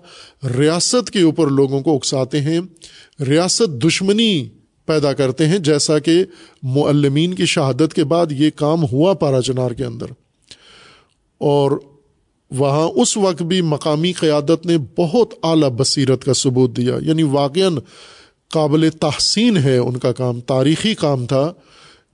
ریاست 0.59 1.11
کے 1.11 1.23
اوپر 1.23 1.47
لوگوں 1.47 1.81
کو 1.81 1.97
اکساتے 1.97 2.41
ہیں، 2.41 2.61
ریاست 3.29 3.85
دشمنی 3.85 4.49
پیدا 4.87 5.13
کرتے 5.13 5.47
ہیں، 5.47 5.59
جیسا 5.59 5.99
کہ 5.99 6.25
معلمین 6.63 7.35
کی 7.35 7.47
شہادت 7.47 7.95
کے 7.95 8.05
بعد 8.05 8.27
یہ 8.33 8.51
کام 8.57 8.85
ہوا 8.93 9.13
پارا 9.13 9.43
چنار 9.43 9.71
کے 9.71 9.85
اندر۔ 9.85 10.07
اور 11.39 11.71
وہاں 12.51 12.89
اس 12.89 13.17
وقت 13.17 13.43
بھی 13.43 13.61
مقامی 13.61 14.13
قیادت 14.13 14.67
نے 14.67 14.79
بہت 14.99 15.35
اعلیٰ 15.43 15.71
بصیرت 15.71 16.25
کا 16.25 16.35
ثبوت 16.35 16.77
دیا۔ 16.77 16.95
یعنی 17.03 17.23
واقع 17.23 17.69
قابل 18.51 18.89
تحسین 18.91 19.57
ہے 19.57 19.77
ان 19.77 19.97
کا 19.97 20.13
کام، 20.13 20.41
تاریخی 20.41 20.95
کام 20.95 21.27
تھا 21.27 21.53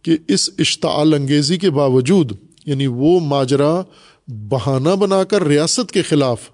کہ 0.03 0.16
اس 0.28 0.51
اشتعال 0.59 1.14
انگیزی 1.14 1.57
کے 1.57 1.70
باوجود 1.70 2.32
یعنی 2.66 2.87
وہ 2.87 3.20
ماجرا 3.20 3.82
بہانہ 4.28 4.89
بنا 4.89 5.24
کر 5.24 5.45
ریاست 5.45 5.93
کے 5.93 6.03
خلاف 6.03 6.51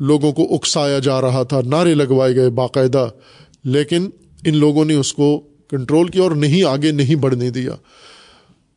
لوگوں 0.00 0.32
کو 0.32 0.54
اکسایا 0.54 0.98
جا 0.98 1.20
رہا 1.20 1.42
تھا، 1.42 1.60
نعرے 1.66 1.94
لگوائے 1.94 2.34
گئے 2.34 2.50
باقاعدہ، 2.50 3.08
لیکن 3.64 4.08
ان 4.44 4.56
لوگوں 4.56 4.84
نے 4.84 4.94
اس 4.94 5.12
کو 5.12 5.40
کنٹرول 5.70 6.08
کیا 6.08 6.22
اور 6.22 6.30
نہیں، 6.30 6.62
آگے 6.62 6.90
نہیں 6.90 7.14
بڑھنے 7.14 7.50
دیا۔ 7.50 7.74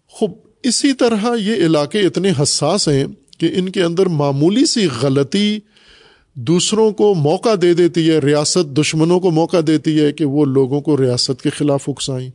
خوب، 0.08 0.32
اسی 0.64 0.94
طرح 0.94 1.26
یہ 1.40 1.66
علاقے 1.66 2.02
اتنے 2.02 2.32
حساس 2.40 2.88
ہیں 2.88 3.06
کہ 3.38 3.50
ان 3.54 3.70
کے 3.70 3.84
اندر 3.84 4.06
معمولی 4.06 4.66
سی 4.66 4.88
غلطی 5.02 5.60
دوسروں 6.36 6.92
کو 6.92 7.16
موقع 7.16 7.50
دے 7.62 7.74
دیتی 7.74 8.10
ہے، 8.10 8.20
ریاست، 8.20 8.78
دشمنوں 8.78 9.20
کو 9.20 9.32
موقع 9.32 9.58
دیتی 9.68 10.02
ہے 10.02 10.12
کہ 10.12 10.26
وہ 10.26 10.46
لوگوں 10.46 10.82
کو 10.82 10.98
ریاست 10.98 11.42
کے 11.42 11.50
خلاف 11.50 11.90
اکسائیں۔ 11.90 12.30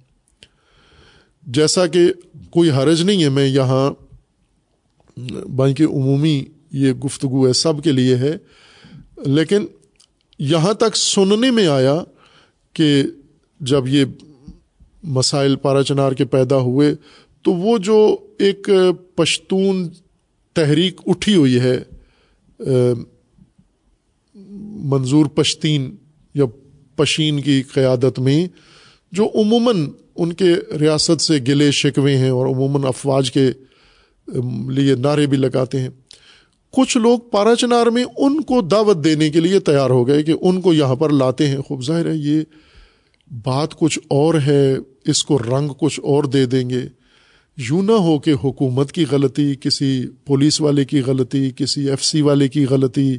جیسا 1.46 1.86
کہ 1.86 2.12
کوئی 2.50 2.70
حرج 2.70 3.02
نہیں 3.02 3.24
ہے، 3.24 3.28
میں 3.28 3.46
یہاں 3.46 3.90
بلکہ 5.48 5.82
عمومی 5.82 6.44
یہ 6.72 6.92
گفتگو 6.92 7.46
ہے، 7.46 7.52
سب 7.52 7.84
کے 7.84 7.92
لیے 7.92 8.16
ہے۔ 8.16 8.36
لیکن 9.26 9.66
یہاں 10.38 10.74
تک 10.74 10.96
سننے 10.96 11.50
میں 11.50 11.66
آیا 11.66 11.96
کہ 12.72 13.02
جب 13.60 13.88
یہ 13.88 14.04
مسائل 15.02 15.56
پارا 15.56 15.82
چنار 15.82 16.12
کے 16.12 16.24
پیدا 16.24 16.56
ہوئے 16.56 16.94
تو 17.42 17.52
وہ 17.52 17.78
جو 17.78 18.16
ایک 18.38 18.70
پشتون 19.14 19.88
تحریک 20.54 21.00
اٹھی 21.06 21.34
ہوئی 21.34 21.60
ہے 21.60 21.78
منظور 24.60 25.26
پشتین 25.26 25.96
یا 26.34 26.44
پشین 26.96 27.40
کی 27.40 27.62
قیادت 27.62 28.18
میں، 28.18 28.46
جو 29.12 29.28
عموماً 29.34 29.88
ان 30.16 30.32
کے 30.32 30.76
ریاست 30.80 31.20
سے 31.20 31.38
گلے 31.48 31.70
شکوے 31.70 32.16
ہیں 32.16 32.30
اور 32.30 32.46
عموماً 32.46 32.84
افواج 32.84 33.32
کے 33.32 33.50
لیے 34.68 34.94
نعرے 34.94 35.26
بھی 35.26 35.36
لگاتے 35.36 35.80
ہیں۔ 35.80 35.88
کچھ 36.72 36.96
لوگ 36.96 37.18
پارا 37.18 37.56
چنار 37.56 37.86
میں 37.86 38.04
ان 38.16 38.40
کو 38.40 38.60
دعوت 38.60 39.04
دینے 39.04 39.30
کے 39.30 39.40
لیے 39.40 39.60
تیار 39.60 39.90
ہو 39.90 40.06
گئے 40.06 40.22
کہ 40.22 40.34
ان 40.40 40.60
کو 40.60 40.72
یہاں 40.72 40.94
پر 40.94 41.10
لاتے 41.10 41.46
ہیں۔ 41.46 41.58
خوب 41.58 41.84
ظاہر 41.84 42.06
ہے، 42.06 42.16
یہ 42.16 42.40
بات 43.44 43.74
کچھ 43.78 43.98
اور 44.08 44.34
ہے، 44.46 44.76
اس 45.04 45.24
کو 45.24 45.38
رنگ 45.38 45.68
کچھ 45.78 46.00
اور 46.02 46.24
دے 46.24 46.46
دیں 46.46 46.70
گے۔ 46.70 46.80
یوں 47.56 47.82
نہ 47.82 47.92
ہو 47.92 48.18
کہ 48.18 48.32
حکومت 48.44 48.92
کی 48.92 49.04
غلطی، 49.10 49.54
کسی 49.60 50.04
پولیس 50.24 50.60
والے 50.60 50.84
کی 50.84 51.00
غلطی، 51.00 51.50
کسی 51.56 51.90
ایف 51.90 52.04
سی 52.04 52.22
والے 52.22 52.48
کی 52.48 52.64
غلطی 52.64 53.16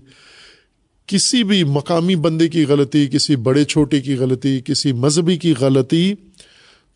کسی 1.12 1.44
بھی 1.44 1.64
مقامی 1.64 2.16
بندے 2.16 2.48
کی 2.48 2.66
غلطی، 2.66 3.08
کسی 3.08 3.36
بڑے 3.36 3.66
چھوٹے 3.66 4.02
کی 4.02 4.16
غلطی، 4.16 4.62
کسی 4.66 4.92
مذہبی 4.92 5.38
کی 5.38 5.54
غلطی 5.60 6.14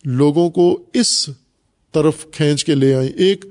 لوگوں 0.05 0.49
کو 0.49 0.83
اس 0.93 1.29
طرف 1.93 2.25
کھینچ 2.31 2.65
کے 2.65 2.75
لے 2.75 2.95
آئیں۔ 2.95 3.09
ایک 3.09 3.45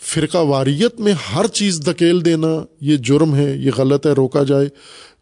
فرقہ 0.00 0.38
واریت 0.38 1.00
میں 1.00 1.12
ہر 1.12 1.46
چیز 1.46 1.80
دھکیل 1.86 2.24
دینا، 2.24 2.64
یہ 2.80 2.96
جرم 2.96 3.34
ہے، 3.34 3.56
یہ 3.56 3.70
غلط 3.76 4.06
ہے، 4.06 4.12
روکا 4.12 4.42
جائے۔ 4.42 4.68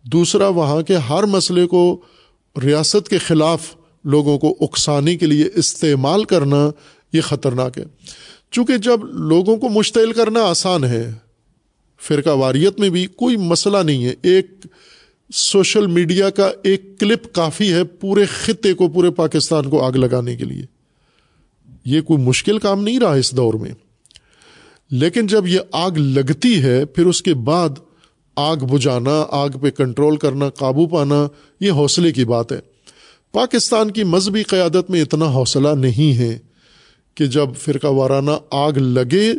دوسرا، 0.02 0.48
وہاں 0.48 0.82
کے 0.82 0.96
ہر 0.96 1.22
مسئلے 1.22 1.66
کو 1.66 2.00
ریاست 2.62 3.08
کے 3.08 3.18
خلاف 3.18 3.74
لوگوں 4.04 4.38
کو 4.38 4.56
اکسانے 4.60 5.16
کے 5.16 5.26
لیے 5.26 5.44
استعمال 5.54 6.24
کرنا 6.24 6.70
یہ 7.12 7.20
خطرناک 7.20 7.78
ہے۔ 7.78 7.84
چونکہ 8.50 8.76
جب 8.76 9.04
لوگوں 9.04 9.56
کو 9.56 9.68
مشتعل 9.68 10.12
کرنا 10.12 10.40
آسان 10.40 10.84
ہے 10.84 11.12
فرقہ 12.02 12.30
واریت 12.30 12.80
میں 12.80 12.88
بھی 12.88 13.06
کوئی 13.06 13.36
مسئلہ 13.36 13.78
نہیں 13.78 14.04
ہے۔ 14.04 14.14
ایک 14.22 14.46
سوشل 15.34 15.86
میڈیا 15.86 16.30
کا 16.30 16.50
ایک 16.62 17.00
کلپ 17.00 17.34
کافی 17.34 17.72
ہے 17.72 17.84
پورے 17.84 18.24
خطے 18.24 18.72
کو، 18.72 18.88
پورے 18.88 19.10
پاکستان 19.10 19.70
کو 19.70 19.84
آگ 19.84 19.92
لگانے 19.92 20.36
کے 20.36 20.44
لیے۔ 20.44 20.62
یہ 21.84 22.00
کوئی 22.00 22.22
مشکل 22.22 22.58
کام 22.58 22.84
نہیں 22.84 23.00
رہا 23.00 23.14
اس 23.14 23.36
دور 23.36 23.54
میں۔ 23.54 23.70
لیکن 24.90 25.26
جب 25.26 25.46
یہ 25.46 25.58
آگ 25.72 25.90
لگتی 25.90 26.62
ہے، 26.62 26.84
پھر 26.84 27.06
اس 27.06 27.22
کے 27.22 27.34
بعد 27.34 27.68
آگ 28.36 28.56
بجھانا 28.56 29.26
آگ 29.30 29.48
پہ 29.48 29.70
کنٹرول 29.70 30.16
کرنا، 30.16 30.48
قابو 30.48 30.86
پانا، 30.86 31.28
یہ 31.60 31.70
حوصلے 31.70 32.12
کی 32.12 32.24
بات 32.24 32.52
ہے۔ 32.52 32.58
پاکستان 33.32 33.90
کی 33.90 34.04
مذہبی 34.04 34.42
قیادت 34.42 34.90
میں 34.90 35.02
اتنا 35.02 35.24
حوصلہ 35.24 35.68
نہیں 35.68 36.18
ہے 36.18 36.38
کہ 37.14 37.26
جب 37.26 37.48
فرقہ 37.58 37.86
وارانہ 37.86 38.30
آگ 38.50 38.72
لگے 38.72 39.32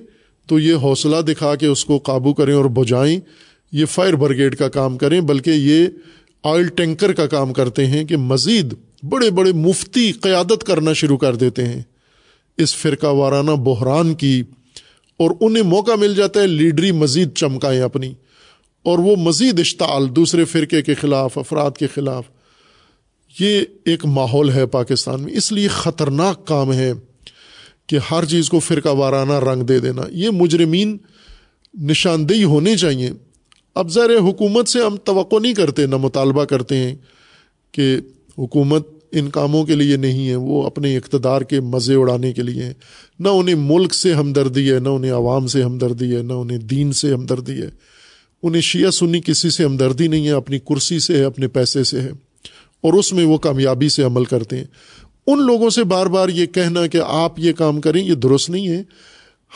تو 0.45 0.60
یہ 0.60 0.76
حوصلہ 0.76 1.22
دکھا 1.22 1.56
کے 1.56 1.65
اس 1.65 1.86
کو 1.86 1.98
قابو 1.98 2.34
کریں 2.34 2.56
اور 2.56 2.65
بجھائیں 2.65 3.20
یہ 3.72 3.86
فائر 3.86 4.14
بریگیڈ 4.14 4.56
کا 4.56 4.70
کام 4.70 4.98
کریں، 4.98 5.22
بلکہ 5.22 5.49
یہ 5.49 5.86
آئل 6.44 6.68
ٹینکر 6.68 7.14
کا 7.14 7.28
کام 7.28 7.53
کرتے 7.53 7.86
ہیں 7.86 8.03
کہ 8.03 8.18
مزید 8.18 8.74
بڑے 9.10 9.30
بڑے 9.30 9.52
مفتی 9.52 10.11
قیادت 10.11 10.64
کرنا 10.64 10.94
شروع 10.94 11.18
کر 11.18 11.36
دیتے 11.36 11.65
ہیں۔ 11.65 11.82
اس 12.57 12.76
فرقہ 12.76 13.07
وارانہ 13.07 13.52
بحران 13.52 14.14
کی 14.14 14.44
اور 15.18 15.32
انہیں 15.41 15.64
موقع 15.64 15.91
مل 15.91 16.15
جاتا 16.15 16.41
ہے 16.41 16.48
لیڈری 16.48 16.91
مزید 16.91 17.34
چمکائیں 17.36 17.82
اپنی 17.82 18.14
اور 18.84 18.99
وہ 18.99 19.15
مزید 19.15 19.60
اشتعال 19.60 20.15
دوسرے 20.15 20.45
فرقے 20.45 20.82
کے 20.82 20.94
خلاف، 20.94 21.38
افراد 21.38 21.72
کے 21.72 21.88
خلاف۔ 21.88 22.24
یہ 23.40 23.61
ایک 23.86 24.06
ماحول 24.06 24.49
ہے 24.49 24.65
پاکستان 24.65 25.22
میں، 25.22 25.34
اس 25.34 25.52
لیے 25.52 25.68
خطرناک 25.68 26.48
کام 26.48 26.74
ہے۔ 26.74 26.94
کہ 27.88 27.97
ہر 28.11 28.26
چیز 28.26 28.49
کو 28.49 28.60
فرقہ 28.60 28.89
وارانہ 28.89 29.34
رنگ 29.34 29.64
دے 29.64 29.80
دینا، 29.80 30.01
یہ 30.11 30.30
مجرمین 30.30 30.97
نشاندہی 31.81 32.43
ہونے 32.43 32.77
چاہیے۔ 32.77 33.10
اب 33.76 33.91
ذرا 33.91 34.30
حکومت 34.30 34.68
سے 34.68 34.80
ہم 34.80 34.95
توقع 34.97 35.35
نہیں 35.41 35.53
کرتے، 35.53 35.85
نہ 35.85 35.97
مطالبہ 35.97 36.45
کرتے 36.45 36.77
ہیں 36.77 36.95
کہ 37.72 37.97
حکومت 38.38 38.88
ان 39.11 39.30
کاموں 39.30 39.65
کے 39.65 39.76
لیے 39.76 39.97
نہیں 39.97 40.30
ہے، 40.30 40.35
وہ 40.35 40.64
اپنے 40.64 40.97
اقتدار 40.97 41.41
کے 41.41 41.60
مزے 41.60 41.95
اڑانے 41.95 42.34
کے 42.34 42.41
لیے 42.41 42.64
ہیں۔ 42.64 42.73
نہ 43.19 43.27
انہیں 43.27 43.55
ملک 43.55 43.93
سے 43.93 44.14
ہمدردی 44.14 44.72
ہے، 44.72 44.80
نہ 44.80 44.89
انہیں 44.89 45.11
عوام 45.11 45.47
سے 45.47 45.64
ہمدردی 45.64 46.15
ہے، 46.15 46.22
نہ 46.22 46.34
انہیں 46.34 46.57
دین 46.57 46.91
سے 46.91 47.14
ہمدردی 47.14 47.61
ہے۔ 47.61 47.69
انہیں 48.43 48.61
شیعہ 48.61 48.91
سنی 48.91 49.22
کسی 49.26 49.49
سے 49.49 49.65
ہمدردی 49.65 50.07
نہیں 50.07 50.26
ہے، 50.26 50.31
اپنی 50.31 50.60
کرسی 50.60 50.99
سے 50.99 51.18
ہے، 51.18 51.23
اپنے 51.23 51.47
پیسے 51.47 51.84
سے 51.84 52.01
ہے۔ 52.01 52.11
اور 52.81 52.93
اس 52.93 53.14
میں 53.14 53.26
وہ 53.26 53.38
کامیابی 53.38 53.89
سے 53.89 54.03
عمل 54.03 54.26
کرتے 54.26 54.57
ہیں۔ 54.57 54.65
ان 55.27 55.41
لوگوں 55.41 55.69
سے 55.69 55.83
بار 55.83 56.05
بار 56.05 56.29
یہ 56.29 56.45
کہنا 56.45 56.87
کہ 56.87 56.99
آپ 57.07 57.39
یہ 57.39 57.53
کام 57.53 57.81
کریں، 57.81 58.03
یہ 58.03 58.13
درست 58.13 58.49
نہیں 58.49 58.67
ہے۔ 58.67 58.83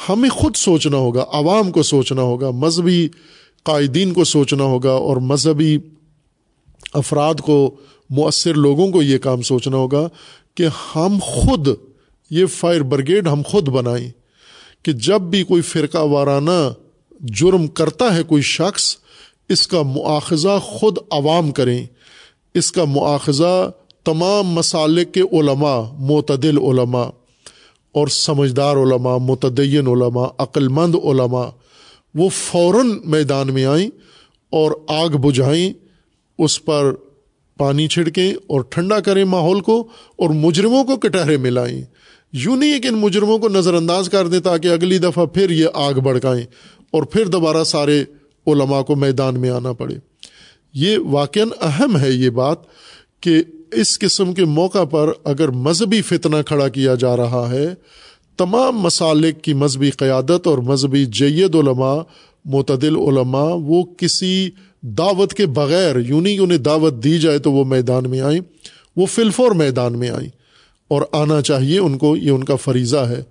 ہمیں 0.10 0.30
خود 0.30 0.56
سوچنا 0.56 0.98
ہوگا، 0.98 1.26
عوام 1.31 1.72
کو 1.72 1.84
سوچنا 1.84 2.22
ہوگا، 2.22 2.52
مذہبی 2.52 3.10
قائدین 3.64 4.14
کو 4.14 4.23
سوچنا 4.23 4.64
ہوگا 4.64 4.91
اور 4.91 5.18
مذہبی 5.18 5.77
افراد 6.94 7.35
کو، 7.35 7.76
مؤثر 8.10 8.53
لوگوں 8.53 8.91
کو 8.91 9.02
یہ 9.02 9.18
کام 9.18 9.41
سوچنا 9.41 9.77
ہوگا 9.77 10.07
کہ 10.56 10.65
ہم 10.95 11.18
خود، 11.22 11.68
یہ 12.30 12.45
فائر 12.45 12.81
بریگیڈ 12.81 13.27
ہم 13.27 13.41
خود 13.45 13.69
بنائیں 13.69 14.11
کہ 14.84 14.91
جب 14.91 15.22
بھی 15.22 15.44
کوئی 15.44 15.61
فرقہ 15.61 15.98
وارانہ 15.98 16.73
جرم 17.19 17.68
کرتا 17.68 18.15
ہے 18.15 18.23
کوئی 18.23 18.41
شخص، 18.41 18.98
اس 19.49 19.68
کا 19.68 19.81
مواخذہ 19.81 20.60
خود 20.61 20.98
عوام 21.11 21.52
کریں۔ 21.52 21.85
اس 22.53 22.72
کا 22.72 22.84
مواخذہ 22.84 23.72
تمام 24.08 24.48
مسالک 24.48 25.14
کے 25.14 25.22
علماء، 25.22 25.80
معتدل 26.00 26.58
علماء 26.58 27.08
اور 27.96 28.08
سمجھدار 28.08 28.78
علماء، 28.78 29.18
متدین 29.18 29.88
علماء 29.88 30.28
عقل 30.38 30.68
مند 30.68 30.96
علماء، 31.04 31.48
وہ 32.16 32.30
فوراً 32.30 32.92
میدان 33.06 33.54
میں 33.54 33.66
آئیں 33.66 33.90
اور 34.54 34.72
آگ 34.88 35.18
بجھائیں، 35.18 35.74
اس 36.40 36.64
پر 36.66 36.94
پانی 37.60 37.88
چھڑکیں 37.88 38.34
اور 38.34 38.62
ٹھنڈا 38.62 39.00
کریں 39.00 39.24
ماحول 39.26 39.62
کو 39.62 39.80
اور 40.16 40.30
مجرموں 40.30 40.84
کو 40.84 40.96
کٹہرے 40.98 41.38
ملائیں 41.38 41.82
یوں 42.34 42.56
نہیں 42.56 42.74
ہے 42.74 42.80
کہ 42.80 42.88
ان 42.88 42.94
مجرموں 42.94 43.38
کو 43.38 43.50
نظر 43.50 43.74
انداز 43.74 44.10
کر 44.10 44.28
دیں 44.28 44.40
تاکہ 44.40 44.68
اگلی 44.68 44.98
دفعہ 44.98 45.26
پھر 45.26 45.50
یہ 45.50 45.68
آگ 45.74 45.94
بڑکائیں 45.94 46.46
اور 46.92 47.04
پھر 47.04 47.26
دوبارہ 47.26 47.64
سارے 47.64 48.04
علماء 48.48 48.82
کو 48.82 48.96
میدان 48.96 49.40
میں 49.40 49.50
آنا 49.50 49.72
پڑے۔ 49.74 49.96
یہ 50.74 50.98
واقع 51.12 51.40
اہم 51.62 51.98
ہے 51.98 52.12
یہ 52.12 52.30
بات 52.30 52.66
کہ 53.22 53.42
اس 53.72 53.99
قسم 53.99 54.34
کے 54.34 54.45
موقع 54.45 54.84
پر 54.84 55.11
اگر 55.23 55.49
مذہبی 55.49 56.02
فتنہ 56.02 56.41
کھڑا 56.45 56.68
کیا 56.68 56.95
جا 56.95 57.18
رہا 57.18 57.49
ہے، 57.52 57.68
تمام 58.38 58.80
مسالک 58.80 59.41
کی 59.41 59.53
مذہبی 59.53 59.89
قیادت 59.89 60.48
اور 60.48 60.57
مذہبی 60.57 61.06
جید 61.06 61.56
علماء، 61.56 61.98
معتدل 62.45 62.95
علماء، 62.95 63.53
وہ 63.53 63.84
کسی 63.84 64.49
دعوت 64.81 65.34
کے 65.34 65.45
بغیر، 65.45 65.95
یوں 65.95 66.22
نہیں 66.22 66.39
انہیں 66.39 66.57
دعوت 66.57 67.03
دی 67.03 67.19
جائے 67.19 67.39
تو 67.39 67.52
وہ 67.52 67.64
میدان 67.65 68.10
میں 68.10 68.22
آئیں، 68.22 68.41
وہ 68.95 69.06
فلفور 69.06 69.52
میدان 69.52 69.99
میں 69.99 70.10
آئیں، 70.10 70.30
اور 70.88 71.02
آنا 71.11 71.41
چاہیے 71.41 71.80
ان 71.80 71.98
کو، 71.98 72.18
یہ 72.18 72.31
ان 72.31 72.44
کا 72.44 72.56
فریضہ 72.56 72.98
ہے۔ 72.98 73.22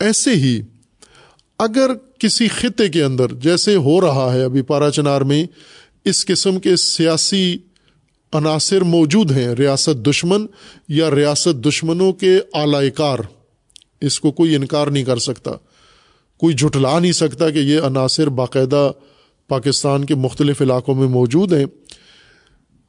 ایسے 0.00 0.30
ہی 0.30 0.60
اگر 1.58 1.90
کسی 2.18 2.48
خطے 2.48 2.88
کے 2.88 3.02
اندر، 3.02 3.32
جیسے 3.32 3.76
ہو 3.76 4.00
رہا 4.00 4.32
ہے 4.32 4.42
ابھی 4.42 4.62
پارا 4.62 4.90
چنار 4.90 5.20
میں، 5.20 5.44
اس 6.04 6.26
قسم 6.26 6.60
کے 6.60 6.76
سیاسی 6.76 7.56
عناصر 8.32 8.80
موجود 8.80 9.30
ہیں، 9.30 9.48
ریاست 9.48 10.06
دشمن 10.06 10.46
یا 10.88 11.10
ریاست 11.10 11.64
دشمنوں 11.64 12.12
کے 12.12 12.40
اعلی 12.54 12.90
کار۔ 12.90 13.18
اس 14.00 14.20
کو 14.20 14.32
کوئی 14.32 14.54
انکار 14.54 14.86
نہیں 14.86 15.04
کر 15.04 15.16
سکتا۔ 15.16 15.50
کوئی 16.38 16.54
جھٹلا 16.54 16.98
نہیں 16.98 17.12
سکتا 17.12 17.50
کہ 17.50 17.58
یہ 17.58 17.80
عناصر 17.80 18.26
باقاعدہ 18.26 18.90
پاکستان 19.48 20.04
کے 20.04 20.14
مختلف 20.14 20.62
علاقوں 20.62 20.94
میں 20.94 21.08
موجود 21.08 21.52
ہیں۔ 21.52 21.64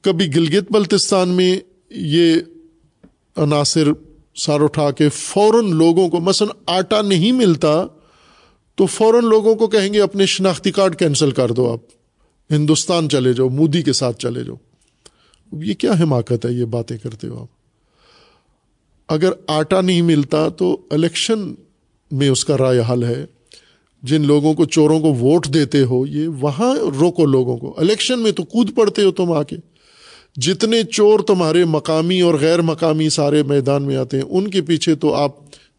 کبھی 0.01 0.35
گلگت 0.35 0.71
بلتستان 0.71 1.29
میں 1.29 1.57
یہ 1.89 2.35
عناصر 3.35 3.87
سار 4.35 4.61
اٹھا 4.61 4.91
کے 4.91 5.09
فوراً 5.09 5.71
لوگوں 5.71 6.09
کو، 6.09 6.19
مثلاً 6.19 6.77
آٹا 6.77 7.01
نہیں 7.01 7.31
ملتا 7.31 7.85
تو 8.75 8.85
فوراً 8.85 9.25
لوگوں 9.25 9.55
کو 9.55 9.67
کہیں 9.67 9.93
گے 9.93 10.01
اپنے 10.01 10.25
شناختی 10.25 10.71
کارڈ 10.71 10.99
کینسل 10.99 11.31
کر 11.31 11.51
دو 11.51 11.71
آپ۔ 11.71 11.79
ہندوستان 12.51 13.09
چلے 13.09 13.33
جاؤ، 13.33 13.49
مودی 13.49 13.81
کے 13.81 13.93
ساتھ 13.93 14.19
چلے 14.19 14.43
جاؤ۔ 14.43 14.55
یہ 15.51 15.73
کیا 15.73 15.91
حماقت 15.91 16.45
ہے 16.45 16.51
یہ 16.51 16.65
باتیں 16.65 16.97
کرتے 16.97 17.27
ہو 17.27 17.41
آپ؟ 17.41 17.47
اگر 19.07 19.31
آٹا 19.47 19.81
نہیں 19.81 20.01
ملتا 20.01 20.49
تو 20.49 20.77
الیکشن 20.91 21.53
میں 22.11 22.29
اس 22.29 22.45
کا 22.45 22.57
رائے 22.57 22.81
حل 22.89 23.03
ہے۔ 23.03 23.25
جن 24.03 24.25
لوگوں 24.25 24.53
کو 24.53 24.65
چوروں 24.65 24.99
کو 24.99 25.13
ووٹ 25.13 25.47
دیتے 25.47 25.83
ہو، 25.83 26.07
یہ 26.07 26.27
وہاں 26.27 26.75
روکو 26.99 27.25
لوگوں 27.25 27.57
کو۔ 27.57 27.73
الیکشن 27.77 28.19
میں 28.19 28.31
تو 28.31 28.43
کود 28.43 28.75
پڑتے 28.75 29.03
ہو 29.03 29.11
تم 29.11 29.31
آ 29.31 29.43
کے۔ 29.43 29.55
جتنے 30.35 30.83
چور 30.83 31.19
تمہارے 31.19 31.65
مقامی 31.65 32.21
اور 32.21 32.33
غیر 32.33 32.61
مقامی 32.61 33.09
سارے 33.09 33.43
میدان 33.43 33.83
میں 33.83 33.95
آتے 33.95 34.17
ہیں، 34.17 34.25
ان 34.29 34.47
کے 34.47 34.61
پیچھے 34.61 34.95
تو 34.95 35.13
آپ 35.13 35.31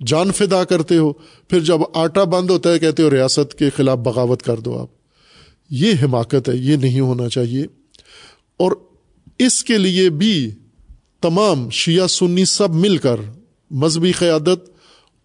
جان 0.07 0.33
فدا 0.33 0.65
کرتے 0.65 0.97
ہو۔ 0.97 1.13
پھر 1.49 1.61
جب 1.61 1.79
آٹا 1.95 2.25
بند 2.25 2.51
ہوتا 2.51 2.73
ہے، 2.73 2.79
کہتے 2.79 3.03
ہو 3.03 3.11
ریاست 3.11 3.55
کے 3.55 3.71
خلاف 3.71 3.99
بغاوت 3.99 4.43
کر 4.43 4.57
دو 4.57 4.79
آپ۔ 4.79 4.89
یہ 5.71 5.93
حماقت 6.03 6.49
ہے، 6.49 6.57
یہ 6.57 6.77
نہیں 6.77 7.01
ہونا 7.01 7.29
چاہیے۔ 7.29 7.63
اور 8.57 8.73
اس 9.39 9.65
کے 9.65 9.79
لیے 9.79 10.09
بھی 10.11 10.51
تمام 11.23 11.69
شیعہ 11.71 12.07
سنی 12.07 12.45
سب 12.45 12.75
مل 12.75 12.97
کر 12.97 13.21
مذہبی 13.71 14.13
قیادت 14.13 14.69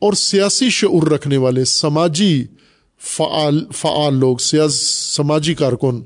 اور 0.02 0.14
سیاسی 0.14 0.70
شعور 0.70 1.08
رکھنے 1.08 1.38
والے 1.38 1.66
سماجی 1.66 2.44
فعال 3.02 3.64
فعال 3.72 4.16
لوگ، 4.16 4.38
سیاس، 4.38 4.76
سماجی 5.16 5.54
کارکن، 5.54 6.02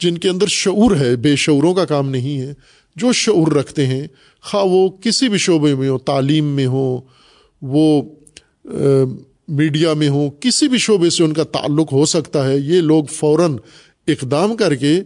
جن 0.00 0.18
کے 0.18 0.28
اندر 0.28 0.46
شعور 0.46 0.96
ہے، 0.96 1.14
بے 1.16 1.36
شعوروں 1.36 1.74
کا 1.74 1.84
کام 1.84 2.08
نہیں 2.10 2.40
ہے، 2.40 2.52
جو 2.96 3.12
شعور 3.12 3.52
رکھتے 3.52 3.86
ہیں، 3.86 4.06
خواہ 4.44 4.64
وہ 4.64 4.88
کسی 4.88 5.28
بھی 5.28 5.38
شعبے 5.38 5.74
میں 5.74 5.88
ہو 5.88 5.98
تعلیم 5.98 6.44
میں 6.44 6.66
ہو 6.66 7.00
وہ 7.62 8.02
میڈیا 9.48 9.92
میں 9.94 10.08
ہوں، 10.08 10.30
کسی 10.30 10.68
بھی 10.68 10.78
شعبے 10.78 11.10
سے 11.10 11.24
ان 11.24 11.32
کا 11.32 11.44
تعلق 11.44 11.92
ہو 11.92 12.04
سکتا 12.06 12.46
ہے، 12.48 12.58
یہ 12.58 12.80
لوگ 12.80 13.04
فوراً 13.04 13.56
اقدام 14.08 14.56
کر 14.56 14.74
کے 14.74 15.00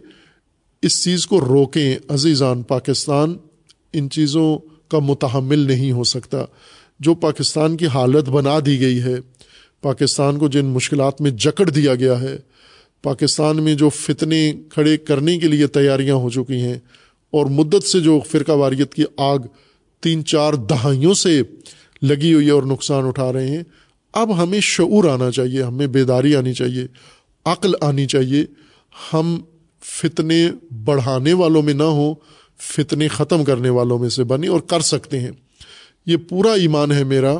اس 0.83 1.03
چیز 1.03 1.25
کو 1.27 1.39
روکیں 1.41 1.97
عزیزان 2.09 2.61
پاکستان، 2.63 3.35
ان 3.93 4.09
چیزوں 4.09 4.57
کا 4.91 4.99
متحمل 4.99 5.59
نہیں 5.59 5.91
ہو 5.91 6.03
سکتا۔ 6.03 6.43
جو 6.99 7.13
پاکستان 7.15 7.77
کی 7.77 7.87
حالت 7.87 8.29
بنا 8.29 8.57
دی 8.65 8.79
گئی 8.79 9.01
ہے، 9.01 9.15
پاکستان 9.83 10.37
کو 10.37 10.47
جن 10.47 10.65
مشکلات 10.65 11.21
میں 11.21 11.31
جکڑ 11.37 11.69
دیا 11.69 11.95
گیا 11.95 12.19
ہے، 12.21 12.35
پاکستان 13.03 13.63
میں 13.63 13.75
جو 13.75 13.89
فتنے 13.89 14.41
کھڑے 14.69 14.97
کرنے 14.97 15.37
کے 15.39 15.47
لیے 15.47 15.67
تیاریاں 15.67 16.15
ہو 16.15 16.29
چکی 16.29 16.61
ہیں، 16.61 16.77
اور 17.33 17.45
مدت 17.51 17.83
سے 17.83 17.99
جو 17.99 18.19
فرقہ 18.31 18.51
واریت 18.51 18.93
کی 18.93 19.03
آگ 19.17 19.39
تین 20.03 20.25
چار 20.25 20.53
دہائیوں 20.69 21.13
سے 21.13 21.41
لگی 22.01 22.33
ہوئی 22.33 22.45
ہے 22.45 22.51
اور 22.51 22.63
نقصان 22.63 23.07
اٹھا 23.07 23.31
رہے 23.33 23.47
ہیں، 23.47 23.63
اب 24.13 24.37
ہمیں 24.43 24.59
شعور 24.63 25.03
آنا 25.03 25.31
چاہیے، 25.31 25.61
ہمیں 25.63 25.87
بیداری 25.87 26.35
آنی 26.35 26.53
چاہیے، 26.53 26.85
عقل 27.45 27.73
آنی 27.81 28.05
چاہیے، 28.05 28.45
ہم 29.13 29.37
فتنے 29.85 30.49
بڑھانے 30.83 31.33
والوں 31.33 31.61
میں 31.61 31.73
نہ 31.73 31.83
ہوں، 31.83 32.15
فتنے 32.57 33.07
ختم 33.07 33.43
کرنے 33.43 33.69
والوں 33.69 33.99
میں 33.99 34.09
سے 34.09 34.23
بنی 34.23 34.47
اور 34.47 34.59
کر 34.59 34.79
سکتے 34.79 35.19
ہیں۔ 35.19 35.31
یہ 36.05 36.17
پورا 36.17 36.53
ایمان 36.53 36.91
ہے 36.91 37.03
میرا 37.03 37.37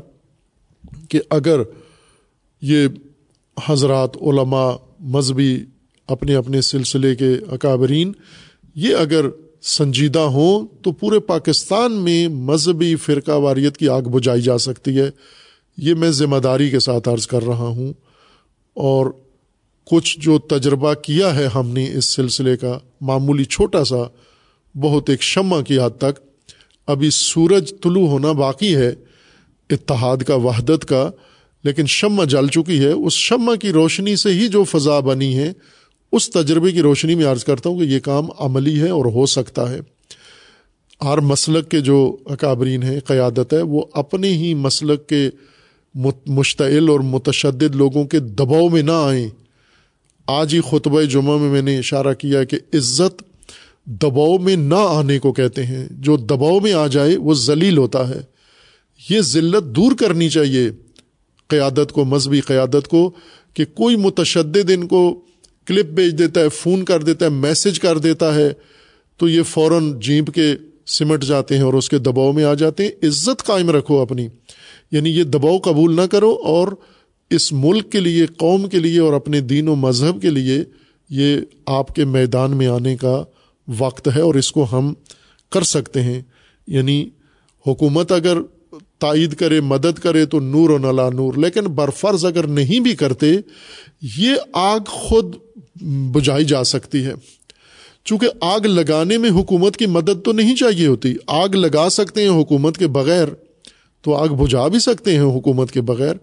کہ 1.10 1.20
اگر 1.30 1.62
یہ 2.62 2.88
حضرات، 3.66 4.18
علماء، 4.22 4.72
مذہبی 5.00 5.66
اپنے 6.08 6.36
اپنے 6.36 6.62
سلسلے 6.62 7.16
کے 7.16 7.34
اکابرین 7.52 8.12
یہ 8.76 8.96
اگر 8.96 9.26
سنجیدہ 9.62 10.20
ہوں 10.20 10.68
تو 10.84 10.92
پورے 10.92 11.20
پاکستان 11.20 11.92
میں 11.92 12.28
مذہبی 12.28 12.96
فرقہ 12.96 13.32
واریت 13.32 13.78
کی 13.78 13.90
آگ 13.90 14.02
بجھائی 14.02 14.42
جا 14.42 14.58
سکتی 14.58 15.00
ہے۔ 15.00 15.10
یہ 15.78 15.94
میں 15.94 16.12
ذمہ 16.12 16.38
داری 16.38 16.70
کے 16.70 16.80
ساتھ 16.80 17.10
عرض 17.10 17.28
کر 17.28 17.44
رہا 17.44 17.68
ہوں 17.68 17.94
اور 18.74 19.08
کچھ 19.86 20.20
جو 20.20 20.40
تجربہ 20.40 20.94
کیا 20.94 21.36
ہے 21.36 21.48
ہم 21.56 21.70
نے 21.70 21.94
اس 21.94 22.06
سلسلے 22.06 22.58
کا 22.58 22.80
معمولی 23.02 23.44
چھوٹا 23.44 23.84
سا، 23.84 24.04
بہت 24.76 25.10
ایک 25.10 25.22
شمع 25.22 25.62
کی 25.62 25.80
حد 25.80 25.98
تک، 25.98 26.20
ابھی 26.88 27.10
سورج 27.10 27.74
طلوع 27.84 28.08
ہونا 28.08 28.32
باقی 28.32 28.76
ہے، 28.76 28.94
اتحاد 29.70 30.18
کا، 30.18 30.36
وحدت 30.36 30.86
کا، 30.86 31.12
لیکن 31.64 31.86
شمع 31.86 32.24
جل 32.24 32.48
چکی 32.48 32.80
ہے۔ 32.80 32.92
اس 32.92 33.14
شمع 33.14 33.56
کی 33.56 33.72
روشنی 33.72 34.16
سے 34.16 34.30
ہی 34.30 34.48
جو 34.48 34.64
فضا 34.64 35.00
بنی 35.00 35.38
ہے، 35.38 35.54
اس 36.12 36.30
تجربے 36.30 36.72
کی 36.72 36.82
روشنی 36.82 37.16
میں 37.16 37.26
عرض 37.26 37.44
کرتا 37.44 37.70
ہوں 37.70 37.80
کہ 37.80 37.84
یہ 37.84 38.00
کام 38.00 38.28
عملی 38.40 38.82
ہے 38.82 38.90
اور 38.90 39.06
ہو 39.06 39.26
سکتا 39.26 39.72
ہے۔ 39.72 39.80
ہر 41.04 41.18
مسلک 41.18 41.70
کے 41.70 41.80
جو 41.80 42.18
اکابرین 42.26 42.84
ہیں، 42.84 43.00
قیادت 43.00 43.54
ہے، 43.54 43.62
وہ 43.62 43.84
اپنے 43.94 44.30
ہی 44.30 44.54
مسلک 44.54 45.08
کے 45.08 45.30
مشتعل 46.28 46.90
اور 46.90 47.00
متشدد 47.00 47.76
لوگوں 47.76 48.06
کے 48.06 48.20
دباؤ 48.20 48.70
میں 48.70 48.82
نہ 48.82 48.92
آئیں۔ 48.92 49.43
آج 50.28 50.54
ہی 50.54 50.60
خطبہ 50.62 51.02
جمعہ 51.02 51.38
میں 51.38 51.50
میں 51.50 51.62
نے 51.62 51.78
اشارہ 51.78 52.14
کیا 52.14 52.44
کہ 52.44 52.58
عزت 52.74 53.24
دباؤ 53.86 54.38
میں 54.38 54.56
نہ 54.56 54.76
آنے 54.76 55.20
کو 55.20 55.34
کہتے 55.34 55.64
ہیں۔ 55.64 55.88
جو 55.92 56.18
دباؤ 56.18 56.60
میں 56.60 56.74
آ 56.74 56.88
جائے 56.88 57.18
وہ 57.18 57.34
ذلیل 57.34 57.78
ہوتا 57.78 58.10
ہے۔ 58.10 58.22
یہ 59.10 59.22
ذلت 59.22 59.64
دور 59.64 59.92
کرنی 60.00 60.30
چاہیے 60.30 60.72
قیادت 61.48 61.92
کو، 61.92 62.06
مذہبی 62.06 62.42
قیادت 62.42 62.88
کو، 62.88 63.12
کہ 63.54 63.66
کوئی 63.66 63.96
متشدد 63.96 64.72
ان 64.72 64.88
کو 64.88 65.22
کلپ 65.66 65.86
بھیج 65.86 66.18
دیتا 66.18 66.42
ہے، 66.42 66.50
فون 66.50 66.86
کر 66.86 67.04
دیتا 67.04 67.26
ہے، 67.26 67.32
میسج 67.32 67.80
کر 67.80 67.98
دیتا 67.98 68.36
ہے، 68.36 68.54
تو 69.18 69.30
یہ 69.30 69.42
فوراً 69.44 70.00
جیپ 70.00 70.32
کے 70.34 70.56
سمٹ 70.88 71.24
جاتے 71.24 71.56
ہیں 71.56 71.64
اور 71.64 71.74
اس 71.74 71.90
کے 71.90 71.98
دباؤ 71.98 72.32
میں 72.32 72.44
آ 72.44 72.54
جاتے 72.54 72.84
ہیں۔ 72.84 72.92
عزت 73.04 73.44
قائم 73.44 73.70
رکھو 73.70 74.02
اپنی۔ 74.02 74.28
یعنی 74.92 75.10
یہ 75.10 75.24
دباؤ 75.24 75.58
قبول 75.58 75.96
نہ 75.96 76.02
کرو 76.02 76.32
اور 76.32 76.68
اس 77.36 77.54
ملک 77.54 77.92
کے 77.92 78.00
لیے، 78.00 78.26
قوم 78.26 78.70
کے 78.70 78.80
لیے 78.80 79.00
اور 79.00 79.14
اپنے 79.14 79.42
دین 79.42 79.68
و 79.68 79.76
مذہب 79.76 80.22
کے 80.22 80.30
لیے 80.30 80.64
یہ 81.10 81.38
آپ 81.66 81.96
کے 81.96 82.06
میدان 82.06 82.58
میں 82.58 82.68
آنے 82.68 82.98
کا 82.98 83.24
وقت 83.78 84.10
ہے 84.16 84.22
اور 84.22 84.36
اس 84.36 84.52
کو 84.52 84.66
ہم 84.72 84.94
کر 85.52 85.62
سکتے 85.62 86.02
ہیں۔ 86.02 86.22
یعنی 86.68 87.10
حکومت 87.68 88.12
اگر 88.12 88.38
تائید 89.00 89.36
کرے، 89.36 89.62
مدد 89.62 90.00
کرے 90.00 90.26
تو 90.26 90.40
نور 90.40 90.70
و 90.70 90.78
نلا 90.78 91.10
نور، 91.10 91.34
لیکن 91.34 91.62
برفرض 91.62 92.26
اگر 92.26 92.48
نہیں 92.48 92.80
بھی 92.80 92.96
کرتے، 92.96 93.32
یہ 94.18 94.36
آگ 94.54 94.80
خود 94.86 95.36
بجھائی 95.82 96.46
جا 96.46 96.64
سکتی 96.64 97.06
ہے۔ 97.06 97.14
چونکہ 98.06 98.28
آگ 98.42 98.60
لگانے 98.60 99.18
میں 99.18 99.30
حکومت 99.30 99.78
کی 99.78 99.86
مدد 99.86 100.26
تو 100.26 100.32
نہیں 100.32 100.56
چاہیے 100.56 100.88
ہوتی، 100.88 101.16
آگ 101.28 101.50
لگا 101.50 101.90
سکتے 101.90 102.22
ہیں 102.22 102.30
حکومت 102.30 102.78
کے 102.78 102.88
بغیر 102.88 103.28
تو 104.02 104.16
آگ 104.16 104.28
بجھا 104.28 104.68
بھی 104.68 104.80
سکتے 104.80 105.12
ہیں 105.12 105.22
حکومت 105.22 105.72
کے 105.72 105.82
بغیر۔ 105.82 106.16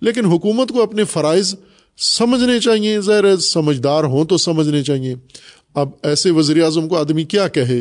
لیکن 0.00 0.24
حکومت 0.24 0.68
کو 0.68 0.82
اپنے 0.82 1.04
فرائض 1.04 1.54
سمجھنے 1.98 2.60
چاہیے۔ 2.60 3.00
ظاہر 3.00 3.36
سمجھدار 3.36 4.04
ہوں 4.04 4.24
تو 4.24 4.36
سمجھنے 4.36 4.82
چاہیے۔ 4.82 5.14
اب 5.74 5.88
ایسے 6.02 6.30
وزیر 6.30 6.62
اعظم 6.64 6.88
کو 6.88 6.98
آدمی 6.98 7.24
کیا 7.24 7.48
کہے؟ 7.48 7.80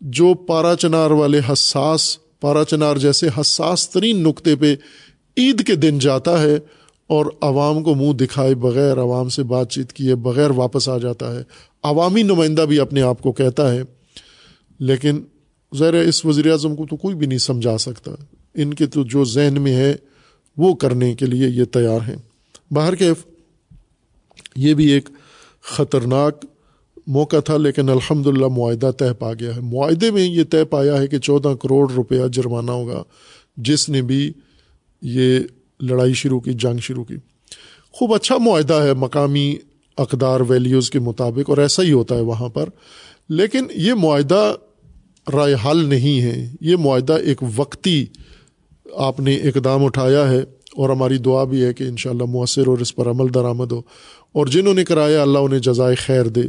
جو 0.00 0.34
پارا 0.34 0.74
چنار 0.76 1.10
والے 1.10 1.40
حساس، 1.52 2.18
پارا 2.40 2.64
چنار 2.64 2.96
جیسے 2.96 3.28
حساس 3.40 3.90
ترین 3.90 4.22
نقطے 4.22 4.56
پہ 4.56 4.76
عید 5.36 5.66
کے 5.66 5.74
دن 5.74 5.98
جاتا 5.98 6.42
ہے 6.42 6.58
اور 7.06 7.26
عوام 7.40 7.82
کو 7.82 7.94
منہ 7.94 8.12
دکھائے 8.12 8.54
بغیر 8.54 8.98
عوام 8.98 9.28
سے 9.28 9.42
بات 9.42 9.70
چیت 9.70 9.92
کیے 9.92 10.14
بغیر 10.14 10.50
واپس 10.50 10.88
آ 10.88 10.98
جاتا 10.98 11.38
ہے۔ 11.38 11.42
عوامی 11.82 12.22
نمائندہ 12.22 12.62
بھی 12.62 12.80
اپنے 12.80 13.02
آپ 13.02 13.22
کو 13.22 13.32
کہتا 13.32 13.74
ہے۔ 13.74 13.82
لیکن 14.80 15.20
ظاہر 15.76 15.94
اس 15.94 16.24
وزیر 16.24 16.50
اعظم 16.50 16.76
کو 16.76 16.86
تو 16.86 16.96
کوئی 16.96 17.14
بھی 17.14 17.26
نہیں 17.26 17.38
سمجھا 17.38 17.78
سکتا۔ 17.78 18.10
ان 18.54 18.74
کے 18.74 18.86
تو 18.86 19.04
جو 19.04 19.24
ذہن 19.24 19.62
میں 19.62 19.76
ہے 19.76 19.96
وہ 20.58 20.74
کرنے 20.74 21.14
کے 21.14 21.26
لیے 21.26 21.48
یہ 21.48 21.64
تیار 21.64 22.08
ہیں۔ 22.08 22.16
باہر 22.70 22.94
کے 22.94 23.10
یہ 24.56 24.74
بھی 24.74 24.86
ایک 24.86 25.08
خطرناک 25.62 26.44
موقع 27.06 27.40
تھا، 27.40 27.56
لیکن 27.56 27.88
الحمد 27.88 28.26
للہ 28.26 28.46
معاہدہ 28.46 28.90
طے 28.98 29.12
پا 29.18 29.32
گیا 29.32 29.56
ہے۔ 29.56 29.60
معاہدے 29.60 30.10
میں 30.10 30.22
یہ 30.22 30.44
طے 30.44 30.64
پایا 30.64 31.00
ہے 31.00 31.06
کہ 31.06 31.18
چودہ 31.18 31.54
کروڑ 31.62 31.92
روپیہ 31.92 32.26
جرمانہ 32.32 32.70
ہوگا، 32.70 33.02
جس 33.56 33.88
نے 33.88 34.02
بھی 34.02 34.32
یہ 35.02 35.40
لڑائی 35.80 36.14
شروع 36.14 36.40
کی، 36.40 36.52
جنگ 36.52 36.78
شروع 36.78 37.04
کی۔ 37.04 37.16
خوب 37.90 38.14
اچھا 38.14 38.38
معاہدہ 38.38 38.74
ہے 38.74 38.94
مقامی 38.94 39.56
اقدار 39.96 40.40
ویلیوز 40.40 40.90
کے 40.90 40.98
مطابق، 40.98 41.50
اور 41.50 41.58
ایسا 41.58 41.82
ہی 41.82 41.92
ہوتا 41.92 42.14
ہے 42.14 42.20
وہاں 42.20 42.48
پر۔ 42.48 42.68
لیکن 43.28 43.66
یہ 43.74 43.94
معاہدہ 43.94 44.54
رائے 45.32 45.54
حل 45.64 45.84
نہیں 45.84 46.20
ہے۔ 46.20 46.52
یہ 46.60 46.76
معاہدہ 46.76 47.12
ایک 47.12 47.38
وقتی 47.56 48.06
آپ 48.96 49.20
نے 49.20 49.34
اقدام 49.34 49.84
اٹھایا 49.84 50.30
ہے 50.30 50.38
اور 50.76 50.90
ہماری 50.90 51.18
دعا 51.18 51.44
بھی 51.44 51.64
ہے 51.64 51.74
کہ 51.74 51.84
انشاءاللہ 51.84 52.24
مؤثر 52.24 52.66
اور 52.66 52.78
اس 52.78 52.94
پر 52.94 53.10
عمل 53.10 53.34
درآمد 53.34 53.72
ہو 53.72 53.78
اور 54.32 54.46
جنہوں 54.46 54.74
نے 54.74 54.84
کرایا 54.84 55.22
اللہ 55.22 55.38
انہیں 55.38 55.60
جزائے 55.60 55.94
خیر 55.94 56.24
دے 56.24 56.42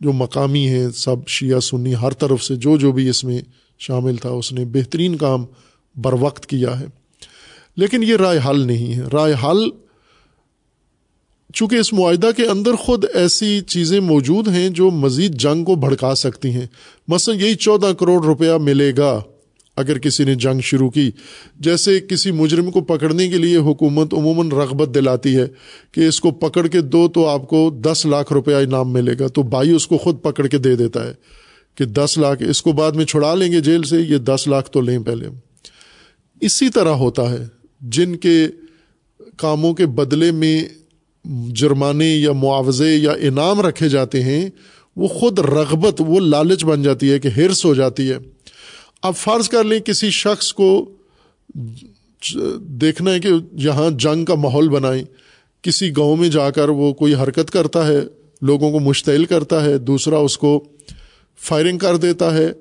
جو 0.00 0.12
مقامی 0.12 0.68
ہیں، 0.68 0.88
سب 0.90 1.28
شیعہ 1.28 1.60
سنی 1.60 1.94
ہر 1.94 2.10
طرف 2.10 2.44
سے 2.44 2.56
جو 2.56 2.76
جو 2.76 2.92
بھی 2.92 3.08
اس 3.08 3.24
میں 3.24 3.40
شامل 3.78 4.16
تھا، 4.16 4.28
اس 4.28 4.52
نے 4.52 4.64
بہترین 4.64 5.16
کام 5.16 5.44
بر 5.96 6.12
وقت 6.12 6.46
کیا 6.46 6.80
ہے۔ 6.80 6.86
لیکن 7.76 8.02
یہ 8.02 8.16
رائے 8.16 8.40
حل 8.48 8.60
نہیں 8.60 8.94
ہے۔ 8.94 9.02
رائے 9.12 9.34
حل 9.44 9.70
چونکہ 11.54 11.76
اس 11.76 11.92
معاہدہ 11.92 12.30
کے 12.36 12.46
اندر 12.46 12.74
خود 12.74 13.04
ایسی 13.14 13.60
چیزیں 13.60 14.00
موجود 14.00 14.48
ہیں 14.48 14.68
جو 14.68 14.90
مزید 14.90 15.34
جنگ 15.34 15.64
کو 15.64 15.74
بھڑکا 15.74 16.14
سکتی 16.14 16.50
ہیں۔ 16.50 16.66
مثلا 17.08 17.34
یہی 17.34 17.54
چودہ 17.54 17.92
کروڑ 17.98 18.24
روپیہ 18.24 18.52
ملے 18.52 18.92
گا۔ 18.98 19.20
اگر 19.76 19.98
کسی 19.98 20.24
نے 20.24 20.34
جنگ 20.34 20.60
شروع 20.60 20.90
کی، 20.90 21.10
جیسے 21.60 22.00
کسی 22.00 22.30
مجرم 22.30 22.70
کو 22.70 22.80
پکڑنے 22.80 23.28
کے 23.28 23.38
لیے 23.38 23.56
حکومت 23.56 24.14
عموماً 24.14 24.48
رغبت 24.48 24.94
دلاتی 24.94 25.36
ہے 25.36 25.46
کہ 25.92 26.00
اس 26.00 26.20
کو 26.20 26.30
پکڑ 26.30 26.66
کے 26.66 26.80
دو 26.80 27.08
تو 27.08 27.26
آپ 27.26 27.48
کو 27.48 27.70
دس 27.70 28.06
لاکھ 28.06 28.32
روپیہ 28.32 28.54
انعام 28.54 28.92
ملے 28.92 29.14
گا، 29.20 29.26
تو 29.26 29.42
بھائی 29.42 29.70
اس 29.70 29.86
کو 29.86 29.96
خود 29.96 30.22
پکڑ 30.22 30.46
کے 30.46 30.58
دے 30.58 30.76
دیتا 30.76 31.06
ہے 31.06 31.12
کہ 31.74 31.84
دس 31.84 32.18
لاکھ 32.18 32.42
اس 32.42 32.62
کو 32.62 32.72
بعد 32.72 32.92
میں 32.92 33.04
چھڑا 33.04 33.34
لیں 33.34 33.52
گے 33.52 33.60
جیل 33.60 33.82
سے، 33.82 34.00
یہ 34.00 34.18
دس 34.18 34.48
لاکھ 34.48 34.70
تو 34.70 34.80
لیں 34.80 34.98
پہلے۔ 34.98 35.28
اسی 36.40 36.68
طرح 36.68 36.94
ہوتا 36.94 37.30
ہے، 37.30 37.44
جن 37.80 38.16
کے 38.16 38.48
کاموں 39.36 39.74
کے 39.74 39.86
بدلے 39.86 40.30
میں 40.30 40.64
جرمانے 41.50 42.16
یا 42.16 42.32
معاوضے 42.32 42.96
یا 42.96 43.12
انعام 43.12 43.60
رکھے 43.60 43.88
جاتے 43.88 44.22
ہیں، 44.22 44.48
وہ 44.96 45.08
خود 45.08 45.38
رغبت، 45.38 46.02
وہ 46.06 46.20
لالچ 46.20 46.64
بن 46.64 46.82
جاتی 46.82 47.10
ہے 47.10 47.18
کہ 47.18 47.28
ہرس 47.28 47.64
ہو 47.64 47.74
جاتی 47.74 48.10
ہے۔ 48.10 48.18
اب 49.06 49.16
فرض 49.16 49.48
کر 49.48 49.64
لیں 49.64 49.80
کسی 49.80 50.10
شخص 50.10 50.52
کو 50.52 50.90
دیکھنا 52.60 53.12
ہے 53.12 53.20
کہ 53.20 53.28
یہاں 53.52 53.90
جنگ 53.90 54.24
کا 54.24 54.34
ماحول 54.34 54.68
بنائیں۔ 54.68 55.04
کسی 55.62 55.90
گاؤں 55.96 56.16
میں 56.16 56.28
جا 56.28 56.50
کر 56.50 56.68
وہ 56.68 56.92
کوئی 56.92 57.14
حرکت 57.14 57.50
کرتا 57.50 57.86
ہے، 57.86 58.00
لوگوں 58.42 58.72
کو 58.72 58.80
مشتعل 58.80 59.24
کرتا 59.24 59.64
ہے، 59.64 59.78
دوسرا 59.78 60.18
اس 60.18 60.38
کو 60.38 60.64
فائرنگ 61.40 61.78
کر 61.78 61.96
دیتا 61.96 62.34
ہے۔ 62.34 62.52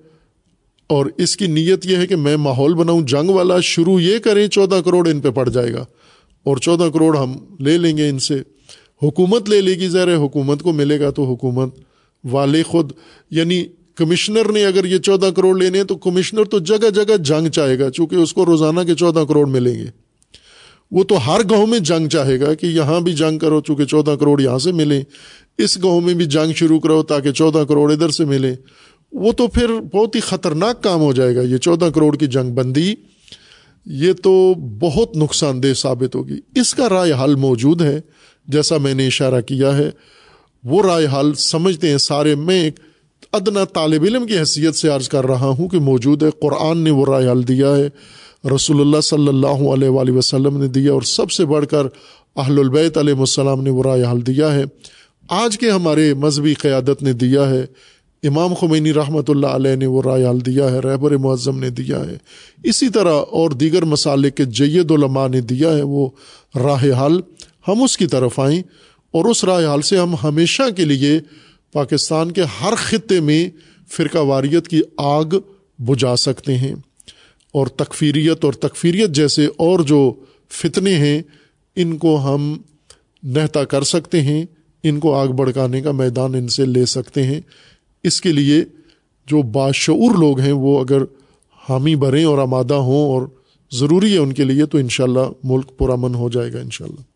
اور 0.88 1.06
اس 1.18 1.38
کی 1.38 1.48
نیت 1.48 1.86
یہ 1.86 1.98
ہے 1.98 2.08
کہ 2.08 2.16
میں 2.16 2.38
ماحول 2.38 2.74
بناؤں، 2.74 3.02
جنگ 3.02 3.30
والا 3.30 3.60
شروع 3.60 4.00
یہ 4.00 4.20
کریں، 4.20 4.48
چودہ 4.48 4.82
کروڑ 4.86 5.08
ان 5.08 5.20
پہ 5.20 5.30
پڑ 5.30 5.50
جائے 5.50 5.74
گا۔ 5.74 5.86
اور 6.44 6.58
چودہ 6.58 6.90
کروڑ 6.94 7.18
ہم 7.18 7.34
لے 7.60 7.78
لیں 7.78 7.98
گے 7.98 8.10
ان 8.10 8.20
سے۔ 8.20 8.42
حکومت 9.04 9.50
لے 9.50 9.62
لے 9.62 9.72
گی 9.72 9.88
ذرا 9.88 10.16
حکومت 10.16 10.62
کو 10.62 10.74
ملے 10.74 11.00
گا 11.00 11.10
تو 11.10 11.24
حکومت 11.24 11.76
والے 12.32 12.64
خود 12.64 12.92
یعنی 13.32 13.66
کمشنر 13.96 14.52
نے 14.52 14.66
اگر 14.66 14.86
یہ 14.86 14.98
چودہ 14.98 15.26
کروڑ 15.36 15.60
لینے 15.60 15.84
تو 15.84 15.96
کمشنر 15.96 16.44
تو 16.44 16.60
جگہ 16.60 16.90
جگہ 16.90 17.18
جنگ 17.18 17.48
چاہے 17.48 17.80
گا، 17.80 17.92
چونکہ 17.92 18.16
اس 18.16 18.34
کو 18.34 18.46
روزانہ 18.46 18.80
کے 18.88 18.96
چودہ 18.96 19.24
کروڑ 19.28 19.48
ملیں 19.48 19.80
گے۔ 19.80 19.86
وہ 20.92 21.04
تو 21.04 21.18
ہر 21.28 21.42
گاؤں 21.50 21.68
میں 21.68 21.80
جنگ 21.80 22.08
چاہے 22.08 22.40
گا 22.40 22.54
کہ 22.54 22.66
یہاں 22.66 23.02
بھی 23.02 23.14
جنگ 23.14 23.40
کرو، 23.40 23.62
چونکہ 23.62 23.86
چودہ 23.86 24.16
کروڑ 24.20 24.42
یہاں 24.42 24.58
سے 24.58 24.72
ملیں۔ 24.72 25.02
اس 25.58 25.84
گاؤں 25.84 26.02
میں 26.02 26.14
بھی 26.14 26.26
جنگ 26.26 26.54
شروع 26.54 26.80
کرو 26.80 27.04
تاکہ 27.04 27.32
چودہ 27.32 27.64
کروڑ 27.68 27.92
ادھر 27.92 28.10
سے 28.10 28.26
ملے 28.26 28.56
وہ 29.12 29.32
تو 29.32 29.48
پھر 29.48 29.68
بہت 29.94 30.16
ہی 30.16 30.20
خطرناک 30.20 30.84
کام 30.84 31.02
ہو 31.02 31.14
جائے 31.14 31.36
گا، 31.36 31.42
یہ 31.42 31.58
چودہ 31.58 31.90
کروڑ 31.96 32.18
کی 32.18 32.28
جنگ 32.28 32.54
بندی۔ 32.54 32.96
یہ 33.86 34.14
تو 34.14 34.54
بہت 34.54 35.18
نقصان 35.18 35.64
دہ 35.64 35.74
ثابت 35.74 36.16
ہوگی۔ 36.16 36.40
اس 36.56 36.74
کا 36.74 36.90
رائے 36.90 37.14
حل 37.24 37.36
موجود 37.36 37.82
ہے، 37.82 38.02
جیسا 38.48 38.78
میں 38.78 38.94
نے 38.94 39.08
اشارہ 39.08 39.42
کیا 39.42 39.78
ہے۔ 39.78 39.90
وہ 40.64 40.84
رائے 40.84 41.08
حل 41.14 41.34
سمجھتے 41.34 41.90
ہیں 41.90 41.98
سارے 41.98 42.36
میں 42.36 42.62
ایک 42.62 42.80
ادنا 43.36 43.64
طالب 43.64 44.04
علم 44.04 44.28
کی 44.28 44.38
حیثیت 44.38 44.76
سے 44.76 44.88
عرض 44.90 45.10
کر 45.10 45.26
رہا 45.26 45.46
ہوں 45.46 45.70
کہ 45.70 45.80
موجود 45.80 46.24
ہے 46.24 46.30
قرآن 46.42 46.78
نے 46.78 46.92
وہ 46.92 47.06
رائے 47.06 47.30
حل 47.30 47.48
دیا 47.48 47.76
ہے۔ 47.76 47.90
رسول 48.56 48.82
اللہ 48.82 49.02
صلی 49.02 49.28
اللہ 49.28 49.48
علیہ 49.48 49.90
وآلہ 49.90 50.12
وسلم 50.12 50.62
نے 50.62 50.68
دیا 50.68 50.92
اور 50.92 51.02
سب 51.02 51.32
سے 51.32 51.46
بڑھ 51.46 51.66
کر 51.66 51.88
اہل 52.36 52.60
البیت 52.60 52.98
علیہ 52.98 53.14
السلام 53.14 53.64
نے 53.64 53.70
وہ 53.70 53.84
رائے 53.84 54.04
حل 54.04 54.26
دیا 54.26 54.56
ہے۔ 54.56 54.64
آج 55.30 55.58
کے 55.58 55.72
ہمارے 55.72 56.14
مذہبی 56.14 56.54
قیادت 56.54 57.04
نے 57.04 57.14
دیا 57.14 57.50
ہے۔ 57.50 57.66
امام 58.24 58.54
خمینی 58.54 58.94
رحمۃ 58.94 59.22
اللہ 59.28 59.48
علیہ 59.48 59.76
نے 59.76 59.86
وہ 59.86 60.02
رائے 60.06 60.26
حل 60.26 60.46
دیا 60.46 60.72
ہے۔ 60.72 60.80
رہبر 60.80 61.18
معظم 61.18 61.60
نے 61.60 61.70
دیا 61.70 62.00
ہے۔ 62.00 62.18
اسی 62.64 62.90
طرح 62.90 63.14
اور 63.32 63.52
دیگر 63.52 63.86
مسالے 63.86 64.32
کے 64.32 64.46
جید 64.46 64.92
علماء 64.92 65.28
نے 65.28 65.42
دیا 65.42 65.70
ہے 65.70 65.82
وہ 65.82 66.10
راہ 66.56 67.06
حل۔ 67.06 67.20
ہم 67.68 67.84
اس 67.84 67.98
کی 67.98 68.08
طرف 68.08 68.40
آئیں 68.40 68.60
اور 69.12 69.26
اس 69.26 69.44
رائے 69.44 69.66
حل 69.66 69.82
سے 69.82 69.98
ہم 69.98 70.16
ہمیشہ 70.24 70.64
کے 70.78 70.86
لیے 70.86 71.20
پاکستان 71.76 72.32
کے 72.32 72.44
ہر 72.62 72.74
خطے 72.78 73.20
میں 73.20 73.50
فرقہ 73.92 74.18
واریت 74.18 74.68
کی 74.68 74.82
آگ 74.98 75.40
بجھا 75.80 76.16
سکتے 76.16 76.58
ہیں 76.58 76.76
اور 77.54 77.68
تکفیریت 77.68 78.46
اور 78.46 78.54
تکفیریت 78.54 79.10
جیسے 79.10 79.46
اور 79.46 79.80
جو 79.80 80.14
فتنے 80.50 80.96
ہیں، 80.96 81.22
ان 81.76 81.98
کو 81.98 82.16
ہم 82.18 82.58
نہتا 83.24 83.64
کر 83.64 83.84
سکتے 83.84 84.22
ہیں، 84.22 84.46
ان 84.84 85.00
کو 85.00 85.14
آگ 85.16 85.28
بڑھکانے 85.28 85.82
کا 85.82 85.92
میدان 85.92 86.36
ان 86.36 86.48
سے 86.48 86.66
لے 86.66 86.86
سکتے 86.86 87.24
ہیں۔ 87.24 87.42
اس 88.04 88.22
کے 88.22 88.32
لیے 88.32 88.64
جو 89.28 89.42
باشعور 89.42 90.16
لوگ 90.16 90.40
ہیں، 90.40 90.52
وہ 90.52 90.80
اگر 90.80 91.02
حامی 91.70 91.96
بھریں 91.96 92.24
اور 92.26 92.38
آمادہ 92.38 92.74
ہوں 92.74 93.06
اور 93.06 93.22
ضروری 93.72 94.14
ہے 94.14 94.18
ان 94.18 94.34
کے 94.34 94.44
لیے، 94.44 94.66
تو 94.66 94.78
انشاءاللہ 94.78 95.28
ملک 95.44 95.78
پرامن 95.78 96.16
ہو 96.16 96.30
جائے 96.30 96.54
گا 96.54 96.60
انشاءاللہ۔ 96.60 97.15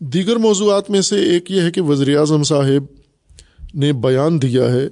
دیگر 0.00 0.36
موضوعات 0.36 0.90
میں 0.90 1.00
سے 1.00 1.22
ایک 1.22 1.50
یہ 1.50 1.60
ہے 1.60 1.70
کہ 1.70 1.80
وزیر 1.80 2.18
اعظم 2.18 2.42
صاحب 2.42 2.84
نے 3.74 3.92
بیان 3.92 4.42
دیا 4.42 4.72
ہے 4.72 4.88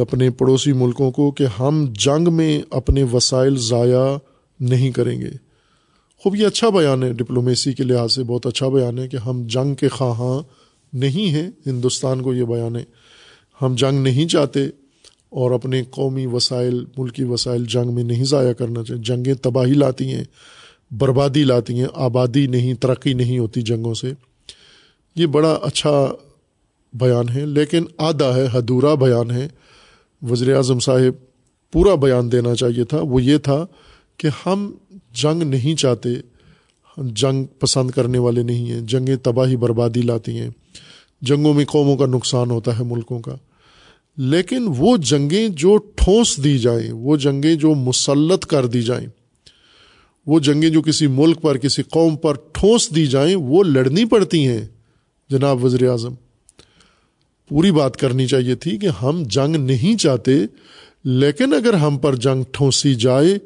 اپنے 0.00 0.30
پڑوسی 0.30 0.72
ملکوں 0.72 1.10
کو 1.10 1.30
کہ 1.30 1.46
ہم 1.60 1.86
جنگ 1.92 2.32
میں 2.32 2.62
اپنے 2.70 3.02
وسائل 3.02 3.56
ضائع 3.56 4.16
نہیں 4.60 4.90
کریں 4.90 5.20
گے۔ 5.20 5.30
خوب 6.18 6.36
یہ 6.36 6.46
اچھا 6.46 6.68
بیان 6.68 7.02
ہے، 7.02 7.12
ڈپلومیسی 7.12 7.72
کے 7.72 7.84
لحاظ 7.84 8.14
سے 8.14 8.22
بہت 8.22 8.46
اچھا 8.46 8.68
بیان 8.68 8.98
ہے 8.98 9.08
کہ 9.08 9.16
ہم 9.16 9.46
جنگ 9.46 9.74
کے 9.74 9.88
خواہاں 9.88 10.42
نہیں 10.92 11.30
ہیں، 11.30 11.50
ہندوستان 11.66 12.22
کو 12.22 12.34
یہ 12.34 12.44
بیان 12.44 12.76
ہے۔ 12.76 12.84
ہم 13.62 13.74
جنگ 13.74 14.02
نہیں 14.02 14.28
چاہتے 14.28 14.66
اور 15.28 15.50
اپنے 15.50 15.82
قومی 15.90 16.26
وسائل، 16.26 16.84
ملکی 16.98 17.24
وسائل 17.24 17.64
جنگ 17.64 17.94
میں 17.94 18.04
نہیں 18.04 18.24
ضائع 18.24 18.52
کرنا 18.52 18.84
چاہیے 18.84 19.02
جنگیں 19.02 19.34
تباہی 19.34 19.74
لاتی 19.74 20.12
ہیں۔ 20.12 20.24
بربادی 20.90 21.44
لاتی 21.44 21.74
ہیں، 21.74 21.86
آبادی 21.94 22.46
نہیں، 22.46 22.74
ترقی 22.74 23.14
نہیں 23.14 23.38
ہوتی 23.38 23.62
جنگوں 23.62 23.94
سے۔ 23.94 24.12
یہ 25.16 25.26
بڑا 25.26 25.58
اچھا 25.62 26.12
بیان 26.92 27.28
ہے، 27.28 27.46
لیکن 27.46 27.84
آدھا 27.98 28.36
ہے، 28.36 28.46
حدورا 28.54 28.94
بیان 28.94 29.30
ہے۔ 29.30 29.48
وزیر 30.22 30.56
اعظم 30.56 30.78
صاحب، 30.78 31.22
پورا 31.72 31.94
بیان 31.94 32.32
دینا 32.32 32.54
چاہیے 32.54 32.84
تھا۔ 32.84 33.00
وہ 33.00 33.22
یہ 33.22 33.38
تھا 33.38 33.66
کہ 34.16 34.28
ہم 34.46 34.72
جنگ 35.12 35.42
نہیں 35.42 35.74
چاہتے، 35.74 36.08
ہم 36.98 37.08
جنگ 37.08 37.44
پسند 37.44 37.90
کرنے 37.90 38.18
والے 38.18 38.42
نہیں 38.42 38.70
ہیں۔ 38.70 38.80
جنگیں 38.80 39.16
تباہی، 39.16 39.56
بربادی 39.56 40.02
لاتی 40.02 40.38
ہیں۔ 40.38 40.50
جنگوں 41.22 41.54
میں 41.54 41.64
قوموں 41.64 41.96
کا 41.96 42.06
نقصان 42.06 42.50
ہوتا 42.50 42.78
ہے، 42.78 42.84
ملکوں 42.84 43.20
کا۔ 43.20 43.34
لیکن 44.16 44.64
وہ 44.78 44.96
جنگیں 44.96 45.48
جو 45.48 45.76
ٹھونس 45.76 46.44
دی 46.44 46.58
جائیں، 46.58 46.92
وہ 46.92 47.16
جنگیں 47.16 47.54
جو 47.54 47.74
مسلط 47.74 48.46
کر 48.46 48.66
دی 48.66 48.82
جائیں 48.82 49.06
وہ 50.28 50.40
جنگیں 50.40 50.70
جو 50.70 50.82
کسی 50.82 51.06
ملک 51.06 51.42
پر، 51.42 51.58
کسی 51.58 51.82
قوم 51.82 52.16
پر 52.16 52.34
ٹھونس 52.52 52.94
دی 52.94 53.06
جائیں، 53.06 53.36
وہ 53.36 53.64
لڑنی 53.64 54.04
پڑتی 54.04 54.46
ہیں۔ 54.46 54.66
جناب 55.30 55.64
وزیر 55.64 55.88
اعظم، 55.88 56.14
پوری 57.48 57.72
بات 57.72 57.96
کرنی 57.96 58.26
چاہیے 58.26 58.54
تھی 58.54 58.78
کہ 58.78 58.88
ہم 59.02 59.22
جنگ 59.26 59.56
نہیں 59.56 60.00
چاہتے، 60.00 60.32
لیکن 61.04 61.54
اگر 61.54 61.74
ہم 61.74 61.98
پر 61.98 62.14
جنگ 62.14 62.42
ٹھونسی 62.50 62.94
جائے 62.94 63.38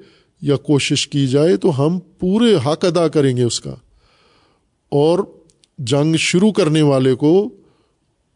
یا 0.43 0.57
کوشش 0.57 1.09
کی 1.09 1.27
جائے 1.27 1.57
تو 1.57 1.87
ہم 1.87 1.99
پورے 2.19 2.55
حق 2.55 2.85
ادا 2.85 3.09
کریں 3.09 3.37
گے 3.37 3.43
اس 3.43 3.61
کا۔ 3.61 3.75
اور 4.89 5.19
جنگ 5.79 6.17
شروع 6.17 6.53
کرنے 6.53 6.83
والے 6.83 7.15
کو 7.15 7.49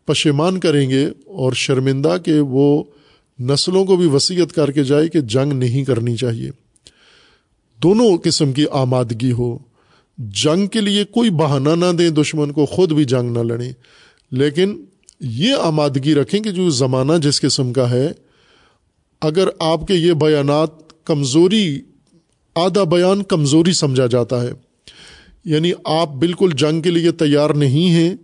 پشیمان 0.06 0.60
کریں 0.60 0.90
گے 0.90 1.06
اور 1.27 1.52
شرمندہ 1.52 2.16
کہ 2.24 2.40
وہ 2.40 2.85
نسلوں 3.40 3.85
کو 3.85 3.97
بھی 3.97 4.06
وسیعت 4.06 4.52
کر 4.52 4.70
کے 4.70 4.85
جائے 4.85 5.09
کہ 5.09 5.20
جنگ 5.20 5.52
نہیں 5.52 5.85
کرنی 5.85 6.16
چاہیے۔ 6.16 6.51
دونوں 7.82 8.19
قسم 8.24 8.53
کی 8.53 8.65
آمادگی 8.70 9.32
ہو۔ 9.32 9.59
جنگ 10.19 10.66
کے 10.66 10.81
لیے 10.81 11.05
کوئی 11.05 11.31
بہانہ 11.31 11.69
نہ 11.69 11.93
دیں، 11.98 12.11
دشمن 12.11 12.53
کو 12.53 12.66
خود 12.66 12.93
بھی 12.93 13.05
جنگ 13.05 13.31
نہ 13.31 13.39
لڑیں۔ 13.39 13.73
لیکن 14.31 14.85
یہ 15.20 15.55
آمادگی 15.55 16.15
رکھیں 16.15 16.40
کہ 16.40 16.51
جو 16.51 16.70
زمانہ 16.70 17.12
جس 17.23 17.40
قسم 17.40 17.73
کا 17.73 17.90
ہے، 17.90 18.12
اگر 19.20 19.48
آپ 19.59 19.86
کے 19.86 19.94
یہ 19.94 20.12
بیانات 20.12 20.69
کمزوری، 21.05 21.81
آدھا 22.55 22.85
بیان 22.85 23.23
کمزوری 23.23 23.73
سمجھا 23.73 24.07
جاتا 24.07 24.43
ہے۔ 24.43 24.51
یعنی 25.44 25.73
آپ 25.85 26.15
بالکل 26.15 26.51
جنگ 26.57 26.81
کے 26.81 26.90
لیے 26.90 27.12
تیار 27.12 27.51
نہیں 27.51 27.90
ہیں 27.90 28.15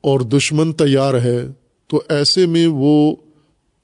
اور 0.00 0.20
دشمن 0.20 0.72
تیار 0.72 1.14
ہے، 1.14 1.46
تو 1.86 2.02
ایسے 2.08 2.46
میں 2.46 2.66
وہ 2.66 3.16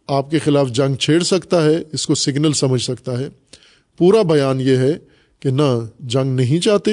آپ 0.06 0.30
کے 0.30 0.38
خلاف 0.38 0.70
جنگ 0.70 0.94
چھیڑ 0.94 1.22
سکتا 1.22 1.64
ہے، 1.64 1.82
اس 1.92 2.06
کو 2.06 2.14
سگنل 2.14 2.52
سمجھ 2.52 2.82
سکتا 2.82 3.18
ہے۔ 3.18 3.28
پورا 4.00 4.22
بیان 4.22 4.60
یہ 4.60 4.76
ہے 4.76 4.98
کہ 5.40 5.50
نہ 5.50 5.78
جنگ 5.98 6.36
نہیں 6.36 6.60
چاہتے، 6.60 6.90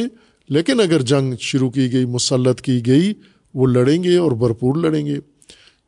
لیکن 0.49 0.79
اگر 0.79 1.01
جنگ 1.01 1.33
شروع 1.39 1.69
کی 1.69 1.93
گئی، 1.93 2.05
مسلط 2.05 2.61
کی 2.61 2.85
گئی، 2.85 3.13
وہ 3.53 3.67
لڑیں 3.67 4.03
گے 4.03 4.17
اور 4.17 4.31
بھرپور 4.31 4.75
لڑیں 4.75 5.05
گے۔ 5.05 5.15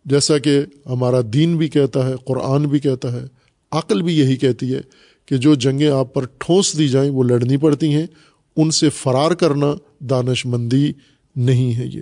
جیسا 0.06 0.38
کہ 0.38 0.60
ہمارا 0.86 1.18
دین 1.34 1.58
بھی 1.58 1.68
کہتا 1.68 2.08
ہے، 2.08 2.14
قرآن 2.26 2.64
بھی 2.64 2.80
کہتا 2.80 3.12
ہے، 3.12 3.26
عقل 3.72 4.02
بھی 4.02 4.20
یہی 4.20 4.36
کہتی 4.36 4.76
ہے 4.76 4.82
کہ 5.26 5.38
جو 5.38 5.56
جنگیں 5.56 5.90
آپ 5.90 6.14
پر 6.14 6.26
ٹھونس 6.38 6.78
دی 6.78 6.88
جائیں، 6.88 7.10
وہ 7.10 7.24
لڑنی 7.24 7.58
پڑتی 7.58 7.94
ہیں۔ 7.94 8.08
ان 8.58 8.72
سے 8.72 8.90
فرار 8.90 9.32
کرنا 9.32 9.74
دانش 10.00 10.46
مندی 10.46 10.94
نہیں 11.36 11.76
ہے 11.76 11.86
یہ۔ 11.86 12.02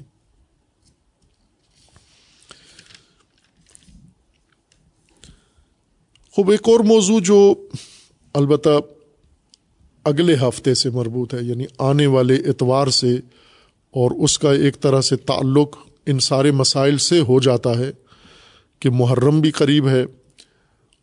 خوب 6.31 6.49
ایک 6.49 6.69
اور 6.69 6.79
موضوع 6.79 7.19
جو 7.23 7.67
البتہ 8.33 8.69
اگلے 10.07 10.35
ہفتے 10.41 10.73
سے 10.73 10.89
مربوط 10.89 11.33
ہے 11.33 11.43
یعنی 11.43 11.65
آنے 11.79 12.07
والے 12.07 12.35
اتوار 12.45 12.87
سے، 12.91 13.15
اور 13.93 14.11
اس 14.23 14.37
کا 14.39 14.51
ایک 14.53 14.79
طرح 14.81 15.01
سے 15.01 15.15
تعلق 15.27 15.75
ان 16.05 16.19
سارے 16.19 16.51
مسائل 16.53 16.97
سے 16.97 17.19
ہو 17.19 17.39
جاتا 17.39 17.77
ہے 17.79 17.91
کہ 18.81 18.89
محرم 18.89 19.39
بھی 19.41 19.51
قریب 19.51 19.87
ہے، 19.87 20.03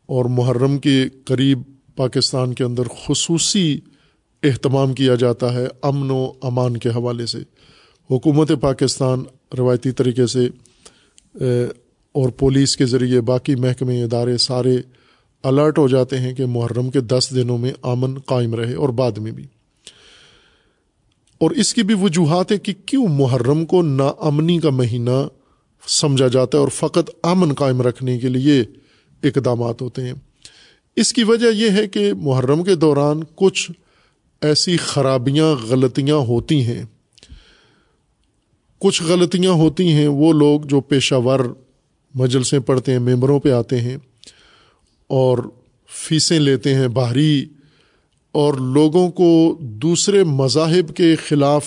اور 0.09 0.25
محرم 0.31 0.79
کے 0.79 1.03
قریب 1.25 1.63
پاکستان 1.97 2.55
کے 2.55 2.65
اندر 2.65 2.89
خصوصی 2.99 3.79
اہتمام 4.43 4.93
کیا 4.95 5.15
جاتا 5.15 5.53
ہے 5.55 5.67
امن 5.83 6.11
و 6.11 6.25
امان 6.43 6.77
کے 6.77 6.89
حوالے 6.89 7.27
سے۔ 7.27 7.39
حکومت 8.11 8.51
پاکستان 8.61 9.23
روایتی 9.59 9.91
طریقے 9.93 10.27
سے 10.27 10.47
اور 12.15 12.29
پولیس 12.39 12.77
کے 12.77 12.87
ذریعے 12.87 13.21
باقی 13.23 13.55
محکمے 13.57 14.03
ادارے 14.03 14.37
سارے 14.39 14.77
الرٹ 15.45 15.79
ہو 15.79 15.89
جاتے 15.89 16.19
ہیں 16.19 16.35
کہ 16.35 16.47
محرم 16.47 16.91
کے 16.91 17.01
دس 17.01 17.29
دنوں 17.35 17.59
میں 17.59 17.73
امن 17.83 18.19
قائم 18.19 18.55
رہے 18.55 18.75
اور 18.75 18.89
بعد 18.89 19.13
میں 19.13 19.33
بھی۔ 19.33 19.45
اور 21.39 21.51
اس 21.51 21.75
کی 21.75 21.83
بھی 21.83 21.95
وجوہات 22.01 22.53
ہے 22.53 22.59
کہ 22.59 22.75
کیوں 22.87 23.07
محرم 23.09 23.67
کو 23.67 23.83
ناامنی 23.83 24.59
کا 24.59 24.71
مہینہ 24.71 25.29
سمجھا 25.87 26.29
جاتا 26.29 26.59
ہے 26.59 26.61
اور 26.61 26.69
فقط 26.69 27.11
امن 27.23 27.53
قائم 27.53 27.83
رکھنے 27.83 28.19
کے 28.19 28.29
لیے 28.29 28.65
اقدامات 29.23 29.83
ہوتے 29.83 30.03
ہیں۔ 30.03 30.13
اس 30.97 31.13
کی 31.13 31.25
وجہ 31.25 31.47
یہ 31.47 31.71
ہے 31.71 31.89
کہ 31.89 32.13
محرم 32.13 32.65
کے 32.65 32.75
دوران 32.75 33.21
کچھ 33.35 33.71
ایسی 34.41 34.77
خرابیاں، 34.77 35.55
غلطیاں 35.69 36.17
ہوتی 36.17 36.65
ہیں۔ 36.65 36.83
کچھ 38.79 39.03
غلطیاں 39.03 39.53
ہوتی 39.53 39.93
ہیں، 39.93 40.09
وہ 40.09 40.33
لوگ 40.33 40.61
جو 40.61 40.81
پیشہ 40.81 41.15
ور 41.15 41.41
مجلسیں 42.15 42.59
پڑھتے 42.59 42.93
ہیں، 42.93 42.99
ممبروں 42.99 43.41
پہ 43.41 43.51
آتے 43.51 43.81
ہیں۔ 43.81 43.97
اور 45.07 45.39
فیسیں 45.89 46.39
لیتے 46.39 46.75
ہیں 46.75 46.89
باہری 46.89 47.45
اور 48.33 48.55
لوگوں 48.55 49.11
کو 49.11 49.59
دوسرے 49.61 50.25
مذاہب 50.25 50.97
کے 50.97 51.17
خلاف 51.17 51.65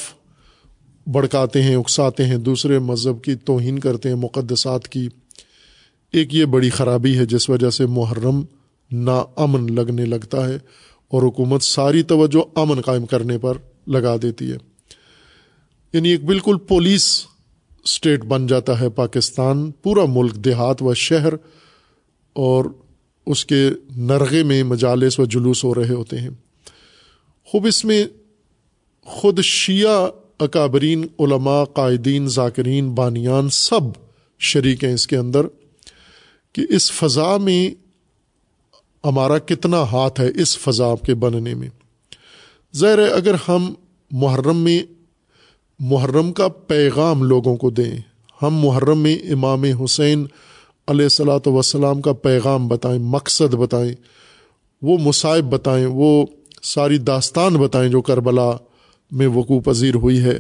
بڑکاتے 1.08 1.64
ہیں، 1.64 1.76
اکساتے 1.76 2.26
ہیں۔ 2.26 2.38
دوسرے 2.38 2.80
مذہب 2.80 3.24
کی 3.24 3.36
توہین 3.36 3.80
کرتے 3.80 4.10
ہیں، 4.10 4.16
مقدسات 4.16 4.88
کی۔ 4.88 5.08
ایک 6.12 6.36
یہ 6.36 6.46
بڑی 6.46 6.70
خرابی 6.70 7.18
ہے 7.18 7.26
جس 7.26 7.50
وجہ 7.50 7.70
سے 7.70 7.86
محرم 7.86 8.44
نا 8.92 9.24
امن 9.36 9.76
لگنے 9.76 10.06
لگتا 10.06 10.50
ہے 10.50 10.56
اور 11.08 11.24
حکومت 11.24 11.62
ساری 11.62 12.04
توجہ 12.04 12.60
امن 12.60 12.82
قائم 12.82 13.06
کرنے 13.06 13.38
پر 13.38 13.58
لگا 13.88 14.16
دیتی 14.22 14.52
ہے۔ 14.52 14.58
یعنی 15.94 16.10
ایک 16.10 16.26
بالکل 16.26 16.58
پولیس 16.58 17.26
اسٹیٹ 17.84 18.26
بن 18.26 18.48
جاتا 18.48 18.80
ہے 18.80 18.90
پاکستان، 18.90 19.72
پورا 19.72 20.06
ملک، 20.10 20.36
دیہات 20.36 20.84
و 20.84 20.94
شہر 20.94 21.34
اور 22.34 22.66
اس 23.28 23.46
کے 23.46 23.70
نرغے 23.98 24.44
میں 24.44 24.64
مجالس 24.64 25.20
و 25.20 25.26
جلوس 25.26 25.64
ہو 25.64 25.76
رہے 25.76 25.94
ہوتے 25.94 26.18
ہیں۔ 26.18 26.30
خوب 27.46 27.66
اس 27.66 27.86
میں 27.86 28.06
خود 29.04 29.42
شیعہ 29.42 30.08
اکابرین، 30.40 31.06
علماء، 31.20 31.64
قائدین، 31.64 32.28
ذاکرین، 32.28 32.90
بانیان 32.90 33.50
سب 33.50 33.82
شریک 34.40 34.84
ہیں 34.84 34.94
اس 34.94 35.08
کے 35.08 35.18
اندر 35.18 35.46
کہ 36.54 36.66
اس 36.70 36.92
فضا 36.92 37.38
میں 37.38 37.70
ہمارا 39.08 39.38
کتنا 39.38 39.82
ہاتھ 39.82 40.20
ہے 40.20 40.42
اس 40.42 40.58
فضا 40.58 40.96
کے 41.06 41.14
بننے 41.14 41.54
میں۔ 41.54 41.68
ظاہر 42.76 42.98
ہے 42.98 43.08
اگر 43.08 43.36
ہم 43.48 43.74
محرم 44.12 44.58
میں، 44.58 44.80
محرم 45.80 46.34
کا 46.34 46.48
پیغام 46.48 47.24
لوگوں 47.24 47.56
کو 47.56 47.70
دیں، 47.70 47.98
ہم 48.42 48.56
محرم 48.56 49.00
میں 49.00 49.16
امام 49.16 49.64
حسین 49.64 50.26
علیہ 50.88 51.06
السلاۃ 51.06 51.40
وسلام 51.46 52.02
کا 52.02 52.14
پیغام 52.14 52.68
بتائیں، 52.68 53.00
مقصد 53.00 53.54
بتائیں، 53.54 53.94
وہ 54.82 54.98
مصائب 54.98 55.46
بتائیں، 55.46 55.86
وہ 55.86 56.26
ساری 56.64 56.98
داستان 56.98 57.54
بتائیں 57.58 57.92
جو 57.92 58.02
کربلا 58.02 58.52
میں 59.12 59.28
وقوع 59.28 59.60
پذیر 59.60 59.96
ہوئی 59.96 60.22
ہے۔ 60.22 60.40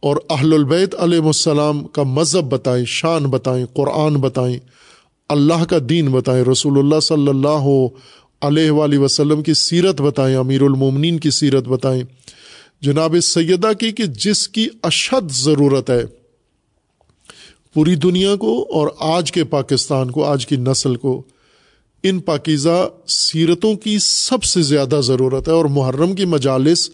اور 0.00 0.16
اہل 0.30 0.52
البیت 0.52 0.94
علیہ 0.98 1.20
السلام 1.20 1.84
کا 1.84 2.02
مذہب 2.02 2.52
بتائیں، 2.52 2.84
شان 2.84 3.22
بتائیں، 3.22 3.66
قرآن 3.74 4.14
بتائیں، 4.14 4.58
اللہ 5.28 5.64
کا 5.64 5.76
دین 5.88 6.10
بتائیں، 6.10 6.44
رسول 6.44 6.78
اللہ 6.78 7.00
صلی 7.00 7.28
اللہ 7.28 7.86
علیہ 8.40 8.70
وآلہ 8.70 8.98
وسلم 8.98 9.42
کی 9.42 9.54
سیرت 9.54 10.00
بتائیں، 10.00 10.36
امیر 10.36 10.62
المومنین 10.62 11.18
کی 11.18 11.30
سیرت 11.30 11.68
بتائیں۔ 11.68 12.02
جناب 12.80 13.16
سیدہ 13.22 13.72
کی 13.72 13.92
کہ 13.92 14.04
جس 14.06 14.48
کی 14.48 14.68
اشد 14.82 15.30
ضرورت 15.30 15.90
ہے 15.90 16.02
پوری 17.74 17.94
دنیا 17.94 18.36
کو 18.36 18.66
اور 18.72 18.88
آج 18.98 19.32
کے 19.32 19.44
پاکستان 19.44 20.10
کو، 20.10 20.24
آج 20.24 20.46
کی 20.46 20.56
نسل 20.56 20.96
کو 20.96 21.22
ان 22.02 22.20
پاکیزہ 22.20 22.88
سیرتوں 23.06 23.74
کی 23.74 23.98
سب 24.00 24.44
سے 24.44 24.62
زیادہ 24.62 25.00
ضرورت 25.04 25.48
ہے 25.48 25.52
اور 25.52 25.64
محرم 25.64 26.14
کی 26.14 26.24
مجالس 26.24 26.90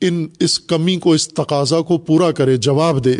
ان 0.00 0.28
اس 0.40 0.60
کمی 0.60 0.96
کو، 0.96 1.12
اس 1.12 1.28
تقاضا 1.28 1.80
کو 1.80 1.98
پورا 1.98 2.30
کرے، 2.30 2.56
جواب 2.56 3.04
دے۔ 3.04 3.14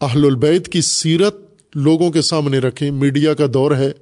اہل 0.00 0.24
البیت 0.24 0.68
کی 0.68 0.80
سیرت 0.80 1.36
لوگوں 1.74 2.10
کے 2.10 2.22
سامنے 2.22 2.58
رکھیں۔ 2.58 2.90
میڈیا 2.90 3.34
کا 3.34 3.46
دور 3.54 3.70
ہے۔ 3.70 3.92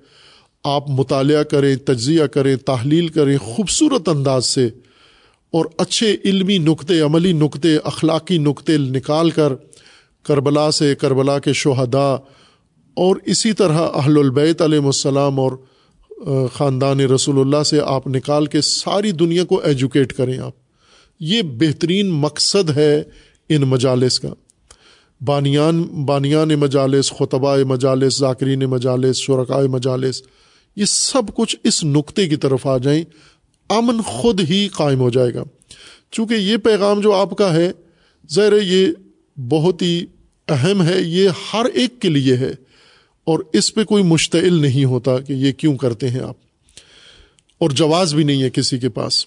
آپ 0.64 0.90
مطالعہ 0.90 1.42
کریں، 1.42 1.76
تجزیہ 1.76 2.24
کریں، 2.24 2.56
تحلیل 2.56 3.08
کریں 3.08 3.38
خوبصورت 3.38 4.08
انداز 4.08 4.46
سے 4.46 4.66
اور 5.50 5.64
اچھے 5.78 6.16
علمی 6.24 6.58
نقطے 6.58 7.00
عملی 7.00 7.32
نقطے 7.32 7.78
اخلاقی 7.84 8.38
نقطے 8.38 8.76
نکال 8.76 9.30
کر 9.30 9.52
کربلا 10.24 10.70
سے 10.70 10.94
کربلا 10.94 11.38
کے 11.38 11.52
شہداء 11.52 12.14
اور 12.94 13.16
اسی 13.24 13.52
طرح 13.52 13.78
اہل 13.94 14.18
البیت 14.18 14.62
علیہ 14.62 14.78
السلام 14.78 15.40
اور 15.40 15.52
خاندان 16.52 17.00
رسول 17.00 17.40
اللہ 17.40 17.62
سے 17.62 17.80
آپ 17.84 18.06
نکال 18.06 18.46
کے 18.46 18.60
ساری 18.60 19.12
دنیا 19.12 19.44
کو 19.44 19.60
ایجوکیٹ 19.60 20.12
کریں 20.12 20.38
آپ۔ 20.38 20.52
یہ 21.20 21.42
بہترین 21.42 22.10
مقصد 22.10 22.70
ہے 22.70 23.02
ان 23.48 23.62
مجالس 23.62 24.20
کا۔ 24.20 24.28
بانیان 25.24 25.82
بانیان 25.82 26.48
مجالس 26.48 27.12
خطبہ 27.12 27.56
مجالس، 27.66 28.18
ذاکرین 28.18 28.58
مجالس 28.58 29.16
شرکائے 29.16 29.68
مجالس، 29.68 30.22
یہ 30.76 30.84
سب 30.84 31.22
کچھ 31.34 31.56
اس 31.64 31.84
نقطے 31.84 32.28
کی 32.28 32.36
طرف 32.36 32.66
آ 32.66 32.78
جائیں، 32.78 33.04
امن 33.68 34.00
خود 34.00 34.40
ہی 34.40 34.68
قائم 34.68 35.00
ہو 35.00 35.10
جائے 35.10 35.34
گا۔ 35.34 35.42
چونکہ 36.10 36.34
یہ 36.34 36.56
پیغام 36.56 37.00
جو 37.00 37.12
آپ 37.12 37.30
کا 37.30 37.54
ہے، 37.54 37.72
ظاہر 38.32 38.62
یہ 38.62 38.86
بہت 39.48 39.82
ہی 39.82 40.06
اہم 40.48 40.82
ہے، 40.82 41.00
یہ 41.00 41.28
ہر 41.52 41.64
ایک 41.64 42.00
کے 42.00 42.08
لیے 42.08 42.36
ہے۔ 42.36 42.50
اور 43.24 43.38
اس 43.52 43.74
پہ 43.74 43.84
کوئی 43.84 44.02
مشتعل 44.02 44.54
نہیں 44.54 44.84
ہوتا 44.84 45.20
کہ 45.20 45.32
یہ 45.32 45.52
کیوں 45.52 45.76
کرتے 45.76 46.10
ہیں 46.10 46.20
آپ۔ 46.20 46.34
اور 47.58 47.70
جواز 47.70 48.14
بھی 48.14 48.24
نہیں 48.24 48.42
ہے 48.42 48.50
کسی 48.50 48.78
کے 48.78 48.88
پاس۔ 48.88 49.26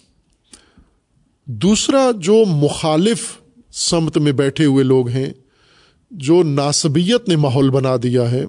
دوسرا، 1.45 2.11
جو 2.15 2.44
مخالف 2.48 3.38
سمت 3.72 4.18
میں 4.18 4.31
بیٹھے 4.31 4.65
ہوئے 4.65 4.84
لوگ 4.84 5.10
ہیں، 5.10 5.30
جو 6.11 6.44
ناسبیت 6.44 7.30
نے 7.30 7.35
ماحول 7.35 7.69
بنا 7.69 7.95
دیا 8.03 8.31
ہے، 8.31 8.45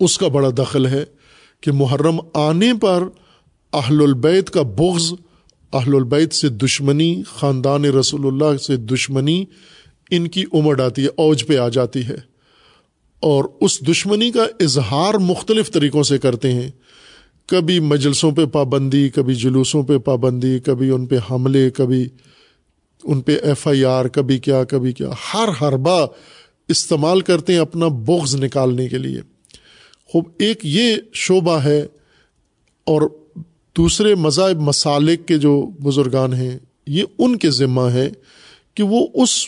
اس 0.00 0.18
کا 0.18 0.28
بڑا 0.28 0.50
دخل 0.58 0.86
ہے 0.86 1.04
کہ 1.60 1.72
محرم 1.72 2.20
آنے 2.34 2.72
پر 2.80 3.04
اہل 3.72 4.02
البیت 4.02 4.50
کا 4.50 4.62
بغض، 4.62 5.12
اہل 5.72 5.94
البیت 5.94 6.32
سے 6.32 6.48
دشمنی، 6.48 7.22
خاندان 7.26 7.84
رسول 7.84 8.26
اللہ 8.26 8.56
سے 8.56 8.76
دشمنی 8.76 9.44
ان 10.10 10.28
کی 10.28 10.44
عمر 10.52 10.80
آتی 10.80 11.02
ہے، 11.02 11.08
اوج 11.16 11.46
پہ 11.46 11.56
آ 11.56 11.68
جاتی 11.68 12.06
ہے۔ 12.06 12.30
اور 13.20 13.44
اس 13.60 13.88
دشمنی 13.88 14.30
کا 14.30 14.46
اظہار 14.60 15.14
مختلف 15.14 15.72
طریقوں 15.72 16.02
سے 16.02 16.18
کرتے 16.18 16.52
ہیں۔ 16.52 16.70
کبھی 17.46 17.80
مجلسوں 17.80 18.32
پہ 18.32 18.46
پابندی، 18.46 19.08
کبھی 19.08 19.34
جلوسوں 19.34 19.82
پہ 19.82 19.98
پابندی، 19.98 20.58
کبھی 20.58 20.90
ان 20.90 21.06
پہ 21.06 21.16
حملے، 21.30 21.70
کبھی 21.70 22.08
ان 23.04 23.20
پہ 23.20 23.36
ایف 23.42 23.68
آئی 23.68 23.84
آر، 23.84 24.04
کبھی 24.04 24.38
کیا 24.38 24.64
کبھی 24.64 24.92
کیا۔ 24.92 25.10
ہر 25.34 25.48
حربہ 25.60 26.06
استعمال 26.68 27.20
کرتے 27.20 27.52
ہیں 27.52 27.60
اپنا 27.60 27.88
بغض 27.88 28.34
نکالنے 28.34 28.88
کے 28.88 28.98
لیے۔ 28.98 29.20
خوب، 30.06 30.24
ایک 30.38 30.58
یہ 30.62 30.96
شعبہ 31.12 31.56
ہے 31.56 31.80
اور 32.84 33.02
دوسرے 33.76 34.14
مذہب 34.14 34.60
مسالک 34.60 35.28
کے 35.28 35.38
جو 35.38 35.62
بزرگان 35.62 36.32
ہیں، 36.32 36.58
یہ 36.86 37.02
ان 37.18 37.36
کے 37.36 37.50
ذمہ 37.50 37.80
ہے 37.80 38.10
کہ 38.74 38.82
وہ 38.82 39.06
اس 39.14 39.46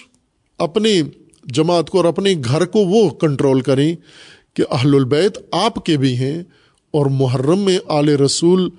اپنے 0.59 1.03
جماعت 1.45 1.91
کو 1.91 1.99
اور 1.99 2.05
اپنے 2.05 2.35
گھر 2.45 2.65
کو 2.65 2.79
وہ 2.79 3.11
کنٹرول 3.11 3.61
کریں 3.61 3.97
کہ 4.55 4.65
اہل 4.71 4.95
البیت 4.95 5.39
آپ 5.53 5.87
کے 5.87 5.97
بھی 5.97 6.17
ہیں 6.17 6.43
اور 6.91 7.07
محرم 7.07 7.59
میں 7.59 7.79
آل 7.89 8.09
رسول 8.09 8.71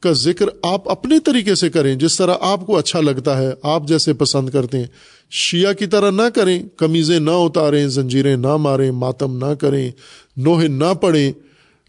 کا 0.00 0.12
ذکر 0.12 0.46
آپ 0.62 0.90
اپنے 0.90 1.20
طریقے 1.20 1.54
سے 1.54 1.70
کریں۔ 1.70 1.94
جس 1.94 2.16
طرح 2.16 2.34
آپ 2.40 2.66
کو 2.66 2.76
اچھا 2.76 3.00
لگتا 3.00 3.38
ہے، 3.38 3.50
آپ 3.62 3.88
جیسے 3.88 4.12
پسند 4.12 4.50
کرتے 4.50 4.78
ہیں۔ 4.78 4.84
شیعہ 5.30 5.72
کی 5.72 5.86
طرح 5.86 6.10
نہ 6.10 6.28
کریں، 6.34 6.62
قمیضیں 6.76 7.20
نہ 7.20 7.30
اتاریں، 7.30 7.88
زنجیریں 7.88 8.36
نہ 8.36 8.56
ماریں، 8.56 8.90
ماتم 8.90 9.46
نہ 9.46 9.54
کریں 9.54 9.90
نوہے 10.36 10.68
نہ 10.68 10.94
پڑھیں۔ 11.00 11.32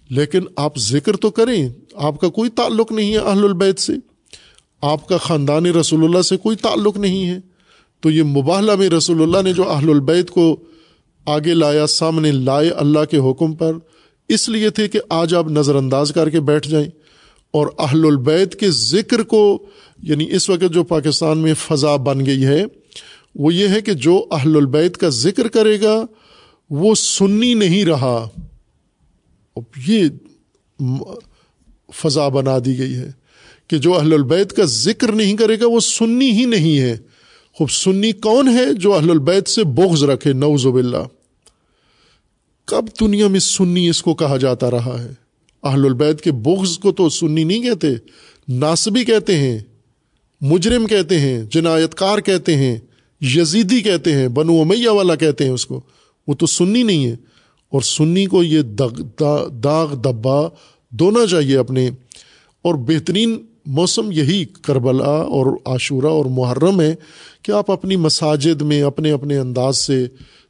لیکن 0.10 0.42
آپ 0.56 0.78
ذکر 0.78 1.16
تو 1.16 1.30
کریں، 1.30 1.70
آپ 1.94 2.22
کا 2.22 2.30
کوئی 2.30 2.50
تعلق 2.50 2.92
نہیں 2.92 3.14
ہے 3.14 3.18
اہل 3.18 3.44
البیت 3.44 3.80
سے۔ 3.80 3.94
آپ 4.82 5.08
کا 5.08 5.18
خاندان 5.18 5.66
رسول 5.66 6.04
اللہ 6.04 6.22
سے 6.22 6.38
کوئی 6.38 6.58
تعلق 6.58 6.98
نہیں 6.98 7.28
ہے۔ 7.28 7.57
تو 8.00 8.10
یہ 8.10 8.24
مباہلہ 8.24 8.76
میں 8.76 8.90
رسول 8.90 9.22
اللہ 9.22 9.38
نے 9.42 9.54
جو 9.54 9.72
اہل 9.72 9.90
البیت 9.90 10.30
کو 10.30 10.60
آگے 11.26 11.54
لایا، 11.54 11.88
سامنے 11.88 12.32
لائے 12.32 12.70
اللہ 12.70 13.06
کے 13.12 13.18
حکم 13.18 13.54
پر، 13.54 13.74
اس 14.30 14.50
لیے 14.50 14.70
تھے 14.70 14.88
کہ 14.88 15.00
آج 15.10 15.36
آپ 15.36 15.48
نظر 15.48 15.76
انداز 15.76 16.12
کر 16.12 16.30
کے 16.30 16.40
بیٹھ 16.40 16.70
جائیں۔ 16.70 16.88
اور 17.48 17.68
اہل 17.80 18.06
البیت 18.06 18.56
کے 18.56 18.72
ذکر 18.72 19.24
کو 19.24 19.66
یعنی 20.04 20.28
اس 20.32 20.50
وقت 20.50 20.74
جو 20.74 20.84
پاکستان 20.84 21.38
میں 21.38 21.54
فضا 21.54 21.96
بن 21.96 22.26
گئی 22.26 22.46
ہے، 22.46 22.66
وہ 23.36 23.54
یہ 23.54 23.68
ہے 23.68 23.82
کہ 23.82 23.94
جو 23.94 24.26
اہل 24.32 24.56
البیت 24.56 24.98
کا 24.98 25.10
ذکر 25.10 25.48
کرے 25.48 25.82
گا، 25.82 26.06
وہ 26.70 26.96
سنی 26.96 27.54
نہیں 27.54 27.86
رہا۔ 27.86 28.30
یہ 29.88 30.04
فضا 31.94 32.28
بنا 32.28 32.58
دی 32.66 32.78
گئی 32.78 32.94
ہے 32.94 33.12
کہ 33.68 33.78
جو 33.78 33.94
اہل 33.94 34.14
البیت 34.14 34.54
کا 34.54 34.64
ذکر 34.66 35.12
نہیں 35.12 35.38
کرے 35.38 35.60
گا، 35.60 35.68
وہ 35.68 35.80
سنی 35.80 36.32
ہی 36.32 36.46
نہیں 36.46 36.80
ہے۔ 36.80 36.98
خوب 37.58 37.72
سنی 37.72 38.12
کون 38.12 38.48
ہے 38.48 38.74
جو 38.74 38.94
اہل 38.94 39.10
البیت 39.10 39.48
سے 39.48 39.64
بغض 39.64 40.04
رکھے 40.04 40.34
نوز 40.34 40.68
باللہ۔ 40.68 41.04
کب 42.66 42.86
دنیا 43.00 43.28
میں 43.28 43.40
سنی 43.40 43.90
اس 43.90 44.02
کو 44.02 44.16
کہا 44.16 44.38
جاتا 44.38 44.72
رہا 44.72 45.04
ہے؟ 45.04 45.10
اہل 45.64 45.86
البید 45.86 46.22
کے 46.22 46.32
بغض 46.32 46.80
کو 46.80 46.92
تو 46.92 47.10
سنی 47.10 47.44
نہیں 47.44 47.62
کہتے، 47.62 47.88
ناسبی 48.48 49.06
کہتے 49.06 49.38
ہیں، 49.38 49.60
مجرم 50.42 50.86
کہتے 50.86 51.20
ہیں 51.20 51.44
جنایت 51.52 51.96
کار 51.96 52.20
کہتے 52.20 52.56
ہیں، 52.56 52.78
یزیدی 53.22 53.82
کہتے 53.82 54.14
ہیں، 54.14 54.28
بنو 54.28 54.62
امیہ 54.62 54.90
والا 54.90 55.16
کہتے 55.16 55.44
ہیں 55.44 55.52
اس 55.52 55.66
کو۔ 55.66 55.82
وہ 56.28 56.34
تو 56.34 56.46
سنی 56.46 56.84
نہیں 56.84 57.06
ہے۔ 57.06 57.16
اور 57.70 57.82
سنی 57.82 58.26
کو 58.26 58.44
یہ 58.44 58.62
داغ 59.64 59.96
دبا 59.96 60.48
دونا 60.90 61.28
چاہیے 61.28 61.58
اپنے۔ 61.58 61.90
اور 62.62 62.76
بہترین 62.76 63.46
موسم 63.68 64.12
یہی 64.12 64.46
کربلا 64.46 65.10
اور 65.10 65.46
عاشورہ 65.66 66.06
اور 66.06 66.26
محرم 66.26 66.82
ہے 66.82 66.96
کہ 67.42 67.52
آپ 67.52 67.72
اپنی 67.72 67.96
مساجد 67.96 68.62
میں 68.62 68.82
اپنے 68.82 69.12
اپنے 69.12 69.38
انداز 69.38 69.78
سے 69.78 70.06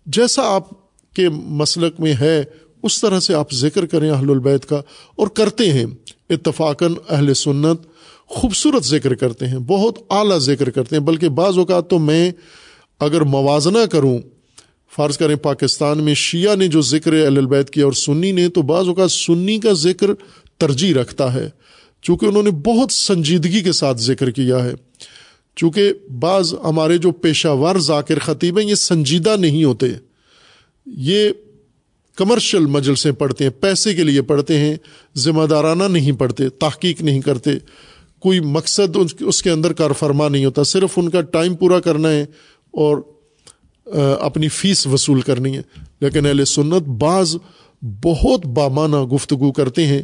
جیسا 0.06 0.42
آپ 0.44 0.70
کے 1.14 1.30
مسلک 1.30 2.00
میں 2.00 2.14
ہے، 2.20 2.44
اس 2.84 3.02
طرح 3.02 3.20
سے 3.20 3.34
آپ 3.34 3.54
ذکر 3.54 3.86
کریں 3.86 4.12
اہل 4.12 4.30
البیت 4.30 4.66
کا 4.66 4.82
اور 5.16 5.28
کرتے 5.28 5.72
ہیں۔ 5.72 5.86
اتفاقاً 6.30 6.94
اہل 7.10 7.34
سنت 7.34 7.82
خوبصورت 8.28 8.86
ذکر 8.86 9.16
کرتے 9.16 9.48
ہیں، 9.48 9.60
بہت 9.60 10.00
اعلیٰ 10.10 10.38
ذکر 10.38 10.70
کرتے 10.70 10.96
ہیں۔ 10.96 11.04
بلکہ 11.04 11.30
بعض 11.30 11.58
اوقات 11.58 11.90
تو 11.90 12.00
میں 12.00 12.32
اگر 13.00 13.22
موازنہ 13.22 13.86
کروں، 13.92 14.18
فرض 14.96 15.18
کریں 15.18 15.36
پاکستان 15.36 16.04
میں 16.04 16.14
شیعہ 16.14 16.56
نے 16.56 16.68
جو 16.68 16.82
ذکر 16.82 17.14
اہل 17.14 17.38
البیت 17.38 17.70
کیا 17.70 17.86
اور 17.86 17.94
سنی 17.94 18.32
نے، 18.32 18.50
تو 18.50 18.62
بعض 18.62 18.88
اوقات 18.88 19.12
سنی 19.12 19.60
کا 19.60 19.74
ذکر 19.74 20.08
ترجیح 20.58 20.94
رکھتا 20.94 21.34
ہے۔ 21.34 21.50
چونکہ 22.02 22.26
انہوں 22.26 22.44
نے 22.44 22.52
بہت 22.52 22.92
سنجیدگی 22.92 23.62
کے 23.62 23.72
ساتھ 23.72 23.98
ذکر 23.98 24.32
کیا 24.32 24.66
ہے۔ 24.66 24.74
چونکہ 25.56 25.94
بعض 26.20 26.54
ہمارے 26.64 26.98
جو 26.98 27.12
پیشہ 27.12 27.48
ور 27.48 27.76
ذاکر 27.76 28.20
خطیب 28.20 28.60
ہیں، 28.60 28.68
یہ 28.68 28.76
سنجیدہ 28.76 29.36
نہیں 29.40 29.64
ہوتے۔ 29.64 29.88
یہ 30.86 31.30
کمرشل 32.16 32.66
مجلسیں 32.66 33.12
پڑھتے 33.12 33.44
ہیں، 33.44 33.52
پیسے 33.62 33.94
کے 33.94 34.04
لیے 34.04 34.22
پڑھتے 34.22 34.58
ہیں، 34.58 34.76
ذمہ 35.18 35.46
دارانہ 35.46 35.84
نہیں 35.84 36.12
پڑھتے، 36.12 36.50
تحقیق 36.50 37.02
نہیں 37.02 37.22
کرتے۔ 37.22 37.52
کوئی 38.20 38.40
مقصد 38.40 38.98
اس 39.20 39.44
کے 39.44 39.50
اندر 39.50 39.74
کار 39.74 39.92
فرما 39.92 40.30
نہیں 40.30 40.46
ہوتا، 40.46 40.64
صرف 40.64 40.90
ان 40.98 41.10
کا 41.10 41.22
ٹائم 41.22 41.56
پورا 41.56 41.80
کرنا 41.80 42.10
ہے 42.12 42.26
اور 42.72 42.98
اپنی 44.20 44.48
فیس 44.48 44.88
وصول 44.88 45.22
کرنی 45.22 45.58
ہے۔ 45.58 45.62
لیکن 46.02 46.26
اہل 46.26 46.46
سنت 46.46 46.84
بعض 46.88 47.36
بہت 48.04 48.46
بامانہ 48.46 48.96
گفتگو 48.96 49.52
کرتے 49.52 49.88
ہیں۔ 49.88 50.02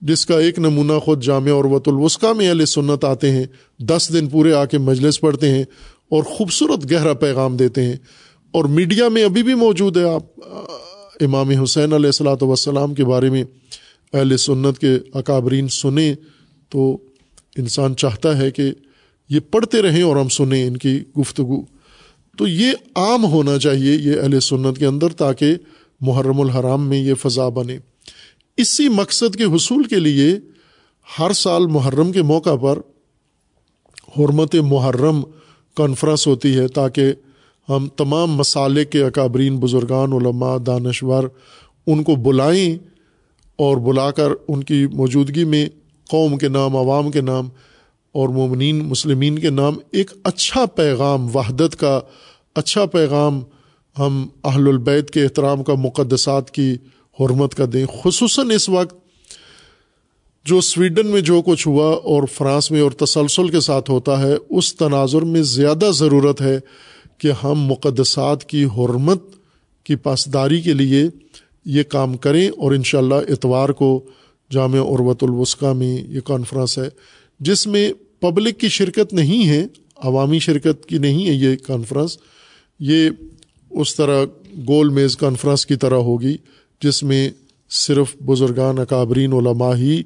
جس 0.00 0.26
کا 0.26 0.38
ایک 0.38 0.58
نمونہ 0.58 0.98
خود 0.98 1.24
جامع 1.24 1.50
اور 1.50 1.64
وط 1.64 1.88
الوسقہ 1.88 2.32
میں 2.36 2.48
اہل 2.48 2.66
سنت 2.66 3.04
آتے 3.04 3.30
ہیں، 3.30 3.44
دس 3.78 4.10
دن 4.12 4.28
پورے 4.28 4.52
آ 4.52 4.64
کے 4.64 4.78
مجلس 4.78 5.20
پڑھتے 5.20 5.50
ہیں 5.50 5.62
اور 6.08 6.22
خوبصورت 6.22 6.92
گہرا 6.92 7.12
پیغام 7.12 7.56
دیتے 7.56 7.82
ہیں۔ 7.82 7.96
اور 8.52 8.64
میڈیا 8.64 9.08
میں 9.08 9.24
ابھی 9.24 9.42
بھی 9.42 9.54
موجود 9.54 9.96
ہے 9.96 10.02
آپ 10.02 10.22
امام 11.20 11.50
حسین 11.50 11.92
علیہ 11.92 12.06
السلاۃ 12.06 12.36
وسلام 12.40 12.94
کے 12.94 13.04
بارے 13.04 13.30
میں 13.30 13.44
اہل 14.12 14.36
سنت 14.36 14.78
کے 14.78 14.98
اکابرین 15.14 15.68
سنیں 15.68 16.14
تو 16.68 16.98
انسان 17.56 17.96
چاہتا 17.96 18.38
ہے 18.38 18.50
کہ 18.50 18.70
یہ 19.28 19.40
پڑھتے 19.40 19.82
رہیں 19.82 20.02
اور 20.02 20.16
ہم 20.16 20.28
سنیں 20.28 20.66
ان 20.66 20.76
کی 20.76 21.00
گفتگو۔ 21.20 21.62
تو 22.38 22.46
یہ 22.46 22.72
عام 22.94 23.24
ہونا 23.24 23.58
چاہیے 23.58 23.92
یہ 23.94 24.20
اہل 24.20 24.40
سنت 24.40 24.78
کے 24.78 24.86
اندر 24.86 25.08
تاکہ 25.08 25.54
محرم 26.00 26.40
الحرام 26.40 26.88
میں 26.88 26.98
یہ 26.98 27.14
فضا 27.14 27.48
بنے۔ 27.48 27.78
اسی 28.56 28.88
مقصد 28.88 29.36
کے 29.36 29.44
حصول 29.44 29.84
کے 29.84 29.96
لیے 29.96 30.38
ہر 31.18 31.32
سال 31.32 31.66
محرم 31.66 32.12
کے 32.12 32.22
موقع 32.22 32.56
پر 32.56 32.78
حرمت 34.18 34.54
محرم 34.54 35.22
کانفرنس 35.76 36.26
ہوتی 36.26 36.56
ہے 36.58 36.68
تاکہ 36.68 37.12
ہم 37.68 37.88
تمام 37.88 38.32
مسالے 38.32 38.84
کے 38.84 39.02
اکابرین، 39.02 39.58
بزرگان، 39.58 40.12
علماء، 40.12 40.58
دانشور 40.58 41.24
ان 41.86 42.02
کو 42.02 42.14
بلائیں 42.14 42.76
اور 43.56 43.76
بلا 43.76 44.10
کر 44.10 44.32
ان 44.48 44.62
کی 44.62 44.86
موجودگی 44.86 45.44
میں 45.44 45.66
قوم 46.10 46.38
کے 46.38 46.48
نام، 46.48 46.76
عوام 46.76 47.10
کے 47.10 47.20
نام 47.20 47.48
اور 48.12 48.28
مومنین، 48.28 48.78
مسلمین 48.78 49.38
کے 49.38 49.50
نام 49.50 49.74
ایک 49.92 50.10
اچھا 50.24 50.66
پیغام، 50.66 51.36
وحدت 51.36 51.76
کا 51.76 52.00
اچھا 52.54 52.86
پیغام 52.86 53.42
ہم 53.98 54.26
اہل 54.44 54.68
البید 54.68 55.10
کے 55.10 55.22
احترام 55.22 55.64
کا 55.64 55.74
مقدسات 55.74 56.50
کی 56.50 56.76
حرمت 57.20 57.54
کا 57.54 57.64
دیں 57.72 57.84
خصوصاً 58.02 58.50
اس 58.50 58.68
وقت 58.68 58.94
جو 60.46 60.60
سویڈن 60.60 61.06
میں 61.06 61.20
جو 61.20 61.42
کچھ 61.42 61.66
ہوا 61.68 61.88
اور 62.04 62.22
فرانس 62.32 62.70
میں 62.70 62.80
اور 62.80 62.90
تسلسل 62.90 63.48
کے 63.48 63.60
ساتھ 63.60 63.90
ہوتا 63.90 64.18
ہے، 64.22 64.34
اس 64.50 64.74
تناظر 64.74 65.22
میں 65.22 65.42
زیادہ 65.42 65.90
ضرورت 65.94 66.40
ہے 66.40 66.58
کہ 67.18 67.32
ہم 67.42 67.64
مقدسات 67.64 68.44
کی 68.44 68.64
حرمت 68.64 69.24
کی 69.86 69.96
پاسداری 69.96 70.60
کے 70.60 70.72
لیے 70.72 71.02
یہ 71.64 71.82
کام 71.82 72.16
کریں 72.16 72.48
اور 72.48 72.72
انشاءاللہ 72.72 73.14
اتوار 73.28 73.68
کو 73.68 73.88
جامع 74.50 74.78
عروت 74.78 75.24
الوسقہ 75.24 75.72
میں 75.72 75.96
یہ 76.08 76.20
کانفرنس 76.20 76.78
ہے، 76.78 76.88
جس 77.40 77.66
میں 77.66 77.92
پبلک 78.20 78.60
کی 78.60 78.68
شرکت 78.68 79.12
نہیں 79.12 79.48
ہے، 79.48 79.66
عوامی 79.96 80.38
شرکت 80.38 80.86
کی 80.86 80.98
نہیں 80.98 81.26
ہے 81.26 81.32
یہ 81.32 81.56
کانفرنس 81.56 82.18
یہ 82.80 83.08
اس 83.70 83.94
طرح 83.96 84.24
گول 84.68 84.88
میز 84.88 85.16
کانفرنس 85.16 85.66
کی 85.66 85.76
طرح 85.76 85.94
ہوگی۔ 85.94 86.36
جس 86.82 87.02
میں 87.02 87.30
صرف 87.70 88.16
بزرگان 88.16 88.78
اکابرین 88.78 89.32
علماء 89.32 89.74
ہی 89.76 90.02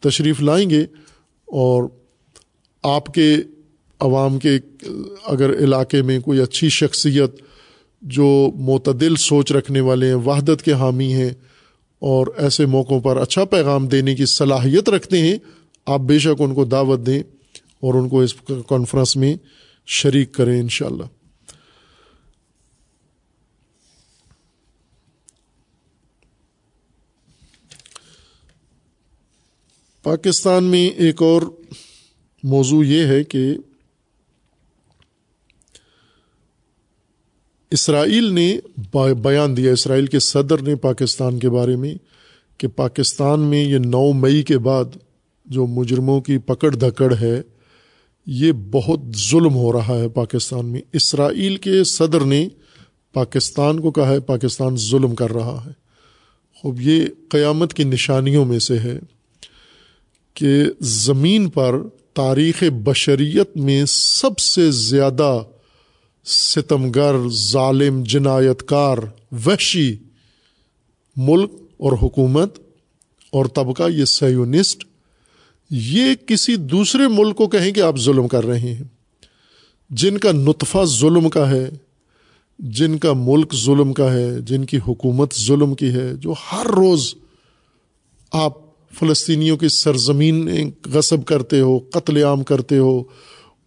تشریف 0.00 0.40
لائیں 0.40 0.70
گے 0.70 0.82
اور 1.48 1.84
آپ 2.82 3.14
کے 3.14 3.36
عوام 4.00 4.38
کے 4.38 4.58
اگر 5.26 5.52
علاقے 5.58 6.02
میں 6.02 6.20
کوئی 6.20 6.40
اچھی 6.40 6.68
شخصیت 6.68 7.30
جو 8.02 8.50
معتدل 8.54 9.16
سوچ 9.16 9.52
رکھنے 9.52 9.80
والے 9.80 10.06
ہیں، 10.06 10.14
وحدت 10.14 10.62
کے 10.62 10.72
حامی 10.72 11.12
ہیں 11.12 11.30
اور 11.98 12.26
ایسے 12.36 12.66
موقعوں 12.66 13.00
پر 13.00 13.16
اچھا 13.16 13.44
پیغام 13.44 13.88
دینے 13.88 14.14
کی 14.14 14.26
صلاحیت 14.26 14.88
رکھتے 14.88 15.18
ہیں، 15.18 15.38
آپ 15.86 16.00
بے 16.00 16.18
شک 16.18 16.40
ان 16.42 16.54
کو 16.54 16.64
دعوت 16.64 17.06
دیں 17.06 17.22
اور 17.80 17.94
ان 17.94 18.08
کو 18.08 18.20
اس 18.20 18.34
کانفرنس 18.68 19.16
میں 19.16 19.34
شریک 19.86 20.32
کریں 20.32 20.60
انشاءاللہ۔ 20.60 21.04
پاکستان 30.02 30.64
میں 30.64 30.90
ایک 30.90 31.22
اور 31.22 31.42
موضوع 32.42 32.84
یہ 32.84 33.04
ہے 33.04 33.24
کہ 33.24 33.54
اسرائیل 37.70 38.32
نے 38.32 38.58
بیان 39.22 39.56
دیا، 39.56 39.72
اسرائیل 39.72 40.06
کے 40.06 40.18
صدر 40.18 40.62
نے 40.62 40.76
پاکستان 40.76 41.38
کے 41.38 41.50
بارے 41.50 41.76
میں 41.76 41.94
کہ 42.58 42.68
پاکستان 42.68 43.40
میں 43.40 43.64
یہ 43.64 43.78
نو 43.78 44.12
مئی 44.12 44.42
کے 44.42 44.58
بعد 44.58 44.84
جو 45.44 45.66
مجرموں 45.66 46.20
کی 46.20 46.38
پکڑ 46.38 46.70
دھکڑ 46.70 47.14
ہے، 47.20 47.42
یہ 48.26 48.52
بہت 48.52 49.00
ظلم 49.30 49.54
ہو 49.54 49.72
رہا 49.72 49.94
ہے 49.94 50.08
پاکستان 50.08 50.66
میں۔ 50.66 50.80
اسرائیل 50.92 51.56
کے 51.56 51.84
صدر 51.84 52.20
نے 52.20 52.48
پاکستان 53.12 53.80
کو 53.80 53.90
کہا 53.90 54.08
ہے، 54.08 54.20
پاکستان 54.20 54.76
ظلم 54.76 55.14
کر 55.14 55.30
رہا 55.30 55.62
ہے۔ 55.66 55.72
خوب، 56.54 56.80
یہ 56.80 57.06
قیامت 57.28 57.74
کی 57.74 57.84
نشانیوں 57.84 58.44
میں 58.44 58.58
سے 58.58 58.78
ہے۔ 58.78 58.98
کہ 60.40 60.64
زمین 60.80 61.50
پر 61.50 61.76
تاریخ 62.12 62.64
بشریت 62.84 63.56
میں 63.56 63.84
سب 63.88 64.38
سے 64.38 64.70
زیادہ 64.70 65.38
ستمگر 66.24 67.16
ظالم 67.28 68.02
جنایت 68.02 68.62
کار 68.62 68.98
وحشی 69.32 69.96
ملک 71.16 71.50
اور 71.78 71.92
حکومت 71.92 72.58
اور 73.30 73.46
طبقہ 73.46 73.82
یہ 73.90 74.04
سیونسٹ 74.04 74.84
یہ 75.70 76.14
کسی 76.26 76.56
دوسرے 76.56 77.08
ملک 77.08 77.36
کو 77.36 77.48
کہیں 77.48 77.72
کہ 77.72 77.80
آپ 77.80 77.98
ظلم 77.98 78.28
کر 78.28 78.46
رہے 78.46 78.58
ہیں۔ 78.58 78.84
جن 79.90 80.18
کا 80.18 80.32
نطفہ 80.32 80.84
ظلم 80.84 81.28
کا 81.28 81.50
ہے، 81.50 81.70
جن 82.58 82.98
کا 82.98 83.12
ملک 83.16 83.54
ظلم 83.54 83.92
کا 83.92 84.12
ہے، 84.12 84.40
جن 84.40 84.64
کی 84.64 84.78
حکومت 84.88 85.34
ظلم 85.34 85.74
کی 85.74 85.92
ہے، 85.92 86.14
جو 86.14 86.34
ہر 86.52 86.66
روز 86.66 87.14
آپ 88.30 88.69
فلسطینیوں 88.98 89.56
کی 89.56 89.68
سرزمین 89.68 90.48
غصب 90.86 91.24
کرتے 91.24 91.60
ہو، 91.60 91.78
قتل 91.78 92.24
عام 92.24 92.42
کرتے 92.42 92.78
ہو، 92.78 93.02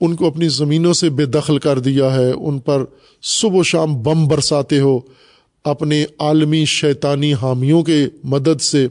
ان 0.01 0.15
کو 0.15 0.27
اپنی 0.27 0.47
زمینوں 0.47 0.93
سے 0.93 1.09
بے 1.09 1.25
دخل 1.25 1.57
کر 1.57 1.79
دیا 1.79 2.15
ہے، 2.15 2.31
ان 2.31 2.59
پر 2.59 2.85
صبح 3.21 3.59
و 3.59 3.63
شام 3.63 4.01
بم 4.01 4.27
برساتے 4.27 4.79
ہو، 4.79 4.99
اپنے 5.63 6.05
عالمی 6.19 6.65
شیطانی 6.65 7.33
حامیوں 7.33 7.83
کے 7.83 8.05
مدد 8.23 8.61
سے۔ 8.61 8.85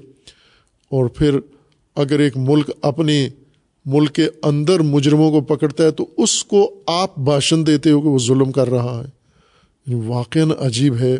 اور 0.90 1.06
پھر 1.06 1.38
اگر 1.96 2.18
ایک 2.18 2.36
ملک 2.36 2.70
اپنے 2.82 3.28
ملک 3.84 4.12
کے 4.12 4.26
اندر 4.42 4.80
مجرموں 4.80 5.30
کو 5.30 5.40
پکڑتا 5.40 5.84
ہے، 5.84 5.90
تو 5.90 6.06
اس 6.16 6.44
کو 6.44 6.74
آپ 6.86 7.18
بھاشن 7.18 7.66
دیتے 7.66 7.90
ہو 7.90 8.00
کہ 8.00 8.08
وہ 8.08 8.18
ظلم 8.18 8.52
کر 8.52 8.70
رہا 8.70 9.02
ہے۔ 9.04 9.10
یعنی 9.86 10.06
واقع 10.06 10.38
عجیب 10.58 10.96
ہے 10.96 11.16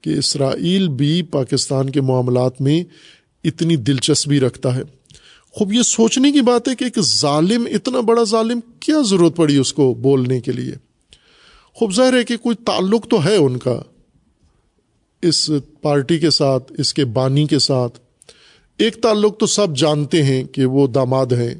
کہ 0.00 0.10
اسرائیل 0.10 0.88
بھی 0.88 1.22
پاکستان 1.22 1.90
کے 1.90 2.00
معاملات 2.00 2.60
میں 2.60 2.84
اتنی 3.44 3.76
دلچسپی 3.76 4.40
رکھتا 4.40 4.76
ہے۔ 4.76 4.82
خوب، 5.50 5.72
یہ 5.72 5.82
سوچنے 5.82 6.32
کی 6.32 6.40
بات 6.40 6.68
ہے 6.68 6.74
کہ 6.74 6.84
ایک 6.84 7.00
ظالم، 7.00 7.66
اتنا 7.66 8.00
بڑا 8.00 8.22
ظالم 8.22 8.60
کیا 8.80 8.96
ضرورت 9.04 9.36
پڑی 9.36 9.56
اس 9.56 9.72
کو 9.72 9.94
بولنے 9.94 10.40
کے 10.40 10.52
لیے؟ 10.52 10.72
خوب، 11.74 11.94
ظاہر 11.94 12.18
ہے 12.18 12.24
کہ 12.24 12.36
کوئی 12.36 12.56
تعلق 12.56 13.08
تو 13.08 13.24
ہے 13.24 13.36
ان 13.36 13.56
کا۔ 13.56 13.82
اس 15.22 15.50
پارٹی 15.82 16.18
کے 16.18 16.30
ساتھ، 16.30 16.72
اس 16.78 16.94
کے 16.94 17.04
بانی 17.04 17.46
کے 17.46 17.58
ساتھ۔ 17.58 18.00
ایک 18.78 19.02
تعلق 19.02 19.38
تو 19.38 19.46
سب 19.46 19.76
جانتے 19.76 20.22
ہیں 20.22 20.44
کہ 20.44 20.64
وہ 20.64 20.86
داماد 20.86 21.26
ہیں 21.26 21.54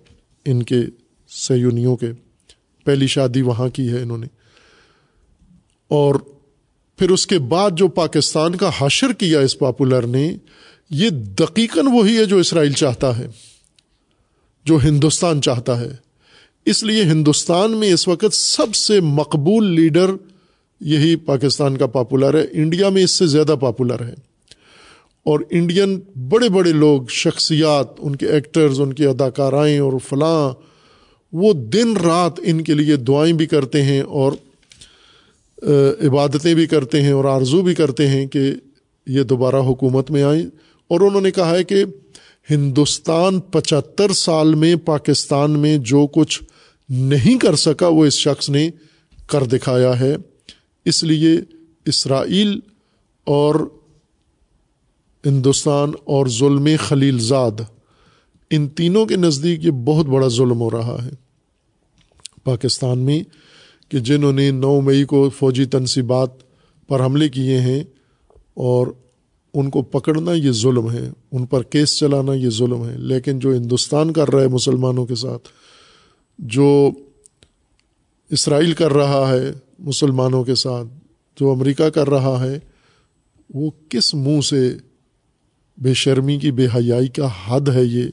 ان 0.44 0.62
کے 0.62 0.80
سیونیوں 1.28 1.96
کے۔ 1.96 2.06
پہلی 2.84 3.06
شادی 3.06 3.42
وہاں 3.42 3.68
کی 3.68 3.88
ہے 3.88 4.02
انہوں 4.02 4.18
نے۔ 4.18 4.26
اور 5.88 6.14
پھر 6.98 7.10
اس 7.10 7.26
کے 7.26 7.38
بعد 7.38 7.70
جو 7.76 7.88
پاکستان 7.88 8.54
کا 8.54 8.70
حشر 8.78 9.12
کیا 9.12 9.40
اس 9.40 9.58
پاپولر 9.58 10.06
نے 10.06 10.36
یہ 10.90 11.10
دقیقاً 11.10 11.86
وہی 11.86 12.16
ہے 12.16 12.24
جو 12.24 12.36
اسرائیل 12.36 12.72
چاہتا 12.72 13.18
ہے، 13.18 13.26
جو 14.64 14.78
ہندوستان 14.84 15.42
چاہتا 15.42 15.80
ہے۔ 15.80 15.96
اس 16.66 16.82
لیے 16.82 17.02
ہندوستان 17.02 17.70
میں 17.70 17.92
اس 17.92 18.08
وقت 18.08 18.34
سب 18.34 18.74
سے 18.74 19.00
مقبول 19.00 19.66
لیڈر 19.66 20.10
یہی 20.80 21.16
پاکستان 21.16 21.76
کا 21.76 21.86
پاپولر 21.86 22.34
ہے۔ 22.34 22.46
انڈیا 22.52 22.88
میں 22.88 23.04
اس 23.04 23.10
سے 23.10 23.26
زیادہ 23.26 23.56
پاپولر 23.60 24.00
ہے۔ 24.00 24.14
اور 25.24 25.40
انڈین 25.50 26.00
بڑے 26.28 26.48
بڑے 26.48 26.72
لوگ، 26.72 27.02
شخصیات، 27.10 27.86
ان 27.98 28.16
کے 28.16 28.26
ایکٹرز، 28.26 28.80
ان 28.80 28.92
کی 28.92 29.06
اداکارائیں 29.06 29.78
اور 29.78 29.92
فلاں، 30.08 30.52
وہ 31.32 31.52
دن 31.52 31.96
رات 31.96 32.32
ان 32.42 32.64
کے 32.64 32.74
لیے 32.74 32.96
دعائیں 32.96 33.32
بھی 33.32 33.46
کرتے 33.46 33.82
ہیں 33.82 34.00
اور 34.00 34.32
عبادتیں 36.06 36.54
بھی 36.54 36.66
کرتے 36.66 37.02
ہیں 37.02 37.12
اور 37.12 37.24
آرزو 37.24 37.62
بھی 37.62 37.74
کرتے 37.74 38.08
ہیں 38.08 38.26
کہ 38.26 38.52
یہ 39.06 39.22
دوبارہ 39.22 39.56
حکومت 39.56 40.10
میں 40.10 40.22
آئیں۔ 40.22 40.46
اور 40.88 41.00
انہوں 41.00 41.20
نے 41.20 41.30
کہا 41.30 41.50
ہے 41.50 41.64
کہ 41.64 41.84
ہندوستان 42.50 43.40
پچہتر 43.40 44.12
سال 44.12 44.54
میں 44.54 44.76
پاکستان 44.76 45.50
میں 45.50 45.78
جو 45.78 46.06
کچھ 46.06 46.42
نہیں 46.88 47.38
کر 47.38 47.56
سکا، 47.56 47.88
وہ 47.88 48.06
اس 48.06 48.14
شخص 48.14 48.50
نے 48.50 48.70
کر 49.26 49.44
دکھایا 49.44 50.00
ہے۔ 50.00 50.16
اس 50.84 51.04
لیے 51.04 51.40
اسرائیل 51.86 52.60
اور 53.24 53.54
ہندوستان 55.26 55.92
اور 56.04 56.26
ظلم 56.26 56.68
خلیل 56.78 57.18
زاد، 57.18 57.60
ان 58.50 58.68
تینوں 58.68 59.06
کے 59.06 59.16
نزدیک 59.16 59.64
یہ 59.64 59.70
بہت 59.70 60.06
بڑا 60.06 60.28
ظلم 60.28 60.60
ہو 60.60 60.70
رہا 60.70 61.04
ہے۔ 61.04 61.10
پاکستان 62.44 62.98
میں 62.98 63.22
کہ 63.88 63.98
جنہوں 63.98 64.32
نے 64.32 64.50
نو 64.50 64.80
مئی 64.80 65.04
کو 65.04 65.30
فوجی 65.30 65.64
تنصیبات 65.64 66.30
پر 66.88 67.04
حملے 67.04 67.28
کیے 67.28 67.60
ہیں 67.60 67.84
اور 68.54 68.86
ان 69.54 69.70
کو 69.70 69.82
پکڑنا 69.82 70.32
یہ 70.32 70.50
ظلم 70.52 70.90
ہے، 70.90 71.10
ان 71.32 71.46
پر 71.46 71.62
کیس 71.62 71.98
چلانا 71.98 72.34
یہ 72.34 72.50
ظلم 72.50 72.88
ہے۔ 72.88 72.96
لیکن 72.98 73.38
جو 73.38 73.54
ہندوستان 73.54 74.12
کر 74.12 74.30
رہا 74.30 74.42
ہے 74.42 74.48
مسلمانوں 74.48 75.06
کے 75.06 75.14
ساتھ، 75.14 75.48
جو 76.38 76.90
اسرائیل 78.30 78.72
کر 78.72 78.92
رہا 78.92 79.32
ہے 79.32 79.52
مسلمانوں 79.78 80.44
کے 80.44 80.54
ساتھ، 80.54 80.88
جو 81.40 81.50
امریکہ 81.50 81.88
کر 81.88 82.10
رہا 82.10 82.44
ہے، 82.44 82.58
وہ 83.54 83.70
کس 83.88 84.14
منہ 84.14 84.40
سے 84.40 84.76
بے 85.78 85.94
شرمی 85.94 86.38
کی، 86.38 86.50
بے 86.50 86.66
حیائی 86.66 87.08
کا 87.08 87.28
حد 87.46 87.68
ہے 87.68 87.84
یہ 87.84 88.04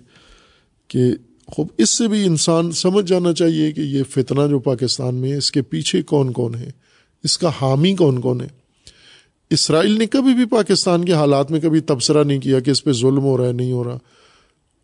کہ 0.87 1.03
خوب 1.47 1.67
اس 1.77 1.89
سے 1.89 2.07
بھی 2.07 2.23
انسان 2.25 2.71
سمجھ 2.71 3.09
جانا 3.09 3.33
چاہیے 3.33 3.71
کہ 3.71 3.81
یہ 3.81 4.03
فتنہ 4.09 4.47
جو 4.49 4.59
پاکستان 4.59 5.15
میں 5.15 5.31
ہے، 5.31 5.37
اس 5.37 5.51
کے 5.51 5.61
پیچھے 5.61 6.01
کون 6.01 6.31
کون 6.31 6.55
ہے؟ 6.55 6.71
اس 7.23 7.37
کا 7.37 7.49
حامی 7.61 7.95
کون 7.95 8.21
کون 8.21 8.41
ہے؟ 8.41 8.60
اسرائیل 9.51 9.97
نے 9.97 10.05
کبھی 10.05 10.33
بھی 10.33 10.45
پاکستان 10.45 11.05
کے 11.05 11.13
حالات 11.13 11.51
میں 11.51 11.59
کبھی 11.59 11.79
تبصرہ 11.79 12.23
نہیں 12.23 12.39
کیا 12.39 12.59
کہ 12.59 12.71
اس 12.71 12.83
پہ 12.83 12.91
ظلم 12.91 13.19
ہو 13.19 13.37
رہا 13.37 13.47
ہے، 13.47 13.51
نہیں 13.51 13.71
ہو 13.71 13.83
رہا۔ 13.83 13.97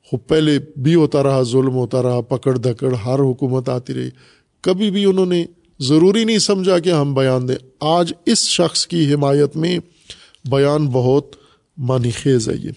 خوب 0.06 0.20
پہلے 0.28 0.60
بھی 0.78 0.96
ہوتا 0.96 1.24
رہا، 1.24 1.42
ظلم 1.42 1.76
ہوتا 1.76 2.02
رہا، 2.02 2.22
پکڑ 2.22 2.58
دھکڑ 2.58 2.94
ہر 2.94 3.20
حکومت 3.20 3.70
آتی 3.70 3.94
رہی۔ 3.94 4.10
کبھی 4.62 4.92
بھی 4.92 5.06
انہوں 5.06 5.26
نے 5.26 5.46
ضروری 5.80 6.24
نہیں 6.24 6.40
سمجھا 6.40 6.80
کہ 6.80 6.90
ہم 6.90 7.14
بیان 7.14 7.48
دیں۔ 7.48 7.56
آج 7.80 8.14
اس 8.26 8.48
شخص 8.48 8.88
کی 8.88 9.14
حمایت 9.14 9.56
میں 9.56 9.80
بیان 10.46 10.88
بہت 10.88 11.36
مانی 11.78 12.12
خیز 12.12 12.50
ہے 12.50 12.56
یہ۔ 12.56 12.72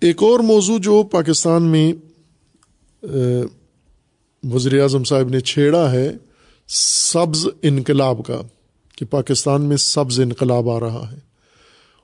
ایک 0.00 0.22
اور 0.22 0.40
موضوع 0.40 0.78
جو 0.78 1.02
پاکستان 1.02 1.62
میں 1.62 1.92
وزیر 4.52 4.80
اعظم 4.80 5.04
صاحب 5.04 5.28
نے 5.28 5.40
چھیڑا 5.40 5.92
ہے 5.92 6.12
سبز 6.68 7.46
انقلاب 7.62 8.20
کا، 8.26 8.40
کہ 8.96 9.04
پاکستان 9.04 9.62
میں 9.62 9.76
سبز 9.76 10.20
انقلاب 10.20 10.70
آ 10.70 10.80
رہا 10.80 11.12
ہے۔ 11.12 11.16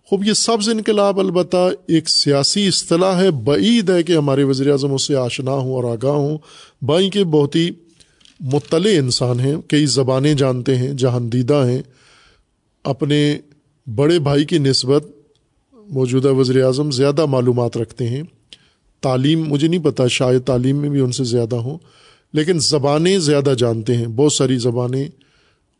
خوب، 0.05 0.25
یہ 0.25 0.33
سبز 0.33 0.69
انقلاب 0.69 1.21
البتہ 1.21 1.71
ایک 1.87 2.09
سیاسی 2.09 2.69
اصطلاح 2.69 3.21
ہے۔ 3.21 3.31
بعید 3.31 3.91
ہے 3.91 4.03
کہ 4.03 4.13
ہمارے 4.13 4.45
وزیر 4.45 4.71
اعظم 4.71 4.95
اس 4.95 5.07
سے 5.07 5.17
آشنا 5.17 5.53
ہوں 5.53 5.75
اور 5.75 5.85
آگاہ 5.85 6.13
ہوں۔ 6.13 6.39
بائیں 6.83 7.11
کے 7.11 7.25
بہت 7.25 7.57
ہی 7.57 7.71
مطلع 8.41 8.99
انسان 8.99 9.41
ہیں، 9.41 9.57
کئی 9.69 9.87
زبانیں 9.87 10.35
جانتے 10.35 10.77
ہیں 10.77 10.93
جہاندیدہ 10.93 11.65
ہیں۔ 11.67 11.83
اپنے 12.85 13.39
بڑے 13.95 14.19
بھائی 14.19 14.45
کی 14.45 14.59
نسبت 14.59 15.07
موجودہ 15.89 16.33
وزیر 16.33 16.65
اعظم 16.65 16.91
زیادہ 16.91 17.27
معلومات 17.27 17.77
رکھتے 17.77 18.09
ہیں۔ 18.09 18.23
تعلیم، 19.01 19.49
مجھے 19.49 19.69
نہیں 19.69 19.85
پتہ 19.85 20.03
شاید 20.11 20.43
تعلیم 20.43 20.77
میں 20.77 20.91
بھی 20.91 21.01
ان 21.01 21.13
سے 21.13 21.25
زیادہ 21.25 21.57
ہوں۔ 21.57 21.79
لیکن 22.33 22.59
زبانیں 22.59 23.19
زیادہ 23.19 23.55
جانتے 23.59 23.97
ہیں، 23.97 24.07
بہت 24.07 24.33
ساری 24.33 24.59
زبانیں 24.59 25.05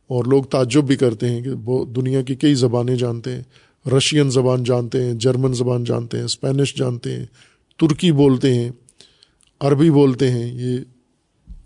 اور 0.07 0.25
لوگ 0.25 0.45
تعجب 0.45 0.85
بھی 0.85 0.97
کرتے 0.97 1.29
ہیں 1.29 1.43
کہ 1.43 1.51
وہ 1.65 1.85
دنیا 1.85 2.23
کی 2.23 2.35
کئی 2.35 2.55
زبانیں 2.55 2.97
جانتے 2.97 3.33
ہیں۔ 3.33 3.43
رشین 3.97 4.31
زبان 4.31 4.65
جانتے 4.65 5.05
ہیں، 5.05 5.15
جرمن 5.15 5.55
زبان 5.55 5.85
جانتے 5.85 6.17
ہیں، 6.17 6.25
اسپینش 6.25 6.75
جانتے 6.75 7.17
ہیں، 7.17 7.27
ترکی 7.79 8.13
بولتے 8.13 8.55
ہیں، 8.55 8.71
عربی 9.61 9.91
بولتے 9.91 10.31
ہیں۔ 10.31 10.53
یہ 10.55 10.79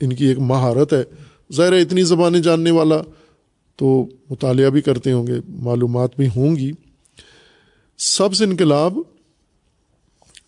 ان 0.01 0.13
کی 0.13 0.27
ایک 0.27 0.39
مہارت 0.39 0.93
ہے۔ 0.93 1.03
ظاہر 1.53 1.73
ہے 1.73 1.81
اتنی 1.81 2.03
زبانیں 2.03 2.41
جاننے 2.41 2.71
والا 2.71 3.03
تو 3.77 4.07
مطالعہ 4.31 4.71
بھی 4.71 4.81
کرتے 4.81 5.13
ہوں 5.13 5.27
گے، 5.27 5.33
معلومات 5.49 6.17
بھی 6.17 6.29
ہوں 6.37 6.57
گی۔ 6.57 6.73
سبز 7.99 8.43
انقلاب 8.43 8.99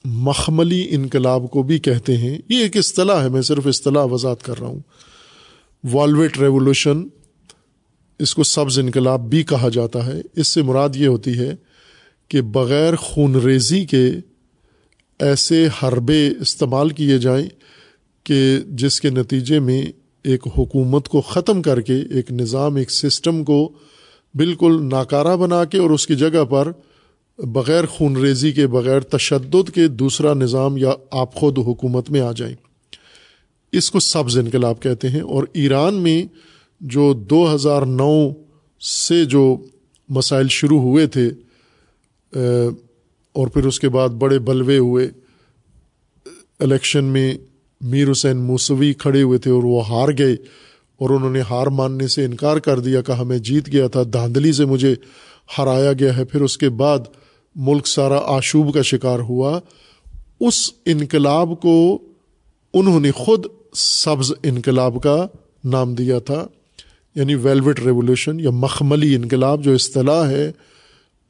مخملی 0.05 0.87
انقلاب 0.91 1.51
کو 1.51 1.63
بھی 1.63 1.79
کہتے 1.79 2.17
ہیں۔ 2.17 2.39
یہ 2.49 2.59
ایک 2.59 2.77
اصطلاح 2.77 3.23
ہے، 3.23 3.29
میں 3.29 3.43
صرف 3.43 3.67
اصطلاح 3.67 4.05
وضاحت 4.05 4.43
کر 4.43 4.61
رہا 4.61 4.69
ہوں۔ 4.69 4.81
والویٹ 5.93 6.39
ریولوشن 6.39 7.03
اس 8.19 8.35
کو 8.35 8.43
سبز 8.43 8.79
انقلاب 8.79 9.31
بھی 9.31 9.43
کہا 9.43 9.69
جاتا 9.69 10.07
ہے۔ 10.07 10.23
اس 10.37 10.49
سے 10.49 10.63
مراد 10.63 10.89
یہ 10.95 11.07
ہوتی 11.07 11.39
ہے 11.39 11.57
کہ 12.29 12.41
بغیر 12.41 12.97
خون 12.97 13.35
ریزی 13.35 13.85
کے 13.85 14.11
ایسے 15.19 15.69
حربے 15.83 16.29
استعمال 16.41 16.89
کیے 16.89 17.19
جائیں 17.19 17.49
کہ 18.25 18.59
جس 18.69 19.01
کے 19.01 19.11
نتیجے 19.11 19.61
میں 19.61 19.83
ایک 20.25 20.47
حکومت 20.59 21.09
کو 21.09 21.21
ختم 21.21 21.63
کر 21.63 21.81
کے 21.81 21.95
ایک 22.11 22.33
نظام، 22.33 22.77
ایک 22.77 22.91
سسٹم 22.91 23.45
کو 23.45 23.73
بالکل 24.35 24.89
ناکارہ 24.91 25.37
بنا 25.37 25.65
کے 25.65 25.79
اور 25.79 25.91
اس 25.91 26.07
کی 26.07 26.17
جگہ 26.17 26.45
پر 26.45 26.73
بغیر 27.39 27.87
خون 27.87 28.17
ریزی 28.17 28.53
کے، 28.53 28.67
بغیر 28.67 29.01
تشدد 29.01 29.71
کے 29.71 29.87
دوسرا 29.89 30.33
نظام 30.35 30.77
یا 30.77 30.93
آپ 31.11 31.35
خود 31.35 31.59
حکومت 31.59 32.11
میں 32.11 32.21
آ 32.21 32.31
جائیں۔ 32.33 32.55
اس 33.73 33.91
کو 33.91 34.01
سبز 34.01 34.39
انقلاب 34.39 34.81
کہتے 34.83 35.09
ہیں 35.09 35.21
اور 35.21 35.45
ایران 35.53 35.95
میں 35.95 36.23
جو 36.81 37.13
دو 37.31 37.55
ہزار 37.55 37.83
نو 37.83 38.29
سے 38.81 39.25
جو 39.25 39.57
مسائل 40.09 40.49
شروع 40.49 40.81
ہوئے 40.81 41.07
تھے 41.07 41.29
اور 42.33 43.49
پھر 43.49 43.67
اس 43.67 43.81
کے 43.81 43.89
بعد 43.89 44.09
بڑے 44.09 44.39
بلوے 44.39 44.79
ہوئے، 44.79 45.09
الیکشن 46.61 47.05
میں 47.05 47.33
میر 47.81 48.11
حسین 48.11 48.37
موسوی 48.37 48.93
کھڑے 48.93 49.23
ہوئے 49.23 49.39
تھے 49.39 49.51
اور 49.51 49.65
وہ 49.65 49.87
ہار 49.89 50.09
گئے 50.19 50.35
اور 51.01 51.11
انہوں 51.11 51.33
نے 51.33 51.41
ہار 51.41 51.67
ماننے 51.67 52.09
سے 52.09 52.25
انکار 52.25 52.57
کر 52.57 52.81
دیا 52.81 53.03
کہ 53.03 53.13
ہمیں 53.13 53.39
جیت 53.39 53.73
گیا 53.73 53.87
تھا، 53.87 54.03
دھاندلی 54.13 54.53
سے 54.53 54.65
مجھے 54.65 54.95
ہرایا 55.59 55.93
گیا 55.93 56.17
ہے۔ 56.17 56.25
پھر 56.25 56.41
اس 56.41 56.59
کے 56.59 56.69
بعد 56.69 56.99
ملک 57.59 57.87
سارا 57.87 58.19
آشوب 58.25 58.75
کا 58.75 58.83
شکار 58.83 59.19
ہوا، 59.19 59.61
اس 60.41 60.71
انقلاب 60.87 61.61
کو 61.61 61.99
انہوں 62.75 63.01
نے 63.01 63.11
خود 63.11 63.47
سبز 63.73 64.33
انقلاب 64.43 65.03
کا 65.03 65.27
نام 65.65 65.95
دیا 65.95 66.19
تھا 66.19 66.47
یعنی 67.15 67.35
ویلوٹ 67.35 67.81
ریولیوشن 67.81 68.41
یا 68.41 68.51
مخملی 68.51 69.15
انقلاب 69.15 69.65
جو 69.65 69.75
اصطلاح 69.75 70.29
ہے 70.29 70.53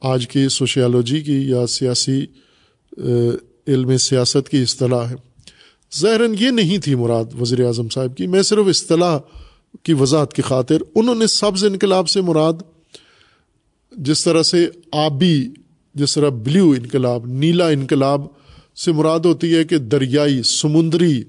آج 0.01 0.27
کی 0.27 0.47
سوشیالوجی 0.49 1.21
کی 1.21 1.49
یا 1.49 1.67
سیاسی 1.67 2.25
علم 3.67 3.97
سیاست 3.97 4.49
کی 4.49 4.61
اصطلاح 4.61 5.09
ہے۔ 5.09 5.15
ظاہراً 5.99 6.35
یہ 6.39 6.49
نہیں 6.49 6.77
تھی 6.77 6.95
مراد 6.95 7.25
وزیر 7.41 7.65
اعظم 7.65 7.89
صاحب 7.89 8.17
کی، 8.17 8.27
میں 8.27 8.41
صرف 8.41 8.67
اصطلاح 8.67 9.19
کی 9.83 9.93
وضاحت 9.93 10.33
کی 10.33 10.41
خاطر 10.41 10.77
انہوں 10.95 11.15
نے 11.15 11.27
سبز 11.27 11.63
انقلاب 11.63 12.09
سے 12.09 12.21
مراد 12.21 12.53
جس 13.91 14.23
طرح 14.23 14.43
سے 14.43 14.69
آبی 14.91 15.47
جس 15.93 16.13
طرح 16.13 16.29
بلیو 16.29 16.71
انقلاب، 16.71 17.25
نیلا 17.25 17.67
انقلاب 17.67 18.21
سے 18.85 18.91
مراد 18.91 19.19
ہوتی 19.19 19.55
ہے 19.55 19.63
کہ 19.63 19.77
دریائی، 19.77 20.43
سمندری 20.43 21.23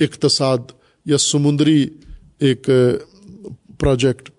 اقتصاد 0.00 0.58
یا 1.04 1.18
سمندری 1.18 1.88
ایک 2.38 2.70
پروجیکٹ۔ 3.78 4.30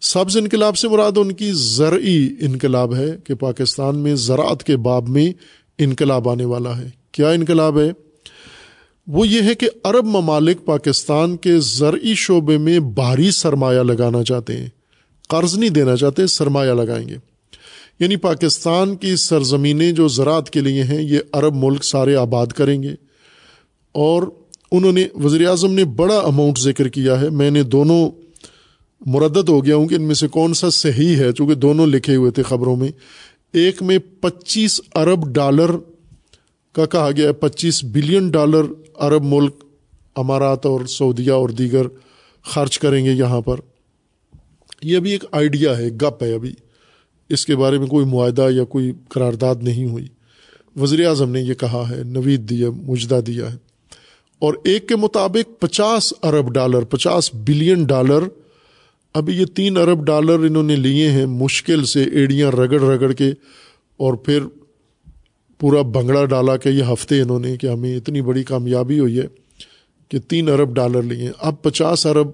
سبز 0.00 0.36
انقلاب 0.36 0.76
سے 0.76 0.88
مراد 0.88 1.12
ان 1.16 1.32
کی 1.32 1.50
زرعی 1.54 2.28
انقلاب 2.40 2.94
ہے 2.94 3.16
کہ 3.24 3.34
پاکستان 3.34 3.98
میں 3.98 4.14
زراعت 4.14 4.64
کے 4.64 4.76
باب 4.76 5.08
میں 5.08 5.32
انقلاب 5.78 6.28
آنے 6.28 6.44
والا 6.44 6.78
ہے۔ 6.78 6.90
کیا 7.12 7.30
انقلاب 7.30 7.80
ہے؟ 7.80 7.92
وہ 9.06 9.28
یہ 9.28 9.42
ہے 9.42 9.54
کہ 9.54 9.68
عرب 9.84 10.04
ممالک 10.04 10.64
پاکستان 10.64 11.36
کے 11.36 11.60
زرعی 11.60 12.14
شعبے 12.14 12.58
میں 12.58 12.80
بھاری 12.80 13.30
سرمایہ 13.30 13.80
لگانا 13.80 14.22
چاہتے 14.22 14.56
ہیں۔ 14.56 14.68
قرض 15.28 15.58
نہیں 15.58 15.70
دینا 15.70 15.96
چاہتے، 15.96 16.26
سرمایہ 16.26 16.72
لگائیں 16.72 17.08
گے۔ 17.08 17.31
یعنی 18.02 18.16
پاکستان 18.16 18.96
کی 18.96 19.16
سرزمینیں 19.16 19.92
جو 19.92 20.08
زراعت 20.08 20.50
کے 20.50 20.60
لیے 20.60 20.82
ہیں، 20.82 21.02
یہ 21.02 21.18
عرب 21.32 21.54
ملک 21.54 21.84
سارے 21.84 22.16
آباد 22.16 22.46
کریں 22.46 22.82
گے۔ 22.82 22.94
اور 23.92 24.22
انہوں 24.72 24.92
نے، 24.92 25.06
وزیر 25.14 25.46
اعظم 25.46 25.72
نے 25.72 25.84
بڑا 25.84 26.18
اماؤنٹ 26.18 26.58
ذکر 26.58 26.88
کیا 26.88 27.20
ہے۔ 27.20 27.30
میں 27.30 27.50
نے 27.50 27.62
دونوں 27.62 28.10
مردد 29.06 29.48
ہو 29.48 29.64
گیا 29.64 29.76
ہوں 29.76 29.86
کہ 29.86 29.94
ان 29.94 30.02
میں 30.02 30.14
سے 30.14 30.28
کون 30.28 30.54
سا 30.54 30.70
صحیح 30.70 31.16
ہے، 31.16 31.32
چونکہ 31.32 31.54
دونوں 31.54 31.86
لکھے 31.86 32.16
ہوئے 32.16 32.30
تھے 32.30 32.42
خبروں 32.42 32.76
میں۔ 32.76 32.88
ایک 33.52 33.82
میں 33.82 33.98
پچیس 34.20 34.80
ارب 34.94 35.28
ڈالر 35.32 35.70
کا 36.72 36.86
کہا 36.86 37.10
گیا 37.16 37.28
ہے، 37.28 37.32
پچیس 37.32 37.84
بلین 37.84 38.30
ڈالر 38.30 38.62
عرب 38.94 39.24
ملک 39.24 39.64
امارات 40.16 40.66
اور 40.66 40.86
سعودیہ 40.86 41.32
اور 41.32 41.48
دیگر 41.48 41.86
خرچ 42.44 42.78
کریں 42.78 43.04
گے 43.04 43.12
یہاں 43.12 43.40
پر۔ 43.40 43.56
یہ 44.82 44.96
ابھی 44.96 45.10
ایک 45.10 45.24
آئیڈیا 45.32 45.78
ہے، 45.78 45.88
گپ 45.88 46.22
ہے 46.22 46.34
ابھی۔ 46.34 46.52
اس 47.32 47.46
کے 47.46 47.56
بارے 47.56 47.78
میں 47.78 47.86
کوئی 47.86 48.06
معاہدہ 48.06 48.48
یا 48.50 48.64
کوئی 48.64 48.92
قرارداد 49.08 49.54
نہیں 49.62 49.84
ہوئی۔ 49.84 50.06
وزیر 50.76 51.06
اعظم 51.06 51.30
نے 51.30 51.40
یہ 51.40 51.54
کہا 51.54 51.90
ہے، 51.90 52.02
نوید 52.02 52.50
دیا، 52.50 52.70
مجدہ 52.70 53.20
دیا 53.26 53.52
ہے۔ 53.52 53.56
اور 54.38 54.54
ایک 54.64 54.88
کے 54.88 54.96
مطابق 54.96 55.60
پچاس 55.60 56.14
ارب 56.22 56.52
ڈالر، 56.52 56.82
پچاس 56.82 57.34
بلین 57.34 57.84
ڈالر، 57.84 58.22
ابھی 59.14 59.34
یہ 59.36 59.44
تین 59.44 59.76
ارب 59.76 60.04
ڈالر 60.04 60.38
انہوں 60.38 60.62
نے 60.62 60.76
لیے 60.76 61.10
ہیں 61.10 61.26
مشکل 61.26 61.84
سے 61.84 62.02
ایڑیاں 62.02 62.50
رگڑ 62.50 62.80
رگڑ 62.80 63.12
کے، 63.12 63.32
اور 63.96 64.14
پھر 64.14 64.40
پورا 65.58 65.82
بنگڑا 65.82 66.24
ڈالا 66.24 66.56
کہ 66.56 66.68
یہ 66.68 66.82
ہفتے 66.82 67.20
انہوں 67.20 67.40
نے 67.40 67.56
کہ 67.56 67.66
ہمیں 67.66 67.96
اتنی 67.96 68.22
بڑی 68.22 68.44
کامیابی 68.44 68.98
ہوئی 68.98 69.18
ہے 69.18 69.26
کہ 70.08 70.18
تین 70.18 70.48
ارب 70.48 70.74
ڈالر 70.74 71.02
لیے۔ 71.02 71.30
اب 71.38 71.62
پچاس 71.62 72.06
ارب 72.06 72.28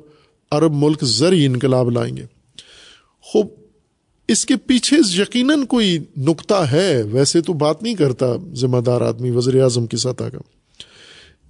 عرب 0.50 0.72
ملک 0.74 1.04
زرعی 1.04 1.46
انقلاب 1.46 1.90
لائیں 1.90 2.16
گے۔ 2.16 2.24
خوب 3.22 3.46
اس 4.28 4.46
کے 4.46 4.56
پیچھے 4.56 4.96
یقیناً 5.22 5.64
کوئی 5.64 5.98
نقطہ 6.16 6.54
ہے، 6.54 7.02
ویسے 7.02 7.40
تو 7.40 7.52
بات 7.52 7.82
نہیں 7.82 7.94
کرتا 7.94 8.26
ذمہ 8.54 8.78
دار 8.78 9.00
آدمی، 9.00 9.30
وزیر 9.30 9.62
اعظم 9.62 9.86
کی 9.86 9.96
سطح 9.96 10.24
کا 10.24 10.38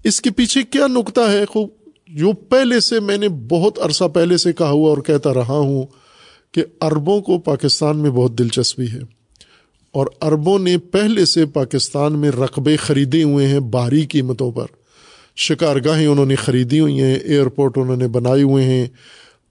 اس 0.04 0.20
کے 0.20 0.30
پیچھے 0.30 0.62
کیا 0.62 0.86
نقطہ 0.86 1.20
ہے؟ 1.20 1.44
خوب 1.44 1.68
جو 2.08 2.32
پہلے 2.32 2.80
سے 2.80 3.00
میں 3.00 3.16
نے 3.16 3.28
بہت 3.28 3.78
عرصہ 3.78 4.04
پہلے 4.04 4.36
سے 4.36 4.52
کہا 4.52 4.70
ہوا 4.70 4.90
اور 4.90 4.98
کہتا 4.98 5.34
رہا 5.34 5.58
ہوں 5.58 5.86
کہ 6.52 6.64
عربوں 6.80 7.20
کو 7.20 7.38
پاکستان 7.38 7.96
میں 7.96 8.10
بہت 8.10 8.38
دلچسپی 8.38 8.86
ہے۔ 8.92 9.00
اور 9.92 10.06
عربوں 10.20 10.58
نے 10.58 10.78
پہلے 10.78 11.24
سے 11.24 11.46
پاکستان 11.46 12.18
میں 12.18 12.30
رقبے 12.30 12.76
خریدے 12.76 13.22
ہوئے 13.22 13.46
ہیں 13.46 13.60
باہری 13.60 14.06
قیمتوں 14.06 14.52
پر۔ 14.52 14.66
شکارگاہیں 15.36 16.06
انہوں 16.06 16.26
نے 16.26 16.34
خریدی 16.34 16.80
ہوئی 16.80 17.00
ہیں، 17.00 17.14
ایئرپورٹ 17.14 17.78
انہوں 17.78 17.96
نے 17.96 18.08
بنائے 18.08 18.42
ہوئے 18.42 18.64
ہیں 18.64 18.86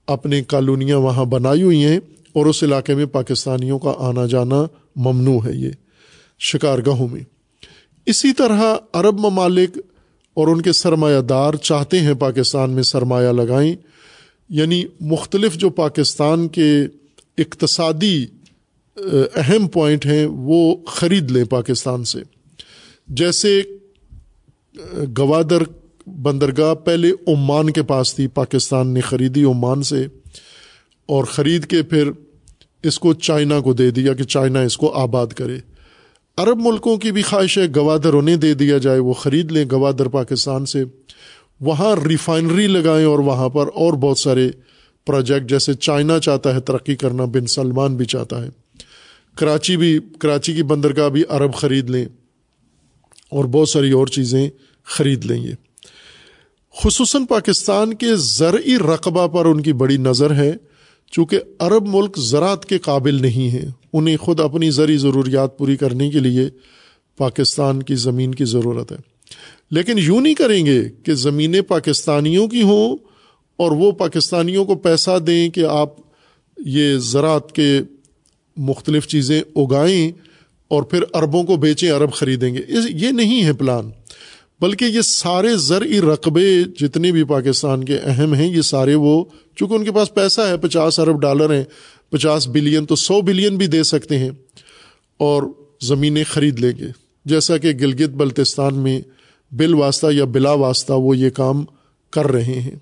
اپنی 0.06 0.42
کالونیاں 0.42 0.98
وہاں 0.98 1.24
بنائی 1.24 1.62
ہوئی 1.62 1.84
ہیں۔ 1.84 1.98
اور 2.38 2.46
اس 2.46 2.62
علاقے 2.62 2.94
میں 2.94 3.06
پاکستانیوں 3.06 3.78
کا 3.78 3.92
آنا 3.98 4.26
جانا 4.26 4.66
ممنوع 4.96 5.40
ہے 5.44 5.52
یہ 5.52 5.70
شکار 6.38 6.78
گاہوں 6.86 7.08
میں۔ 7.08 7.20
اسی 8.06 8.32
طرح 8.32 8.62
عرب 8.92 9.18
ممالک 9.18 9.78
اور 10.34 10.48
ان 10.48 10.60
کے 10.62 10.72
سرمایہ 10.72 11.20
دار 11.20 11.54
چاہتے 11.54 12.00
ہیں 12.00 12.14
پاکستان 12.14 12.70
میں 12.70 12.82
سرمایہ 12.82 13.28
لگائیں 13.28 13.74
یعنی 14.48 14.84
مختلف 15.00 15.54
جو 15.54 15.70
پاکستان 15.70 16.48
کے 16.48 16.70
اقتصادی 17.38 18.26
اہم 19.36 19.68
پوائنٹ 19.68 20.06
ہیں، 20.06 20.26
وہ 20.30 20.76
خرید 20.86 21.30
لیں 21.30 21.44
پاکستان 21.44 22.04
سے۔ 22.04 22.18
جیسے 23.08 23.62
گوادر 25.18 25.62
بندرگاہ 26.06 26.74
پہلے 26.74 27.10
عمان 27.26 27.70
کے 27.70 27.82
پاس 27.82 28.14
تھی، 28.14 28.26
پاکستان 28.26 28.94
نے 28.94 29.00
خریدی 29.00 29.44
عمان 29.44 29.82
سے 29.82 30.06
اور 31.06 31.24
خرید 31.24 31.66
کے 31.66 31.82
پھر 31.82 32.10
اس 32.82 32.98
کو 32.98 33.14
چائنا 33.14 33.60
کو 33.60 33.72
دے 33.72 33.90
دیا 33.90 34.12
کہ 34.12 34.24
چائنا 34.24 34.60
اس 34.60 34.76
کو 34.76 34.92
آباد 34.92 35.26
کرے۔ 35.26 35.58
عرب 36.36 36.58
ملکوں 36.60 36.96
کی 36.96 37.12
بھی 37.12 37.22
خواہش 37.22 37.58
ہے 37.58 37.66
گوادر 37.76 38.12
انہیں 38.14 38.36
دے 38.36 38.54
دیا 38.54 38.78
جائے، 38.78 38.98
وہ 38.98 39.12
خرید 39.12 39.52
لیں 39.52 39.64
گوادر 39.72 40.08
پاکستان 40.08 40.66
سے۔ 40.66 40.84
وہاں 41.60 41.96
ریفائنری 42.06 42.66
لگائیں 42.66 43.06
اور 43.06 43.18
وہاں 43.18 43.48
پر 43.48 43.66
اور 43.74 43.92
بہت 43.92 44.18
سارے 44.18 44.50
پروجیکٹ، 45.06 45.50
جیسے 45.50 45.74
چائنا 45.74 46.18
چاہتا 46.18 46.54
ہے 46.54 46.60
ترقی 46.60 46.96
کرنا، 46.96 47.24
بن 47.24 47.46
سلمان 47.46 47.96
بھی 47.96 48.04
چاہتا 48.04 48.44
ہے۔ 48.44 48.48
کراچی 49.36 49.76
بھی، 49.76 49.98
کراچی 50.18 50.52
کی 50.52 50.62
بندرگاہ 50.62 51.08
بھی 51.08 51.22
عرب 51.28 51.54
خرید 51.54 51.90
لیں 51.90 52.04
اور 53.30 53.44
بہت 53.44 53.68
ساری 53.68 53.90
اور 53.90 54.06
چیزیں 54.06 54.50
خرید 54.84 55.26
لیں 55.26 55.42
گے۔ 55.42 55.52
خصوصاً 56.84 57.26
پاکستان 57.26 57.94
کے 57.94 58.16
زرعی 58.16 58.78
رقبہ 58.78 59.26
پر 59.26 59.44
ان 59.44 59.62
کی 59.62 59.72
بڑی 59.72 59.96
نظر 59.96 60.34
ہے۔ 60.34 60.52
چونکہ 61.10 61.40
عرب 61.58 61.88
ملک 61.88 62.18
زراعت 62.18 62.64
کے 62.64 62.78
قابل 62.78 63.22
نہیں 63.22 63.50
ہیں، 63.50 63.68
انہیں 63.92 64.16
خود 64.16 64.40
اپنی 64.40 64.70
زرعی 64.70 64.96
ضروریات 64.96 65.58
پوری 65.58 65.76
کرنے 65.76 66.10
کے 66.10 66.20
لیے 66.20 66.48
پاکستان 67.16 67.82
کی 67.82 67.94
زمین 67.94 68.34
کی 68.34 68.44
ضرورت 68.44 68.92
ہے۔ 68.92 68.96
لیکن 69.70 69.98
یوں 69.98 70.20
نہیں 70.20 70.34
کریں 70.34 70.66
گے 70.66 70.84
کہ 71.02 71.14
زمینیں 71.14 71.60
پاکستانیوں 71.60 72.48
کی 72.48 72.62
ہوں 72.62 72.96
اور 73.56 73.72
وہ 73.72 73.92
پاکستانیوں 73.92 74.64
کو 74.64 74.74
پیسہ 74.74 75.18
دیں 75.18 75.50
کہ 75.50 75.64
آپ 75.64 75.94
یہ 76.58 76.98
زراعت 76.98 77.52
کے 77.52 77.80
مختلف 78.56 79.06
چیزیں 79.06 79.42
اگائیں 79.56 80.12
اور 80.68 80.82
پھر 80.82 81.04
عربوں 81.12 81.44
کو 81.44 81.56
بیچیں، 81.56 81.92
عرب 81.92 82.12
خریدیں 82.12 82.54
گے۔ 82.54 82.60
یہ 82.88 83.08
نہیں 83.08 83.44
ہے 83.44 83.52
پلان۔ 83.52 83.90
بلکہ 84.60 84.84
یہ 84.84 85.00
سارے 85.00 85.56
زرعی 85.56 86.00
رقبے 86.00 86.62
جتنے 86.78 87.12
بھی 87.12 87.24
پاکستان 87.24 87.84
کے 87.84 87.98
اہم 88.04 88.34
ہیں، 88.34 88.56
یہ 88.56 88.60
سارے 88.60 88.94
وہ، 88.94 89.24
چونکہ 89.56 89.74
ان 89.74 89.84
کے 89.84 89.92
پاس 89.92 90.14
پیسہ 90.14 90.40
ہے، 90.40 90.56
پچاس 90.56 90.98
ارب 90.98 91.20
ڈالر 91.20 91.54
ہیں، 91.54 91.64
پچاس 92.10 92.48
بلین 92.48 92.86
تو 92.86 92.96
سو 92.96 93.20
بلین 93.20 93.56
بھی 93.56 93.66
دے 93.66 93.82
سکتے 93.82 94.18
ہیں 94.18 94.30
اور 95.18 95.42
زمینیں 95.82 96.24
خرید 96.24 96.60
لیں 96.60 96.72
گے۔ 96.78 96.86
جیسا 97.24 97.56
کہ 97.56 97.68
گلگت 97.68 98.10
بلتستان 98.10 98.74
میں 98.74 99.00
بل 99.52 99.74
واسطہ 99.74 100.06
یا 100.12 100.24
بلا 100.24 100.52
واسطہ 100.52 100.92
وہ 100.92 101.16
یہ 101.16 101.30
کام 101.30 101.64
کر 102.10 102.26
رہے 102.26 102.60
ہیں۔ 102.60 102.76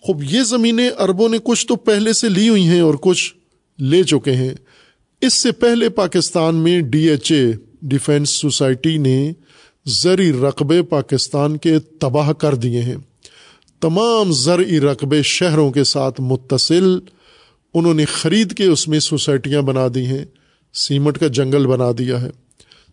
خوب، 0.00 0.22
یہ 0.30 0.42
زمینیں 0.42 0.90
اربوں 0.98 1.28
نے 1.28 1.38
کچھ 1.44 1.66
تو 1.66 1.76
پہلے 1.76 2.12
سے 2.12 2.28
لی 2.28 2.48
ہوئی 2.48 2.62
ہیں 2.62 2.80
اور 2.80 2.94
کچھ 3.00 3.34
لے 3.78 4.02
چکے 4.02 4.32
ہیں۔ 4.32 4.54
اس 5.20 5.34
سے 5.34 5.52
پہلے 5.52 5.88
پاکستان 5.88 6.54
میں 6.54 6.80
D 6.80 7.10
H 7.10 7.32
A 7.32 7.52
defence 7.82 8.30
society 8.30 8.96
نے 8.98 9.32
زرعی 9.86 10.32
رقبے 10.32 10.82
پاکستان 10.82 11.56
کے 11.56 11.78
تباہ 11.78 12.32
کر 12.32 12.54
دیے 12.54 12.82
ہیں۔ 12.82 12.96
تمام 13.80 14.32
زرعی 14.32 14.80
رقبے 14.80 15.22
شہروں 15.22 15.70
کے 15.70 15.84
ساتھ 15.84 16.20
متصل، 16.20 16.98
انہوں 17.74 17.94
نے 17.94 18.04
خرید 18.04 18.54
کے 18.54 18.64
اس 18.64 18.88
میں 18.88 19.00
سوسائٹیاں 19.00 19.62
بنا 19.62 19.86
دی 19.94 20.06
ہیں، 20.06 20.24
سیمنٹ 20.74 21.18
کا 21.18 21.26
جنگل 21.26 21.66
بنا 21.66 21.90
دیا 21.98 22.22
ہے۔ 22.22 22.30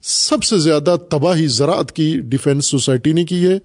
سب 0.02 0.44
سے 0.44 0.58
زیادہ 0.58 0.96
تباہی 1.10 1.48
زراعت 1.48 1.92
کی 1.92 2.20
ڈیفینس 2.20 2.66
سوسائٹی 2.66 3.12
نے 3.12 3.26
کی 3.26 3.48
ہے، 3.48 3.60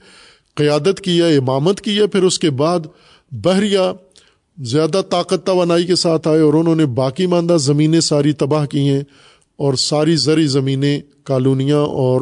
قیادت 0.55 1.01
کی 1.01 1.23
ہے 1.23 1.37
امامت 1.37 1.81
کی 1.81 1.99
ہے 1.99 2.07
پھر 2.07 2.23
اس 2.23 2.39
کے 2.39 2.51
بعد 2.51 2.81
بحریہ 3.33 3.93
زیادہ 4.59 5.03
طاقت 5.11 5.47
توانائی 5.47 5.87
کے 5.87 5.97
ساتھ 5.97 6.29
آئے 6.29 6.41
اور 6.41 6.55
انہوں 6.55 6.77
نے 6.77 6.87
باقی 6.87 7.27
ماندہ 7.27 7.57
زمینیں 7.61 8.01
ساری 8.01 8.33
تباہ 8.33 8.67
کی 8.67 8.89
ہیں 8.89 9.01
اور 9.57 9.75
ساری 9.75 10.17
زرعی 10.17 10.47
زمینیں، 10.47 11.01
کالونیاں 11.25 11.79
اور 11.79 12.21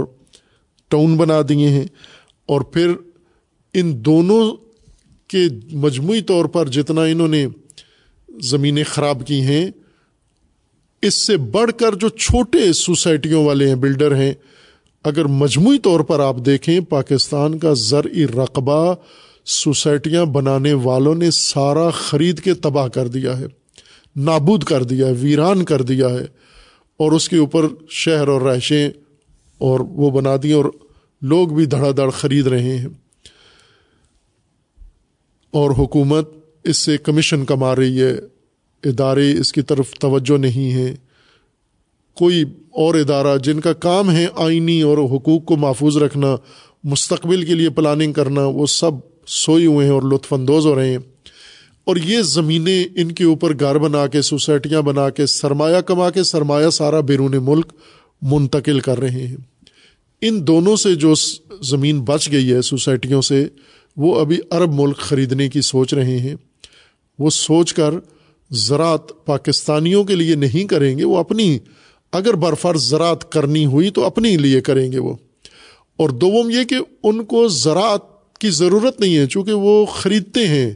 ٹاؤن 0.88 1.16
بنا 1.16 1.40
دیے 1.48 1.68
ہیں 1.68 1.84
اور 2.48 2.60
پھر 2.60 2.92
ان 3.74 4.04
دونوں 4.04 4.56
کے 5.30 5.46
مجموعی 5.72 6.20
طور 6.22 6.44
پر 6.44 6.68
جتنا 6.68 7.02
انہوں 7.02 7.28
نے 7.28 7.46
زمینیں 8.28 8.84
خراب 8.84 9.26
کی 9.26 9.40
ہیں، 9.40 9.70
اس 11.02 11.14
سے 11.14 11.36
بڑھ 11.36 11.70
کر 11.76 11.94
جو 11.94 12.08
چھوٹے 12.08 12.72
سوسائٹیوں 12.72 13.44
والے 13.44 13.68
ہیں، 13.68 13.74
بلڈر 13.74 14.14
ہیں، 14.16 14.32
اگر 15.04 15.24
مجموعی 15.24 15.78
طور 15.78 16.00
پر 16.00 16.20
آپ 16.20 16.36
دیکھیں، 16.36 16.80
پاکستان 16.80 17.58
کا 17.58 17.72
زرعی 17.72 18.26
رقبہ 18.26 18.94
سوسائٹیاں 19.44 20.24
بنانے 20.24 20.72
والوں 20.72 21.14
نے 21.14 21.30
سارا 21.30 21.90
خرید 21.90 22.40
کے 22.40 22.54
تباہ 22.54 22.88
کر 22.88 23.08
دیا 23.08 23.38
ہے، 23.38 23.46
نابود 24.16 24.64
کر 24.64 24.82
دیا 24.82 25.06
ہے، 25.06 25.12
ویران 25.12 25.64
کر 25.64 25.82
دیا 25.82 26.10
ہے 26.10 26.24
اور 26.96 27.12
اس 27.12 27.28
کے 27.28 27.36
اوپر 27.36 27.66
شہر 27.90 28.28
اور 28.28 28.40
رہائشیں 28.40 28.88
اور 29.58 29.80
وہ 29.80 30.10
بنا 30.10 30.36
دی 30.42 30.52
اور 30.52 30.64
لوگ 31.22 31.48
بھی 31.48 31.66
دھڑا 31.66 31.90
دھڑ 31.96 32.10
خرید 32.10 32.46
رہے 32.46 32.78
ہیں۔ 32.78 32.86
اور 35.50 35.70
حکومت 35.70 36.30
اس 36.64 36.76
سے 36.76 36.98
کمیشن 36.98 37.44
کما 37.44 37.76
رہی 37.76 38.02
ہے۔ 38.02 38.12
ادارے 38.84 39.32
اس 39.32 39.52
کی 39.52 39.62
طرف 39.62 39.90
توجہ 39.90 40.38
نہیں 40.38 40.72
ہے۔ 40.72 40.94
کوئی 42.14 42.44
اور 42.70 42.94
ادارہ 42.94 43.38
جن 43.38 43.60
کا 43.60 43.72
کام 43.72 44.10
ہے 44.10 44.26
آئینی 44.36 44.82
اور 44.82 44.98
حقوق 44.98 45.44
کو 45.44 45.56
محفوظ 45.56 45.96
رکھنا، 45.96 46.36
مستقبل 46.84 47.44
کے 47.44 47.54
لیے 47.54 47.70
پلاننگ 47.70 48.12
کرنا، 48.12 48.46
وہ 48.46 48.66
سب 48.66 48.90
سوئے 49.26 49.66
ہوئے 49.66 49.86
ہیں 49.86 49.92
اور 49.92 50.02
لطف 50.02 50.32
اندوز 50.32 50.66
ہو 50.66 50.74
رہے 50.74 50.90
ہیں۔ 50.90 50.98
اور 51.84 51.96
یہ 51.96 52.22
زمینیں 52.22 52.84
ان 52.94 53.12
کے 53.12 53.24
اوپر 53.24 53.52
گھر 53.60 53.78
بنا 53.78 54.06
کے، 54.06 54.22
سوسائٹیاں 54.22 54.82
بنا 54.82 55.10
کے، 55.10 55.26
سرمایہ 55.26 55.80
کما 55.80 56.10
کے، 56.10 56.22
سرمایہ 56.22 56.70
سارا 56.70 57.00
بیرون 57.00 57.34
ملک 57.42 57.72
منتقل 58.22 58.80
کر 58.80 58.98
رہے 59.00 59.26
ہیں۔ 59.26 59.36
ان 60.22 60.46
دونوں 60.46 60.76
سے 60.76 60.94
جو 60.94 61.14
زمین 61.62 62.00
بچ 62.00 62.30
گئی 62.32 62.52
ہے 62.52 62.62
سوسائٹیوں 62.62 63.22
سے، 63.22 63.48
وہ 63.96 64.20
ابھی 64.20 64.38
عرب 64.50 64.72
ملک 64.72 64.96
خریدنے 64.96 65.48
کی 65.48 65.60
سوچ 65.60 65.94
رہے 65.94 66.18
ہیں۔ 66.18 66.34
وہ 67.18 67.30
سوچ 67.30 67.74
کر 67.74 67.90
زراعت 68.50 69.26
پاکستانیوں 69.26 70.04
کے 70.04 70.14
لیے 70.14 70.34
نہیں 70.34 70.68
کریں 70.68 70.98
گے، 70.98 71.04
وہ 71.04 71.18
اپنی، 71.18 71.58
اگر 72.12 72.34
برفرض 72.34 72.82
زراعت 72.82 73.32
کرنی 73.32 73.66
ہوئی 73.66 73.90
تو 73.90 74.04
اپنی 74.04 74.36
لیے 74.36 74.60
کریں 74.60 74.92
گے 74.92 74.98
وہ۔ 74.98 75.14
اور 75.96 76.08
دوم 76.08 76.50
یہ 76.50 76.64
کہ 76.64 76.76
ان 77.02 77.24
کو 77.24 77.48
زراعت 77.48 78.34
کی 78.38 78.50
ضرورت 78.50 79.00
نہیں 79.00 79.16
ہے، 79.16 79.26
چونکہ 79.26 79.52
وہ 79.52 79.86
خریدتے 79.86 80.48
ہیں۔ 80.48 80.74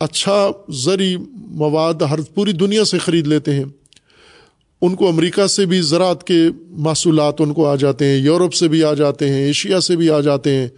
اچھا 0.00 0.50
زرعی 0.68 1.16
مواد 1.34 1.94
ہر 1.94 2.20
پوری 2.20 2.52
دنیا 2.52 2.84
سے 2.84 2.98
خرید 2.98 3.26
لیتے 3.26 3.54
ہیں۔ 3.54 3.64
ان 4.82 4.94
کو 4.94 5.08
امریکہ 5.08 5.46
سے 5.46 5.66
بھی 5.66 5.80
زراعت 5.80 6.24
کے 6.24 6.38
محصولات 6.68 7.34
ان 7.38 7.52
کو 7.52 7.66
آ 7.66 7.74
جاتے 7.74 8.04
ہیں، 8.04 8.16
یورپ 8.16 8.54
سے 8.54 8.68
بھی 8.68 8.84
آ 8.84 8.94
جاتے 8.94 9.28
ہیں، 9.28 9.44
ایشیا 9.44 9.80
سے 9.80 9.96
بھی 9.96 10.10
آ 10.10 10.20
جاتے 10.20 10.54
ہیں۔ 10.54 10.68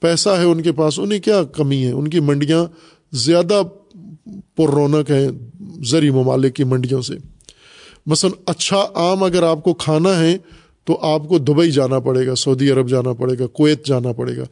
پیسہ 0.00 0.28
ہے 0.28 0.44
ان 0.44 0.62
کے 0.62 0.72
پاس، 0.72 0.98
انہیں 0.98 1.18
کیا 1.18 1.42
کمی 1.44 1.86
ہے؟ 1.86 1.92
ان 1.92 2.08
کی 2.08 2.20
منڈیاں 2.20 2.64
زیادہ 3.12 3.62
پر 4.56 4.70
رونق 4.70 5.10
ہیں 5.10 5.28
زرعی 5.84 6.10
ممالک 6.10 6.54
کی 6.54 6.64
منڈیوں 6.64 7.02
سے۔ 7.02 7.14
مثلاً 8.06 8.32
اچھا 8.46 8.86
آم 8.94 9.22
اگر 9.22 9.42
آپ 9.42 9.64
کو 9.64 9.74
کھانا 9.74 10.20
ہے 10.20 10.38
تو 10.84 10.98
آپ 11.02 11.28
کو 11.28 11.38
دبئی 11.38 11.70
جانا 11.70 11.98
پڑے 11.98 12.26
گا، 12.26 12.34
سعودی 12.34 12.70
عرب 12.70 12.88
جانا 12.88 13.12
پڑے 13.12 13.38
گا، 13.38 13.46
کویت 13.46 13.86
جانا 13.86 14.12
پڑے 14.12 14.36
گا۔ 14.36 14.42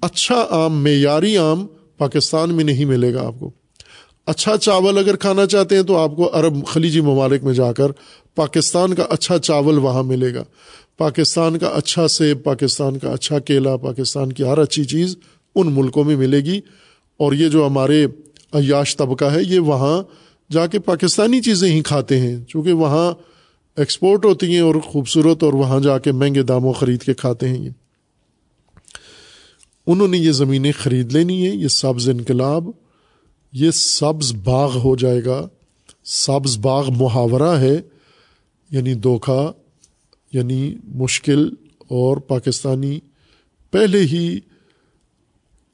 اچھا 0.00 0.46
آم، 0.50 0.82
معیاری 0.82 1.38
آم 1.38 1.66
پاکستان 1.98 2.54
میں 2.54 2.64
نہیں 2.64 2.84
ملے 2.84 3.14
گا 3.14 3.26
آپ 3.26 3.34
کو۔ 3.38 3.50
اچھا 4.26 4.56
چاول 4.56 4.98
اگر 4.98 5.16
کھانا 5.16 5.46
چاہتے 5.46 5.76
ہیں 5.76 5.82
تو 5.82 5.96
آپ 5.96 6.16
کو 6.16 6.30
عرب 6.32 6.66
خلیجی 6.66 7.00
ممالک 7.00 7.44
میں 7.44 7.54
جا 7.54 7.72
کر 7.72 7.86
پاکستان 8.34 8.94
کا 8.94 9.06
اچھا 9.10 9.38
چاول 9.38 9.78
وہاں 9.78 10.02
ملے 10.02 10.34
گا۔ 10.34 10.44
پاکستان 10.98 11.58
کا 11.58 11.66
اچھا 11.66 12.08
سیب، 12.08 12.44
پاکستان 12.44 12.98
کا 12.98 13.12
اچھا 13.12 13.38
کیلا، 13.38 13.76
پاکستان 13.76 14.32
کی 14.32 14.42
ہر 14.44 14.58
اچھی 14.58 14.84
چیز 14.84 15.16
ان 15.54 15.72
ملکوں 15.72 16.04
میں 16.04 16.16
ملے 16.16 16.40
گی۔ 16.40 16.60
اور 17.16 17.32
یہ 17.32 17.48
جو 17.48 17.66
ہمارے 17.66 18.06
عیاش 18.52 18.96
طبقہ 18.96 19.24
ہے، 19.24 19.42
یہ 19.42 19.58
وہاں 19.58 20.02
جا 20.52 20.66
کے 20.66 20.78
پاکستانی 20.78 21.40
چیزیں 21.40 21.72
ہی 21.72 21.82
کھاتے 21.82 22.20
ہیں۔ 22.20 22.44
چونکہ 22.48 22.72
وہاں 22.72 23.12
ایکسپورٹ 23.76 24.24
ہوتی 24.24 24.46
ہیں 24.46 24.60
اور 24.60 24.74
خوبصورت، 24.74 25.42
اور 25.42 25.52
وہاں 25.52 25.80
جا 25.80 25.98
کے 25.98 26.12
مہنگے 26.12 26.42
داموں 26.42 26.72
خرید 26.72 27.02
کے 27.02 27.14
کھاتے 27.14 27.48
ہیں۔ 27.48 27.58
یہ 27.58 27.70
انہوں 29.86 30.08
نے 30.08 30.18
یہ 30.18 30.32
زمینیں 30.32 30.72
خرید 30.72 31.12
لینی 31.12 31.48
ہیں، 31.48 31.56
یہ 31.56 31.68
سبز 31.68 32.08
انقلاب، 32.08 32.64
یہ 33.52 33.70
سبز 33.70 34.32
باغ 34.44 34.78
ہو 34.78 34.96
جائے 34.96 35.24
گا۔ 35.24 35.48
سبز 36.04 36.58
باغ 36.58 36.92
محاورہ 36.92 37.58
ہے۔ 37.58 37.80
یعنی 38.72 38.94
دھوکھا 38.94 39.52
یعنی 40.32 40.74
مشکل 40.84 41.50
اور 41.78 42.16
پاکستانی 42.16 43.00
پہلے 43.70 44.00
ہی 44.00 44.40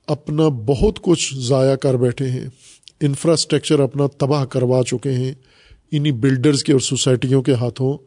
اپنا 0.07 0.49
بہت 0.49 1.03
کچھ 1.03 1.35
ضائع 1.37 1.75
کر 1.75 1.95
بیٹھے 1.95 2.31
ہیں۔ 2.31 2.49
انفراسٹرکچر 3.01 3.81
اپنا 3.81 4.07
تباہ 4.07 4.45
کروا 4.45 4.83
چکے 4.87 5.12
ہیں۔ 5.12 5.35
انہیں 5.93 6.12
بلڈرز 6.12 6.65
کے 6.65 6.73
اور 6.73 6.81
سوسائٹیوں 6.81 7.43
کے 7.43 7.53
ہاتھوں۔ 7.55 7.99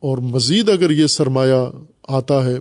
اور 0.00 0.18
مزید 0.18 0.68
اگر 0.68 0.90
یہ 0.90 1.06
سرمایہ 1.06 1.70
آتا 2.08 2.44
ہے 2.44 2.56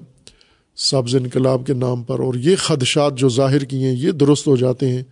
سبز 0.76 1.16
انقلاب 1.16 1.68
کے 1.68 1.74
نام 1.74 2.04
پر 2.04 2.20
اور 2.20 2.34
یہ 2.34 2.56
خدشات 2.56 3.18
جو 3.18 3.30
ظاہر 3.30 3.60
کیے 3.60 3.88
ہیں 3.88 3.96
یہ 3.96 4.12
درست 4.12 4.48
ہو 4.48 4.56
جاتے 4.56 4.90
ہیں، 4.90 5.04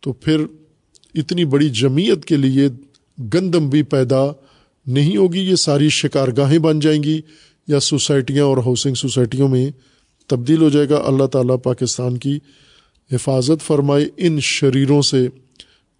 تو 0.00 0.12
پھر 0.12 0.44
اتنی 1.14 1.44
بڑی 1.44 1.70
جمعیت 1.70 2.24
کے 2.24 2.36
لیے 2.36 2.68
گندم 3.34 3.68
بھی 3.68 3.82
پیدا 3.82 4.24
نہیں 4.88 5.16
ہوگی، 5.16 5.38
یہ 5.38 5.54
ساری 5.54 5.88
شکار 5.88 6.28
گاہیں 6.36 6.58
بن 6.58 6.80
جائیں 6.80 7.02
گی، 7.02 7.20
یا 7.68 7.80
سوسائٹیاں 7.80 8.44
اور 8.44 8.56
ہاؤسنگ 8.56 8.94
سوسائٹیوں 8.94 9.48
میں 9.48 9.70
تبدیل 10.26 10.62
ہو 10.62 10.68
جائے 10.68 10.88
گا۔ 10.88 11.02
اللہ 11.06 11.26
تعالیٰ 11.26 11.56
پاکستان 11.62 12.18
کی 12.18 12.38
حفاظت 13.12 13.66
فرمائے 13.66 14.06
ان 14.16 14.40
شریروں 14.40 15.02
سے 15.02 15.28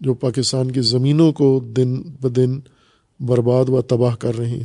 جو 0.01 0.15
پاکستان 0.15 0.71
کی 0.71 0.81
زمینوں 0.81 1.33
کو 1.33 1.65
دن 1.77 2.03
بدن 2.03 2.61
برباد 3.21 3.65
و 3.69 3.83
تباہ 3.83 4.15
کر 4.15 4.39
رہے 4.39 4.51
ہیں۔ 4.51 4.65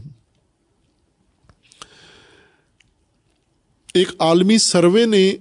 ایک 3.93 4.07
عالمی 4.19 4.57
سروے 4.57 5.05
نے 5.05 5.35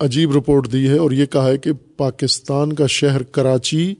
عجیب 0.00 0.36
رپورٹ 0.36 0.72
دی 0.72 0.88
ہے 0.88 0.98
اور 0.98 1.10
یہ 1.10 1.26
کہا 1.26 1.48
ہے 1.48 1.58
کہ 1.58 1.72
پاکستان 1.96 2.72
کا 2.72 2.86
شہر 2.86 3.22
کراچی 3.22 3.94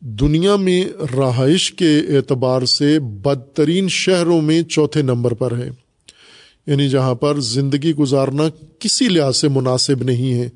دنیا 0.00 0.56
میں 0.56 0.84
رہائش 1.16 1.72
کے 1.72 1.98
اعتبار 1.98 2.62
سے 2.62 3.00
بدترین 3.00 3.88
شہروں 3.88 4.42
میں 4.42 4.62
چوتھے 4.62 5.02
نمبر 5.02 5.34
پر 5.34 5.56
ہے۔ 5.56 5.70
یعنی 6.66 6.88
جہاں 6.88 7.14
پر 7.14 7.40
زندگی 7.40 7.94
گزارنا 7.94 8.42
کسی 8.78 9.08
لحاظ 9.08 9.36
سے 9.36 9.48
مناسب 9.48 10.02
نہیں 10.02 10.34
ہے۔ 10.34 10.48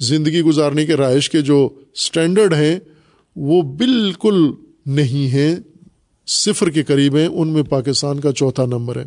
زندگی 0.00 0.42
گزارنے 0.42 0.86
کے 0.86 0.94
رہائش 0.94 1.30
کے 1.30 1.40
جو 1.40 1.68
اسٹینڈرڈ 1.94 2.54
ہیں، 2.54 2.78
وہ 3.36 3.62
بالکل 3.62 4.50
نہیں 4.86 5.28
ہیں۔ 5.28 5.56
صفر 6.26 6.70
کے 6.70 6.82
قریب 6.82 7.16
ہیں، 7.16 7.26
ان 7.26 7.48
میں 7.48 7.62
پاکستان 7.62 8.20
کا 8.20 8.32
چوتھا 8.32 8.66
نمبر 8.66 8.96
ہے۔ 8.96 9.04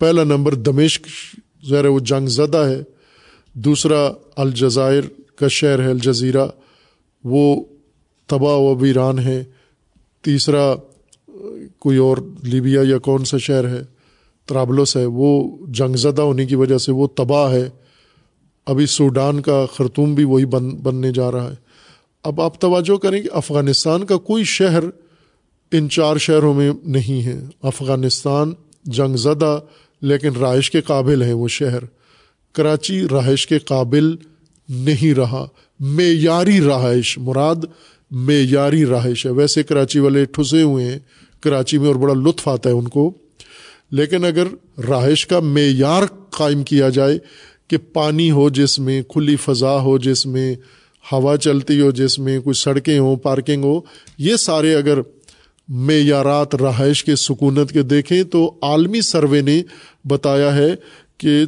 پہلا 0.00 0.24
نمبر 0.24 0.54
دمشق 0.54 1.06
ذرا 1.68 1.88
وہ 1.88 2.00
جنگ 2.00 2.26
زدہ 2.26 2.58
ہے۔ 2.58 2.82
دوسرا 3.52 4.12
الجزائر 4.36 5.02
کا 5.36 5.48
شہر 5.48 5.82
ہے 5.82 5.90
الجزیرہ۔ 5.90 6.46
وہ 7.24 7.64
تباہ 8.26 8.56
و 8.56 8.74
ویران 8.74 9.18
ہے۔ 9.18 9.44
تیسرا، 10.22 10.74
کوئی 11.78 11.98
اور 11.98 12.16
لیبیا 12.42 12.80
یا 12.84 12.98
کون 12.98 13.24
سا 13.24 13.38
شہر 13.38 13.68
ہے؟ 13.68 13.82
طرابلس 14.46 14.96
ہے۔ 14.96 15.04
وہ 15.04 15.56
جنگ 15.68 15.96
زدہ 15.96 16.22
ہونے 16.22 16.46
کی 16.46 16.54
وجہ 16.54 16.78
سے 16.78 16.92
وہ 16.92 17.06
تباہ 17.06 17.52
ہے۔ 17.52 17.68
ابھی 18.66 18.86
سوڈان 18.86 19.40
کا 19.40 19.66
خرطوم 19.74 20.14
بھی 20.14 20.24
وہی 20.24 20.44
بن، 20.44 20.70
بننے 20.70 21.12
جا 21.12 21.32
رہا 21.32 21.50
ہے۔ 21.50 21.54
اب 22.24 22.40
آپ 22.40 22.60
توجہ 22.60 22.96
کریں 22.96 23.22
کہ 23.22 23.28
افغانستان 23.32 24.06
کا 24.06 24.16
کوئی 24.16 24.44
شہر 24.44 24.84
ان 25.72 25.88
چار 25.88 26.16
شہروں 26.16 26.54
میں 26.54 26.72
نہیں 26.84 27.26
ہے۔ 27.26 27.40
افغانستان 27.62 28.52
جنگ 28.84 29.16
زدہ 29.16 29.60
لیکن 30.02 30.36
رہائش 30.36 30.70
کے 30.70 30.80
قابل 30.80 31.22
ہیں 31.22 31.32
وہ 31.32 31.48
شہر۔ 31.48 31.78
کراچی 32.52 33.08
رہائش 33.08 33.46
کے 33.46 33.58
قابل 33.58 34.16
نہیں 34.68 35.14
رہا۔ 35.14 35.46
معیاری 35.80 36.60
رہائش 36.60 37.18
مراد 37.18 37.56
معیاری 38.12 38.86
رہائش 38.86 39.26
ہے۔ 39.26 39.30
ویسے 39.30 39.62
کراچی 39.62 39.98
والے 39.98 40.24
ٹھسے 40.24 40.62
ہوئے 40.62 40.84
ہیں۔ 40.84 40.98
کراچی 41.40 41.78
میں 41.78 41.86
اور 41.86 41.94
بڑا 41.94 42.14
لطف 42.14 42.48
آتا 42.48 42.70
ہے 42.70 42.74
ان 42.74 42.88
کو۔ 42.88 43.12
لیکن 43.90 44.24
اگر 44.24 44.44
رہائش 44.88 45.26
کا 45.26 45.40
معیار 45.40 46.02
قائم 46.30 46.62
کیا 46.62 46.88
جائے 46.88 47.18
کہ 47.68 47.76
پانی 47.92 48.30
ہو 48.30 48.50
جس 48.50 48.78
میں، 48.78 49.02
کھلی 49.02 49.36
فضا 49.36 49.80
ہو 49.80 49.98
جس 49.98 50.26
میں، 50.26 50.54
ہوا 51.12 51.36
چلتی 51.36 51.80
ہو 51.80 51.90
جس 51.90 52.18
میں 52.18 52.38
کچھ 52.44 52.62
سڑکیں 52.62 52.98
ہوں، 52.98 53.16
پارکنگ 53.16 53.64
ہو، 53.64 53.80
یہ 54.18 54.36
سارے 54.36 54.74
اگر 54.74 54.98
معیارات 55.68 56.54
رہائش 56.54 57.04
کے 57.04 57.16
سکونت 57.16 57.72
کے 57.72 57.82
دیکھیں 57.82 58.22
تو 58.22 58.54
عالمی 58.62 59.00
سروے 59.00 59.40
نے 59.40 59.62
بتایا 60.04 60.56
ہے 60.56 60.74
کہ 61.18 61.44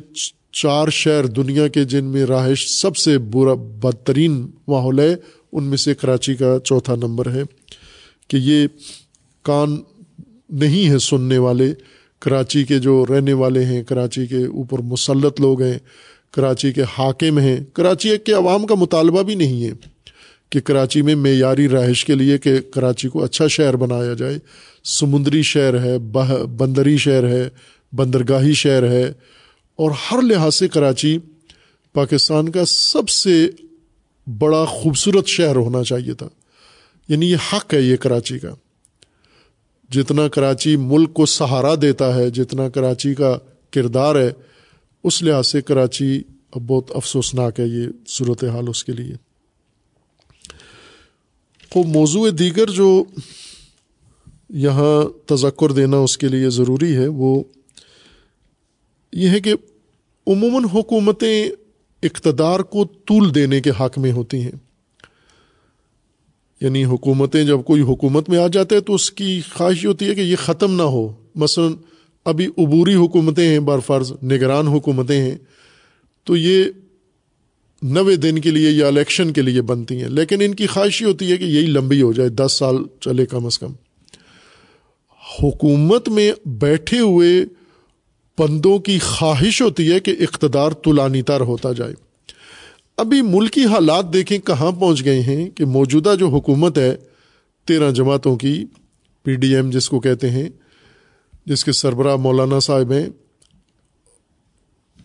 چار 0.53 0.89
شہر 0.89 1.27
دنیا 1.27 1.69
کے 1.69 1.85
جن 1.85 2.05
میں 2.05 2.25
رہائش 2.25 2.81
سب 2.81 2.97
سے 2.97 3.19
برا، 3.19 3.55
بدترین 3.55 4.51
ماحول 4.69 5.01
ہے 5.01 5.17
ان 5.55 5.65
میں 5.65 5.77
سے 5.77 5.95
کراچی 5.95 6.35
کا 6.35 6.59
چوتھا 6.65 6.95
نمبر 6.95 7.33
ہے 7.33 7.43
کہ 8.29 8.37
یہ 8.37 8.67
کان 9.43 9.77
نہیں 10.51 10.89
ہے 10.89 10.99
سننے 10.99 11.39
والے، 11.39 11.75
کراچی 12.19 12.65
کے 12.65 12.79
جو 12.79 13.05
رہنے 13.09 13.33
والے 13.33 13.65
ہیں، 13.65 13.83
کراچی 13.83 14.27
کے 14.27 14.45
اوپر 14.45 14.79
مسلط 14.79 15.41
لوگ 15.41 15.63
ہیں، 15.63 15.79
کراچی 16.33 16.73
کے 16.73 16.83
حاکم 16.83 17.39
ہیں۔ 17.39 17.57
کراچی 17.73 18.17
کے 18.25 18.33
عوام 18.33 18.67
کا 18.67 18.75
مطالبہ 18.75 19.23
بھی 19.23 19.35
نہیں 19.35 19.65
ہے 19.65 19.73
کہ 20.51 20.61
کراچی 20.61 21.03
میں 21.03 21.15
معیاری 21.15 21.69
رہائش 21.69 22.05
کے 22.05 22.15
لیے 22.15 22.39
کہ 22.39 22.59
کراچی 22.75 23.09
کو 23.09 23.25
اچھا 23.25 23.47
شہر 23.47 23.77
بنایا 23.77 24.15
جائے۔ 24.15 24.39
سمندری 24.85 25.43
شہر 25.43 25.85
ہے 25.85 25.99
بندری 26.57 26.97
شہر 26.97 27.29
ہے، 27.29 27.49
بندرگاہی 27.93 28.53
شہر 28.53 28.91
ہے۔ 28.91 29.13
اور 29.77 29.91
ہر 29.91 30.23
لحاظ 30.23 30.55
سے 30.55 30.69
کراچی 30.69 31.19
پاکستان 31.93 32.49
کا 32.49 32.65
سب 32.67 33.09
سے 33.09 33.51
بڑا 34.27 34.65
خوبصورت 34.65 35.27
شہر 35.27 35.57
ہونا 35.57 35.85
چاہیے 35.85 36.15
تھا۔ 36.15 36.29
یعنی 37.09 37.31
یہ 37.31 37.37
حق 37.53 37.75
ہے 37.75 37.81
یہ 37.81 37.97
کراچی 37.97 38.39
کا۔ 38.39 38.55
جتنا 39.91 40.29
کراچی 40.29 40.77
ملک 40.77 41.15
کو 41.15 41.27
سہارا 41.27 41.75
دیتا 41.83 42.15
ہے، 42.15 42.31
جتنا 42.31 42.69
کراچی 42.69 43.15
کا 43.15 43.39
کردار 43.71 44.17
ہے، 44.17 44.31
اس 45.05 45.23
لحاظ 45.23 45.47
سے 45.47 45.63
کراچی 45.63 46.23
اب 46.51 46.63
بہت 46.67 46.91
افسوسناک 46.95 47.61
ہے 47.61 47.67
یہ 47.67 47.87
صورت 48.09 48.45
حال 48.45 48.65
اس 48.69 48.85
کے 48.85 48.93
لیے۔ 48.93 49.15
وہ 51.75 51.85
موضوع 51.85 52.29
دیگر 52.39 52.71
جو 52.71 53.05
یہاں 54.51 55.29
تذکر 55.29 55.73
دینا 55.73 55.97
اس 55.97 56.19
کے 56.19 56.29
لیے 56.29 56.51
ضروری 56.51 56.97
ہے، 56.97 57.07
وہ 57.07 57.43
یہ 59.13 59.29
ہے 59.29 59.41
کہ 59.41 59.55
عموماً 60.27 60.65
حکومتیں 60.65 61.51
اقتدار 62.05 62.61
کو 62.61 62.85
طول 62.85 63.35
دینے 63.35 63.61
کے 63.61 63.71
حق 63.81 63.99
میں 63.99 64.13
ہوتی 64.13 64.43
ہیں۔ 64.43 64.53
یعنی 66.61 66.85
حکومتیں 66.85 67.45
جب 67.45 67.59
کوئی 67.67 67.83
حکومت 67.83 68.29
میں 68.29 68.39
آ 68.39 68.47
جاتے 68.47 68.75
ہیں 68.75 68.83
تو 68.83 68.95
اس 68.95 69.11
کی 69.11 69.41
خواہش 69.55 69.87
ہوتی 69.87 70.09
ہے 70.09 70.15
کہ 70.15 70.21
یہ 70.21 70.37
ختم 70.37 70.77
نہ 70.77 70.83
ہو۔ 70.83 71.13
مثلاً 71.35 71.73
ابھی 72.25 72.47
عبوری 72.47 72.95
حکومتیں 72.95 73.49
ہیں، 73.49 73.59
بار 73.59 73.79
فرض 73.79 74.13
نگران 74.23 74.69
حکومتیں 74.69 75.23
ہیں۔ 75.23 75.39
تو 76.25 76.37
یہ 76.37 76.65
نوے 77.83 78.17
دن 78.17 78.39
کے 78.39 78.51
لیے 78.51 78.71
یا 78.71 78.87
الیکشن 78.87 79.33
کے 79.33 79.43
لیے 79.43 79.63
بنتی 79.63 80.03
ہیں۔ 80.03 80.09
لیکن 80.09 80.41
ان 80.41 80.55
کی 80.55 80.67
خواہش 80.67 81.03
یہ 81.03 81.07
ہوتی 81.07 81.33
ہے 81.33 81.37
کہ 81.37 81.45
یہی 81.45 81.67
لمبی 81.67 82.03
ہو 82.03 82.13
جائے، 82.13 82.29
دس 82.29 82.53
سال 82.53 82.77
چلے 83.01 83.27
کم 83.27 83.47
از 83.47 83.59
کم۔ 83.59 83.73
حکومت 85.43 86.09
میں 86.09 86.33
بیٹھے 86.45 86.99
ہوئے 86.99 87.45
بندوں 88.39 88.79
کی 88.79 88.99
خواہش 88.99 89.63
ہوتی 89.63 89.93
ہے 89.93 90.01
کہ 90.01 90.15
اقتدار 90.21 90.73
طولانی 90.73 91.23
تر 91.23 91.41
ہوتا 91.41 91.73
جائے۔ 91.73 91.95
ابھی 92.97 93.23
ملکی 93.23 93.65
حالات 93.65 94.13
دیکھیں 94.13 94.39
کہاں 94.39 94.73
پہنچ 94.73 95.05
گئے 95.05 95.21
ہیں 95.21 95.51
کہ 95.51 95.65
موجودہ 95.65 96.15
جو 96.19 96.29
حکومت 96.29 96.79
ہے، 96.79 96.95
تیرہ 97.69 97.91
جماعتوں 97.91 98.37
کی 98.37 98.65
پی 99.23 99.35
ڈی 99.35 99.55
ایم 99.57 99.71
جس 99.71 99.89
کو 99.89 100.01
کہتے 100.01 100.31
ہیں، 100.31 100.49
جس 101.47 101.65
کے 101.65 101.73
سربراہ 101.73 102.17
مولانا 102.17 102.61
صاحب 102.61 102.93
ہیں، 102.93 103.07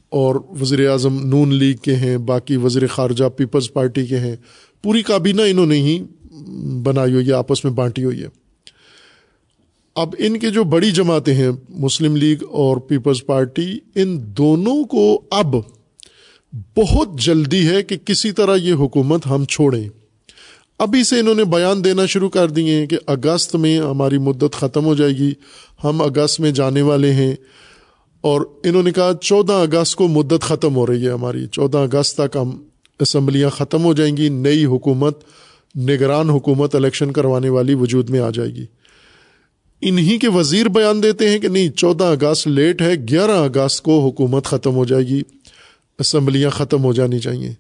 اور 0.10 0.36
وزیر 0.62 0.88
اعظم 0.90 1.20
نون 1.28 1.54
لیگ 1.54 1.78
کے 1.78 1.96
ہیں، 1.96 2.18
باقی 2.18 2.58
وزیر 2.58 2.88
خارجہ 2.88 3.26
پیپلز 3.38 3.72
پارٹی 3.74 4.06
کے 4.06 4.20
ہیں، 4.20 4.36
پوری 4.84 5.02
کابینہ 5.02 5.42
انہوں 5.42 5.66
نے 5.66 5.76
ہی 5.76 6.04
بنائی 6.84 7.14
ہوئی 7.14 7.28
ہے، 7.28 7.34
آپس 7.34 7.64
میں 7.64 7.74
بانٹی 7.74 8.04
ہوئی 8.04 8.24
ہے۔ 8.24 8.28
اب 10.02 10.16
ان 10.18 10.40
کے 10.40 10.50
جو 10.50 10.64
بڑی 10.64 10.92
جماعتیں 10.92 11.34
ہیں، 11.34 11.50
مسلم 11.70 12.16
لیگ 12.16 12.38
اور 12.50 12.78
پیپلز 12.78 13.26
پارٹی، 13.26 13.80
ان 13.96 14.20
دونوں 14.22 14.84
کو 14.84 15.22
اب 15.32 15.56
بہت 16.78 17.20
جلدی 17.20 17.68
ہے 17.68 17.84
کہ 17.84 17.98
کسی 17.98 18.32
طرح 18.32 18.56
یہ 18.56 18.74
حکومت 18.74 19.28
ہم 19.30 19.46
چھوڑیں۔ 19.46 19.90
ابھی 20.80 21.04
سے 21.04 21.20
انہوں 21.20 21.36
نے 21.36 21.44
بیان 21.44 21.84
دینا 21.84 22.06
شروع 22.06 22.30
کر 22.30 22.50
دیے 22.50 22.76
ہیں 22.76 22.88
کہ 22.88 22.98
اگست 23.08 23.56
میں 23.56 23.80
ہماری 23.80 24.18
مدت 24.18 24.54
ختم 24.54 24.86
ہو 24.86 24.96
جائے 24.96 25.12
گی، 25.12 25.32
ہم 25.84 26.02
اگست 26.02 26.40
میں 26.40 26.52
جانے 26.52 26.82
والے 26.82 27.14
ہیں۔ 27.14 27.36
اور 28.22 28.42
انہوں 28.64 28.84
نے 28.84 28.92
کہا، 28.92 29.12
چودہ 29.22 29.54
اگست 29.54 29.96
کو 29.96 30.08
مدت 30.08 30.42
ختم 30.42 30.76
ہو 30.76 30.88
رہی 30.88 31.06
ہے 31.06 31.12
ہماری۔ 31.12 31.48
چودہ 31.48 31.78
اگست 31.78 32.18
تک 32.18 32.38
ہم 32.38 32.64
اسمبلیاں 33.00 33.50
ختم 33.50 33.84
ہو 33.84 33.94
جائیں 33.94 34.18
گی، 34.18 34.30
نئی 34.30 34.66
حکومت، 34.66 35.24
نگران 35.78 36.30
حکومت 36.30 36.76
الیکشن 36.76 37.12
کروانے 37.12 37.50
والی 37.50 37.74
وجود 37.74 38.10
میں 38.10 38.20
آ 38.20 38.30
جائے 38.30 38.50
گی۔ 38.50 38.66
انہی 39.82 40.18
کے 40.18 40.30
وزیر 40.30 40.66
بیان 40.66 41.04
دیتے 41.04 41.30
ہیں 41.30 41.40
کہ 41.40 41.48
نہیں، 41.48 41.70
چودہ 41.70 42.04
اگست 42.04 42.48
لیٹ 42.48 42.82
ہے، 42.82 42.96
گیارہ 42.96 43.32
اگست 43.32 43.82
کو 43.82 44.06
حکومت 44.06 44.46
ختم 44.46 44.76
ہو 44.76 44.86
جائے 44.86 45.04
گی۔ 45.04 45.22
اسمبلیاں 46.00 46.50
ختم 46.50 46.84
ہو 46.84 46.94
جانی 46.94 47.20
چاہیے۔ 47.20 47.54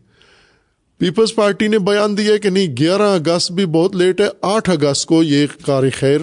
پیپلز 0.97 1.35
پارٹی 1.35 1.67
نے 1.67 1.79
بیان 1.79 2.17
دیا 2.17 2.37
کہ 2.37 2.49
نہیں، 2.49 2.67
گیارہ 2.79 3.01
اگست 3.01 3.51
بھی 3.51 3.65
بہت 3.65 3.95
لیٹ 3.95 4.21
ہے، 4.21 4.27
آٹھ 4.41 4.69
اگست 4.69 5.05
کو 5.05 5.23
یہ 5.23 5.47
کار 5.65 5.83
خیر 5.95 6.21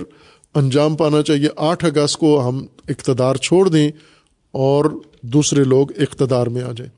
انجام 0.54 0.96
پانا 0.96 1.22
چاہیے۔ 1.22 1.48
آٹھ 1.56 1.84
اگست 1.84 2.16
کو 2.16 2.48
ہم 2.48 2.66
اقتدار 2.88 3.34
چھوڑ 3.34 3.68
دیں 3.68 3.90
اور 4.52 4.84
دوسرے 5.22 5.64
لوگ 5.64 5.86
اقتدار 5.98 6.46
میں 6.46 6.62
آ 6.62 6.72
جائیں۔ 6.76 6.92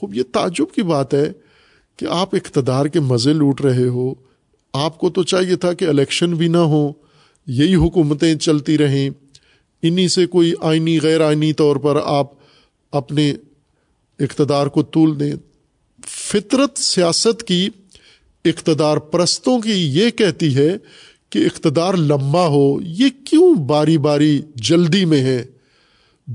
خوب، 0.00 0.14
یہ 0.14 0.22
تعجب 0.32 0.74
کی 0.74 0.82
بات 0.82 1.14
ہے 1.14 1.32
کہ 1.96 2.06
آپ 2.10 2.34
اقتدار 2.34 2.86
کے 2.86 3.00
مزے 3.00 3.32
لوٹ 3.32 3.60
رہے 3.60 3.88
ہو۔ 3.88 4.14
آپ 4.72 4.98
کو 4.98 5.10
تو 5.10 5.22
چاہیے 5.22 5.56
تھا 5.56 5.72
کہ 5.72 5.84
الیکشن 5.84 6.34
بھی 6.34 6.48
نہ 6.48 6.56
ہو۔ 6.56 6.92
یہی 7.46 7.74
حکومتیں 7.74 8.34
چلتی 8.34 8.78
رہیں۔ 8.78 9.10
انہی 9.82 10.08
سے 10.08 10.26
کوئی 10.26 10.54
آئینی، 10.60 11.00
غیر 11.00 11.20
آئینی 11.20 11.52
طور 11.52 11.76
پر 11.76 12.00
آپ 12.04 12.26
اپنے 12.92 13.34
اقتدار 14.18 14.66
کو 14.66 14.82
طول 14.82 15.20
دیں۔ 15.20 15.32
فطرت 16.06 16.78
سیاست 16.78 17.42
کی 17.42 17.68
اقتدار 18.44 18.96
پرستوں 18.96 19.60
کی 19.60 19.72
یہ 19.72 20.10
کہتی 20.10 20.54
ہے 20.54 20.76
کہ 21.30 21.38
اقتدار 21.38 21.94
لمبا 21.94 22.46
ہو۔ 22.46 22.80
یہ 22.80 23.08
کیوں 23.24 23.54
باری 23.54 23.98
باری 23.98 24.42
جلدی 24.54 25.04
میں 25.04 25.20
ہے؟ 25.20 25.44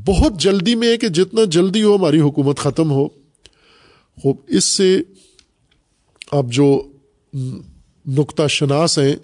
بہت 0.06 0.40
جلدی 0.40 0.76
میں 0.76 0.88
ہے 0.88 0.98
کہ 0.98 1.08
جتنا 1.08 1.42
جلدی 1.44 1.84
ہو 1.84 1.96
ہماری 1.96 2.20
حکومت 2.20 2.58
ختم 2.58 2.92
ہو۔ 2.92 3.08
خوب، 4.22 4.36
اس 4.48 4.64
سے 4.64 5.02
اب 6.32 6.52
جو 6.52 6.92
نقطہ 8.08 8.48
شناس 8.48 9.00
ہیں 9.00 9.16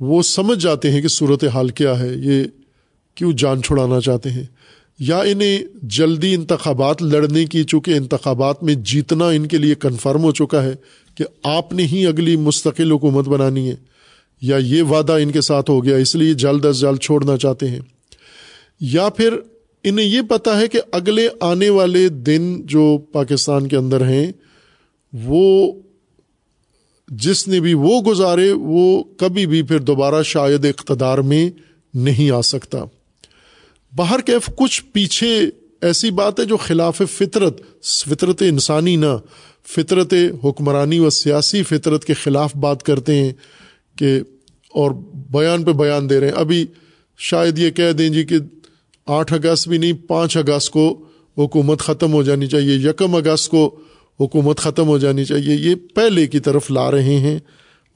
وہ 0.00 0.22
سمجھ 0.22 0.58
جاتے 0.58 0.90
ہیں 0.90 1.02
کہ 1.02 1.08
صورت 1.08 1.44
حال 1.44 1.68
کیا 1.68 2.00
ہے، 2.00 2.14
یہ 2.16 2.44
کیوں 3.14 3.32
جان 3.32 3.62
چھڑانا 3.62 4.00
چاہتے 4.00 4.30
ہیں؟ 4.30 4.44
یا 4.98 5.18
انہیں 5.18 5.58
جلدی 5.82 6.34
انتخابات 6.34 7.02
لڑنے 7.02 7.44
کی، 7.44 7.64
چونکہ 7.64 7.90
انتخابات 7.90 8.62
میں 8.62 8.74
جیتنا 8.74 9.28
ان 9.28 9.46
کے 9.46 9.58
لیے 9.58 9.74
کنفرم 9.74 10.22
ہو 10.22 10.32
چکا 10.32 10.62
ہے 10.62 10.74
کہ 11.14 11.24
آپ 11.44 11.72
نے 11.72 11.82
ہی 11.82 12.06
اگلی 12.06 12.36
مستقل 12.36 12.92
حکومت 12.92 13.28
بنانی 13.28 13.70
ہے، 13.70 13.74
یا 14.40 14.56
یہ 14.56 14.82
وعدہ 14.82 15.12
ان 15.12 15.30
کے 15.30 15.40
ساتھ 15.40 15.70
ہو 15.70 15.84
گیا، 15.84 15.96
اس 15.96 16.16
لیے 16.16 16.34
جلد 16.34 16.64
از 16.64 16.80
جلد 16.80 16.98
چھوڑنا 16.98 17.36
چاہتے 17.36 17.68
ہیں۔ 17.68 17.80
یا 18.80 19.08
پھر 19.08 19.34
انہیں 19.84 20.06
یہ 20.06 20.20
پتا 20.28 20.60
ہے 20.60 20.68
کہ 20.68 20.80
اگلے 20.92 21.28
آنے 21.40 21.70
والے 21.70 22.08
دن 22.08 22.66
جو 22.66 22.98
پاکستان 23.12 23.68
کے 23.68 23.76
اندر 23.76 24.08
ہیں، 24.08 24.32
وہ 25.12 25.72
جس 27.08 27.48
نے 27.48 27.60
بھی 27.60 27.74
وہ 27.74 28.00
گزارے، 28.00 28.52
وہ 28.52 29.04
کبھی 29.16 29.46
بھی 29.46 29.62
پھر 29.62 29.78
دوبارہ 29.78 30.22
شاید 30.22 30.64
اقتدار 30.64 31.18
میں 31.18 31.50
نہیں 31.94 32.30
آ 32.30 32.40
سکتا۔ 32.40 32.78
باہر 33.96 34.20
کیف 34.20 34.50
کچھ 34.56 34.82
پیچھے 34.92 35.50
ایسی 35.82 36.10
بات 36.10 36.40
ہے 36.40 36.44
جو 36.44 36.56
خلاف 36.56 37.02
فطرت 37.12 37.60
فطرت 37.84 38.42
انسانی 38.42 38.96
نہ، 38.96 39.16
فطرت 39.68 40.14
حکمرانی 40.44 40.98
و 40.98 41.10
سیاسی 41.10 41.62
فطرت 41.62 42.04
کے 42.04 42.14
خلاف 42.14 42.56
بات 42.56 42.82
کرتے 42.82 43.14
ہیں 43.14 43.32
کہ 43.98 44.20
اور 44.70 44.90
بیان 45.30 45.64
پہ 45.64 45.72
بیان 45.72 46.10
دے 46.10 46.20
رہے 46.20 46.26
ہیں۔ 46.26 46.34
ابھی 46.34 46.66
شاید 47.18 47.58
یہ 47.58 47.70
کہہ 47.70 47.92
دیں 47.92 48.08
جی 48.08 48.24
کہ 48.24 48.36
آٹھ 49.06 49.32
اگست 49.32 49.68
بھی 49.68 49.78
نہیں، 49.78 49.92
پانچ 49.92 50.36
اگست 50.36 50.70
کو 50.70 51.04
حکومت 51.38 51.78
ختم 51.78 52.12
ہو 52.12 52.22
جانی 52.22 52.46
چاہیے۔ 52.46 52.90
یکم 52.90 53.14
اگست 53.14 53.48
کو 53.48 53.78
حکومت 54.20 54.58
ختم 54.58 54.86
ہو 54.86 54.98
جانی 54.98 55.24
چاہیے۔ 55.24 55.54
یہ 55.54 55.74
پہلے 55.94 56.26
کی 56.26 56.40
طرف 56.40 56.70
لا 56.70 56.90
رہے 56.90 57.18
ہیں۔ 57.18 57.38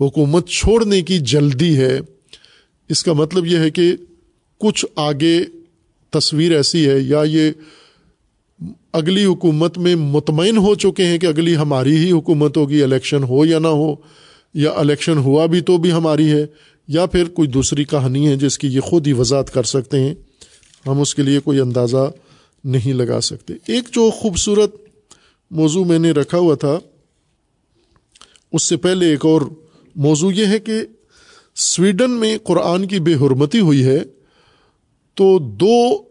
حکومت 0.00 0.48
چھوڑنے 0.48 1.02
کی 1.02 1.18
جلدی 1.18 1.76
ہے۔ 1.76 2.00
اس 2.88 3.02
کا 3.02 3.12
مطلب 3.12 3.46
یہ 3.46 3.58
ہے 3.58 3.70
کہ 3.70 3.92
کچھ 4.58 4.86
آگے 4.96 5.40
تصویر 6.10 6.56
ایسی 6.56 6.88
ہے، 6.88 6.98
یا 6.98 7.22
یہ 7.22 7.50
اگلی 8.92 9.24
حکومت 9.24 9.78
میں 9.78 9.94
مطمئن 9.94 10.56
ہو 10.56 10.74
چکے 10.74 11.06
ہیں 11.06 11.18
کہ 11.18 11.26
اگلی 11.26 11.56
ہماری 11.56 11.96
ہی 11.96 12.12
حکومت 12.12 12.56
ہوگی، 12.56 12.82
الیکشن 12.82 13.22
ہو 13.22 13.44
یا 13.44 13.58
نہ 13.58 13.68
ہو، 13.68 13.94
یا 14.54 14.70
الیکشن 14.70 15.18
ہوا 15.18 15.46
بھی 15.46 15.60
تو 15.60 15.76
بھی 15.76 15.92
ہماری 15.92 16.30
ہے، 16.30 16.46
یا 16.88 17.06
پھر 17.06 17.24
کوئی 17.24 17.48
دوسری 17.48 17.84
کہانی 17.84 18.28
ہے 18.28 18.36
جس 18.36 18.58
کی 18.58 18.68
یہ 18.68 18.80
خود 18.80 19.06
ہی 19.06 19.12
وضاحت 19.12 19.54
کر 19.54 19.62
سکتے 19.62 20.00
ہیں۔ 20.00 20.14
ہم 20.86 21.00
اس 21.00 21.14
کے 21.14 21.22
لیے 21.22 21.40
کوئی 21.40 21.60
اندازہ 21.60 22.10
نہیں 22.64 22.92
لگا 22.92 23.20
سکتے۔ 23.20 23.54
ایک 23.66 23.84
جو 23.92 24.10
خوبصورت 24.10 24.76
موضوع 25.50 25.84
میں 25.84 25.98
نے 25.98 26.10
رکھا 26.10 26.38
ہوا 26.38 26.54
تھا۔ 26.54 26.78
اس 28.52 28.62
سے 28.62 28.76
پہلے 28.76 29.06
ایک 29.06 29.26
اور 29.26 29.42
موضوع 29.96 30.32
یہ 30.32 30.46
ہے 30.46 30.58
کہ 30.58 30.72
سویڈن 31.56 32.10
میں 32.10 32.38
قرآن 32.44 32.86
کی 32.86 33.00
بے 33.00 33.14
حرمتی 33.14 33.60
ہوئی 33.60 33.84
ہے 33.84 33.98
تو 35.14 35.38
دو 35.38 36.02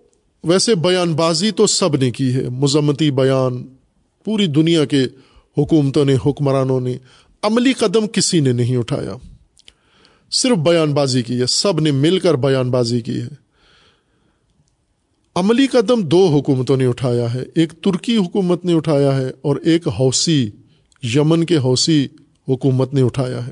ویسے 0.44 0.76
بیان 0.76 1.14
بازی 1.14 1.52
تو 1.52 1.68
سب 1.68 1.96
نے 1.96 2.12
کی 2.12 2.34
ہے۔ 2.34 2.50
مذمتی 2.50 3.12
بیان، 3.12 3.68
پوری 4.26 4.48
دنیا 4.48 4.86
کے 4.86 5.04
حکومتوں 5.58 6.06
نے، 6.06 6.16
حکمرانوں 6.26 6.80
نے، 6.80 6.98
عملی 7.42 7.74
قدم 7.74 8.08
کسی 8.08 8.40
نے 8.40 8.52
نہیں 8.52 8.78
اٹھایا۔ 8.78 9.16
صرف 10.32 10.58
بیان 10.58 10.94
بازی 10.94 11.24
کی 11.24 11.42
ہے، 11.42 11.46
سب 11.46 11.80
نے 11.80 11.92
مل 11.92 12.20
کر 12.20 12.34
بیان 12.34 12.72
بازی 12.72 13.02
کی 13.02 13.22
ہے۔ 13.22 13.49
عملی 15.36 15.68
قدم 15.68 16.02
دو 16.02 16.28
حکومتوں 16.28 16.78
نے 16.78 16.86
اٹھایا 16.86 17.34
ہے، 17.34 17.44
ایک 17.56 17.74
ترکی 17.82 18.18
حکومت 18.18 18.66
نے 18.66 18.74
اٹھایا 18.74 19.18
ہے 19.18 19.32
اور 19.42 19.56
ایک 19.56 19.88
حوثی، 19.88 20.50
یمن 21.16 21.44
کے 21.44 21.58
حوثی 21.58 22.08
حکومت 22.50 22.94
نے 22.94 23.02
اٹھایا 23.02 23.48
ہے۔ 23.48 23.52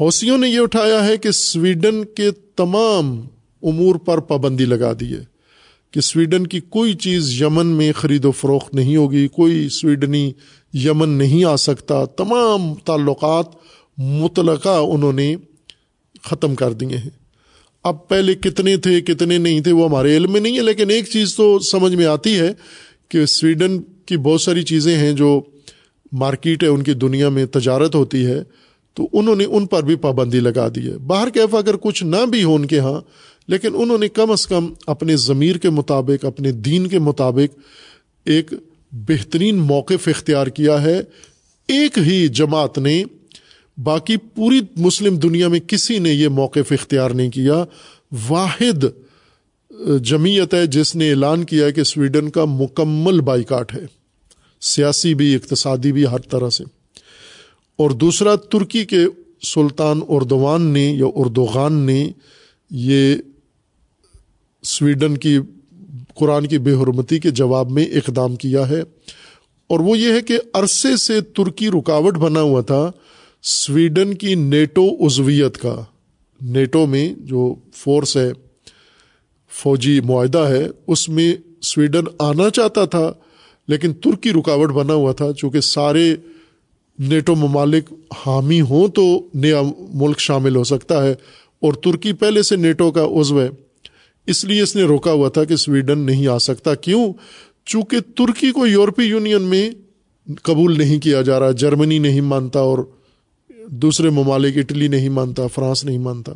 حوثیوں 0.00 0.38
نے 0.38 0.48
یہ 0.48 0.60
اٹھایا 0.60 1.06
ہے 1.06 1.16
کہ 1.16 1.30
سویڈن 1.30 2.04
کے 2.04 2.30
تمام 2.30 3.20
امور 3.62 3.94
پر 3.94 4.18
پابندی 4.18 4.64
لگا 4.64 4.92
دی 5.00 5.12
ہے۔ 5.12 5.32
کہ 5.90 6.00
سویڈن 6.00 6.46
کی 6.46 6.60
کوئی 6.60 6.94
چیز 6.94 7.42
یمن 7.42 7.66
میں 7.66 7.92
خرید 7.92 8.24
و 8.24 8.30
فروخت 8.30 8.74
نہیں 8.74 8.96
ہوگی، 8.96 9.28
کوئی 9.28 9.68
سویڈنی 9.68 10.32
یمن 10.74 11.08
نہیں 11.08 11.44
آ 11.44 11.56
سکتا۔ 11.56 12.04
تمام 12.04 12.74
تعلقات 12.74 13.46
متلقہ 13.98 14.68
انہوں 14.68 15.12
نے 15.12 15.36
ختم 16.22 16.54
کر 16.54 16.72
دیے 16.72 16.98
ہیں۔ 16.98 17.21
اب 17.84 18.08
پہلے 18.08 18.34
کتنے 18.34 18.76
تھے 18.76 19.00
کتنے 19.00 19.38
نہیں 19.38 19.60
تھے 19.60 19.72
وہ 19.72 19.88
ہمارے 19.88 20.16
علم 20.16 20.32
میں 20.32 20.40
نہیں 20.40 20.56
ہے، 20.56 20.62
لیکن 20.62 20.90
ایک 20.90 21.08
چیز 21.08 21.34
تو 21.36 21.58
سمجھ 21.58 21.94
میں 21.94 22.06
آتی 22.06 22.38
ہے 22.38 22.50
کہ 23.08 23.26
سویڈن 23.26 23.80
کی 24.06 24.16
بہت 24.16 24.40
ساری 24.40 24.62
چیزیں 24.62 24.96
ہیں 24.96 25.12
جو 25.12 25.40
مارکیٹ 26.12 26.62
ہے، 26.62 26.68
ان 26.68 26.82
کی 26.82 26.92
دنیا 26.92 27.28
میں 27.28 27.46
تجارت 27.46 27.94
ہوتی 27.94 28.26
ہے، 28.26 28.42
تو 28.94 29.08
انہوں 29.12 29.36
نے 29.36 29.44
ان 29.44 29.66
پر 29.66 29.82
بھی 29.82 29.96
پابندی 29.96 30.40
لگا 30.40 30.68
دی 30.68 30.86
ہے۔ 30.86 30.96
باہر 30.98 31.28
کیف 31.28 31.54
اگر 31.54 31.76
کچھ 31.76 32.04
نہ 32.04 32.24
بھی 32.30 32.44
ہو 32.44 32.54
ان 32.54 32.66
کے 32.66 32.78
ہاں 32.78 33.00
لیکن 33.48 33.68
انہوں 33.74 33.98
نے 33.98 34.08
کم 34.08 34.30
از 34.30 34.46
کم 34.46 34.72
اپنے 34.86 35.16
ضمیر 35.16 35.56
کے 35.56 35.70
مطابق، 35.70 36.24
اپنے 36.24 36.52
دین 36.52 36.86
کے 36.86 36.98
مطابق 36.98 37.58
ایک 38.26 38.52
بہترین 38.92 39.56
موقف 39.56 40.08
اختیار 40.08 40.46
کیا 40.46 40.82
ہے۔ 40.82 41.00
ایک 41.68 41.98
ہی 41.98 42.28
جماعت 42.28 42.78
نے 42.78 43.04
باقی 43.78 44.16
پوری 44.16 44.60
مسلم 44.76 45.16
دنیا 45.16 45.48
میں 45.48 45.60
کسی 45.60 45.98
نے 45.98 46.12
یہ 46.12 46.28
موقف 46.28 46.72
اختیار 46.72 47.10
نہیں 47.10 47.30
کیا۔ 47.30 47.64
واحد 48.28 48.84
جمعیت 50.02 50.54
ہے 50.54 50.66
جس 50.66 50.96
نے 50.96 51.10
اعلان 51.10 51.44
کیا 51.44 51.70
کہ 51.70 51.82
سویڈن 51.82 52.30
کا 52.30 52.44
مکمل 52.44 53.20
بائی 53.20 53.44
کاٹ 53.44 53.74
ہے۔ 53.74 53.86
سیاسی 54.60 55.14
بھی، 55.14 55.34
اقتصادی 55.34 55.92
بھی، 55.92 56.06
ہر 56.06 56.18
طرح 56.18 56.50
سے۔ 56.50 56.64
اور 57.76 57.90
دوسرا، 57.90 58.36
ترکی 58.36 58.84
کے 58.84 59.04
سلطان 59.42 60.00
اردوان 60.08 60.62
نے 60.62 60.92
یا 60.92 61.06
اردوغان 61.14 61.72
نے 61.72 62.10
یہ 62.70 63.16
سویڈن 64.62 65.16
کی، 65.16 65.38
قرآن 66.14 66.46
کی 66.46 66.58
بے 66.58 66.72
حرمتی 66.72 67.18
کے 67.18 67.30
جواب 67.30 67.70
میں 67.70 67.84
اقدام 67.84 68.36
کیا 68.36 68.68
ہے۔ 68.68 68.80
اور 69.66 69.80
وہ 69.80 69.98
یہ 69.98 70.12
ہے 70.12 70.20
کہ 70.20 70.38
عرصے 70.54 70.96
سے 70.96 71.20
ترکی 71.20 71.68
رکاوٹ 71.68 72.14
بنا 72.14 72.40
ہوا 72.40 72.60
تھا۔ 72.60 72.90
سویڈن 73.44 74.14
کی 74.14 74.34
نیٹو 74.34 75.06
عضویت 75.06 75.56
کا۔ 75.58 75.74
نیٹو 76.40 76.86
میں 76.86 77.14
جو 77.20 77.54
فورس 77.74 78.16
ہے، 78.16 78.30
فوجی 79.52 80.00
معاہدہ 80.00 80.38
ہے، 80.38 80.66
اس 80.86 81.08
میں 81.08 81.34
سویڈن 81.62 82.04
آنا 82.18 82.50
چاہتا 82.50 82.84
تھا، 82.84 83.12
لیکن 83.68 83.92
ترکی 83.94 84.32
رکاوٹ 84.32 84.70
بنا 84.70 84.94
ہوا 84.94 85.12
تھا۔ 85.12 85.32
چونکہ 85.32 85.60
سارے 85.60 86.14
نیٹو 86.98 87.34
ممالک 87.34 87.92
حامی 88.16 88.60
ہوں 88.60 88.88
تو 88.88 89.26
نیا 89.34 89.62
ملک 89.94 90.18
شامل 90.18 90.56
ہو 90.56 90.64
سکتا 90.64 91.02
ہے، 91.04 91.12
اور 91.62 91.72
ترکی 91.72 92.12
پہلے 92.12 92.42
سے 92.42 92.56
نیٹو 92.56 92.90
کا 92.90 93.04
عضو 93.04 93.40
ہے۔ 93.40 93.48
اس 94.26 94.44
لیے 94.44 94.62
اس 94.62 94.76
نے 94.76 94.82
روکا 94.82 95.12
ہوا 95.12 95.28
تھا 95.28 95.44
کہ 95.44 95.56
سویڈن 95.56 95.98
نہیں 95.98 96.26
آ 96.26 96.38
سکتا۔ 96.38 96.74
کیوں؟ 96.74 97.12
چونکہ 97.66 98.00
ترکی 98.16 98.50
کو 98.52 98.66
یورپی 98.66 99.04
یونین 99.04 99.42
میں 99.42 99.70
قبول 100.42 100.78
نہیں 100.78 100.98
کیا 100.98 101.22
جا 101.22 101.40
رہا، 101.40 101.50
جرمنی 101.50 101.98
نہیں 101.98 102.20
مانتا 102.20 102.60
اور 102.60 102.78
دوسرے 103.68 104.10
ممالک 104.10 104.58
اٹلی 104.58 104.88
نہیں 104.88 105.08
مانتا، 105.08 105.46
فرانس 105.46 105.84
نہیں 105.84 105.98
مانتا۔ 105.98 106.32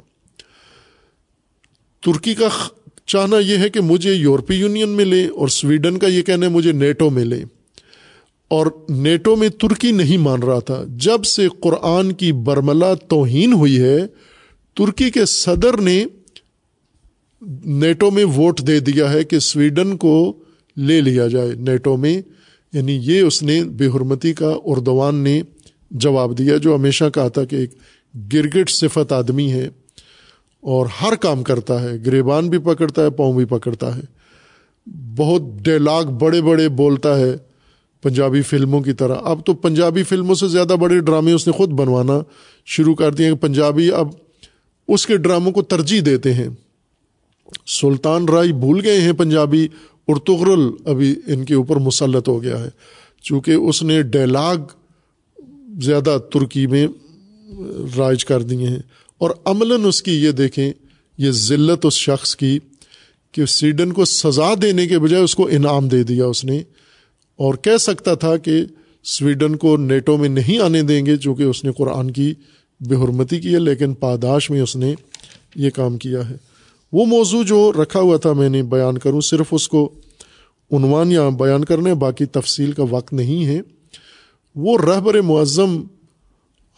ترکی 2.00 2.34
کا 2.34 2.48
چاہنا 3.06 3.38
یہ 3.38 3.56
ہے 3.56 3.68
کہ 3.68 3.80
مجھے 3.80 4.12
یورپی 4.12 4.54
یونین 4.54 4.88
میں 4.88 5.04
لے 5.04 5.26
اور 5.26 5.48
سویڈن 5.48 5.98
کا 5.98 6.06
یہ 6.06 6.22
کہنا 6.22 6.46
ہے 6.46 6.50
مجھے 6.50 6.72
نیٹو 6.72 7.10
میں 7.10 7.24
لے 7.24 7.44
اور 8.48 8.66
نیٹو 8.88 9.36
میں 9.36 9.48
ترکی 9.48 9.90
نہیں 9.90 10.18
مان 10.18 10.42
رہا 10.42 10.58
تھا۔ 10.58 10.84
جب 10.88 11.24
سے 11.24 11.48
قرآن 11.60 12.12
کی 12.12 12.32
برملا 12.32 12.94
توہین 12.94 13.52
ہوئی 13.52 13.78
ہے، 13.78 13.98
ترکی 14.74 15.10
کے 15.10 15.24
صدر 15.24 15.76
نے 15.76 16.04
نیٹو 17.64 18.10
میں 18.10 18.24
ووٹ 18.24 18.60
دے 18.60 18.80
دیا 18.80 19.12
ہے 19.12 19.24
کہ 19.24 19.38
سویڈن 19.38 19.96
کو 19.96 20.32
لے 20.76 21.00
لیا 21.00 21.26
جائے 21.26 21.52
نیٹو 21.52 21.96
میں۔ 21.96 22.22
یعنی 22.72 22.98
یہ 23.02 23.20
اس 23.20 23.42
نے 23.42 23.64
بے 23.64 23.86
حرمتی 23.86 24.32
کا 24.32 24.54
اردوان 24.64 25.14
نے 25.14 25.42
جواب 25.90 26.38
دیا 26.38 26.56
جو 26.56 26.74
ہمیشہ 26.74 27.04
کہا 27.14 27.28
تھا 27.28 27.44
کہ 27.44 27.56
ایک 27.56 27.74
گرگٹ 28.32 28.70
صفت 28.70 29.12
آدمی 29.12 29.52
ہے 29.52 29.68
اور 30.60 30.86
ہر 31.02 31.14
کام 31.14 31.42
کرتا 31.42 31.82
ہے، 31.82 31.90
گریبان 32.06 32.48
بھی 32.48 32.58
پکڑتا 32.58 33.02
ہے، 33.02 33.10
پاؤں 33.10 33.32
بھی 33.32 33.44
پکڑتا 33.44 33.96
ہے۔ 33.96 34.16
بہت 35.16 35.42
ڈیلاگ 35.62 36.04
بڑے 36.04 36.42
بڑے 36.42 36.68
بولتا 36.68 37.18
ہے 37.18 37.36
پنجابی 38.02 38.42
فلموں 38.42 38.80
کی 38.80 38.92
طرح۔ 38.92 39.14
اب 39.24 39.46
تو 39.46 39.54
پنجابی 39.54 40.02
فلموں 40.02 40.34
سے 40.34 40.48
زیادہ 40.48 40.76
بڑے 40.80 41.00
ڈرامے 41.00 41.32
اس 41.32 41.46
نے 41.46 41.52
خود 41.52 41.70
بنوانا 41.70 42.20
شروع 42.64 42.94
کر 42.94 43.14
دیے 43.14 43.28
کہ 43.28 43.34
پنجابی 43.34 43.90
اب 43.90 44.08
اس 44.88 45.06
کے 45.06 45.16
ڈراموں 45.16 45.52
کو 45.52 45.62
ترجیح 45.62 46.00
دیتے 46.06 46.34
ہیں۔ 46.34 46.48
سلطان 47.66 48.28
رائی 48.28 48.52
بھول 48.52 48.80
گئے 48.84 49.00
ہیں 49.00 49.12
پنجابی 49.12 49.68
ارتغرل 50.08 50.70
ابھی 50.84 51.14
ان 51.26 51.44
کے 51.44 51.54
اوپر 51.54 51.76
مسلط 51.76 52.28
ہو 52.28 52.42
گیا 52.42 52.64
ہے۔ 52.64 52.68
چونکہ 53.22 53.50
اس 53.50 53.82
نے 53.82 54.02
ڈیلاگ 54.02 54.56
زیادہ 55.82 56.18
ترکی 56.32 56.66
میں 56.66 56.86
رائج 57.98 58.24
کر 58.24 58.42
دیے 58.42 58.66
ہیں۔ 58.66 58.78
اور 59.18 59.30
عملاً 59.44 59.84
اس 59.84 60.02
کی 60.02 60.12
یہ 60.12 60.30
دیکھیں، 60.30 60.72
یہ 61.18 61.30
ذلت 61.30 61.86
اس 61.86 61.94
شخص 61.94 62.36
کی 62.36 62.58
کہ 63.32 63.46
سویڈن 63.46 63.92
کو 63.92 64.04
سزا 64.04 64.54
دینے 64.62 64.86
کے 64.86 64.98
بجائے 64.98 65.22
اس 65.22 65.34
کو 65.34 65.48
انعام 65.48 65.88
دے 65.88 66.02
دیا 66.02 66.26
اس 66.26 66.44
نے۔ 66.44 66.58
اور 67.36 67.54
کہہ 67.54 67.76
سکتا 67.76 68.14
تھا 68.14 68.36
کہ 68.36 68.64
سویڈن 69.04 69.56
کو 69.56 69.76
نیٹو 69.76 70.16
میں 70.16 70.28
نہیں 70.28 70.58
آنے 70.58 70.82
دیں 70.82 71.06
گے، 71.06 71.16
چونکہ 71.16 71.42
اس 71.42 71.64
نے 71.64 71.72
قرآن 71.72 72.10
کی 72.10 72.34
بے 72.80 72.96
حرمتی 72.96 73.40
کی 73.40 73.54
ہے، 73.54 73.58
لیکن 73.58 73.94
پاداش 73.94 74.50
میں 74.50 74.60
اس 74.60 74.76
نے 74.76 74.94
یہ 75.56 75.70
کام 75.70 75.96
کیا 75.96 76.30
ہے۔ 76.30 76.36
وہ 76.92 77.06
موضوع 77.06 77.42
جو 77.42 77.72
رکھا 77.82 78.00
ہوا 78.00 78.16
تھا 78.16 78.32
میں 78.32 78.48
نے 78.48 78.62
بیان 78.62 78.98
کروں، 78.98 79.20
صرف 79.20 79.46
اس 79.50 79.68
کو 79.68 79.94
عنوان 80.72 81.12
یا 81.12 81.28
بیان 81.28 81.64
کرنے 81.64 81.94
باقی 81.94 82.24
تفصیل 82.24 82.72
کا 82.72 82.84
وقت 82.90 83.12
نہیں 83.12 83.46
ہے۔ 83.46 83.60
وہ 84.56 84.78
رہبر 84.78 85.20
معظم 85.20 85.82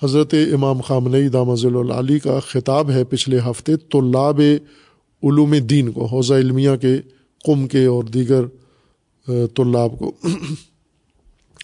حضرت 0.03 0.35
امام 0.53 0.81
خامنئی 0.81 1.29
دامز 1.29 1.67
العلی 1.67 2.19
کا 2.19 2.41
خطاب 2.41 2.91
ہے 2.91 3.05
پچھلے 3.05 3.39
ہفتے 3.39 3.77
طلاب 3.77 4.41
علوم 5.23 5.55
دین 5.55 5.93
کو، 5.93 6.07
حوضہ 6.07 6.35
علمیہ 6.35 6.71
کے، 6.81 6.97
قم 7.45 7.69
کے 7.69 7.85
اور 7.85 8.05
دیگر 8.05 8.45
طلاب 9.27 9.99
کو۔ 9.99 10.13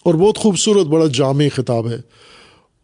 اور 0.05 0.15
بہت 0.15 0.39
خوبصورت، 0.39 0.86
بڑا 0.86 1.07
جامع 1.15 1.45
خطاب 1.55 1.89
ہے۔ 1.89 1.97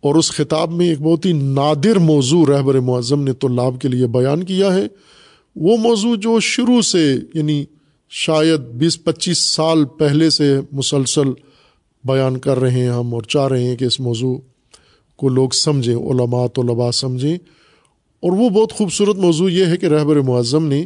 اور 0.01 0.15
اس 0.15 0.32
خطاب 0.32 0.73
میں 0.73 0.89
ایک 0.89 1.01
بہت 1.01 1.27
ہی 1.27 1.32
نادر 1.32 1.98
موضوع 1.98 2.47
رہبر 2.47 2.81
معظم 2.81 3.23
نے 3.23 3.32
طلاب 3.32 3.81
کے 3.81 3.89
لیے 3.89 4.07
بیان 4.07 4.44
کیا 4.44 4.74
ہے۔ 4.74 4.86
وہ 5.57 5.77
موضوع 5.77 6.16
جو 6.16 6.40
شروع 6.40 6.81
سے 6.81 7.16
یعنی 7.35 7.65
شاید 8.11 8.61
بیس 8.61 9.05
پچیس 9.05 9.39
سال 9.39 9.85
پہلے 9.85 10.31
سے 10.31 10.61
مسلسل 10.73 11.28
بیان 12.05 12.39
کر 12.39 12.59
رہے 12.59 12.70
ہیں، 12.70 12.89
ہم 12.89 13.14
اور 13.14 13.22
چاہ 13.22 13.48
رہے 13.48 13.64
ہیں 13.64 13.77
کہ 13.77 13.85
اس 13.85 14.01
موضوع 14.01 14.39
کو 15.16 15.28
لوگ 15.28 15.51
سمجھیں، 15.51 15.97
علماء، 15.97 16.47
طلباء 16.47 16.90
سمجھیں۔ 16.90 17.39
اور 18.22 18.32
وہ 18.32 18.48
بہت 18.48 18.72
خوبصورت 18.72 19.16
موضوع 19.16 19.51
یہ 19.51 19.66
ہے 19.66 19.77
کہ 19.77 19.86
رہبر 19.86 20.20
معظم 20.20 20.66
نے 20.66 20.85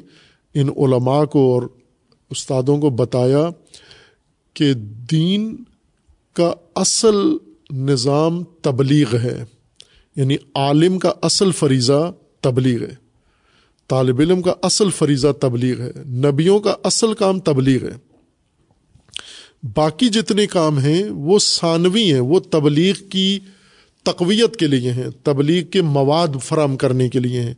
ان 0.55 0.69
علماء 0.77 1.25
کو 1.25 1.55
اور 1.55 1.63
استادوں 2.31 2.79
کو 2.79 2.91
بتایا 2.91 3.49
کہ 4.55 4.75
دین 5.11 5.57
کا 6.33 6.53
اصل 6.75 7.17
نظام 7.71 8.45
تبلیغ 8.45 9.17
ہے 9.17 9.45
یعنی 10.17 10.37
عالم 10.55 10.99
کا 10.99 11.13
اصل 11.23 11.53
فریضہ 11.53 12.13
تبلیغ 12.41 12.83
ہے، 12.83 12.95
طالب 13.89 14.21
علم 14.21 14.43
کا 14.43 14.55
اصل 14.63 14.91
فریضہ 14.91 15.29
تبلیغ 15.41 15.81
ہے، 15.81 15.91
نبیوں 16.07 16.61
کا 16.61 16.75
اصل 16.85 17.13
کام 17.13 17.41
تبلیغ 17.41 17.85
ہے۔ 17.85 18.14
باقی 19.75 20.09
جتنے 20.09 20.47
کام 20.47 20.79
ہیں، 20.79 21.05
وہ 21.11 21.39
ثانوی 21.39 22.13
ہیں، 22.13 22.21
وہ 22.21 22.41
تبلیغ 22.41 22.95
کی 23.09 23.39
تقویت 24.03 24.57
کے 24.57 24.67
لیے 24.67 24.93
ہیں، 24.93 25.07
تبلیغ 25.23 25.63
کے 25.63 25.83
مواد 25.83 26.29
فراہم 26.43 26.77
کرنے 26.77 27.09
کے 27.09 27.19
لیے 27.19 27.41
ہیں۔ 27.41 27.55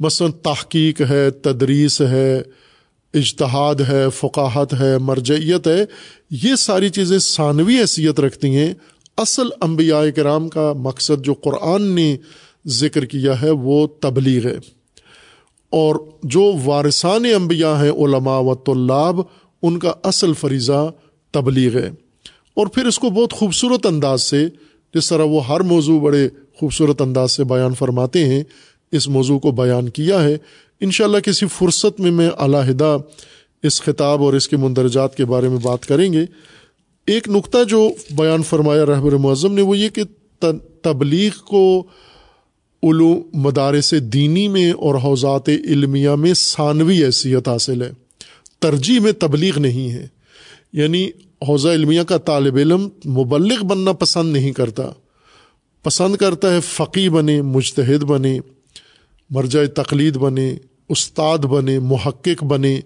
مثلاً 0.00 0.32
تحقیق 0.32 1.00
ہے، 1.00 1.30
تدریس 1.30 2.00
ہے، 2.00 2.42
اجتہاد 3.14 3.74
ہے، 3.74 4.04
فقاہت 4.14 4.74
ہے، 4.80 4.98
مرجعیت 4.98 5.66
ہے، 5.66 5.84
یہ 6.30 6.54
ساری 6.54 6.88
چیزیں 6.88 7.18
ثانوی 7.18 7.78
حیثیت 7.78 8.20
رکھتی 8.20 8.56
ہیں۔ 8.56 8.74
اصل 9.16 9.46
انبیاء 9.60 10.10
کرام 10.16 10.48
کا 10.48 10.72
مقصد 10.72 11.24
جو 11.24 11.34
قرآن 11.34 11.82
نے 11.82 12.16
ذکر 12.66 13.04
کیا 13.04 13.42
ہے، 13.42 13.50
وہ 13.50 13.86
تبلیغ 13.86 14.46
ہے۔ 14.46 14.56
اور 15.70 15.96
جو 16.22 16.52
وارثان 16.64 17.24
انبیاء 17.24 17.82
ہیں، 17.82 17.90
علماء 17.90 18.40
و 18.40 18.54
طلاب، 18.54 19.20
ان 19.62 19.78
کا 19.78 19.92
اصل 20.02 20.32
فریضہ 20.32 20.92
تبلیغ 21.34 21.78
ہے۔ 21.78 21.90
اور 22.54 22.66
پھر 22.66 22.86
اس 22.86 22.98
کو 22.98 23.10
بہت 23.10 23.32
خوبصورت 23.32 23.86
انداز 23.86 24.22
سے 24.22 24.48
جس 24.94 25.08
طرح 25.08 25.24
وہ 25.24 25.46
ہر 25.46 25.60
موضوع 25.60 26.00
بڑے 26.00 26.28
خوبصورت 26.56 27.02
انداز 27.02 27.32
سے 27.32 27.44
بیان 27.44 27.74
فرماتے 27.74 28.24
ہیں، 28.24 28.42
اس 28.92 29.08
موضوع 29.08 29.38
کو 29.38 29.50
بیان 29.50 29.88
کیا 29.88 30.24
ہے۔ 30.24 30.36
انشاءاللہ 30.80 31.18
کسی 31.18 31.46
فرصت 31.46 32.00
میں 32.00 32.10
میں 32.10 32.30
علیحدہ 32.38 32.96
اس 33.62 33.82
خطاب 33.82 34.22
اور 34.22 34.32
اس 34.32 34.48
کے 34.48 34.56
مندرجات 34.56 35.16
کے 35.16 35.24
بارے 35.24 35.48
میں 35.48 35.58
بات 35.62 35.86
کریں 35.86 36.12
گے۔ 36.12 36.24
ایک 37.06 37.28
نقطہ 37.28 37.64
جو 37.68 37.90
بیان 38.10 38.42
فرمایا 38.42 38.86
رہبر 38.86 39.12
معظم 39.12 39.54
نے، 39.54 39.62
وہ 39.62 39.78
یہ 39.78 39.88
کہ 39.88 40.02
تبلیغ 40.82 41.30
کو 41.44 41.86
علوم 42.82 43.20
مدارس 43.32 43.94
دینی 44.00 44.48
میں 44.48 44.72
اور 44.72 44.94
حوضات 44.94 45.48
علمیہ 45.48 46.10
میں 46.10 46.34
ثانوی 46.34 47.04
حیثیت 47.04 47.48
حاصل 47.48 47.82
ہے۔ 47.82 47.90
ترجیح 48.60 49.00
میں 49.00 49.12
تبلیغ 49.12 49.58
نہیں 49.58 49.90
ہے۔ 49.90 50.06
یعنی 50.74 51.08
حوضہ 51.48 51.68
علمیہ 51.68 52.02
کا 52.02 52.18
طالب 52.18 52.56
علم 52.56 52.88
مبلغ 53.06 53.64
بننا 53.64 53.92
پسند 53.92 54.32
نہیں 54.32 54.52
کرتا۔ 54.52 54.82
پسند 55.82 56.16
کرتا 56.16 56.54
ہے 56.54 56.60
فقی 56.60 57.08
بنے، 57.08 57.42
مجتہد 57.42 58.02
بنے، 58.02 58.40
مرجع 59.30 59.60
تقلید 59.74 60.16
بنے، 60.16 60.56
استاد 60.88 61.38
بنے، 61.38 61.78
محقق 61.78 62.44
بنے، 62.44 62.80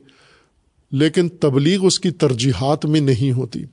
لیکن 0.92 1.28
تبلیغ 1.28 1.86
اس 1.86 2.00
کی 2.00 2.10
ترجیحات 2.10 2.86
میں 2.86 3.00
نہیں 3.00 3.32
ہوتی۔ 3.32 3.64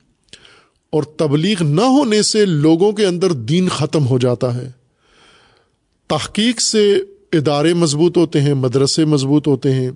اور 0.90 1.02
تبلیغ 1.02 1.62
نہ 1.62 1.80
ہونے 1.80 2.22
سے 2.22 2.44
لوگوں 2.44 2.92
کے 2.92 3.06
اندر 3.06 3.32
دین 3.32 3.68
ختم 3.68 4.06
ہو 4.06 4.18
جاتا 4.18 4.54
ہے۔ 4.54 4.70
تحقیق 6.06 6.60
سے 6.60 6.98
ادارے 7.32 7.74
مضبوط 7.74 8.16
ہوتے 8.16 8.40
ہیں، 8.40 8.54
مدرسے 8.54 9.04
مضبوط 9.04 9.48
ہوتے 9.48 9.72
ہیں۔ 9.72 9.90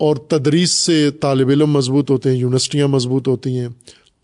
اور 0.00 0.16
تدریس 0.16 0.70
سے 0.70 1.10
طالب 1.10 1.48
علم 1.48 1.70
مضبوط 1.70 2.10
ہوتے 2.10 2.30
ہیں، 2.30 2.36
یونیورسٹیاں 2.36 2.88
مضبوط 2.88 3.28
ہوتی 3.28 3.58
ہیں۔ 3.58 3.68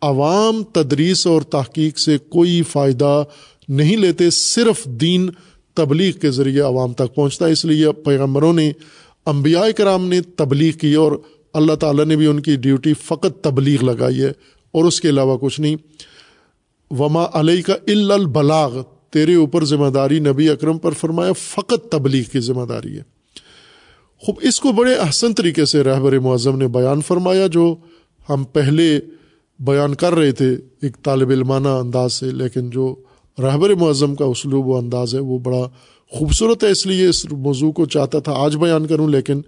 عوام 0.01 0.63
تدریس 0.63 1.27
اور 1.27 1.43
تحقیق 1.43 1.99
سے 1.99 2.19
کوئی 2.19 2.63
فائدہ 2.63 3.25
نہیں 3.69 3.97
لیتے، 3.97 4.31
صرف 4.31 4.85
دین 4.85 5.31
تبلیغ 5.75 6.13
کے 6.13 6.31
ذریعے 6.31 6.61
عوام 6.61 6.93
تک 6.93 7.15
پہنچتا 7.15 7.47
ہے۔ 7.47 7.53
اس 7.53 7.65
لیے 7.65 7.93
پیغمبروں 7.93 8.53
نے، 8.53 8.73
انبیاء 9.27 9.71
کرام 9.77 10.09
نے 10.09 10.21
تبلیغ 10.21 10.73
کی 10.73 10.95
اور 10.95 11.13
اللہ 11.55 11.75
تعالیٰ 11.75 12.05
نے 12.05 12.17
بھی 12.17 12.27
ان 12.27 12.41
کی 12.41 12.57
ڈیوٹی 12.57 12.95
فقط 12.95 13.41
تبلیغ 13.43 13.85
لگائی 13.85 14.23
ہے۔ 14.23 14.33
اور 14.73 14.85
اس 14.85 15.01
کے 15.01 15.09
علاوہ 15.09 15.39
کچھ 15.39 15.61
نہیں۔ 15.61 15.77
وما 16.91 17.25
علیہ 17.33 17.63
کا 17.63 17.75
البلاغ۔ 17.87 18.83
تیرے 19.11 19.35
اوپر 19.35 19.65
ذمہ 19.65 19.91
داری 19.91 20.19
نبی 20.19 20.49
اکرم 20.49 20.79
پر 20.79 20.93
فرمایا، 20.93 21.33
فقط 21.33 21.93
تبلیغ 21.93 22.23
کی 22.23 22.41
ذمہ 22.41 22.67
داری 22.67 22.97
ہے۔ 22.97 23.16
خوب، 24.19 24.35
اس 24.43 24.61
کو 24.61 24.73
بڑے 24.73 24.95
احسن 24.95 25.33
طریقے 25.33 25.65
سے 25.65 25.83
رہبر 25.83 26.19
معظم 26.19 26.59
نے 26.59 26.69
بیان 26.69 27.01
فرمایا، 27.01 27.47
جو 27.47 27.77
ہم 28.31 28.45
پہلے 28.53 28.99
بیان 29.59 29.95
کر 29.95 30.15
رہے 30.15 30.33
تھے 30.33 30.57
ایک 30.83 30.97
طالب 31.03 31.31
علمانہ 31.31 31.69
انداز 31.69 32.13
سے، 32.13 32.31
لیکن 32.31 32.71
جو 32.71 32.95
رہبر 33.39 33.75
معظم 33.75 34.15
کا 34.15 34.25
اسلوب 34.25 34.67
و 34.67 34.77
انداز 34.77 35.15
ہے، 35.15 35.21
وہ 35.21 35.39
بڑا 35.39 35.69
خوبصورت 36.13 36.65
ہے۔ 36.65 36.71
اس 36.71 36.87
لیے 36.87 37.09
اس 37.09 37.33
موضوع 37.33 37.73
کو 37.73 37.87
چاہتا 37.87 38.19
تھا 38.19 38.33
آج 38.33 38.57
بیان 38.57 38.87
کروں، 38.87 39.09
لیکن 39.09 39.41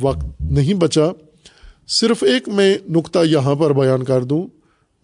وقت 0.00 0.40
نہیں 0.40 0.74
بچا۔ 0.74 1.06
صرف 1.88 2.22
ایک 2.22 2.48
میں 2.48 2.78
نقطہ 2.88 3.18
یہاں 3.24 3.54
پر 3.54 3.72
بیان 3.72 4.04
کر 4.04 4.24
دوں۔ 4.24 4.46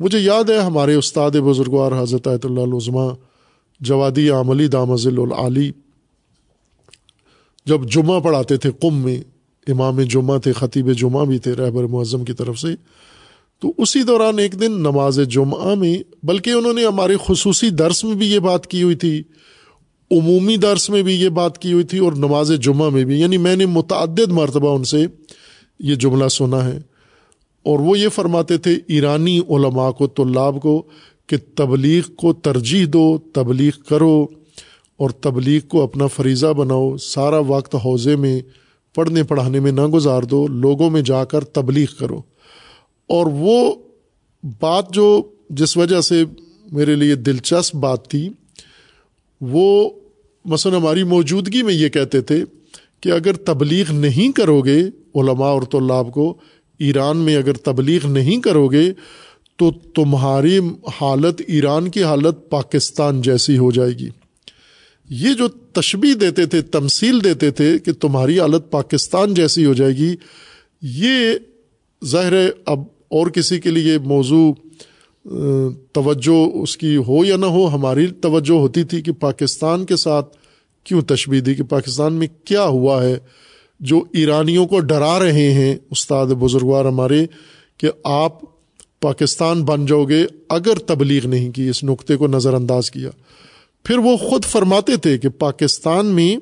مجھے 0.01 0.19
یاد 0.19 0.51
ہے 0.51 0.59
ہمارے 0.59 0.95
استاد 0.95 1.31
بزرگوار 1.31 2.03
حضرت 2.03 2.29
اللہ 2.29 2.61
العظمہ 2.61 3.13
جوادی 3.81 4.31
عملی 4.31 4.67
دامز 4.67 5.07
العلی 5.07 5.71
جب 7.67 7.91
جمعہ 7.91 8.21
پڑھاتے 8.21 8.57
تھے 8.57 8.71
قم 8.81 8.95
میں، 8.95 9.21
امام 9.69 10.01
جمعہ 10.01 10.39
تھے، 10.39 10.53
خطیب 10.53 10.93
جمعہ 10.93 11.25
بھی 11.25 11.39
تھے 11.39 11.53
رہبر 11.53 11.85
معظم 11.85 12.25
کی 12.25 12.33
طرف 12.33 12.59
سے، 12.59 12.69
تو 13.61 13.73
اسی 13.79 14.03
دوران 14.03 14.39
ایک 14.39 14.61
دن 14.61 14.73
نماز 14.73 15.21
جمعہ 15.29 15.75
میں، 15.75 15.99
بلکہ 16.23 16.51
انہوں 16.51 16.73
نے 16.73 16.87
ہمارے 16.87 17.17
خصوصی 17.27 17.71
درس 17.71 18.05
میں 18.05 18.15
بھی 18.15 18.33
یہ 18.33 18.39
بات 18.39 18.67
کی 18.67 18.83
ہوئی 18.83 18.97
تھی، 18.97 19.23
عمومی 20.11 20.57
درس 20.57 20.91
میں 20.91 21.03
بھی 21.03 21.21
یہ 21.21 21.29
بات 21.29 21.59
کی 21.59 21.73
ہوئی 21.73 21.85
تھی 21.85 21.99
اور 21.99 22.13
نماز 22.13 22.53
جمعہ 22.63 22.91
میں 22.91 23.05
بھی 23.05 23.21
یعنی 23.21 23.37
میں 23.37 23.57
نے 23.57 23.67
متعدد 23.67 24.29
مرتبہ 24.29 24.77
ان 24.77 24.85
سے 24.85 25.07
یہ 25.81 25.95
جملہ 25.95 26.29
سنا 26.29 26.65
ہے۔ 26.65 26.79
اور 27.63 27.79
وہ 27.79 27.99
یہ 27.99 28.09
فرماتے 28.09 28.59
تھے، 28.59 28.79
ایرانی 28.87 29.39
علماء 29.39 29.91
کو، 29.91 30.07
طلاب 30.07 30.63
کو 30.63 30.83
کہ 31.27 31.37
تبلیغ 31.55 32.03
کو 32.17 32.33
ترجیح 32.33 32.87
دو، 32.89 33.19
تبلیغ 33.33 33.71
کرو۔ 33.89 34.27
اور 34.97 35.11
تبلیغ 35.11 35.61
کو 35.61 35.83
اپنا 35.83 36.07
فریضہ 36.07 36.47
بناؤ، 36.47 36.97
سارا 36.97 37.39
وقت 37.39 37.75
حوضے 37.75 38.17
میں، 38.17 38.41
پڑھنے 38.95 39.23
پڑھانے 39.23 39.61
میں 39.61 39.73
نہ 39.73 39.87
گزار 39.87 40.23
دو، 40.23 40.47
لوگوں 40.47 40.91
میں 40.91 41.03
جا 41.03 41.25
کر 41.25 41.45
تبلیغ 41.45 41.87
کرو۔ 41.99 42.23
اور 43.07 43.27
وہ 43.27 43.75
بات 44.61 44.93
جو 44.93 45.23
جس 45.51 45.77
وجہ 45.77 46.01
سے 46.01 46.25
میرے 46.73 46.95
لیے 46.95 47.15
دلچسپ 47.15 47.77
بات 47.77 48.09
تھی، 48.09 48.29
وہ 49.41 49.91
مثلاً 50.45 50.81
ہماری 50.81 51.05
موجودگی 51.05 51.63
میں 51.63 51.75
یہ 51.75 51.89
کہتے 51.89 52.21
تھے 52.21 52.45
کہ 53.01 53.13
اگر 53.13 53.33
تبلیغ 53.33 53.93
نہیں 53.93 54.33
کرو 54.33 54.61
گے 54.61 54.81
علماء 55.15 55.49
اور 55.49 55.63
طلاب 55.63 56.13
کو، 56.13 56.35
ایران 56.79 57.17
میں 57.17 57.37
اگر 57.37 57.53
تبلیغ 57.53 58.07
نہیں 58.07 58.41
کرو 58.41 58.69
گے 58.69 58.93
تو 59.57 59.71
تمہاری 59.71 60.59
حالت 61.01 61.43
ایران 61.47 61.91
کی 61.91 62.03
حالت 62.03 62.51
پاکستان 62.51 63.23
جیسی 63.23 63.59
ہو 63.59 63.71
جائے 63.71 63.91
گی۔ 63.91 64.09
یہ 65.11 65.35
جو 65.35 65.49
تشبی 65.49 66.15
دیتے 66.15 66.47
تھے، 66.47 66.63
تمثیل 66.63 67.25
دیتے 67.25 67.51
تھے 67.51 67.79
کہ 67.79 67.93
تمہاری 67.93 68.41
حالت 68.41 68.71
پاکستان 68.71 69.35
جیسی 69.35 69.65
ہو 69.65 69.75
جائے 69.75 69.93
گی، 69.93 70.15
یہ 70.83 71.35
ظاہر 72.05 72.33
ہے 72.33 72.49
اب 72.67 72.81
اور 73.09 73.27
کسی 73.27 73.61
کے 73.61 73.71
لیے 73.71 73.99
موضوع 73.99 74.53
توجہ 75.93 76.63
اس 76.63 76.77
کی 76.77 76.97
ہو 76.97 77.25
یا 77.25 77.37
نہ 77.37 77.47
ہو، 77.47 77.67
ہماری 77.69 78.07
توجہ 78.07 78.53
ہوتی 78.53 78.85
تھی 78.85 79.03
کہ 79.03 79.13
پاکستان 79.13 79.85
کے 79.85 79.97
ساتھ 79.97 80.37
کیوں 80.85 81.03
تشبیح 81.03 81.41
دی، 81.47 81.55
کہ 81.55 81.63
پاکستان 81.63 82.13
میں 82.13 82.27
کیا 82.45 82.65
ہوا 82.65 83.03
ہے۔ 83.05 83.19
جو 83.81 84.03
ایرانیوں 84.13 84.67
کو 84.67 84.81
ڈرا 84.81 85.19
رہے 85.19 85.53
ہیں، 85.53 85.77
استاد 85.91 86.27
بزرگوار 86.27 86.85
ہمارے، 86.85 87.27
کہ 87.77 87.91
آپ 88.05 88.33
پاکستان 89.01 89.65
بن 89.65 89.87
جاؤ 89.87 90.05
گے 90.05 90.27
اگر 90.49 90.79
تبلیغ 90.79 91.27
نہیں 91.27 91.51
کی، 91.51 91.69
اس 91.69 91.85
نقطے 91.85 92.17
کو 92.17 92.27
نظر 92.27 92.55
انداز 92.55 92.91
کیا۔ 92.91 93.11
پھر 93.87 93.99
وہ 93.99 94.17
خود 94.17 94.45
فرماتے 94.45 94.97
تھے 94.97 95.19
کہ 95.19 95.29
پاکستان 95.29 96.07
میں 96.07 96.37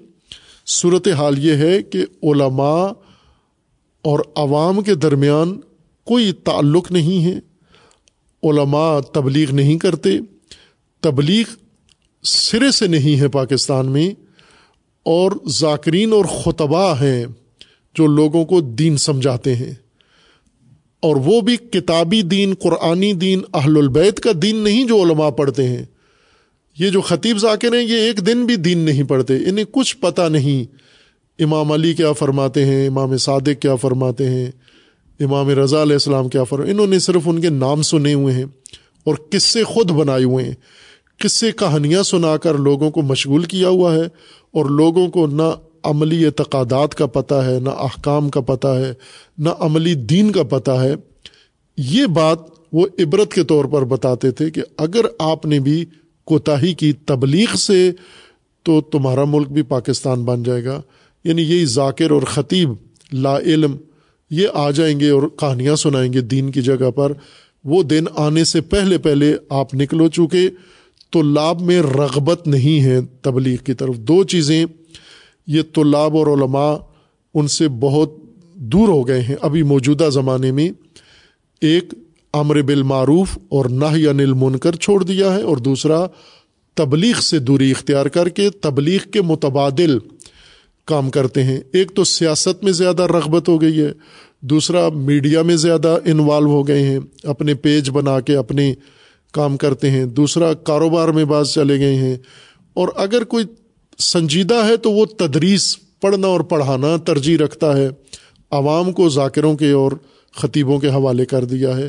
صورت 0.67 1.09
حال 1.09 1.45
یہ 1.45 1.53
ہے 1.53 1.83
کہ 1.83 1.99
علماء 2.23 2.87
اور 4.03 4.21
عوام 4.37 4.83
کے 4.83 4.95
درمیان 4.95 5.61
کوئی 6.05 6.33
تعلق 6.33 6.93
نہیں 6.93 7.25
ہے۔ 7.25 7.39
علماء 8.43 9.01
تبلیغ 9.01 9.53
نہیں 9.53 9.79
کرتے۔ 9.79 10.11
تبلیغ 11.01 11.45
سرے 12.23 12.71
سے 12.71 12.87
نہیں 12.87 13.21
ہے 13.21 13.29
پاکستان 13.29 13.87
میں۔ 13.87 14.11
اور 15.03 15.33
ذاکرین 15.47 16.13
اور 16.13 16.25
خطبہ 16.25 16.95
ہیں 17.01 17.27
جو 17.95 18.07
لوگوں 18.07 18.45
کو 18.45 18.61
دین 18.61 18.97
سمجھاتے 18.97 19.55
ہیں۔ 19.55 19.75
اور 21.01 21.17
وہ 21.17 21.41
بھی 21.41 21.57
کتابی 21.57 22.23
دین، 22.23 22.55
قرآنی 22.63 23.13
دین، 23.13 23.41
اہل 23.55 23.77
البیت 23.77 24.21
کا 24.21 24.31
دین 24.43 24.57
نہیں 24.57 24.85
جو 24.85 25.03
علماء 25.03 25.31
پڑھتے 25.31 25.69
ہیں۔ 25.69 25.85
یہ 26.79 26.91
جو 26.91 27.01
خطیب 27.01 27.39
ذاکر 27.39 27.75
ہیں، 27.75 27.83
یہ 27.83 27.97
ایک 27.97 28.27
دن 28.27 28.47
بھی 28.47 28.57
دین 28.57 28.79
نہیں 28.79 29.03
پڑھتے۔ 29.03 29.37
انہیں 29.37 29.65
کچھ 29.71 29.97
پتہ 29.97 30.23
نہیں۔ 30.23 30.75
امام 31.43 31.73
علی 31.73 31.95
کیا 31.95 32.13
فرماتے 32.13 32.65
ہیں، 32.65 32.87
امام 32.87 33.17
صادق 33.17 33.63
کیا 33.63 33.75
فرماتے 33.75 34.31
ہیں، 34.31 34.51
امام 35.21 35.49
رضا 35.49 35.83
علیہ 35.83 35.93
السلام 35.93 36.29
کیا 36.29 36.45
فرما 36.45 36.65
انہوں 36.65 36.87
نے 36.87 36.99
صرف 36.99 37.23
ان 37.27 37.41
کے 37.41 37.49
نام 37.49 37.83
سنے 37.83 38.15
ہوئے 38.15 38.35
ہیں 38.35 38.45
اور 39.05 39.15
قصے 39.31 39.63
خود 39.63 39.91
بنائے 39.91 40.25
ہوئے 40.25 40.45
ہیں۔ 40.45 40.55
قصے 41.19 41.53
کہانیاں 41.53 42.03
سنا 42.03 42.37
کر 42.37 42.55
لوگوں 42.55 42.91
کو 42.91 43.03
مشغول 43.03 43.45
کیا 43.45 43.69
ہوا 43.69 43.95
ہے 43.95 44.03
اور 44.51 44.65
لوگوں 44.65 45.09
کو 45.09 45.27
نہ 45.27 45.55
عملی 45.85 46.27
اعتقادات 46.27 46.95
کا 46.95 47.07
پتہ 47.07 47.35
ہے، 47.35 47.61
نہ 47.61 47.69
احکام 47.69 48.29
کا 48.29 48.41
پتہ 48.41 48.69
ہے، 48.69 48.95
نہ 49.39 49.49
عملی 49.59 49.95
دین 49.95 50.33
کا 50.33 50.43
پتہ 50.43 50.71
ہے۔ 50.71 50.95
یہ 51.77 52.07
بات 52.07 52.39
وہ 52.73 52.87
عبرت 52.99 53.33
کے 53.33 53.45
طور 53.45 53.65
پر 53.65 53.85
بتاتے 53.85 54.31
تھے 54.31 54.51
کہ 54.51 54.63
اگر 54.77 55.01
آپ 55.19 55.47
نے 55.47 55.61
بھی 55.61 55.85
کوتاہی 56.25 56.75
کی 56.75 56.93
تبلیغ 56.93 57.57
سے 57.57 57.93
تو 58.63 58.81
تمہارا 58.81 59.25
ملک 59.25 59.49
بھی 59.49 59.63
پاکستان 59.63 60.25
بن 60.25 60.43
جائے 60.43 60.65
گا۔ 60.65 60.83
یعنی 61.25 61.43
یہی 61.43 61.65
ذاکر 61.65 62.11
اور 62.11 62.23
خطیب 62.23 62.69
لا 63.13 63.39
علم، 63.39 63.77
یہ 64.31 64.49
آ 64.55 64.71
جائیں 64.71 65.01
گے 65.01 65.11
اور 65.11 65.23
کہانیاں 65.23 65.77
سنائیں 65.77 66.13
گے 66.13 66.21
دین 66.21 66.51
کی 66.51 66.63
جگہ 66.63 66.91
پر۔ 66.91 67.13
وہ 67.65 67.83
دن 67.83 68.05
آنے 68.17 68.45
سے 68.45 68.61
پہلے 68.61 68.99
پہلے 68.99 69.37
آپ 69.49 69.75
نکلو 69.75 70.09
چکے 70.09 70.51
تو 71.11 71.23
لاب 71.23 71.61
میں 71.61 71.83
رغبت 71.83 72.49
نہیں 72.49 72.85
ہے 72.85 73.01
تبلیغ 73.23 73.57
کی 73.57 73.75
طرف۔ 73.75 73.97
دو 73.97 74.25
چیزیں، 74.25 74.67
یہ 75.47 75.63
طلاب 75.75 76.17
اور 76.17 76.27
علماء 76.27 76.77
ان 77.35 77.49
سے 77.49 77.69
بہت 77.69 78.13
دور 78.55 78.89
ہو 78.89 79.09
گئے 79.09 79.21
ہیں 79.21 79.37
ابھی 79.41 79.63
موجودہ 79.63 80.09
زمانے 80.13 80.53
میں۔ 80.53 80.71
ایک 81.61 81.95
امر 82.35 82.63
بالمعروف 82.63 83.39
اور 83.49 83.65
نہ 83.65 83.85
انل 83.85 84.33
منکر 84.33 84.75
چھوڑ 84.75 85.05
دیا 85.05 85.35
ہے 85.35 85.43
اور 85.43 85.57
دوسرا، 85.57 86.07
تبلیغ 86.75 87.21
سے 87.21 87.39
دوری 87.39 87.71
اختیار 87.71 88.07
کر 88.07 88.29
کے 88.29 88.51
تبلیغ 88.51 88.99
کے 89.11 89.23
متبادل 89.23 89.99
کام 90.85 91.11
کرتے 91.11 91.45
ہیں۔ 91.45 91.61
ایک 91.73 91.95
تو 91.95 92.05
سیاست 92.05 92.65
میں 92.65 92.73
زیادہ 92.73 93.03
رغبت 93.03 93.49
ہو 93.49 93.61
گئی 93.61 93.81
ہے، 93.81 93.93
دوسرا، 94.41 94.89
میڈیا 94.89 95.43
میں 95.43 95.57
زیادہ 95.57 95.99
انوالو 96.05 96.51
ہو 96.51 96.69
گئے 96.69 96.83
ہیں، 96.83 96.99
اپنے 97.23 97.55
پیج 97.55 97.91
بنا 97.91 98.21
کے 98.21 98.37
اپنے 98.37 98.75
کام 99.33 99.57
کرتے 99.57 99.91
ہیں۔ 99.91 100.05
دوسرا، 100.05 100.53
کاروبار 100.53 101.09
میں 101.09 101.25
بعض 101.25 101.53
چلے 101.53 101.79
گئے 101.79 101.95
ہیں۔ 101.95 102.17
اور 102.75 102.89
اگر 102.97 103.25
کوئی 103.25 103.45
سنجیدہ 103.99 104.67
ہے 104.67 104.77
تو 104.77 104.93
وہ 104.93 105.07
تدریس 105.19 105.77
پڑھنا 106.01 106.27
اور 106.27 106.41
پڑھانا 106.41 106.97
ترجیح 106.97 107.39
رکھتا 107.39 107.77
ہے، 107.77 107.89
عوام 108.51 108.93
کو، 108.93 109.09
ذاکروں 109.09 109.57
کے 109.57 109.71
اور 109.71 109.93
خطیبوں 110.37 110.79
کے 110.79 110.89
حوالے 110.89 111.27
کر 111.27 111.45
دیا 111.45 111.77
ہے۔ 111.77 111.89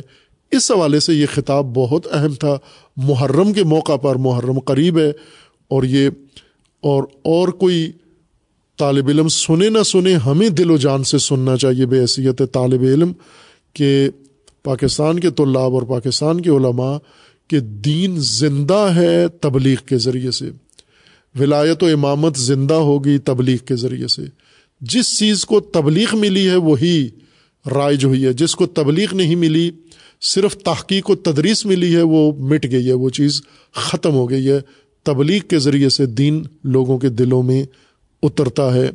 اس 0.50 0.70
حوالے 0.70 1.00
سے 1.00 1.14
یہ 1.14 1.26
خطاب 1.34 1.66
بہت 1.74 2.06
اہم 2.12 2.34
تھا۔ 2.34 2.58
محرم 2.96 3.52
کے 3.52 3.64
موقع 3.64 3.96
پر 3.96 4.16
محرم 4.16 4.58
قریب 4.58 4.98
ہے 4.98 5.12
اور 5.68 5.82
یہ 5.82 6.10
اور 6.80 7.02
اور 7.24 7.48
کوئی 7.48 7.92
طالب 8.78 9.08
علم 9.08 9.28
سنے 9.28 9.68
نہ 9.68 9.82
سنے 9.82 10.14
ہمیں 10.14 10.48
دل 10.48 10.70
و 10.70 10.76
جان 10.76 11.04
سے 11.04 11.18
سننا 11.18 11.56
چاہیے۔ 11.56 11.86
بے 11.86 12.00
حیثیت 12.00 12.42
طالب 12.52 12.82
علم 12.82 13.12
کہ 13.72 14.10
پاکستان 14.62 15.20
کے 15.20 15.30
طلاب 15.30 15.74
اور 15.74 15.82
پاکستان 15.82 16.40
کے 16.40 16.50
علماء 16.50 16.96
کہ 17.48 17.60
دین 17.60 18.14
زندہ 18.18 18.88
ہے 18.94 19.28
تبلیغ 19.28 19.76
کے 19.86 19.98
ذریعے 19.98 20.30
سے۔ 20.30 20.50
ولایت 21.38 21.82
و 21.82 21.86
امامت 21.86 22.36
زندہ 22.36 22.74
ہوگی 22.74 23.18
تبلیغ 23.18 23.56
کے 23.56 23.76
ذریعے 23.76 24.06
سے۔ 24.06 24.22
جس 24.80 25.18
چیز 25.18 25.44
کو 25.44 25.60
تبلیغ 25.60 26.16
ملی 26.16 26.50
ہے 26.50 26.56
وہی 26.56 27.08
رائج 27.74 28.04
ہوئی 28.04 28.24
ہے۔ 28.24 28.32
جس 28.32 28.54
کو 28.54 28.66
تبلیغ 28.66 29.08
نہیں 29.12 29.36
ملی 29.36 29.70
صرف 30.20 30.56
تحقیق 30.56 31.10
و 31.10 31.14
تدریس 31.14 31.66
ملی 31.66 31.96
ہے، 31.96 32.02
وہ 32.02 32.32
مٹ 32.32 32.66
گئی 32.70 32.88
ہے، 32.88 32.92
وہ 32.92 33.10
چیز 33.10 33.40
ختم 33.72 34.14
ہو 34.14 34.30
گئی 34.30 34.50
ہے۔ 34.50 34.58
تبلیغ 35.02 35.40
کے 35.48 35.58
ذریعے 35.58 35.88
سے 35.88 36.06
دین 36.06 36.42
لوگوں 36.64 36.98
کے 36.98 37.08
دلوں 37.08 37.42
میں 37.42 37.64
اترتا 38.22 38.74
ہے۔ 38.74 38.90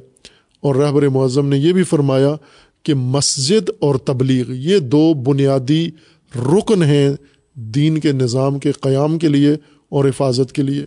اور 0.59 0.75
رہبر 0.75 1.07
معظم 1.07 1.47
نے 1.47 1.57
یہ 1.57 1.73
بھی 1.73 1.83
فرمایا 1.83 2.35
کہ 2.83 2.93
مسجد 2.93 3.69
اور 3.79 3.95
تبلیغ 3.95 4.51
یہ 4.51 4.79
دو 4.79 5.13
بنیادی 5.13 5.89
رکن 6.35 6.83
ہیں 6.83 7.09
دین 7.55 7.97
کے 7.97 8.11
نظام 8.11 8.59
کے 8.59 8.71
قیام 8.71 9.19
کے 9.19 9.27
لیے 9.27 9.51
اور 9.89 10.05
حفاظت 10.05 10.51
کے 10.51 10.61
لیے۔ 10.61 10.85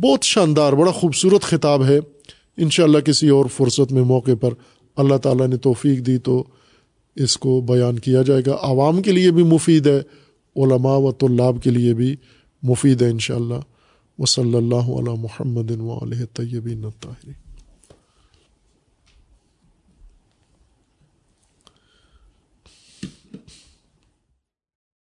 بہت 0.00 0.22
شاندار، 0.22 0.72
بڑا 0.72 0.92
خوبصورت 0.92 1.42
خطاب 1.42 1.84
ہے۔ 1.84 2.00
ان 2.56 2.70
شاء 2.70 2.84
اللہ 2.84 2.98
کسی 2.98 3.28
اور 3.28 3.44
فرصت 3.56 3.92
میں 3.92 4.02
موقع 4.02 4.30
پر 4.40 4.50
اللہ 4.96 5.16
تعالیٰ 5.16 5.48
نے 5.48 5.56
توفیق 5.56 5.98
دی 5.98 6.18
تو 6.18 6.44
اس 7.18 7.36
کو 7.36 7.60
بیان 7.60 7.98
کیا 7.98 8.22
جائے 8.22 8.42
گا۔ 8.46 8.56
عوام 8.60 9.02
کے 9.02 9.12
لیے 9.12 9.30
بھی 9.30 9.42
مفید 9.42 9.86
ہے، 9.86 10.00
علماء 10.56 10.96
و 10.96 11.12
طلاب 11.12 11.62
کے 11.62 11.70
لیے 11.70 11.94
بھی 11.94 12.16
مفید 12.62 13.02
ہے 13.02 13.10
ان 13.10 13.18
شاء 13.18 13.34
اللہ 13.34 13.60
و 14.18 14.26
صلی 14.26 14.54
اللہ 14.54 14.90
علیہ 14.98 15.14
محمد 15.18 15.70
و 15.70 15.98
علیہ 16.02 16.24
طیبین 16.34 16.82
طاہری 17.00 17.47